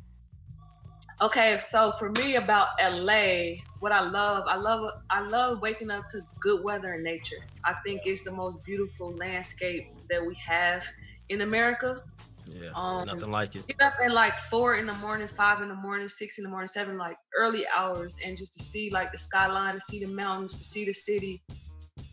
Okay, 1.21 1.59
so 1.59 1.91
for 1.91 2.11
me 2.11 2.37
about 2.37 2.69
LA, 2.81 3.57
what 3.81 3.91
I 3.91 4.01
love, 4.01 4.45
I 4.47 4.55
love, 4.55 4.89
I 5.11 5.21
love 5.21 5.61
waking 5.61 5.91
up 5.91 6.05
to 6.13 6.21
good 6.39 6.63
weather 6.63 6.93
and 6.93 7.03
nature. 7.03 7.45
I 7.65 7.75
think 7.85 8.03
it's 8.05 8.23
the 8.23 8.31
most 8.31 8.65
beautiful 8.65 9.13
landscape 9.17 9.89
that 10.11 10.25
we 10.25 10.37
have 10.37 10.87
in 11.29 11.41
America. 11.41 12.05
yeah, 12.47 12.69
um, 12.77 13.07
nothing 13.07 13.33
like 13.33 13.57
it. 13.57 13.67
Get 13.67 13.83
up 13.83 13.95
at 14.01 14.13
like 14.13 14.39
four 14.39 14.77
in 14.77 14.87
the 14.87 14.93
morning, 14.95 15.27
five 15.27 15.61
in 15.61 15.69
the 15.69 15.75
morning, 15.75 16.07
six 16.07 16.39
in 16.39 16.45
the 16.45 16.51
morning, 16.51 16.69
seven, 16.69 16.97
like 16.97 17.17
early 17.37 17.65
hours, 17.77 18.17
and 18.25 18.39
just 18.39 18.57
to 18.57 18.63
see 18.63 18.89
like 18.91 19.11
the 19.11 19.19
skyline, 19.19 19.75
to 19.75 19.81
see 19.81 19.99
the 19.99 20.07
mountains, 20.07 20.53
to 20.53 20.65
see 20.65 20.85
the 20.85 20.93
city, 20.93 21.43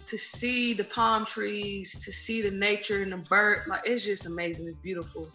to 0.07 0.17
see 0.17 0.73
the 0.73 0.83
palm 0.83 1.27
trees, 1.27 2.03
to 2.03 2.11
see 2.11 2.41
the 2.41 2.49
nature 2.49 3.03
and 3.03 3.11
the 3.11 3.17
bird. 3.17 3.67
Like 3.67 3.81
it's 3.85 4.03
just 4.03 4.25
amazing. 4.25 4.67
It's 4.67 4.79
beautiful. 4.79 5.29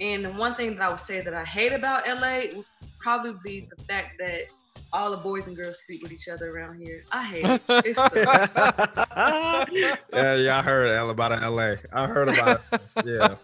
And 0.00 0.24
the 0.24 0.32
one 0.32 0.56
thing 0.56 0.74
that 0.74 0.82
I 0.82 0.90
would 0.90 1.00
say 1.00 1.20
that 1.20 1.34
I 1.34 1.44
hate 1.44 1.72
about 1.72 2.08
LA 2.08 2.60
probably 3.04 3.68
the 3.76 3.84
fact 3.84 4.16
that 4.18 4.44
all 4.90 5.10
the 5.10 5.18
boys 5.18 5.46
and 5.46 5.54
girls 5.54 5.84
sleep 5.84 6.02
with 6.02 6.10
each 6.10 6.26
other 6.26 6.56
around 6.56 6.80
here. 6.80 7.04
I 7.12 7.24
hate 7.24 7.44
it. 7.44 7.60
It's 7.84 7.98
yeah, 10.12 10.36
yeah, 10.36 10.58
I 10.58 10.62
heard 10.62 10.96
all 10.96 11.10
about 11.10 11.30
LA. 11.30 11.74
I 11.92 12.06
heard 12.06 12.30
about 12.30 12.62
it. 12.72 12.80
Yeah, 13.04 13.34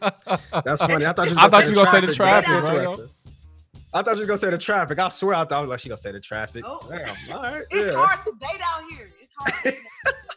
that's 0.65 0.81
funny. 0.81 1.05
I 1.05 1.13
thought 1.13 1.29
you 1.29 1.35
was 1.35 1.45
I 1.45 1.49
thought 1.49 1.65
you 1.65 1.75
was 1.75 1.83
gonna 1.85 1.91
say 1.91 2.07
the 2.07 2.15
traffic, 2.15 2.49
right. 2.49 2.89
I 3.93 4.03
thought 4.03 4.15
you 4.15 4.21
was 4.21 4.27
gonna 4.27 4.39
say 4.39 4.51
the 4.51 4.59
traffic. 4.59 4.99
I 4.99 5.09
swear, 5.11 5.35
I 5.35 5.45
thought 5.45 5.53
I 5.53 5.61
was 5.61 5.69
like 5.69 5.81
she 5.81 5.91
gonna 5.91 5.99
say 5.99 6.13
the 6.13 6.21
traffic. 6.21 6.65
Oh. 6.67 6.81
Damn, 6.89 7.37
all 7.37 7.43
right. 7.43 7.63
it's 7.71 7.87
yeah. 7.87 7.95
hard 7.95 8.25
to 8.25 8.33
date 8.41 8.61
out 8.65 8.85
here. 8.91 9.11
It's 9.21 9.33
hard 9.37 9.53
to 9.53 9.71
date. 9.73 9.81
out 10.07 10.15
here. 10.15 10.35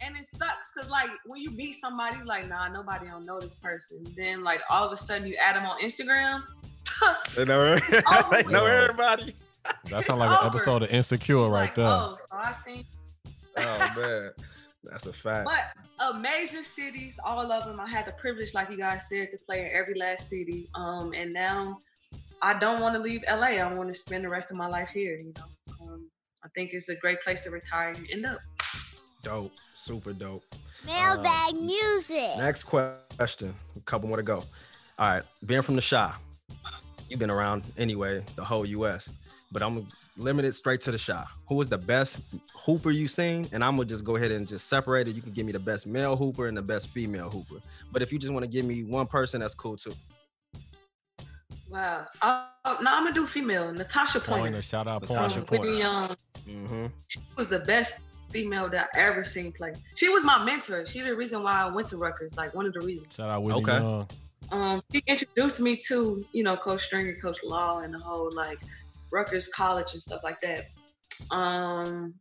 and 0.02 0.16
it 0.16 0.26
sucks 0.26 0.72
because 0.74 0.90
like 0.90 1.08
when 1.24 1.40
you 1.40 1.50
meet 1.50 1.76
somebody, 1.76 2.22
like, 2.24 2.48
nah, 2.48 2.68
nobody 2.68 3.06
don't 3.06 3.24
know 3.24 3.40
this 3.40 3.56
person. 3.56 4.12
Then 4.16 4.44
like 4.44 4.60
all 4.68 4.84
of 4.84 4.92
a 4.92 4.96
sudden 4.96 5.26
you 5.26 5.36
add 5.36 5.56
them 5.56 5.64
on 5.64 5.80
Instagram. 5.80 6.42
They 7.36 7.44
know, 7.44 7.72
over 7.92 8.42
they 8.42 8.42
know 8.44 8.66
everybody. 8.66 9.34
That 9.90 10.04
sounds 10.04 10.20
like 10.20 10.30
It's 10.30 10.42
an 10.42 10.48
episode 10.48 10.82
of 10.82 10.90
Insecure 10.90 11.48
right 11.48 11.62
like, 11.62 11.74
there. 11.74 11.86
oh, 11.86 12.16
so 12.20 12.36
I 12.36 12.52
seen 12.52 12.84
Oh 13.56 13.94
man, 13.96 14.30
that's 14.82 15.06
a 15.06 15.12
fact. 15.12 15.48
But 15.48 16.14
amazing 16.14 16.62
cities, 16.62 17.18
all 17.24 17.50
of 17.50 17.64
them. 17.64 17.80
I 17.80 17.88
had 17.88 18.06
the 18.06 18.12
privilege, 18.12 18.54
like 18.54 18.70
you 18.70 18.76
guys 18.76 19.08
said, 19.08 19.30
to 19.30 19.38
play 19.46 19.62
in 19.62 19.70
every 19.72 19.94
last 19.94 20.28
city. 20.28 20.68
Um, 20.74 21.12
and 21.14 21.32
now 21.32 21.78
I 22.42 22.58
don't 22.58 22.80
want 22.80 22.94
to 22.94 23.00
leave 23.00 23.22
LA. 23.28 23.58
I 23.58 23.72
want 23.72 23.88
to 23.88 23.94
spend 23.94 24.24
the 24.24 24.28
rest 24.28 24.50
of 24.50 24.56
my 24.56 24.66
life 24.66 24.90
here. 24.90 25.16
You 25.16 25.32
know, 25.36 25.84
um, 25.86 26.10
I 26.44 26.48
think 26.54 26.70
it's 26.72 26.88
a 26.88 26.96
great 26.96 27.22
place 27.22 27.44
to 27.44 27.50
retire 27.50 27.90
and 27.90 28.06
end 28.10 28.26
up. 28.26 28.40
Dope, 29.22 29.52
super 29.72 30.12
dope. 30.12 30.44
Mailbag 30.84 31.54
music. 31.54 32.36
Next 32.36 32.64
question. 32.64 33.54
A 33.76 33.80
couple 33.80 34.08
more 34.08 34.18
to 34.18 34.22
go. 34.22 34.42
All 34.98 35.14
right, 35.14 35.22
being 35.44 35.62
from 35.62 35.76
the 35.76 35.82
Chi, 35.82 36.12
you've 37.08 37.20
been 37.20 37.30
around 37.30 37.64
anyway, 37.76 38.24
the 38.36 38.44
whole 38.44 38.66
U.S. 38.66 39.10
But 39.52 39.62
I'm 39.62 39.86
limited 40.16 40.54
straight 40.54 40.80
to 40.82 40.90
the 40.90 40.98
shot. 40.98 41.28
Who 41.48 41.54
was 41.54 41.68
the 41.68 41.78
best 41.78 42.20
hooper 42.54 42.90
you 42.90 43.08
seen? 43.08 43.48
And 43.52 43.62
I'm 43.62 43.76
gonna 43.76 43.86
just 43.86 44.04
go 44.04 44.16
ahead 44.16 44.32
and 44.32 44.48
just 44.48 44.68
separate 44.68 45.08
it. 45.08 45.14
You 45.14 45.22
can 45.22 45.32
give 45.32 45.46
me 45.46 45.52
the 45.52 45.58
best 45.58 45.86
male 45.86 46.16
hooper 46.16 46.46
and 46.46 46.56
the 46.56 46.62
best 46.62 46.88
female 46.88 47.30
hooper. 47.30 47.62
But 47.92 48.02
if 48.02 48.12
you 48.12 48.18
just 48.18 48.32
want 48.32 48.44
to 48.44 48.50
give 48.50 48.64
me 48.64 48.82
one 48.82 49.06
person, 49.06 49.40
that's 49.40 49.54
cool 49.54 49.76
too. 49.76 49.92
Wow. 51.68 52.06
Uh, 52.22 52.46
now 52.64 52.96
I'm 52.96 53.04
gonna 53.04 53.12
do 53.12 53.26
female. 53.26 53.72
Natasha 53.72 54.20
Pointer. 54.20 54.42
Pointer, 54.42 54.62
shout 54.62 54.86
out 54.86 55.02
Natasha 55.02 55.42
Pointer. 55.42 55.56
Um, 55.56 55.60
Whitney 55.60 55.78
Young. 55.78 56.16
Mm-hmm. 56.48 56.86
She 57.08 57.20
was 57.36 57.48
the 57.48 57.60
best 57.60 58.00
female 58.30 58.68
that 58.68 58.90
I 58.94 59.00
ever 59.00 59.24
seen 59.24 59.52
play. 59.52 59.74
She 59.94 60.08
was 60.08 60.24
my 60.24 60.44
mentor. 60.44 60.86
She's 60.86 61.04
the 61.04 61.14
reason 61.14 61.42
why 61.42 61.62
I 61.62 61.66
went 61.66 61.88
to 61.88 61.96
Rutgers. 61.96 62.36
Like 62.36 62.54
one 62.54 62.66
of 62.66 62.72
the 62.72 62.80
reasons. 62.80 63.14
Shout 63.14 63.30
out 63.30 63.42
Whitney 63.42 63.62
Okay. 63.62 63.78
Young. 63.78 64.08
Um, 64.50 64.82
she 64.92 65.02
introduced 65.06 65.60
me 65.60 65.80
to, 65.88 66.24
you 66.32 66.44
know, 66.44 66.56
Coach 66.56 66.82
Stringer, 66.82 67.16
Coach 67.20 67.38
Law, 67.44 67.78
and 67.80 67.94
the 67.94 67.98
whole 67.98 68.34
like 68.34 68.58
Rutgers 69.10 69.46
College 69.48 69.92
and 69.92 70.02
stuff 70.02 70.22
like 70.22 70.40
that. 70.40 70.66
Um, 71.30 72.14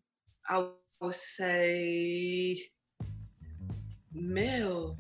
I 0.50 0.66
would 1.02 1.16
say 1.16 2.62
Mel. 4.14 4.98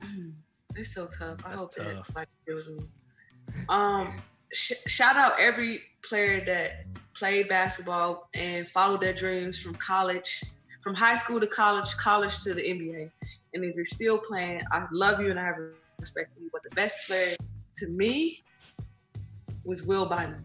It's 0.76 0.92
so 0.92 1.06
tough. 1.06 1.38
I 1.44 1.50
That's 1.50 1.60
hope 1.60 1.74
tough. 1.76 1.86
that 1.86 1.96
everybody 1.98 2.30
feels 2.44 2.68
me. 2.68 2.84
Um, 3.68 4.20
sh- 4.52 4.72
shout 4.88 5.16
out 5.16 5.38
every 5.38 5.82
player 6.02 6.44
that 6.46 6.86
played 7.14 7.48
basketball 7.48 8.28
and 8.34 8.68
followed 8.70 9.00
their 9.00 9.12
dreams 9.12 9.58
from 9.58 9.76
college, 9.76 10.42
from 10.82 10.94
high 10.94 11.16
school 11.16 11.38
to 11.38 11.46
college, 11.46 11.96
college 11.96 12.40
to 12.40 12.54
the 12.54 12.60
NBA. 12.60 13.10
And 13.54 13.64
if 13.64 13.76
you're 13.76 13.84
still 13.84 14.18
playing, 14.18 14.60
I 14.72 14.84
love 14.92 15.20
you 15.20 15.30
and 15.30 15.38
I 15.38 15.44
have 15.44 15.56
respect 16.00 16.34
for 16.34 16.40
you. 16.40 16.50
But 16.52 16.62
the 16.68 16.74
best 16.74 16.96
player 17.06 17.36
to 17.76 17.88
me 17.88 18.42
was 19.64 19.84
Will 19.84 20.06
Bynum. 20.06 20.44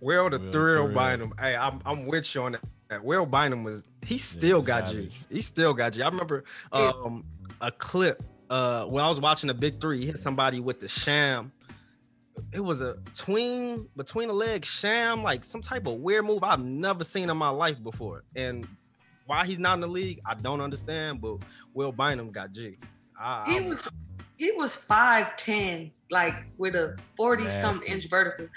Will 0.00 0.30
the 0.30 0.38
Will 0.38 0.52
thrill 0.52 0.86
Thrill. 0.86 0.94
Bynum. 0.94 1.32
Hey, 1.38 1.56
I'm 1.56 1.80
I'm 1.84 2.06
with 2.06 2.34
you 2.34 2.42
on 2.42 2.56
that. 2.88 3.04
Will 3.04 3.26
Bynum 3.26 3.64
was 3.64 3.84
he 4.04 4.18
still 4.18 4.62
got 4.62 4.88
savage. 4.88 5.20
G. 5.28 5.36
He 5.36 5.40
still 5.40 5.74
got 5.74 5.96
you. 5.96 6.04
I 6.04 6.08
remember 6.08 6.44
um 6.72 7.24
a 7.60 7.70
clip 7.70 8.22
uh 8.48 8.84
when 8.84 9.04
I 9.04 9.08
was 9.08 9.20
watching 9.20 9.48
the 9.48 9.54
big 9.54 9.80
three, 9.80 9.98
he 10.00 10.06
hit 10.06 10.18
somebody 10.18 10.60
with 10.60 10.80
the 10.80 10.88
sham. 10.88 11.52
It 12.52 12.60
was 12.60 12.80
a 12.80 12.96
tween 13.14 13.88
between 13.96 14.28
the 14.28 14.34
legs 14.34 14.68
sham, 14.68 15.22
like 15.22 15.44
some 15.44 15.62
type 15.62 15.86
of 15.86 15.96
weird 15.96 16.24
move 16.24 16.42
I've 16.42 16.64
never 16.64 17.04
seen 17.04 17.28
in 17.28 17.36
my 17.36 17.50
life 17.50 17.82
before. 17.82 18.24
And 18.34 18.66
why 19.26 19.46
he's 19.46 19.58
not 19.58 19.74
in 19.74 19.80
the 19.80 19.86
league, 19.86 20.20
I 20.26 20.34
don't 20.34 20.60
understand. 20.60 21.20
But 21.20 21.38
Will 21.74 21.92
Bynum 21.92 22.30
got 22.30 22.52
G. 22.52 22.76
I, 23.18 23.44
He 23.46 23.58
I- 23.58 23.68
was 23.68 23.88
he 24.38 24.50
was 24.52 24.74
five 24.74 25.36
ten, 25.36 25.90
like 26.10 26.44
with 26.58 26.74
a 26.74 26.96
forty-some 27.16 27.80
inch 27.86 28.08
vertical, 28.08 28.48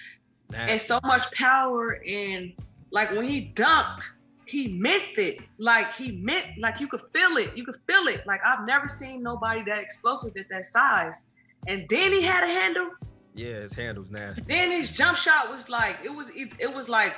and 0.54 0.80
so 0.82 1.00
much 1.04 1.32
power. 1.34 2.02
And 2.08 2.54
like 2.92 3.12
when 3.12 3.24
he 3.26 3.52
dunked, 3.56 4.04
he 4.46 4.80
meant 4.80 5.18
it. 5.18 5.42
Like 5.60 5.94
he 5.94 6.14
meant, 6.14 6.46
like 6.60 6.80
you 6.80 6.88
could 6.88 7.02
feel 7.14 7.38
it. 7.38 7.56
You 7.56 7.64
could 7.66 7.78
feel 7.88 8.08
it. 8.08 8.26
Like 8.26 8.42
I've 8.46 8.66
never 8.66 8.88
seen 8.88 9.22
nobody 9.22 9.62
that 9.64 9.80
explosive 9.80 10.36
at 10.38 10.50
that 10.50 10.66
size. 10.66 11.34
And 11.68 11.86
then 11.90 12.12
he 12.12 12.22
had 12.22 12.44
a 12.44 12.48
handle. 12.48 12.90
Yeah, 13.36 13.56
his 13.56 13.74
handle's 13.74 14.12
nasty. 14.12 14.44
Then 14.44 14.72
his 14.72 14.92
jump 14.92 15.18
shot 15.18 15.52
was 15.52 15.68
like 15.68 15.98
it 16.04 16.10
was. 16.10 16.30
It, 16.30 16.50
it 16.58 16.74
was 16.74 16.88
like 16.90 17.16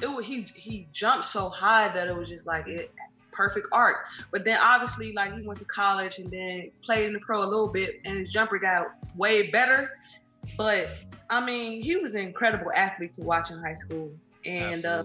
it 0.00 0.06
was. 0.06 0.24
He 0.24 0.42
he 0.54 0.88
jumped 0.92 1.24
so 1.26 1.48
high 1.48 1.88
that 1.88 2.08
it 2.08 2.16
was 2.16 2.28
just 2.28 2.46
like 2.46 2.68
it 2.68 2.92
perfect 3.36 3.68
art. 3.70 3.96
But 4.32 4.44
then 4.44 4.58
obviously 4.60 5.12
like 5.12 5.34
he 5.34 5.42
went 5.42 5.58
to 5.60 5.66
college 5.66 6.18
and 6.18 6.30
then 6.30 6.70
played 6.82 7.06
in 7.06 7.12
the 7.12 7.20
pro 7.20 7.44
a 7.44 7.46
little 7.46 7.68
bit, 7.68 8.00
and 8.04 8.18
his 8.18 8.32
jumper 8.32 8.58
got 8.58 8.86
way 9.14 9.50
better. 9.50 9.90
But 10.56 10.88
I 11.28 11.44
mean, 11.44 11.82
he 11.82 11.96
was 11.96 12.14
an 12.14 12.22
incredible 12.22 12.72
athlete 12.74 13.12
to 13.14 13.22
watch 13.22 13.50
in 13.50 13.58
high 13.58 13.74
school, 13.74 14.10
and 14.44 14.84
uh, 14.84 15.04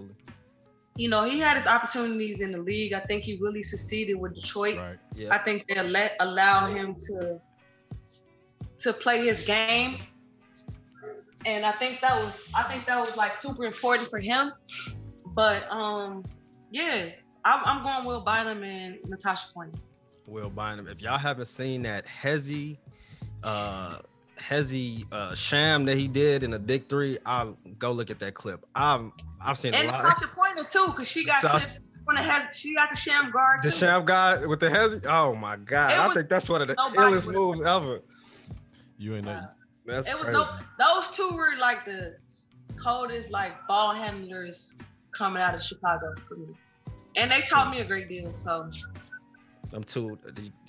you 0.96 1.08
know 1.08 1.24
he 1.24 1.38
had 1.38 1.56
his 1.56 1.66
opportunities 1.66 2.40
in 2.40 2.52
the 2.52 2.58
league. 2.58 2.92
I 2.92 3.00
think 3.00 3.22
he 3.22 3.36
really 3.36 3.62
succeeded 3.62 4.14
with 4.14 4.34
Detroit. 4.34 4.78
Right. 4.78 4.98
yeah. 5.14 5.34
I 5.34 5.38
think 5.38 5.66
they 5.68 5.82
let 5.82 6.16
allow 6.20 6.66
him 6.66 6.94
to 7.06 7.40
to 8.78 8.92
play 8.92 9.26
his 9.26 9.44
game, 9.44 9.98
and 11.46 11.64
I 11.64 11.72
think 11.72 12.00
that 12.00 12.14
was 12.16 12.48
I 12.54 12.62
think 12.64 12.86
that 12.86 12.98
was 12.98 13.16
like 13.16 13.36
super 13.36 13.64
important 13.64 14.08
for 14.08 14.18
him. 14.18 14.52
But 15.34 15.70
um, 15.70 16.24
yeah, 16.70 17.08
I'm, 17.44 17.60
I'm 17.64 17.82
going 17.82 18.04
Will 18.04 18.20
Bynum 18.20 18.62
and 18.62 18.98
Natasha 19.06 19.52
Point. 19.52 19.74
Will 20.26 20.50
Bynum. 20.50 20.88
If 20.88 21.00
y'all 21.02 21.18
haven't 21.18 21.46
seen 21.46 21.82
that 21.82 22.06
Hezzy, 22.06 22.78
uh, 23.42 23.98
Hezzy 24.38 25.06
uh, 25.12 25.34
sham 25.34 25.84
that 25.86 25.96
he 25.96 26.08
did 26.08 26.42
in 26.42 26.50
the 26.50 26.58
Big 26.58 26.88
Three, 26.88 27.18
I'll 27.26 27.56
go 27.78 27.92
look 27.92 28.10
at 28.10 28.18
that 28.20 28.34
clip. 28.34 28.64
I've 28.74 29.10
I've 29.40 29.58
seen 29.58 29.74
a 29.74 29.78
And 29.78 29.88
lot 29.88 30.02
Natasha 30.04 30.24
of 30.26 30.32
Pointer 30.34 30.64
too, 30.64 30.86
because 30.88 31.08
she 31.08 31.24
got 31.24 31.42
Natasha- 31.42 31.66
clips 31.66 31.80
when 32.04 32.16
it 32.16 32.24
has 32.24 32.56
she 32.56 32.74
got 32.74 32.90
the 32.90 32.96
Shammgod. 32.96 33.62
the 33.62 33.70
too. 33.70 33.76
sham 33.76 34.04
guy 34.04 34.44
with 34.44 34.60
the 34.60 34.68
Hezzy. 34.68 35.04
Oh 35.06 35.34
my 35.34 35.56
god, 35.56 35.92
It 35.92 35.98
I 35.98 36.14
think 36.14 36.28
that's 36.28 36.48
one 36.48 36.62
of 36.62 36.68
the 36.68 36.74
illest 36.74 37.32
moves 37.32 37.60
ever. 37.62 38.00
You 38.98 39.16
ain't 39.16 39.24
know. 39.24 39.46
That's 39.84 40.08
it 40.08 40.14
was 40.14 40.28
crazy. 40.28 40.32
no 40.32 40.48
those 40.78 41.08
two 41.08 41.30
were 41.30 41.54
like 41.58 41.84
the 41.84 42.16
coldest 42.76 43.30
like 43.30 43.66
ball 43.66 43.94
handlers 43.94 44.74
coming 45.12 45.42
out 45.42 45.54
of 45.54 45.62
Chicago 45.62 46.14
for 46.28 46.36
me. 46.36 46.54
And 47.16 47.30
they 47.30 47.42
taught 47.42 47.70
me 47.70 47.80
a 47.80 47.84
great 47.84 48.08
deal. 48.08 48.32
So 48.32 48.68
I'm 49.72 49.84
too 49.84 50.18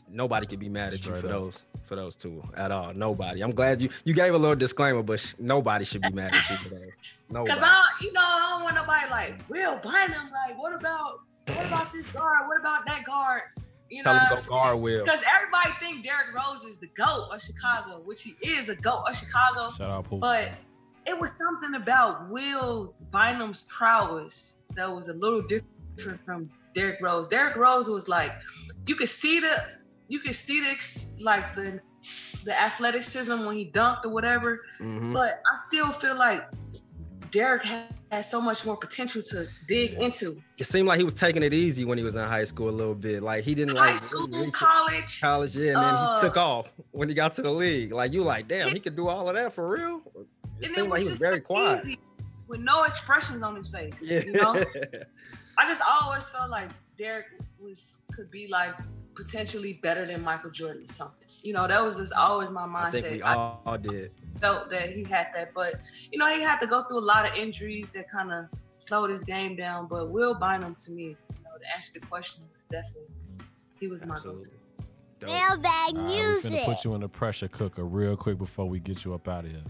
nobody 0.10 0.45
could 0.45 0.60
be 0.60 0.69
mad 0.69 0.94
at 0.94 1.06
you 1.06 1.14
for 1.15 1.27
up. 1.27 1.31
those 1.31 1.65
for 1.81 1.95
those 1.95 2.15
two 2.15 2.41
at 2.56 2.72
all. 2.72 2.94
Nobody. 2.94 3.41
I'm 3.41 3.52
glad 3.52 3.81
you 3.81 3.90
you 4.06 4.14
gave 4.14 4.34
a 4.34 4.38
little 4.38 4.56
disclaimer, 4.56 5.03
but 5.03 5.19
sh- 5.19 5.34
nobody 5.40 5.85
should 5.85 6.02
be 6.02 6.11
mad 6.11 6.34
at 6.34 6.49
you 6.49 6.57
for 6.57 6.69
those. 6.69 6.91
Nobody. 7.30 7.52
Cause 7.53 7.64
I, 7.64 7.84
you 8.02 8.14
know, 8.14 8.22
I 8.22 8.49
don't 8.52 8.64
want 8.64 8.76
nobody 8.76 9.10
like 9.10 9.49
Will 9.49 9.80
Bynum. 9.80 10.30
Like, 10.31 10.57
what 10.57 10.73
about 10.73 11.19
what 11.48 11.65
about 11.65 11.91
this 11.91 12.11
guard? 12.11 12.48
What 12.48 12.60
about 12.60 12.85
that 12.85 13.03
guard? 13.06 13.44
You 13.94 14.02
Tell 14.02 14.15
know, 14.15 14.20
him 14.22 14.38
go 14.38 14.49
guard 14.49 14.80
Will. 14.80 15.03
Because 15.03 15.22
everybody 15.28 15.72
think 15.80 16.03
Derrick 16.03 16.34
Rose 16.34 16.64
is 16.64 16.80
the 16.80 16.88
goat 16.88 17.30
of 17.32 17.40
Chicago, 17.41 18.02
which 18.03 18.24
he 18.24 18.36
is 18.44 18.70
a 18.70 18.76
goat 18.76 19.03
of 19.07 19.15
Chicago. 19.15 19.70
Shout 19.70 19.90
out 19.90 20.06
Pooh. 20.06 20.18
But 20.18 20.52
it 21.06 21.20
was 21.20 21.32
something 21.38 21.76
about 21.80 22.28
Will 22.32 22.95
Bynum's 23.11 23.64
prowess 23.64 24.65
that 24.76 24.91
was 24.91 25.10
a 25.10 25.14
little 25.14 25.44
different 25.44 26.24
from 26.26 26.49
Derrick 26.74 26.98
Rose. 27.03 27.28
Derrick 27.28 27.56
Rose 27.56 27.88
was 27.88 28.07
like, 28.10 28.34
you 28.88 28.95
could 28.95 29.10
see 29.10 29.40
the, 29.40 29.64
you 30.07 30.20
could 30.22 30.36
see 30.36 30.60
the 30.60 30.76
like 31.22 31.53
the, 31.53 31.80
the 32.45 32.60
athleticism 32.60 33.45
when 33.45 33.56
he 33.56 33.70
dunked 33.70 34.06
or 34.06 34.10
whatever. 34.10 34.61
Mhm. 34.82 35.14
But 35.14 35.40
I 35.45 35.68
still 35.68 35.91
feel 35.91 36.18
like 36.18 36.49
Derrick 37.30 37.64
had, 37.64 37.94
had 38.15 38.26
so 38.26 38.41
much 38.41 38.65
more 38.65 38.77
potential 38.77 39.22
to 39.23 39.48
dig 39.68 39.94
into. 39.94 40.41
It 40.57 40.68
seemed 40.68 40.88
like 40.88 40.98
he 40.98 41.03
was 41.03 41.14
taking 41.14 41.44
it 41.44 41.53
easy 41.53 41.85
when 41.85 41.98
he 41.98 42.03
was 42.03 42.15
in 42.15 42.23
high 42.23 42.44
school 42.45 42.69
a 42.69 42.72
little 42.72 42.95
bit. 42.95 43.22
Like 43.23 43.44
he 43.44 43.53
didn't 43.56 43.76
High 43.77 43.94
like 43.94 44.02
school, 44.03 44.27
really 44.27 44.52
college. 44.52 45.19
college, 45.22 45.56
yeah, 45.56 45.73
and 45.73 45.84
then 45.84 45.95
Uh, 45.95 46.15
he 46.22 46.27
took 46.27 46.38
off 46.38 46.73
when 46.91 47.07
he 47.10 47.15
got 47.15 47.34
to 47.35 47.41
the 47.41 47.52
league. 47.52 47.91
Like 47.91 48.14
you, 48.14 48.23
like 48.23 48.48
damn, 48.48 48.68
He- 48.69 48.76
he 48.76 48.80
could 48.80 48.95
do 48.95 49.07
all 49.07 49.27
of 49.30 49.35
that 49.35 49.53
for 49.53 49.68
real. 49.69 50.02
It 50.61 50.69
seemed 50.73 50.90
like 50.90 51.02
he 51.03 51.10
was 51.10 51.19
very 51.19 51.41
quiet. 51.41 51.98
with 52.48 52.60
no 52.61 52.84
expressions 52.84 53.41
on 53.44 53.56
his 53.56 53.68
face. 53.68 54.03
Yeah, 54.10 54.22
You 54.26 54.34
know? 54.34 54.53
I 55.57 55.68
just 55.68 55.81
always 55.88 56.23
felt 56.26 56.49
like 56.49 56.69
Derrick 56.98 57.26
was 57.60 58.02
could 58.15 58.30
be 58.31 58.48
like 58.48 58.73
potentially 59.15 59.73
better 59.73 60.06
than 60.06 60.22
Michael 60.23 60.49
Jordan 60.52 60.85
or 60.88 60.94
something. 60.94 61.27
You 61.41 61.53
know, 61.53 61.68
that 61.68 61.84
was 61.84 61.98
just 61.98 62.14
always 62.14 62.49
my 62.49 62.65
mindset. 62.65 62.85
I 62.85 63.02
think 63.02 63.14
we 63.15 63.22
I 63.22 63.34
all, 63.34 63.61
all 63.65 63.77
did. 63.77 64.11
felt 64.40 64.69
that 64.69 64.91
he 64.91 65.03
had 65.03 65.27
that, 65.35 65.53
but 65.53 65.76
you 66.11 66.18
know, 66.18 66.34
he 66.34 66.41
had 66.41 66.60
to 66.60 66.68
go 66.68 66.84
through 66.84 66.99
a 66.99 67.02
lot 67.02 67.26
of 67.26 67.35
injuries 67.35 67.90
that 67.91 68.10
kind 68.10 68.31
of 68.31 68.45
slowed 68.77 69.10
his 69.10 69.23
game 69.23 69.56
down. 69.56 69.88
But 69.88 70.10
Will 70.10 70.34
Bynum, 70.35 70.76
to 70.76 70.91
me, 70.91 71.03
you 71.03 71.15
know, 71.44 71.57
to 71.60 71.76
answer 71.76 71.99
the 71.99 72.06
question, 72.06 72.44
definitely 72.72 73.10
he 73.80 73.88
was 73.88 74.06
my 74.06 74.15
go-to. 74.15 74.38
Absolutely. 74.38 74.57
Dope. 75.19 75.30
Mailbag 75.30 75.64
All 75.65 75.95
right, 75.95 75.95
we 75.95 75.99
finna 76.02 76.52
music. 76.52 76.65
put 76.65 76.85
you 76.85 76.95
in 76.95 77.02
the 77.02 77.10
pressure 77.10 77.48
cooker 77.48 77.85
real 77.85 78.15
quick 78.18 78.38
before 78.38 78.68
we 78.68 78.80
get 78.80 79.06
you 79.06 79.14
up 79.14 79.27
out 79.27 79.45
of 79.45 79.52
here. 79.52 79.61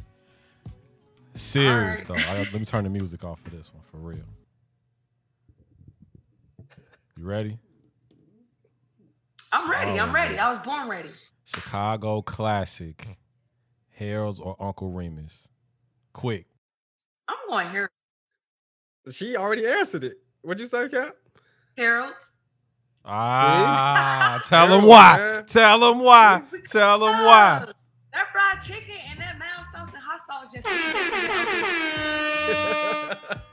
Serious 1.36 2.02
All 2.10 2.15
though. 2.15 2.22
I, 2.28 2.38
let 2.38 2.53
me 2.53 2.65
turn 2.65 2.84
the 2.84 2.90
music 2.90 3.24
off 3.24 3.40
for 3.41 3.49
this 3.49 3.74
one 3.74 3.84
for 3.84 3.98
real. 3.98 4.26
You 7.18 7.26
ready? 7.26 7.57
I'm 9.53 9.69
ready. 9.69 9.99
I'm 9.99 10.09
Oh, 10.09 10.13
ready. 10.13 10.35
man. 10.35 10.43
I 10.45 10.49
was 10.49 10.59
born 10.59 10.88
ready. 10.89 11.11
Chicago 11.45 12.21
classic. 12.21 13.05
Harold's 13.91 14.39
or 14.39 14.55
Uncle 14.59 14.89
Remus. 14.89 15.49
Quick. 16.13 16.47
I'm 17.27 17.35
going 17.47 17.67
Harold. 17.67 17.89
She 19.11 19.35
already 19.38 19.67
answered 19.67 20.03
it. 20.05 20.17
What'd 20.41 20.59
you 20.59 20.65
say, 20.67 20.89
Cap? 20.89 21.13
Harold's. 21.77 22.30
Ah, 23.05 24.41
tell 24.45 24.65
Harold, 24.67 24.84
him 24.84 24.89
why. 24.89 25.17
man. 25.17 25.45
Tell 25.45 25.91
him 25.91 25.99
why. 25.99 26.41
Tell 26.69 26.95
him 27.05 27.25
why. 27.25 27.65
That 28.13 28.27
fried 28.31 28.61
chicken 28.61 28.95
and 29.09 29.19
that 29.19 29.38
mild 29.38 29.65
sauce 29.67 29.93
and 29.93 30.03
hot 30.03 30.19
sauce 30.19 30.53
just. 30.53 30.67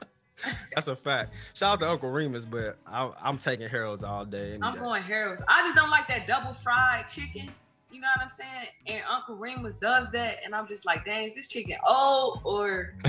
That's 0.75 0.89
a 0.89 0.97
fact. 0.97 1.35
Shout 1.55 1.75
out 1.75 1.81
to 1.81 1.91
Uncle 1.91 2.11
Remus, 2.11 2.45
but 2.45 2.77
I, 2.87 3.11
I'm 3.23 3.39
taking 3.39 3.69
Harold's 3.69 4.03
all 4.05 4.25
day. 4.25 4.59
I'm 4.61 4.75
day. 4.75 4.81
going 4.81 5.03
Harold's. 5.03 5.43
I 5.49 5.63
just 5.63 5.77
don't 5.77 5.91
like 5.91 6.09
that 6.09 6.27
double 6.27 6.53
fried 6.53 7.09
chicken. 7.09 7.49
You 7.93 8.01
know 8.01 8.07
what 8.17 8.23
I'm 8.23 8.31
saying? 8.31 8.69
And 8.87 9.03
Uncle 9.11 9.35
Remus 9.35 9.77
does 9.77 10.13
that, 10.13 10.37
and 10.45 10.55
I'm 10.55 10.69
just 10.69 10.87
like, 10.87 11.05
dang, 11.05 11.27
is 11.27 11.35
this 11.35 11.49
chicken 11.49 11.77
old 11.85 12.41
or 12.45 12.95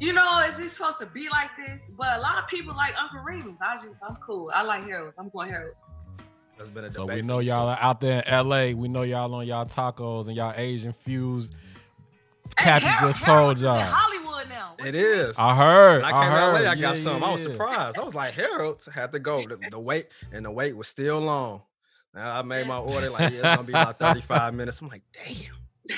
you 0.00 0.12
know, 0.12 0.44
is 0.48 0.56
this 0.56 0.74
supposed 0.74 1.00
to 1.00 1.06
be 1.12 1.28
like 1.30 1.56
this? 1.56 1.90
But 1.98 2.18
a 2.18 2.20
lot 2.20 2.38
of 2.38 2.46
people 2.48 2.72
like 2.76 2.94
Uncle 2.96 3.22
Remus. 3.22 3.58
I 3.60 3.84
just, 3.84 4.04
I'm 4.08 4.14
cool. 4.16 4.52
I 4.54 4.62
like 4.62 4.84
Harold's. 4.84 5.18
I'm 5.18 5.30
going 5.30 5.50
Harold's. 5.50 5.84
That's 6.58 6.70
been 6.70 6.84
a 6.84 6.92
so 6.92 7.06
we 7.06 7.22
know 7.22 7.40
y'all 7.40 7.68
are 7.68 7.78
out 7.80 8.00
there 8.00 8.22
in 8.22 8.48
LA. 8.48 8.70
We 8.70 8.86
know 8.86 9.02
y'all 9.02 9.34
on 9.34 9.46
y'all 9.48 9.66
tacos 9.66 10.28
and 10.28 10.36
y'all 10.36 10.54
Asian 10.56 10.92
fused. 10.92 11.54
Hey, 12.56 12.64
Cappie 12.64 12.84
Harold- 12.86 13.14
just 13.14 13.24
told 13.24 13.36
Harold's 13.36 13.62
is 13.62 13.66
in 13.66 13.74
y'all. 13.74 13.92
Hollywood 14.40 14.48
now. 14.48 14.74
What 14.76 14.88
It 14.88 14.94
you 14.94 15.16
mean? 15.16 15.32
I 15.38 15.54
heard. 15.56 16.02
When 16.02 16.04
I, 16.04 16.08
I 16.08 16.22
came 16.22 16.30
to 16.32 16.36
heard. 16.38 16.64
LA, 16.64 16.70
I 16.70 16.74
got 16.74 16.96
Yeah, 16.96 17.02
some. 17.02 17.24
I 17.24 17.32
was 17.32 17.42
surprised. 17.42 17.98
I 17.98 18.02
was 18.02 18.14
like, 18.14 18.34
Harold 18.34 18.86
had 18.92 19.12
to 19.12 19.18
go. 19.18 19.46
The, 19.46 19.58
the 19.70 19.78
wait 19.78 20.08
and 20.32 20.44
the 20.44 20.50
wait 20.50 20.76
was 20.76 20.88
still 20.88 21.18
long. 21.20 21.62
Now 22.14 22.38
I 22.38 22.42
made 22.42 22.66
my 22.66 22.78
order 22.78 23.10
like, 23.10 23.32
yeah, 23.32 23.38
it's 23.38 23.42
gonna 23.42 23.62
be 23.62 23.72
about 23.72 23.98
35 23.98 24.54
minutes. 24.54 24.80
I'm 24.80 24.88
like, 24.88 25.02
damn. 25.12 25.94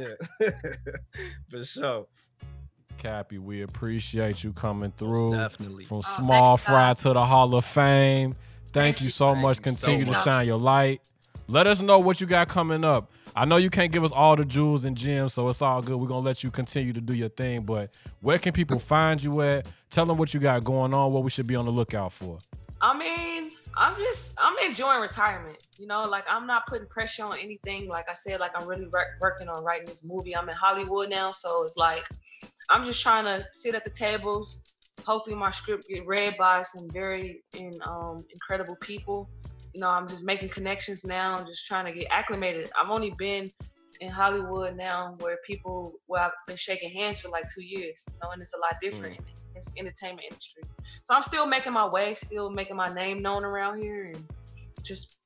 yeah, 0.00 0.50
for 1.50 1.64
sure. 1.64 2.06
Cappie, 2.96 3.38
we 3.38 3.60
appreciate 3.60 4.42
you 4.42 4.52
coming 4.54 4.90
Most 4.90 4.98
through. 4.98 5.32
Definitely. 5.36 5.84
From 5.84 5.98
oh, 5.98 6.02
thank 6.02 6.16
small 6.16 6.56
fry 6.56 6.88
God. 6.90 6.96
to 6.98 7.12
the 7.12 7.24
Hall 7.24 7.54
of 7.54 7.64
Fame. 7.66 8.32
Thank, 8.32 8.72
Thank 8.72 9.00
you 9.00 9.04
you. 9.04 9.10
so 9.10 9.32
Thank 9.32 9.42
much. 9.42 9.58
you 9.58 9.72
so 9.72 9.86
Continue 9.86 10.04
to 10.06 10.12
much. 10.12 10.24
shine 10.24 10.46
your 10.46 10.58
light. 10.58 11.02
Let 11.48 11.66
us 11.66 11.80
know 11.82 11.98
what 11.98 12.20
you 12.20 12.26
got 12.26 12.48
coming 12.48 12.82
up. 12.84 13.10
I 13.38 13.44
know 13.44 13.58
you 13.58 13.68
can't 13.68 13.92
give 13.92 14.02
us 14.02 14.12
all 14.12 14.34
the 14.34 14.46
jewels 14.46 14.86
and 14.86 14.96
gems, 14.96 15.34
so 15.34 15.46
it's 15.50 15.60
all 15.60 15.82
good. 15.82 16.00
We're 16.00 16.06
gonna 16.06 16.24
let 16.24 16.42
you 16.42 16.50
continue 16.50 16.94
to 16.94 17.02
do 17.02 17.12
your 17.12 17.28
thing. 17.28 17.64
But 17.64 17.90
where 18.22 18.38
can 18.38 18.54
people 18.54 18.78
find 18.78 19.22
you 19.22 19.42
at? 19.42 19.66
Tell 19.90 20.06
them 20.06 20.16
what 20.16 20.32
you 20.32 20.40
got 20.40 20.64
going 20.64 20.94
on, 20.94 21.12
what 21.12 21.22
we 21.22 21.28
should 21.28 21.46
be 21.46 21.54
on 21.54 21.66
the 21.66 21.70
lookout 21.70 22.14
for. 22.14 22.38
I 22.80 22.96
mean, 22.96 23.50
I'm 23.76 23.94
just 23.96 24.38
I'm 24.40 24.56
enjoying 24.66 25.02
retirement. 25.02 25.58
You 25.78 25.86
know, 25.86 26.06
like 26.06 26.24
I'm 26.26 26.46
not 26.46 26.66
putting 26.66 26.86
pressure 26.86 27.24
on 27.24 27.38
anything. 27.38 27.88
Like 27.88 28.08
I 28.08 28.14
said, 28.14 28.40
like 28.40 28.52
I'm 28.58 28.66
really 28.66 28.86
wor- 28.86 29.18
working 29.20 29.48
on 29.48 29.62
writing 29.62 29.86
this 29.86 30.02
movie. 30.02 30.34
I'm 30.34 30.48
in 30.48 30.56
Hollywood 30.56 31.10
now, 31.10 31.30
so 31.30 31.62
it's 31.64 31.76
like 31.76 32.06
I'm 32.70 32.84
just 32.84 33.02
trying 33.02 33.26
to 33.26 33.46
sit 33.52 33.74
at 33.74 33.84
the 33.84 33.90
tables. 33.90 34.62
Hopefully, 35.04 35.36
my 35.36 35.50
script 35.50 35.86
get 35.88 36.06
read 36.06 36.38
by 36.38 36.62
some 36.62 36.88
very 36.88 37.42
in, 37.52 37.78
um, 37.84 38.24
incredible 38.32 38.76
people. 38.76 39.28
You 39.76 39.82
know, 39.82 39.90
I'm 39.90 40.08
just 40.08 40.24
making 40.24 40.48
connections 40.48 41.04
now. 41.04 41.36
I'm 41.36 41.44
just 41.44 41.66
trying 41.66 41.84
to 41.84 41.92
get 41.92 42.06
acclimated. 42.10 42.70
I've 42.82 42.88
only 42.88 43.12
been 43.18 43.50
in 44.00 44.10
Hollywood 44.10 44.74
now, 44.74 45.16
where 45.20 45.36
people 45.46 45.92
where 46.06 46.22
I've 46.22 46.30
been 46.46 46.56
shaking 46.56 46.90
hands 46.90 47.20
for 47.20 47.28
like 47.28 47.44
two 47.54 47.62
years. 47.62 48.02
You 48.08 48.14
know, 48.22 48.30
and 48.30 48.40
it's 48.40 48.54
a 48.54 48.58
lot 48.58 48.76
mm. 48.76 48.80
different. 48.80 49.18
in 49.18 49.24
It's 49.54 49.74
entertainment 49.78 50.22
industry. 50.30 50.62
So 51.02 51.14
I'm 51.14 51.20
still 51.20 51.46
making 51.46 51.74
my 51.74 51.86
way, 51.86 52.14
still 52.14 52.48
making 52.48 52.74
my 52.74 52.90
name 52.90 53.20
known 53.20 53.44
around 53.44 53.76
here, 53.78 54.12
and 54.14 54.24
just 54.82 55.18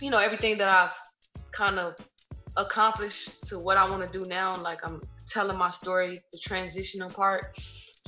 you 0.00 0.10
know, 0.10 0.18
everything 0.18 0.58
that 0.58 0.68
I've 0.68 0.94
kind 1.52 1.78
of 1.78 1.94
accomplished 2.56 3.40
to 3.44 3.60
what 3.60 3.76
I 3.76 3.88
want 3.88 4.10
to 4.10 4.18
do 4.18 4.26
now. 4.26 4.60
Like 4.60 4.84
I'm 4.84 5.00
telling 5.28 5.56
my 5.56 5.70
story, 5.70 6.20
the 6.32 6.38
transitional 6.38 7.10
part. 7.10 7.56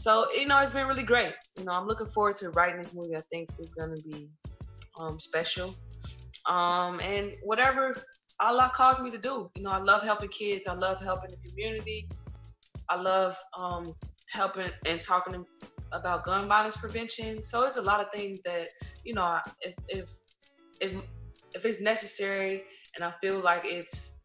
So, 0.00 0.26
you 0.32 0.46
know, 0.46 0.58
it's 0.58 0.72
been 0.72 0.88
really 0.88 1.04
great. 1.04 1.34
You 1.56 1.64
know, 1.64 1.74
I'm 1.74 1.86
looking 1.86 2.08
forward 2.08 2.34
to 2.38 2.50
writing 2.50 2.80
this 2.80 2.92
movie. 2.92 3.14
I 3.14 3.22
think 3.30 3.50
it's 3.60 3.74
going 3.74 3.94
to 3.96 4.02
be 4.02 4.30
um, 5.00 5.18
special. 5.18 5.74
Um, 6.46 7.00
and 7.00 7.32
whatever 7.42 7.94
Allah 8.40 8.70
calls 8.74 9.00
me 9.00 9.10
to 9.10 9.18
do. 9.18 9.50
You 9.54 9.62
know, 9.62 9.70
I 9.70 9.78
love 9.78 10.02
helping 10.02 10.30
kids. 10.30 10.66
I 10.66 10.74
love 10.74 11.02
helping 11.02 11.30
the 11.30 11.48
community. 11.48 12.08
I 12.88 12.96
love 12.96 13.36
um, 13.58 13.94
helping 14.28 14.70
and 14.86 15.00
talking 15.00 15.44
about 15.92 16.24
gun 16.24 16.48
violence 16.48 16.76
prevention. 16.76 17.42
So 17.42 17.66
it's 17.66 17.76
a 17.76 17.82
lot 17.82 18.00
of 18.00 18.10
things 18.12 18.40
that 18.42 18.68
you 19.04 19.14
know, 19.14 19.38
if 19.60 19.74
if 19.88 20.10
if, 20.80 20.92
if 21.54 21.64
it's 21.64 21.80
necessary 21.80 22.64
and 22.94 23.04
I 23.04 23.12
feel 23.20 23.40
like 23.40 23.62
it's 23.64 24.22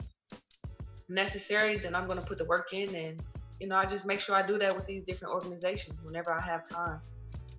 necessary, 1.10 1.78
then 1.78 1.96
I'm 1.96 2.08
gonna 2.08 2.22
put 2.22 2.38
the 2.38 2.46
work 2.46 2.74
in 2.74 2.96
and 2.96 3.22
you 3.60 3.68
know, 3.68 3.76
I 3.76 3.86
just 3.86 4.06
make 4.06 4.20
sure 4.20 4.36
I 4.36 4.46
do 4.46 4.58
that 4.60 4.76
with 4.76 4.86
these 4.86 5.04
different 5.04 5.34
organizations 5.34 6.04
whenever 6.04 6.32
I 6.34 6.42
have 6.42 6.68
time 6.68 7.00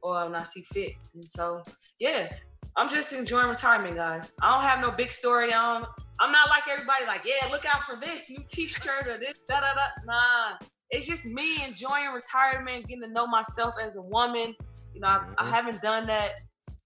or 0.02 0.24
when 0.24 0.34
I 0.34 0.44
see 0.44 0.62
fit. 0.62 0.92
And 1.14 1.28
so, 1.28 1.62
yeah, 1.98 2.28
I'm 2.76 2.88
just 2.90 3.12
enjoying 3.12 3.48
retirement, 3.48 3.96
guys. 3.96 4.32
I 4.42 4.52
don't 4.54 4.62
have 4.62 4.80
no 4.80 4.90
big 4.90 5.10
story 5.10 5.52
on. 5.52 5.84
I'm 6.20 6.30
not 6.32 6.48
like 6.48 6.64
everybody, 6.68 7.06
like, 7.06 7.22
yeah, 7.24 7.48
look 7.50 7.64
out 7.64 7.84
for 7.84 7.96
this 7.96 8.28
new 8.28 8.42
t-shirt 8.48 9.06
or 9.06 9.18
this, 9.18 9.40
da 9.48 9.60
da 9.60 9.74
da. 9.74 9.86
Nah, 10.04 10.58
it's 10.90 11.06
just 11.06 11.24
me 11.24 11.64
enjoying 11.64 12.10
retirement, 12.12 12.86
getting 12.86 13.02
to 13.02 13.08
know 13.08 13.26
myself 13.26 13.74
as 13.82 13.96
a 13.96 14.02
woman. 14.02 14.54
You 14.94 15.00
know, 15.00 15.08
I, 15.08 15.26
I 15.38 15.44
Mhm. 15.44 15.50
haven't 15.50 15.82
done 15.82 16.06
that, 16.06 16.40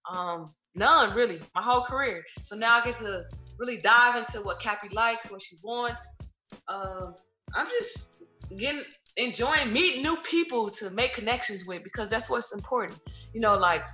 um, 0.08 0.46
none 0.74 1.12
really, 1.14 1.40
my 1.54 1.62
whole 1.62 1.82
career. 1.82 2.24
So 2.42 2.54
now 2.56 2.78
I 2.80 2.84
get 2.84 2.98
to 2.98 3.24
really 3.58 3.78
dive 3.78 4.16
into 4.16 4.42
what 4.42 4.60
Cappie 4.60 4.88
likes, 4.92 5.30
what 5.30 5.42
she 5.42 5.56
wants. 5.62 6.02
Um, 6.68 7.14
I'm 7.54 7.66
just 7.68 8.22
getting 8.56 8.84
enjoying 9.16 9.72
meeting 9.72 10.02
new 10.02 10.16
people 10.22 10.70
to 10.70 10.88
make 10.90 11.12
connections 11.14 11.66
with 11.66 11.82
because 11.82 12.10
that's 12.10 12.30
what's 12.30 12.52
important. 12.52 12.98
You 13.34 13.40
know, 13.40 13.56
like 13.58 13.84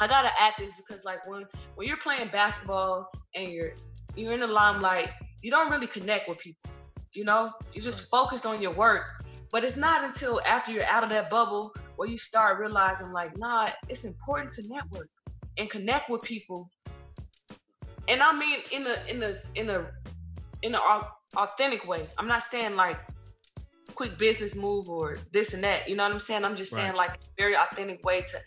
I 0.00 0.06
gotta 0.06 0.30
add 0.40 0.54
this 0.58 0.74
because 0.76 1.04
like 1.04 1.26
when 1.28 1.44
when 1.76 1.86
you're 1.86 1.96
playing 1.96 2.28
basketball 2.28 3.10
and 3.34 3.50
you're 3.50 3.72
you're 4.16 4.32
in 4.32 4.40
the 4.40 4.46
limelight, 4.46 5.10
you 5.42 5.50
don't 5.50 5.70
really 5.70 5.86
connect 5.86 6.28
with 6.28 6.38
people. 6.38 6.70
You 7.12 7.24
know, 7.24 7.52
you're 7.72 7.84
just 7.84 8.08
focused 8.10 8.46
on 8.46 8.60
your 8.60 8.72
work. 8.72 9.22
But 9.52 9.62
it's 9.62 9.76
not 9.76 10.02
until 10.02 10.40
after 10.44 10.72
you're 10.72 10.84
out 10.84 11.04
of 11.04 11.10
that 11.10 11.30
bubble 11.30 11.72
where 11.94 12.08
you 12.08 12.18
start 12.18 12.58
realizing 12.58 13.12
like, 13.12 13.38
nah, 13.38 13.70
it's 13.88 14.04
important 14.04 14.50
to 14.52 14.62
network 14.66 15.08
and 15.58 15.70
connect 15.70 16.10
with 16.10 16.22
people. 16.22 16.68
And 18.08 18.20
I 18.20 18.36
mean 18.36 18.60
in 18.72 18.86
a 18.86 18.96
in 19.08 19.22
a 19.22 19.34
in 19.54 19.70
a 19.70 19.86
in 20.62 20.74
an 20.74 20.80
au- 20.82 21.08
authentic 21.36 21.86
way. 21.86 22.08
I'm 22.18 22.26
not 22.26 22.42
saying 22.42 22.74
like 22.74 22.98
quick 23.94 24.18
business 24.18 24.56
move 24.56 24.88
or 24.88 25.18
this 25.32 25.54
and 25.54 25.62
that. 25.64 25.88
You 25.88 25.96
know 25.96 26.02
what 26.02 26.12
I'm 26.12 26.20
saying? 26.20 26.44
I'm 26.44 26.56
just 26.56 26.72
saying 26.72 26.94
like 26.94 27.14
a 27.14 27.18
very 27.38 27.56
authentic 27.56 28.04
way 28.04 28.22
to 28.22 28.38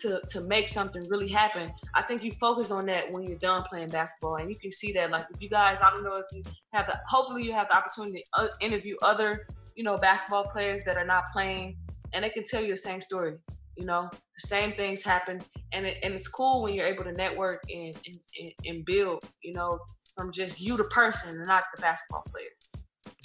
to 0.00 0.20
to 0.28 0.40
make 0.42 0.68
something 0.68 1.06
really 1.08 1.28
happen. 1.28 1.72
I 1.94 2.02
think 2.02 2.22
you 2.22 2.32
focus 2.32 2.70
on 2.70 2.86
that 2.86 3.10
when 3.12 3.24
you're 3.24 3.38
done 3.38 3.62
playing 3.62 3.88
basketball, 3.90 4.36
and 4.36 4.50
you 4.50 4.56
can 4.56 4.72
see 4.72 4.92
that. 4.92 5.10
Like 5.10 5.26
if 5.34 5.40
you 5.40 5.48
guys, 5.48 5.80
I 5.82 5.90
don't 5.90 6.04
know 6.04 6.16
if 6.16 6.26
you 6.32 6.42
have 6.72 6.86
the. 6.86 6.98
Hopefully, 7.08 7.44
you 7.44 7.52
have 7.52 7.68
the 7.68 7.76
opportunity 7.76 8.22
to 8.34 8.40
uh, 8.40 8.48
interview 8.60 8.96
other 9.02 9.46
you 9.76 9.84
know 9.84 9.96
basketball 9.98 10.44
players 10.44 10.82
that 10.84 10.96
are 10.96 11.04
not 11.04 11.24
playing, 11.32 11.76
and 12.12 12.24
they 12.24 12.30
can 12.30 12.44
tell 12.44 12.62
you 12.62 12.72
the 12.72 12.76
same 12.76 13.00
story. 13.00 13.36
You 13.76 13.86
know, 13.86 14.10
the 14.12 14.46
same 14.48 14.72
things 14.72 15.02
happen, 15.02 15.40
and 15.72 15.86
it, 15.86 15.98
and 16.02 16.14
it's 16.14 16.28
cool 16.28 16.62
when 16.62 16.74
you're 16.74 16.86
able 16.86 17.04
to 17.04 17.12
network 17.12 17.62
and 17.72 17.96
and, 18.06 18.18
and, 18.40 18.52
and 18.64 18.84
build. 18.84 19.24
You 19.42 19.54
know, 19.54 19.78
from 20.16 20.32
just 20.32 20.60
you 20.60 20.76
the 20.76 20.84
person 20.84 21.36
and 21.36 21.46
not 21.46 21.64
the 21.74 21.80
basketball 21.80 22.24
player. 22.30 22.48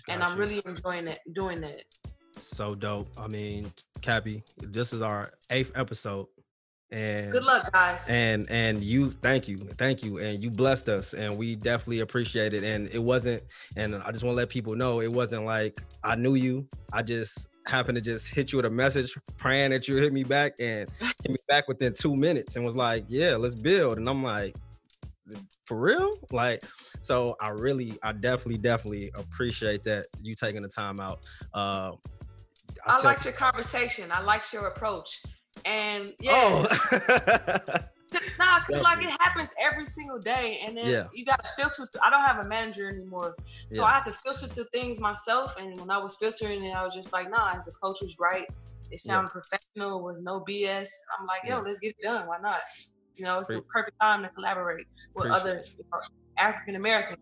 And 0.07 0.23
I'm 0.23 0.37
really 0.37 0.61
enjoying 0.65 1.07
it 1.07 1.19
doing 1.33 1.63
it. 1.63 1.85
so 2.37 2.75
dope. 2.75 3.09
I 3.17 3.27
mean, 3.27 3.71
Cappie, 4.01 4.43
this 4.57 4.93
is 4.93 5.01
our 5.01 5.31
eighth 5.49 5.71
episode, 5.75 6.27
and 6.91 7.31
Good 7.31 7.43
luck, 7.43 7.71
guys. 7.73 8.07
and 8.09 8.49
and 8.49 8.83
you 8.83 9.09
thank 9.09 9.47
you 9.49 9.57
thank 9.57 10.01
you 10.03 10.19
and 10.19 10.41
you 10.41 10.49
blessed 10.49 10.87
us 10.87 11.13
and 11.13 11.37
we 11.37 11.55
definitely 11.55 11.99
appreciate 11.99 12.53
it 12.53 12.63
and 12.63 12.87
it 12.93 13.03
wasn't 13.03 13.43
and 13.75 13.93
i 13.95 14.09
just 14.11 14.23
want 14.23 14.33
to 14.35 14.37
let 14.37 14.47
people 14.47 14.73
know 14.73 15.01
it 15.01 15.11
wasn't 15.11 15.43
like 15.43 15.81
i 16.05 16.15
knew 16.15 16.35
you 16.35 16.65
i 16.93 17.01
just 17.01 17.49
happened 17.65 17.97
to 17.97 18.01
just 18.01 18.33
hit 18.33 18.53
you 18.53 18.57
with 18.57 18.65
a 18.65 18.69
message 18.69 19.13
praying 19.35 19.71
that 19.71 19.89
you 19.89 19.97
hit 19.97 20.13
me 20.13 20.23
back 20.23 20.53
and 20.61 20.87
hit 21.01 21.29
me 21.31 21.35
back 21.49 21.67
within 21.67 21.91
two 21.91 22.15
minutes 22.15 22.55
and 22.55 22.63
was 22.63 22.77
like 22.77 23.03
yeah 23.09 23.35
let's 23.35 23.53
build 23.55 23.97
and 23.97 24.07
i'm 24.07 24.23
like 24.23 24.55
for 25.65 25.77
real 25.79 26.13
like 26.31 26.63
so 27.01 27.35
i 27.41 27.49
really 27.49 27.97
i 28.03 28.11
definitely 28.11 28.57
definitely 28.57 29.11
appreciate 29.15 29.83
that 29.83 30.05
you 30.21 30.33
taking 30.35 30.61
the 30.61 30.67
time 30.67 30.99
out 30.99 31.19
uh 31.53 31.91
I 32.85 32.95
tell- 32.95 33.03
liked 33.05 33.25
your 33.25 33.33
conversation. 33.33 34.11
I 34.11 34.21
liked 34.21 34.53
your 34.53 34.67
approach. 34.67 35.21
And 35.65 36.13
yeah, 36.21 36.31
oh 36.33 36.67
nah, 38.39 38.59
cause 38.61 38.81
like 38.81 39.03
it 39.03 39.09
happens 39.19 39.53
every 39.59 39.85
single 39.85 40.19
day, 40.19 40.61
and 40.65 40.77
then 40.77 40.89
Yeah. 40.89 41.07
you 41.13 41.25
got 41.25 41.43
to 41.43 41.49
filter. 41.57 41.87
Through, 41.91 42.01
I 42.03 42.09
don't 42.09 42.23
have 42.23 42.39
a 42.45 42.47
manager 42.47 42.87
anymore, 42.89 43.35
so 43.69 43.81
Yeah. 43.81 43.83
I 43.83 43.91
have 43.93 44.05
to 44.05 44.13
filter 44.13 44.47
through 44.47 44.67
things 44.71 44.99
myself. 44.99 45.55
And 45.57 45.79
when 45.79 45.89
I 45.89 45.97
was 45.97 46.15
filtering 46.15 46.63
it, 46.63 46.71
I 46.75 46.83
was 46.83 46.93
just 46.93 47.11
like, 47.11 47.29
nah, 47.29 47.49
as 47.49 47.65
his 47.65 47.75
approach 47.75 47.97
was 48.01 48.17
right. 48.19 48.43
It 48.91 49.01
Yeah. 49.03 49.13
sounded 49.13 49.31
professional. 49.31 50.03
Was 50.03 50.21
no 50.21 50.39
BS. 50.47 50.87
I'm 51.19 51.25
like, 51.25 51.41
yo, 51.43 51.57
Yeah. 51.57 51.61
let's 51.61 51.79
get 51.79 51.95
it 51.97 52.03
done. 52.03 52.27
Why 52.27 52.37
not? 52.39 52.59
You 53.17 53.25
know, 53.25 53.39
it's 53.39 53.49
a 53.49 53.53
Pre- 53.61 53.61
perfect 53.73 53.99
time 53.99 54.23
to 54.23 54.29
collaborate 54.29 54.85
with 55.15 55.25
Appreciate 55.27 55.41
other 55.41 55.63
African 56.37 56.75
Americans, 56.75 57.19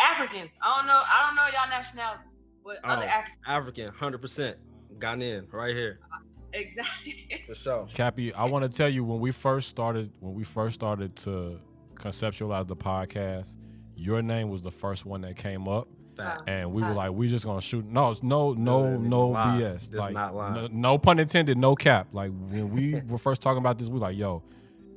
Africans. 0.00 0.56
I 0.62 0.76
don't 0.76 0.86
know. 0.86 1.00
I 1.04 1.26
don't 1.26 1.36
know 1.36 1.58
y'all 1.58 1.68
nationality, 1.70 2.22
but 2.64 2.76
other 2.84 3.04
Oh. 3.04 3.08
Africans. 3.08 3.38
african 3.46 3.90
100% 3.92 4.54
Ghanaian 4.98 5.52
right 5.52 5.74
here 5.74 6.00
Exactly. 6.54 7.42
for 7.46 7.54
sure 7.54 7.86
Cappie, 7.92 8.32
I 8.34 8.44
want 8.46 8.70
to 8.70 8.76
tell 8.76 8.88
you 8.88 9.04
when 9.04 9.20
we 9.20 9.32
first 9.32 9.68
started 9.68 10.10
when 10.20 10.34
we 10.34 10.44
first 10.44 10.74
started 10.74 11.14
to 11.16 11.60
conceptualize 11.96 12.66
the 12.66 12.76
podcast, 12.76 13.54
your 13.96 14.22
name 14.22 14.48
was 14.48 14.62
the 14.62 14.70
first 14.70 15.04
one 15.04 15.20
that 15.22 15.36
came 15.36 15.68
up, 15.68 15.88
Facts. 16.16 16.44
and 16.46 16.72
we 16.72 16.82
were 16.82 16.92
like, 16.92 17.12
we 17.12 17.28
just 17.28 17.44
gonna 17.44 17.60
shoot. 17.60 17.84
No, 17.84 18.10
it's 18.12 18.22
no, 18.22 18.52
no, 18.54 18.96
no 18.96 19.28
lie. 19.28 19.58
BS. 19.60 19.90
This 19.90 20.00
like, 20.00 20.14
not 20.14 20.34
lying. 20.34 20.54
no, 20.54 20.68
no 20.70 20.98
pun 20.98 21.18
intended, 21.18 21.58
no 21.58 21.74
cap. 21.74 22.08
Like 22.12 22.30
when 22.32 22.70
we 22.70 23.00
were 23.08 23.18
first 23.18 23.42
talking 23.42 23.58
about 23.58 23.78
this, 23.78 23.88
we 23.88 23.94
were 23.94 24.00
like, 24.06 24.16
yo, 24.16 24.42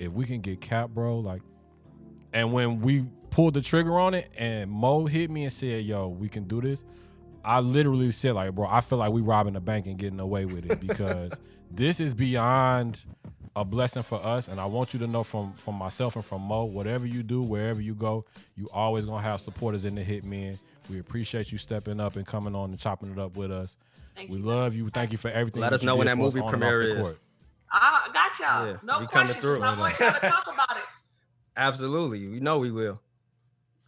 if 0.01 0.11
we 0.11 0.25
can 0.25 0.41
get 0.41 0.59
cap, 0.61 0.89
bro, 0.89 1.19
like, 1.19 1.41
and 2.33 2.51
when 2.51 2.81
we 2.81 3.05
pulled 3.29 3.53
the 3.53 3.61
trigger 3.61 3.99
on 3.99 4.13
it, 4.13 4.29
and 4.37 4.69
Mo 4.69 5.05
hit 5.05 5.29
me 5.29 5.43
and 5.43 5.53
said, 5.53 5.83
yo, 5.83 6.07
we 6.07 6.27
can 6.27 6.45
do 6.45 6.59
this. 6.59 6.83
I 7.43 7.59
literally 7.59 8.11
said, 8.11 8.33
like, 8.33 8.53
bro, 8.53 8.67
I 8.67 8.81
feel 8.81 8.97
like 8.97 9.11
we 9.11 9.21
robbing 9.21 9.53
the 9.53 9.61
bank 9.61 9.85
and 9.85 9.97
getting 9.97 10.19
away 10.19 10.45
with 10.45 10.69
it 10.69 10.79
because 10.79 11.39
this 11.71 11.99
is 11.99 12.13
beyond 12.13 13.03
a 13.55 13.63
blessing 13.63 14.03
for 14.03 14.23
us. 14.23 14.47
And 14.47 14.59
I 14.59 14.65
want 14.65 14.93
you 14.93 14.99
to 15.01 15.07
know 15.07 15.23
from 15.23 15.53
from 15.53 15.75
myself 15.75 16.15
and 16.15 16.25
from 16.25 16.41
Mo, 16.43 16.65
whatever 16.65 17.05
you 17.05 17.23
do, 17.23 17.41
wherever 17.41 17.81
you 17.81 17.95
go, 17.95 18.25
you 18.55 18.67
always 18.73 19.05
gonna 19.05 19.21
have 19.21 19.39
supporters 19.41 19.85
in 19.85 19.95
the 19.95 20.03
Hitmen. 20.03 20.59
We 20.89 20.99
appreciate 20.99 21.51
you 21.51 21.57
stepping 21.57 21.99
up 21.99 22.15
and 22.15 22.25
coming 22.25 22.55
on 22.55 22.69
and 22.69 22.79
chopping 22.79 23.11
it 23.11 23.19
up 23.19 23.35
with 23.37 23.51
us. 23.51 23.77
Thank 24.15 24.29
We 24.29 24.37
you. 24.37 24.45
love 24.45 24.75
you. 24.75 24.89
Thank 24.89 25.11
you 25.11 25.17
for 25.17 25.29
everything. 25.29 25.61
Let 25.61 25.73
us 25.73 25.83
know 25.83 25.95
when 25.95 26.07
that 26.07 26.17
movie 26.17 26.39
on 26.39 26.49
premiere 26.49 26.95
the 26.95 27.01
is. 27.01 27.13
Court. 27.71 27.83
I 27.83 28.09
got 28.13 28.39
y'all. 28.39 28.67
Yeah, 28.67 28.77
no 28.83 28.99
we 28.99 29.07
coming 29.07 29.07
questions. 29.07 29.37
through 29.39 29.61
I 29.61 29.67
on 29.67 29.79
want 29.79 29.99
y'all 29.99 30.11
to 30.13 30.19
talk 30.19 30.47
about 30.53 30.77
it. 30.77 30.83
Absolutely. 31.57 32.27
We 32.27 32.39
know 32.39 32.59
we 32.59 32.71
will. 32.71 33.01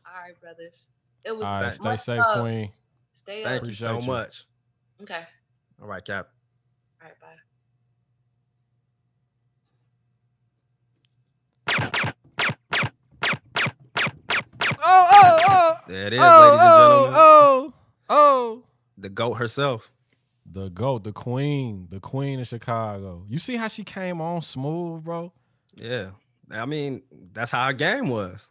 All 0.05 0.21
right, 0.21 0.39
brothers. 0.41 0.93
It 1.23 1.35
was 1.35 1.47
All 1.47 1.53
right, 1.53 1.63
Much 1.63 1.73
stay 1.75 1.95
safe, 1.95 2.19
love. 2.19 2.41
Queen. 2.41 2.71
Stay 3.11 3.35
safe. 3.35 3.45
Thank 3.45 3.61
up. 3.61 3.67
you 3.67 3.73
so 3.73 3.99
you. 3.99 4.07
much. 4.07 4.45
Okay. 5.01 5.23
All 5.81 5.87
right, 5.87 6.03
Cap. 6.03 6.27
All 7.01 7.07
right, 7.07 7.19
bye. 7.19 7.27
Oh, 14.85 15.07
oh, 15.11 15.39
oh. 15.47 15.75
There 15.87 16.07
it 16.07 16.13
is, 16.13 16.19
oh, 16.21 16.39
ladies 16.41 16.61
and 16.61 16.69
oh, 16.71 16.87
gentlemen. 16.89 17.13
oh, 17.15 17.73
oh. 18.09 18.63
The 18.97 19.09
GOAT 19.09 19.33
herself. 19.35 19.91
The 20.53 20.69
GOAT, 20.69 21.03
the 21.03 21.11
queen, 21.13 21.87
the 21.89 21.99
queen 21.99 22.39
of 22.39 22.47
Chicago. 22.47 23.25
You 23.27 23.39
see 23.39 23.55
how 23.55 23.67
she 23.67 23.83
came 23.83 24.21
on 24.21 24.41
smooth, 24.43 25.03
bro? 25.03 25.33
Yeah. 25.75 26.11
I 26.51 26.65
mean, 26.65 27.01
that's 27.31 27.49
how 27.51 27.65
her 27.65 27.73
game 27.73 28.09
was. 28.09 28.49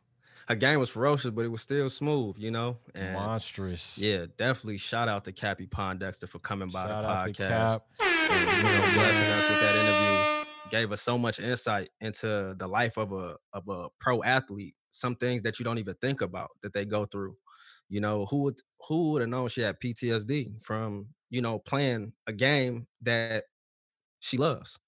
Her 0.48 0.56
game 0.56 0.80
was 0.80 0.90
ferocious, 0.90 1.30
but 1.30 1.44
it 1.44 1.48
was 1.48 1.60
still 1.60 1.88
smooth, 1.88 2.36
you 2.38 2.50
know? 2.50 2.78
And 2.94 3.14
Monstrous. 3.14 3.98
yeah, 3.98 4.26
definitely 4.36 4.78
shout 4.78 5.08
out 5.08 5.24
to 5.26 5.32
Cappie 5.32 5.68
Pondexter 5.68 6.28
for 6.28 6.40
coming 6.40 6.68
by 6.70 6.82
Shout 6.84 7.04
the 7.04 7.08
out 7.08 7.28
podcast. 7.28 7.34
to 7.36 7.48
Cap. 7.48 7.82
and, 8.00 8.40
you 8.56 8.62
know, 8.64 8.80
blessing 8.94 9.30
us 9.30 9.48
with 9.48 9.60
that 9.60 9.74
interview. 9.76 10.46
Gave 10.70 10.90
us 10.90 11.02
so 11.02 11.16
much 11.16 11.38
insight 11.38 11.90
into 12.00 12.54
the 12.58 12.66
life 12.66 12.96
of 12.96 13.12
a 13.12 13.36
of 13.52 13.68
a 13.68 13.88
pro 14.00 14.22
athlete. 14.24 14.74
Some 14.90 15.14
things 15.14 15.42
that 15.42 15.58
you 15.60 15.64
don't 15.64 15.78
even 15.78 15.94
think 16.00 16.20
about 16.22 16.48
that 16.62 16.72
they 16.72 16.84
go 16.86 17.04
through. 17.04 17.36
You 17.88 18.00
know, 18.00 18.26
who 18.26 18.38
would 18.44 18.58
who 18.88 19.12
would 19.12 19.20
have 19.20 19.28
known 19.30 19.48
she 19.48 19.60
had 19.60 19.78
PTSD 19.78 20.60
from, 20.62 21.08
you 21.32 21.40
know, 21.40 21.58
playing 21.58 22.12
a 22.26 22.32
game 22.32 22.86
that 23.00 23.44
she 24.20 24.36
loves. 24.36 24.78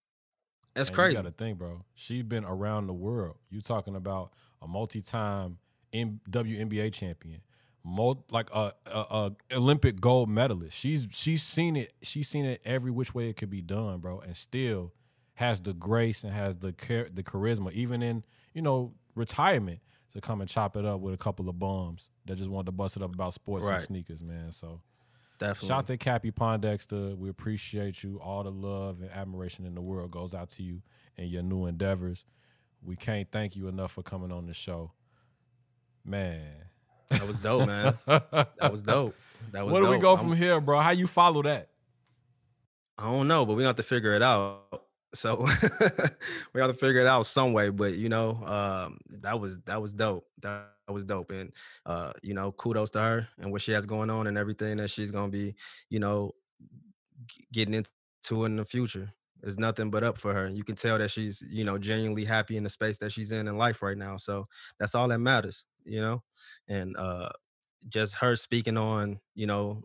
That's 0.75 0.91
And 0.91 0.95
crazy. 0.95 1.17
You 1.17 1.23
got 1.23 1.25
to 1.25 1.31
think, 1.33 1.59
bro. 1.59 1.85
She's 1.95 2.23
been 2.23 2.45
around 2.45 2.87
the 2.87 2.93
world. 2.93 3.37
You 3.49 3.63
talking 3.63 3.97
about 3.97 4.35
a 4.61 4.69
multi-time 4.69 5.57
M- 5.95 6.21
WNBA 6.31 6.93
champion, 6.93 7.41
mul- 7.83 8.27
like 8.31 8.51
a, 8.55 8.75
a, 8.87 8.99
a 9.51 9.57
Olympic 9.57 10.01
gold 10.01 10.29
medalist. 10.29 10.77
She's 10.77 11.09
she's 11.13 11.43
seen 11.43 11.77
it. 11.77 11.95
She's 12.03 12.29
seen 12.29 12.45
it 12.45 12.61
every 12.65 12.91
which 12.91 13.15
way 13.15 13.31
it 13.31 13.39
could 13.39 13.51
be 13.51 13.63
done, 13.63 14.01
bro, 14.01 14.21
and 14.21 14.37
still 14.37 14.93
has 15.35 15.63
the 15.63 15.73
grace 15.73 16.25
and 16.25 16.33
has 16.33 16.59
the 16.59 16.73
char- 16.73 17.09
the 17.11 17.23
charisma, 17.23 17.73
even 17.73 18.03
in 18.03 18.23
you 18.53 18.61
know 18.61 18.93
retirement, 19.15 19.81
to 20.13 20.21
come 20.21 20.43
and 20.43 20.51
chop 20.51 20.77
it 20.77 20.85
up 20.85 21.01
with 21.01 21.15
a 21.15 21.19
couple 21.19 21.49
of 21.49 21.59
bums 21.59 22.11
that 22.27 22.37
just 22.37 22.51
wanted 22.51 22.67
to 22.67 22.73
bust 22.73 22.99
it 22.99 23.03
up 23.03 23.15
about 23.15 23.33
sports 23.33 23.67
and 23.67 23.81
sneakers, 23.81 24.23
man. 24.23 24.53
So 24.53 24.83
Definitely. 25.39 25.69
shout 25.69 25.79
out 25.79 25.87
to 25.89 25.97
Cappie 25.97 26.31
Pondexter. 26.33 27.13
Uh, 27.13 27.17
we 27.17 27.29
appreciate 27.29 28.03
you. 28.05 28.21
All 28.23 28.43
the 28.45 28.51
love 28.53 29.01
and 29.01 29.11
admiration 29.11 29.67
in 29.67 29.75
the 29.75 29.81
world 29.83 30.11
goes 30.11 30.35
out 30.35 30.51
to 30.51 30.63
you 30.63 30.83
and 31.19 31.29
your 31.29 31.43
new 31.43 31.67
endeavors. 31.67 32.25
We 32.83 32.97
can't 32.97 33.29
thank 33.31 33.57
you 33.57 33.67
enough 33.69 33.93
for 33.93 34.03
coming 34.03 34.31
on 34.31 34.47
the 34.47 34.55
show, 34.55 34.93
man. 36.05 36.43
That 37.11 37.27
was 37.27 37.39
dope, 37.39 37.67
man. 37.67 37.95
That 38.07 38.71
was 38.71 38.83
dope. 38.83 39.15
That 39.53 39.65
was 39.65 39.73
Where 39.73 39.83
do 39.83 39.89
we 39.89 39.99
go 39.99 40.15
I'm- 40.15 40.19
from 40.19 40.37
here, 40.37 40.61
bro? 40.61 40.81
How 40.81 40.91
you 40.91 41.07
follow 41.07 41.43
that? 41.43 41.69
I 42.97 43.07
don't 43.07 43.27
know, 43.27 43.45
but 43.45 43.55
we 43.55 43.65
have 43.65 43.77
to 43.77 43.83
figure 43.83 44.13
it 44.15 44.23
out. 44.23 44.84
So 45.15 45.47
we 46.53 46.59
got 46.61 46.69
to 46.69 46.75
figure 46.75 47.01
it 47.01 47.07
out 47.07 47.27
some 47.27 47.53
way. 47.53 47.71
But 47.71 47.95
you 47.95 48.09
know, 48.09 48.33
um, 48.45 48.99
that 49.23 49.39
was 49.41 49.61
that 49.63 49.81
was 49.81 49.95
dope. 49.95 50.27
That, 50.43 50.69
was 50.89 51.05
dope, 51.05 51.31
and 51.31 51.51
uh, 51.87 52.13
you 52.23 52.35
know, 52.35 52.53
kudos 52.53 52.91
to 52.91 53.01
her 53.01 53.29
and 53.39 53.51
what 53.51 53.63
she 53.63 53.73
has 53.73 53.87
going 53.87 54.11
on 54.11 54.27
and 54.27 54.37
everything 54.37 54.77
that 54.79 54.91
she's 54.91 55.11
gonna 55.11 55.29
be, 55.31 55.55
you 55.89 55.99
know, 55.99 56.33
getting 57.53 57.75
into 57.75 58.45
in 58.45 58.57
the 58.57 58.65
future. 58.65 59.13
There's 59.41 59.59
nothing 59.59 59.91
but 59.91 60.03
up 60.03 60.17
for 60.17 60.33
her. 60.33 60.49
You 60.49 60.65
can 60.65 60.75
tell 60.75 60.99
that 60.99 61.11
she's, 61.11 61.43
you 61.51 61.65
know, 61.65 61.77
genuinely 61.77 62.25
happy 62.25 62.57
in 62.57 62.63
the 62.65 62.71
space 62.71 62.99
that 62.99 63.13
she's 63.13 63.31
in 63.33 63.47
in 63.47 63.59
life 63.59 63.83
right 63.83 63.97
now. 63.97 64.17
So 64.17 64.45
that's 64.79 64.95
all 64.95 65.09
that 65.09 65.19
matters, 65.19 65.67
you 65.85 66.01
know. 66.01 66.23
And 66.67 66.97
uh, 66.97 67.29
just 67.89 68.15
her 68.15 68.37
speaking 68.37 68.79
on, 68.79 69.21
you 69.35 69.47
know, 69.47 69.83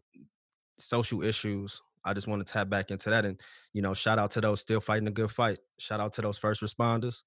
social 0.79 1.23
issues. 1.23 1.81
I 2.03 2.13
just 2.13 2.27
want 2.27 2.45
to 2.45 2.51
tap 2.51 2.69
back 2.69 2.91
into 2.91 3.09
that 3.09 3.25
and 3.25 3.39
you 3.73 3.81
know, 3.81 3.93
shout 3.93 4.19
out 4.19 4.31
to 4.31 4.41
those 4.41 4.61
still 4.61 4.79
fighting 4.79 5.07
a 5.07 5.11
good 5.11 5.31
fight. 5.31 5.59
Shout 5.79 5.99
out 5.99 6.13
to 6.13 6.21
those 6.21 6.37
first 6.37 6.61
responders, 6.61 7.23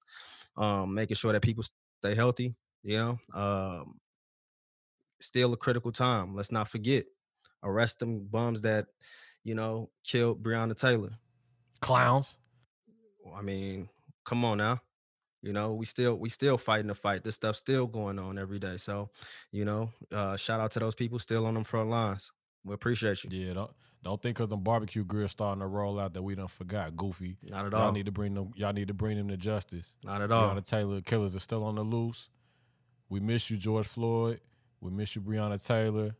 um, 0.57 0.93
making 0.93 1.15
sure 1.15 1.33
that 1.33 1.41
people 1.41 1.63
stay 2.01 2.15
healthy. 2.15 2.55
You 2.83 2.97
know, 2.97 3.39
um, 3.39 3.95
still 5.19 5.53
a 5.53 5.57
critical 5.57 5.91
time. 5.91 6.35
Let's 6.35 6.51
not 6.51 6.67
forget, 6.67 7.05
arrest 7.63 7.99
them 7.99 8.27
bums 8.29 8.61
that 8.61 8.87
you 9.43 9.55
know 9.55 9.89
killed 10.03 10.43
Breonna 10.43 10.75
Taylor. 10.75 11.11
Clowns. 11.81 12.37
I 13.35 13.41
mean, 13.41 13.89
come 14.25 14.43
on 14.45 14.57
now. 14.57 14.81
You 15.41 15.51
know, 15.51 15.73
we 15.73 15.85
still 15.85 16.15
we 16.15 16.29
still 16.29 16.57
fighting 16.57 16.87
the 16.87 16.95
fight. 16.95 17.23
This 17.23 17.35
stuff's 17.35 17.59
still 17.59 17.85
going 17.85 18.17
on 18.17 18.37
every 18.37 18.59
day. 18.59 18.77
So, 18.77 19.09
you 19.51 19.65
know, 19.65 19.91
uh, 20.09 20.37
shout 20.37 20.61
out 20.61 20.71
to 20.71 20.79
those 20.79 20.95
people 20.95 21.19
still 21.19 21.45
on 21.45 21.53
them 21.53 21.65
front 21.65 21.89
lines. 21.89 22.31
We 22.63 22.73
appreciate 22.73 23.25
you. 23.25 23.29
Yeah, 23.29 23.53
don't 23.53 23.71
don't 24.03 24.21
think 24.21 24.35
because 24.35 24.49
them 24.49 24.61
barbecue 24.61 25.03
grills 25.03 25.31
starting 25.31 25.61
to 25.61 25.67
roll 25.67 25.99
out 25.99 26.13
that 26.13 26.21
we 26.21 26.35
done 26.35 26.47
forgot. 26.47 26.95
Goofy. 26.95 27.37
Not 27.49 27.67
at 27.67 27.71
Y'all 27.71 27.81
all. 27.83 27.91
need 27.91 28.05
to 28.05 28.11
bring 28.11 28.33
them. 28.33 28.51
Y'all 28.55 28.73
need 28.73 28.89
to 28.89 28.93
bring 28.93 29.17
them 29.17 29.29
to 29.29 29.37
justice. 29.37 29.95
Not 30.03 30.21
at 30.21 30.31
all. 30.31 30.49
Breonna 30.53 30.65
Taylor 30.67 31.01
killers 31.01 31.35
are 31.35 31.39
still 31.39 31.63
on 31.63 31.75
the 31.75 31.83
loose. 31.83 32.29
We 33.09 33.19
miss 33.19 33.49
you, 33.49 33.57
George 33.57 33.87
Floyd. 33.87 34.41
We 34.81 34.91
miss 34.91 35.15
you, 35.15 35.21
Breonna 35.21 35.65
Taylor. 35.65 36.15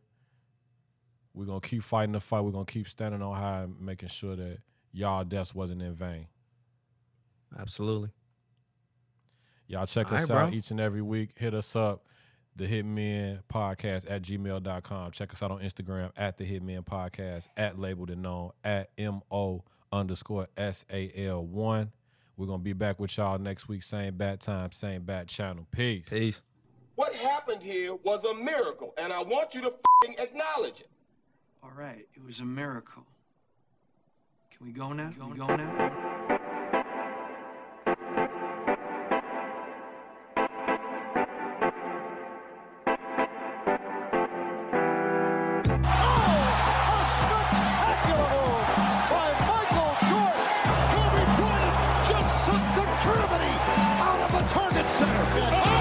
We're 1.34 1.44
gonna 1.46 1.60
keep 1.60 1.82
fighting 1.82 2.12
the 2.12 2.20
fight. 2.20 2.40
We're 2.42 2.52
gonna 2.52 2.64
keep 2.64 2.88
standing 2.88 3.20
on 3.20 3.34
high 3.34 3.62
and 3.62 3.78
making 3.80 4.08
sure 4.08 4.36
that 4.36 4.58
y'all 4.92 5.24
deaths 5.24 5.54
wasn't 5.54 5.82
in 5.82 5.92
vain. 5.92 6.28
Absolutely. 7.58 8.10
Y'all 9.66 9.86
check 9.86 10.10
All 10.12 10.18
us 10.18 10.30
right, 10.30 10.36
out 10.44 10.48
bro. 10.50 10.56
each 10.56 10.70
and 10.70 10.80
every 10.80 11.02
week. 11.02 11.30
Hit 11.36 11.54
us 11.54 11.74
up, 11.74 12.06
the 12.56 12.66
Hitmen 12.66 13.40
Podcast 13.52 14.10
at 14.10 14.22
gmail.com. 14.22 15.10
Check 15.10 15.32
us 15.32 15.42
out 15.42 15.50
on 15.50 15.60
Instagram 15.60 16.10
at 16.16 16.36
the 16.36 16.44
Hitmen 16.44 16.84
Podcast, 16.84 17.48
at 17.56 17.78
labeled 17.78 18.10
and 18.10 18.22
known, 18.22 18.50
at 18.62 18.90
MO 18.98 19.64
underscore 19.92 20.48
SAL 20.56 21.46
one. 21.46 21.92
We're 22.36 22.46
gonna 22.46 22.58
be 22.58 22.72
back 22.72 22.98
with 22.98 23.16
y'all 23.16 23.38
next 23.38 23.68
week, 23.68 23.82
same 23.82 24.16
bat 24.16 24.40
time, 24.40 24.72
same 24.72 25.02
bat 25.02 25.28
channel. 25.28 25.66
Peace. 25.70 26.08
Peace. 26.08 26.42
What 26.96 27.12
happened 27.14 27.62
here 27.62 27.94
was 27.94 28.24
a 28.24 28.34
miracle, 28.34 28.94
and 28.96 29.12
I 29.12 29.22
want 29.22 29.54
you 29.54 29.60
to 29.62 29.72
fing 30.02 30.16
acknowledge 30.18 30.80
it. 30.80 30.90
All 31.62 31.72
right, 31.76 32.06
it 32.14 32.24
was 32.24 32.40
a 32.40 32.44
miracle. 32.44 33.04
Can 34.50 34.66
we 34.66 34.72
go 34.72 34.92
now? 34.92 35.10
Can 35.10 35.30
we 35.30 35.36
go 35.36 35.46
now? 35.46 36.33
Center. 55.06 55.73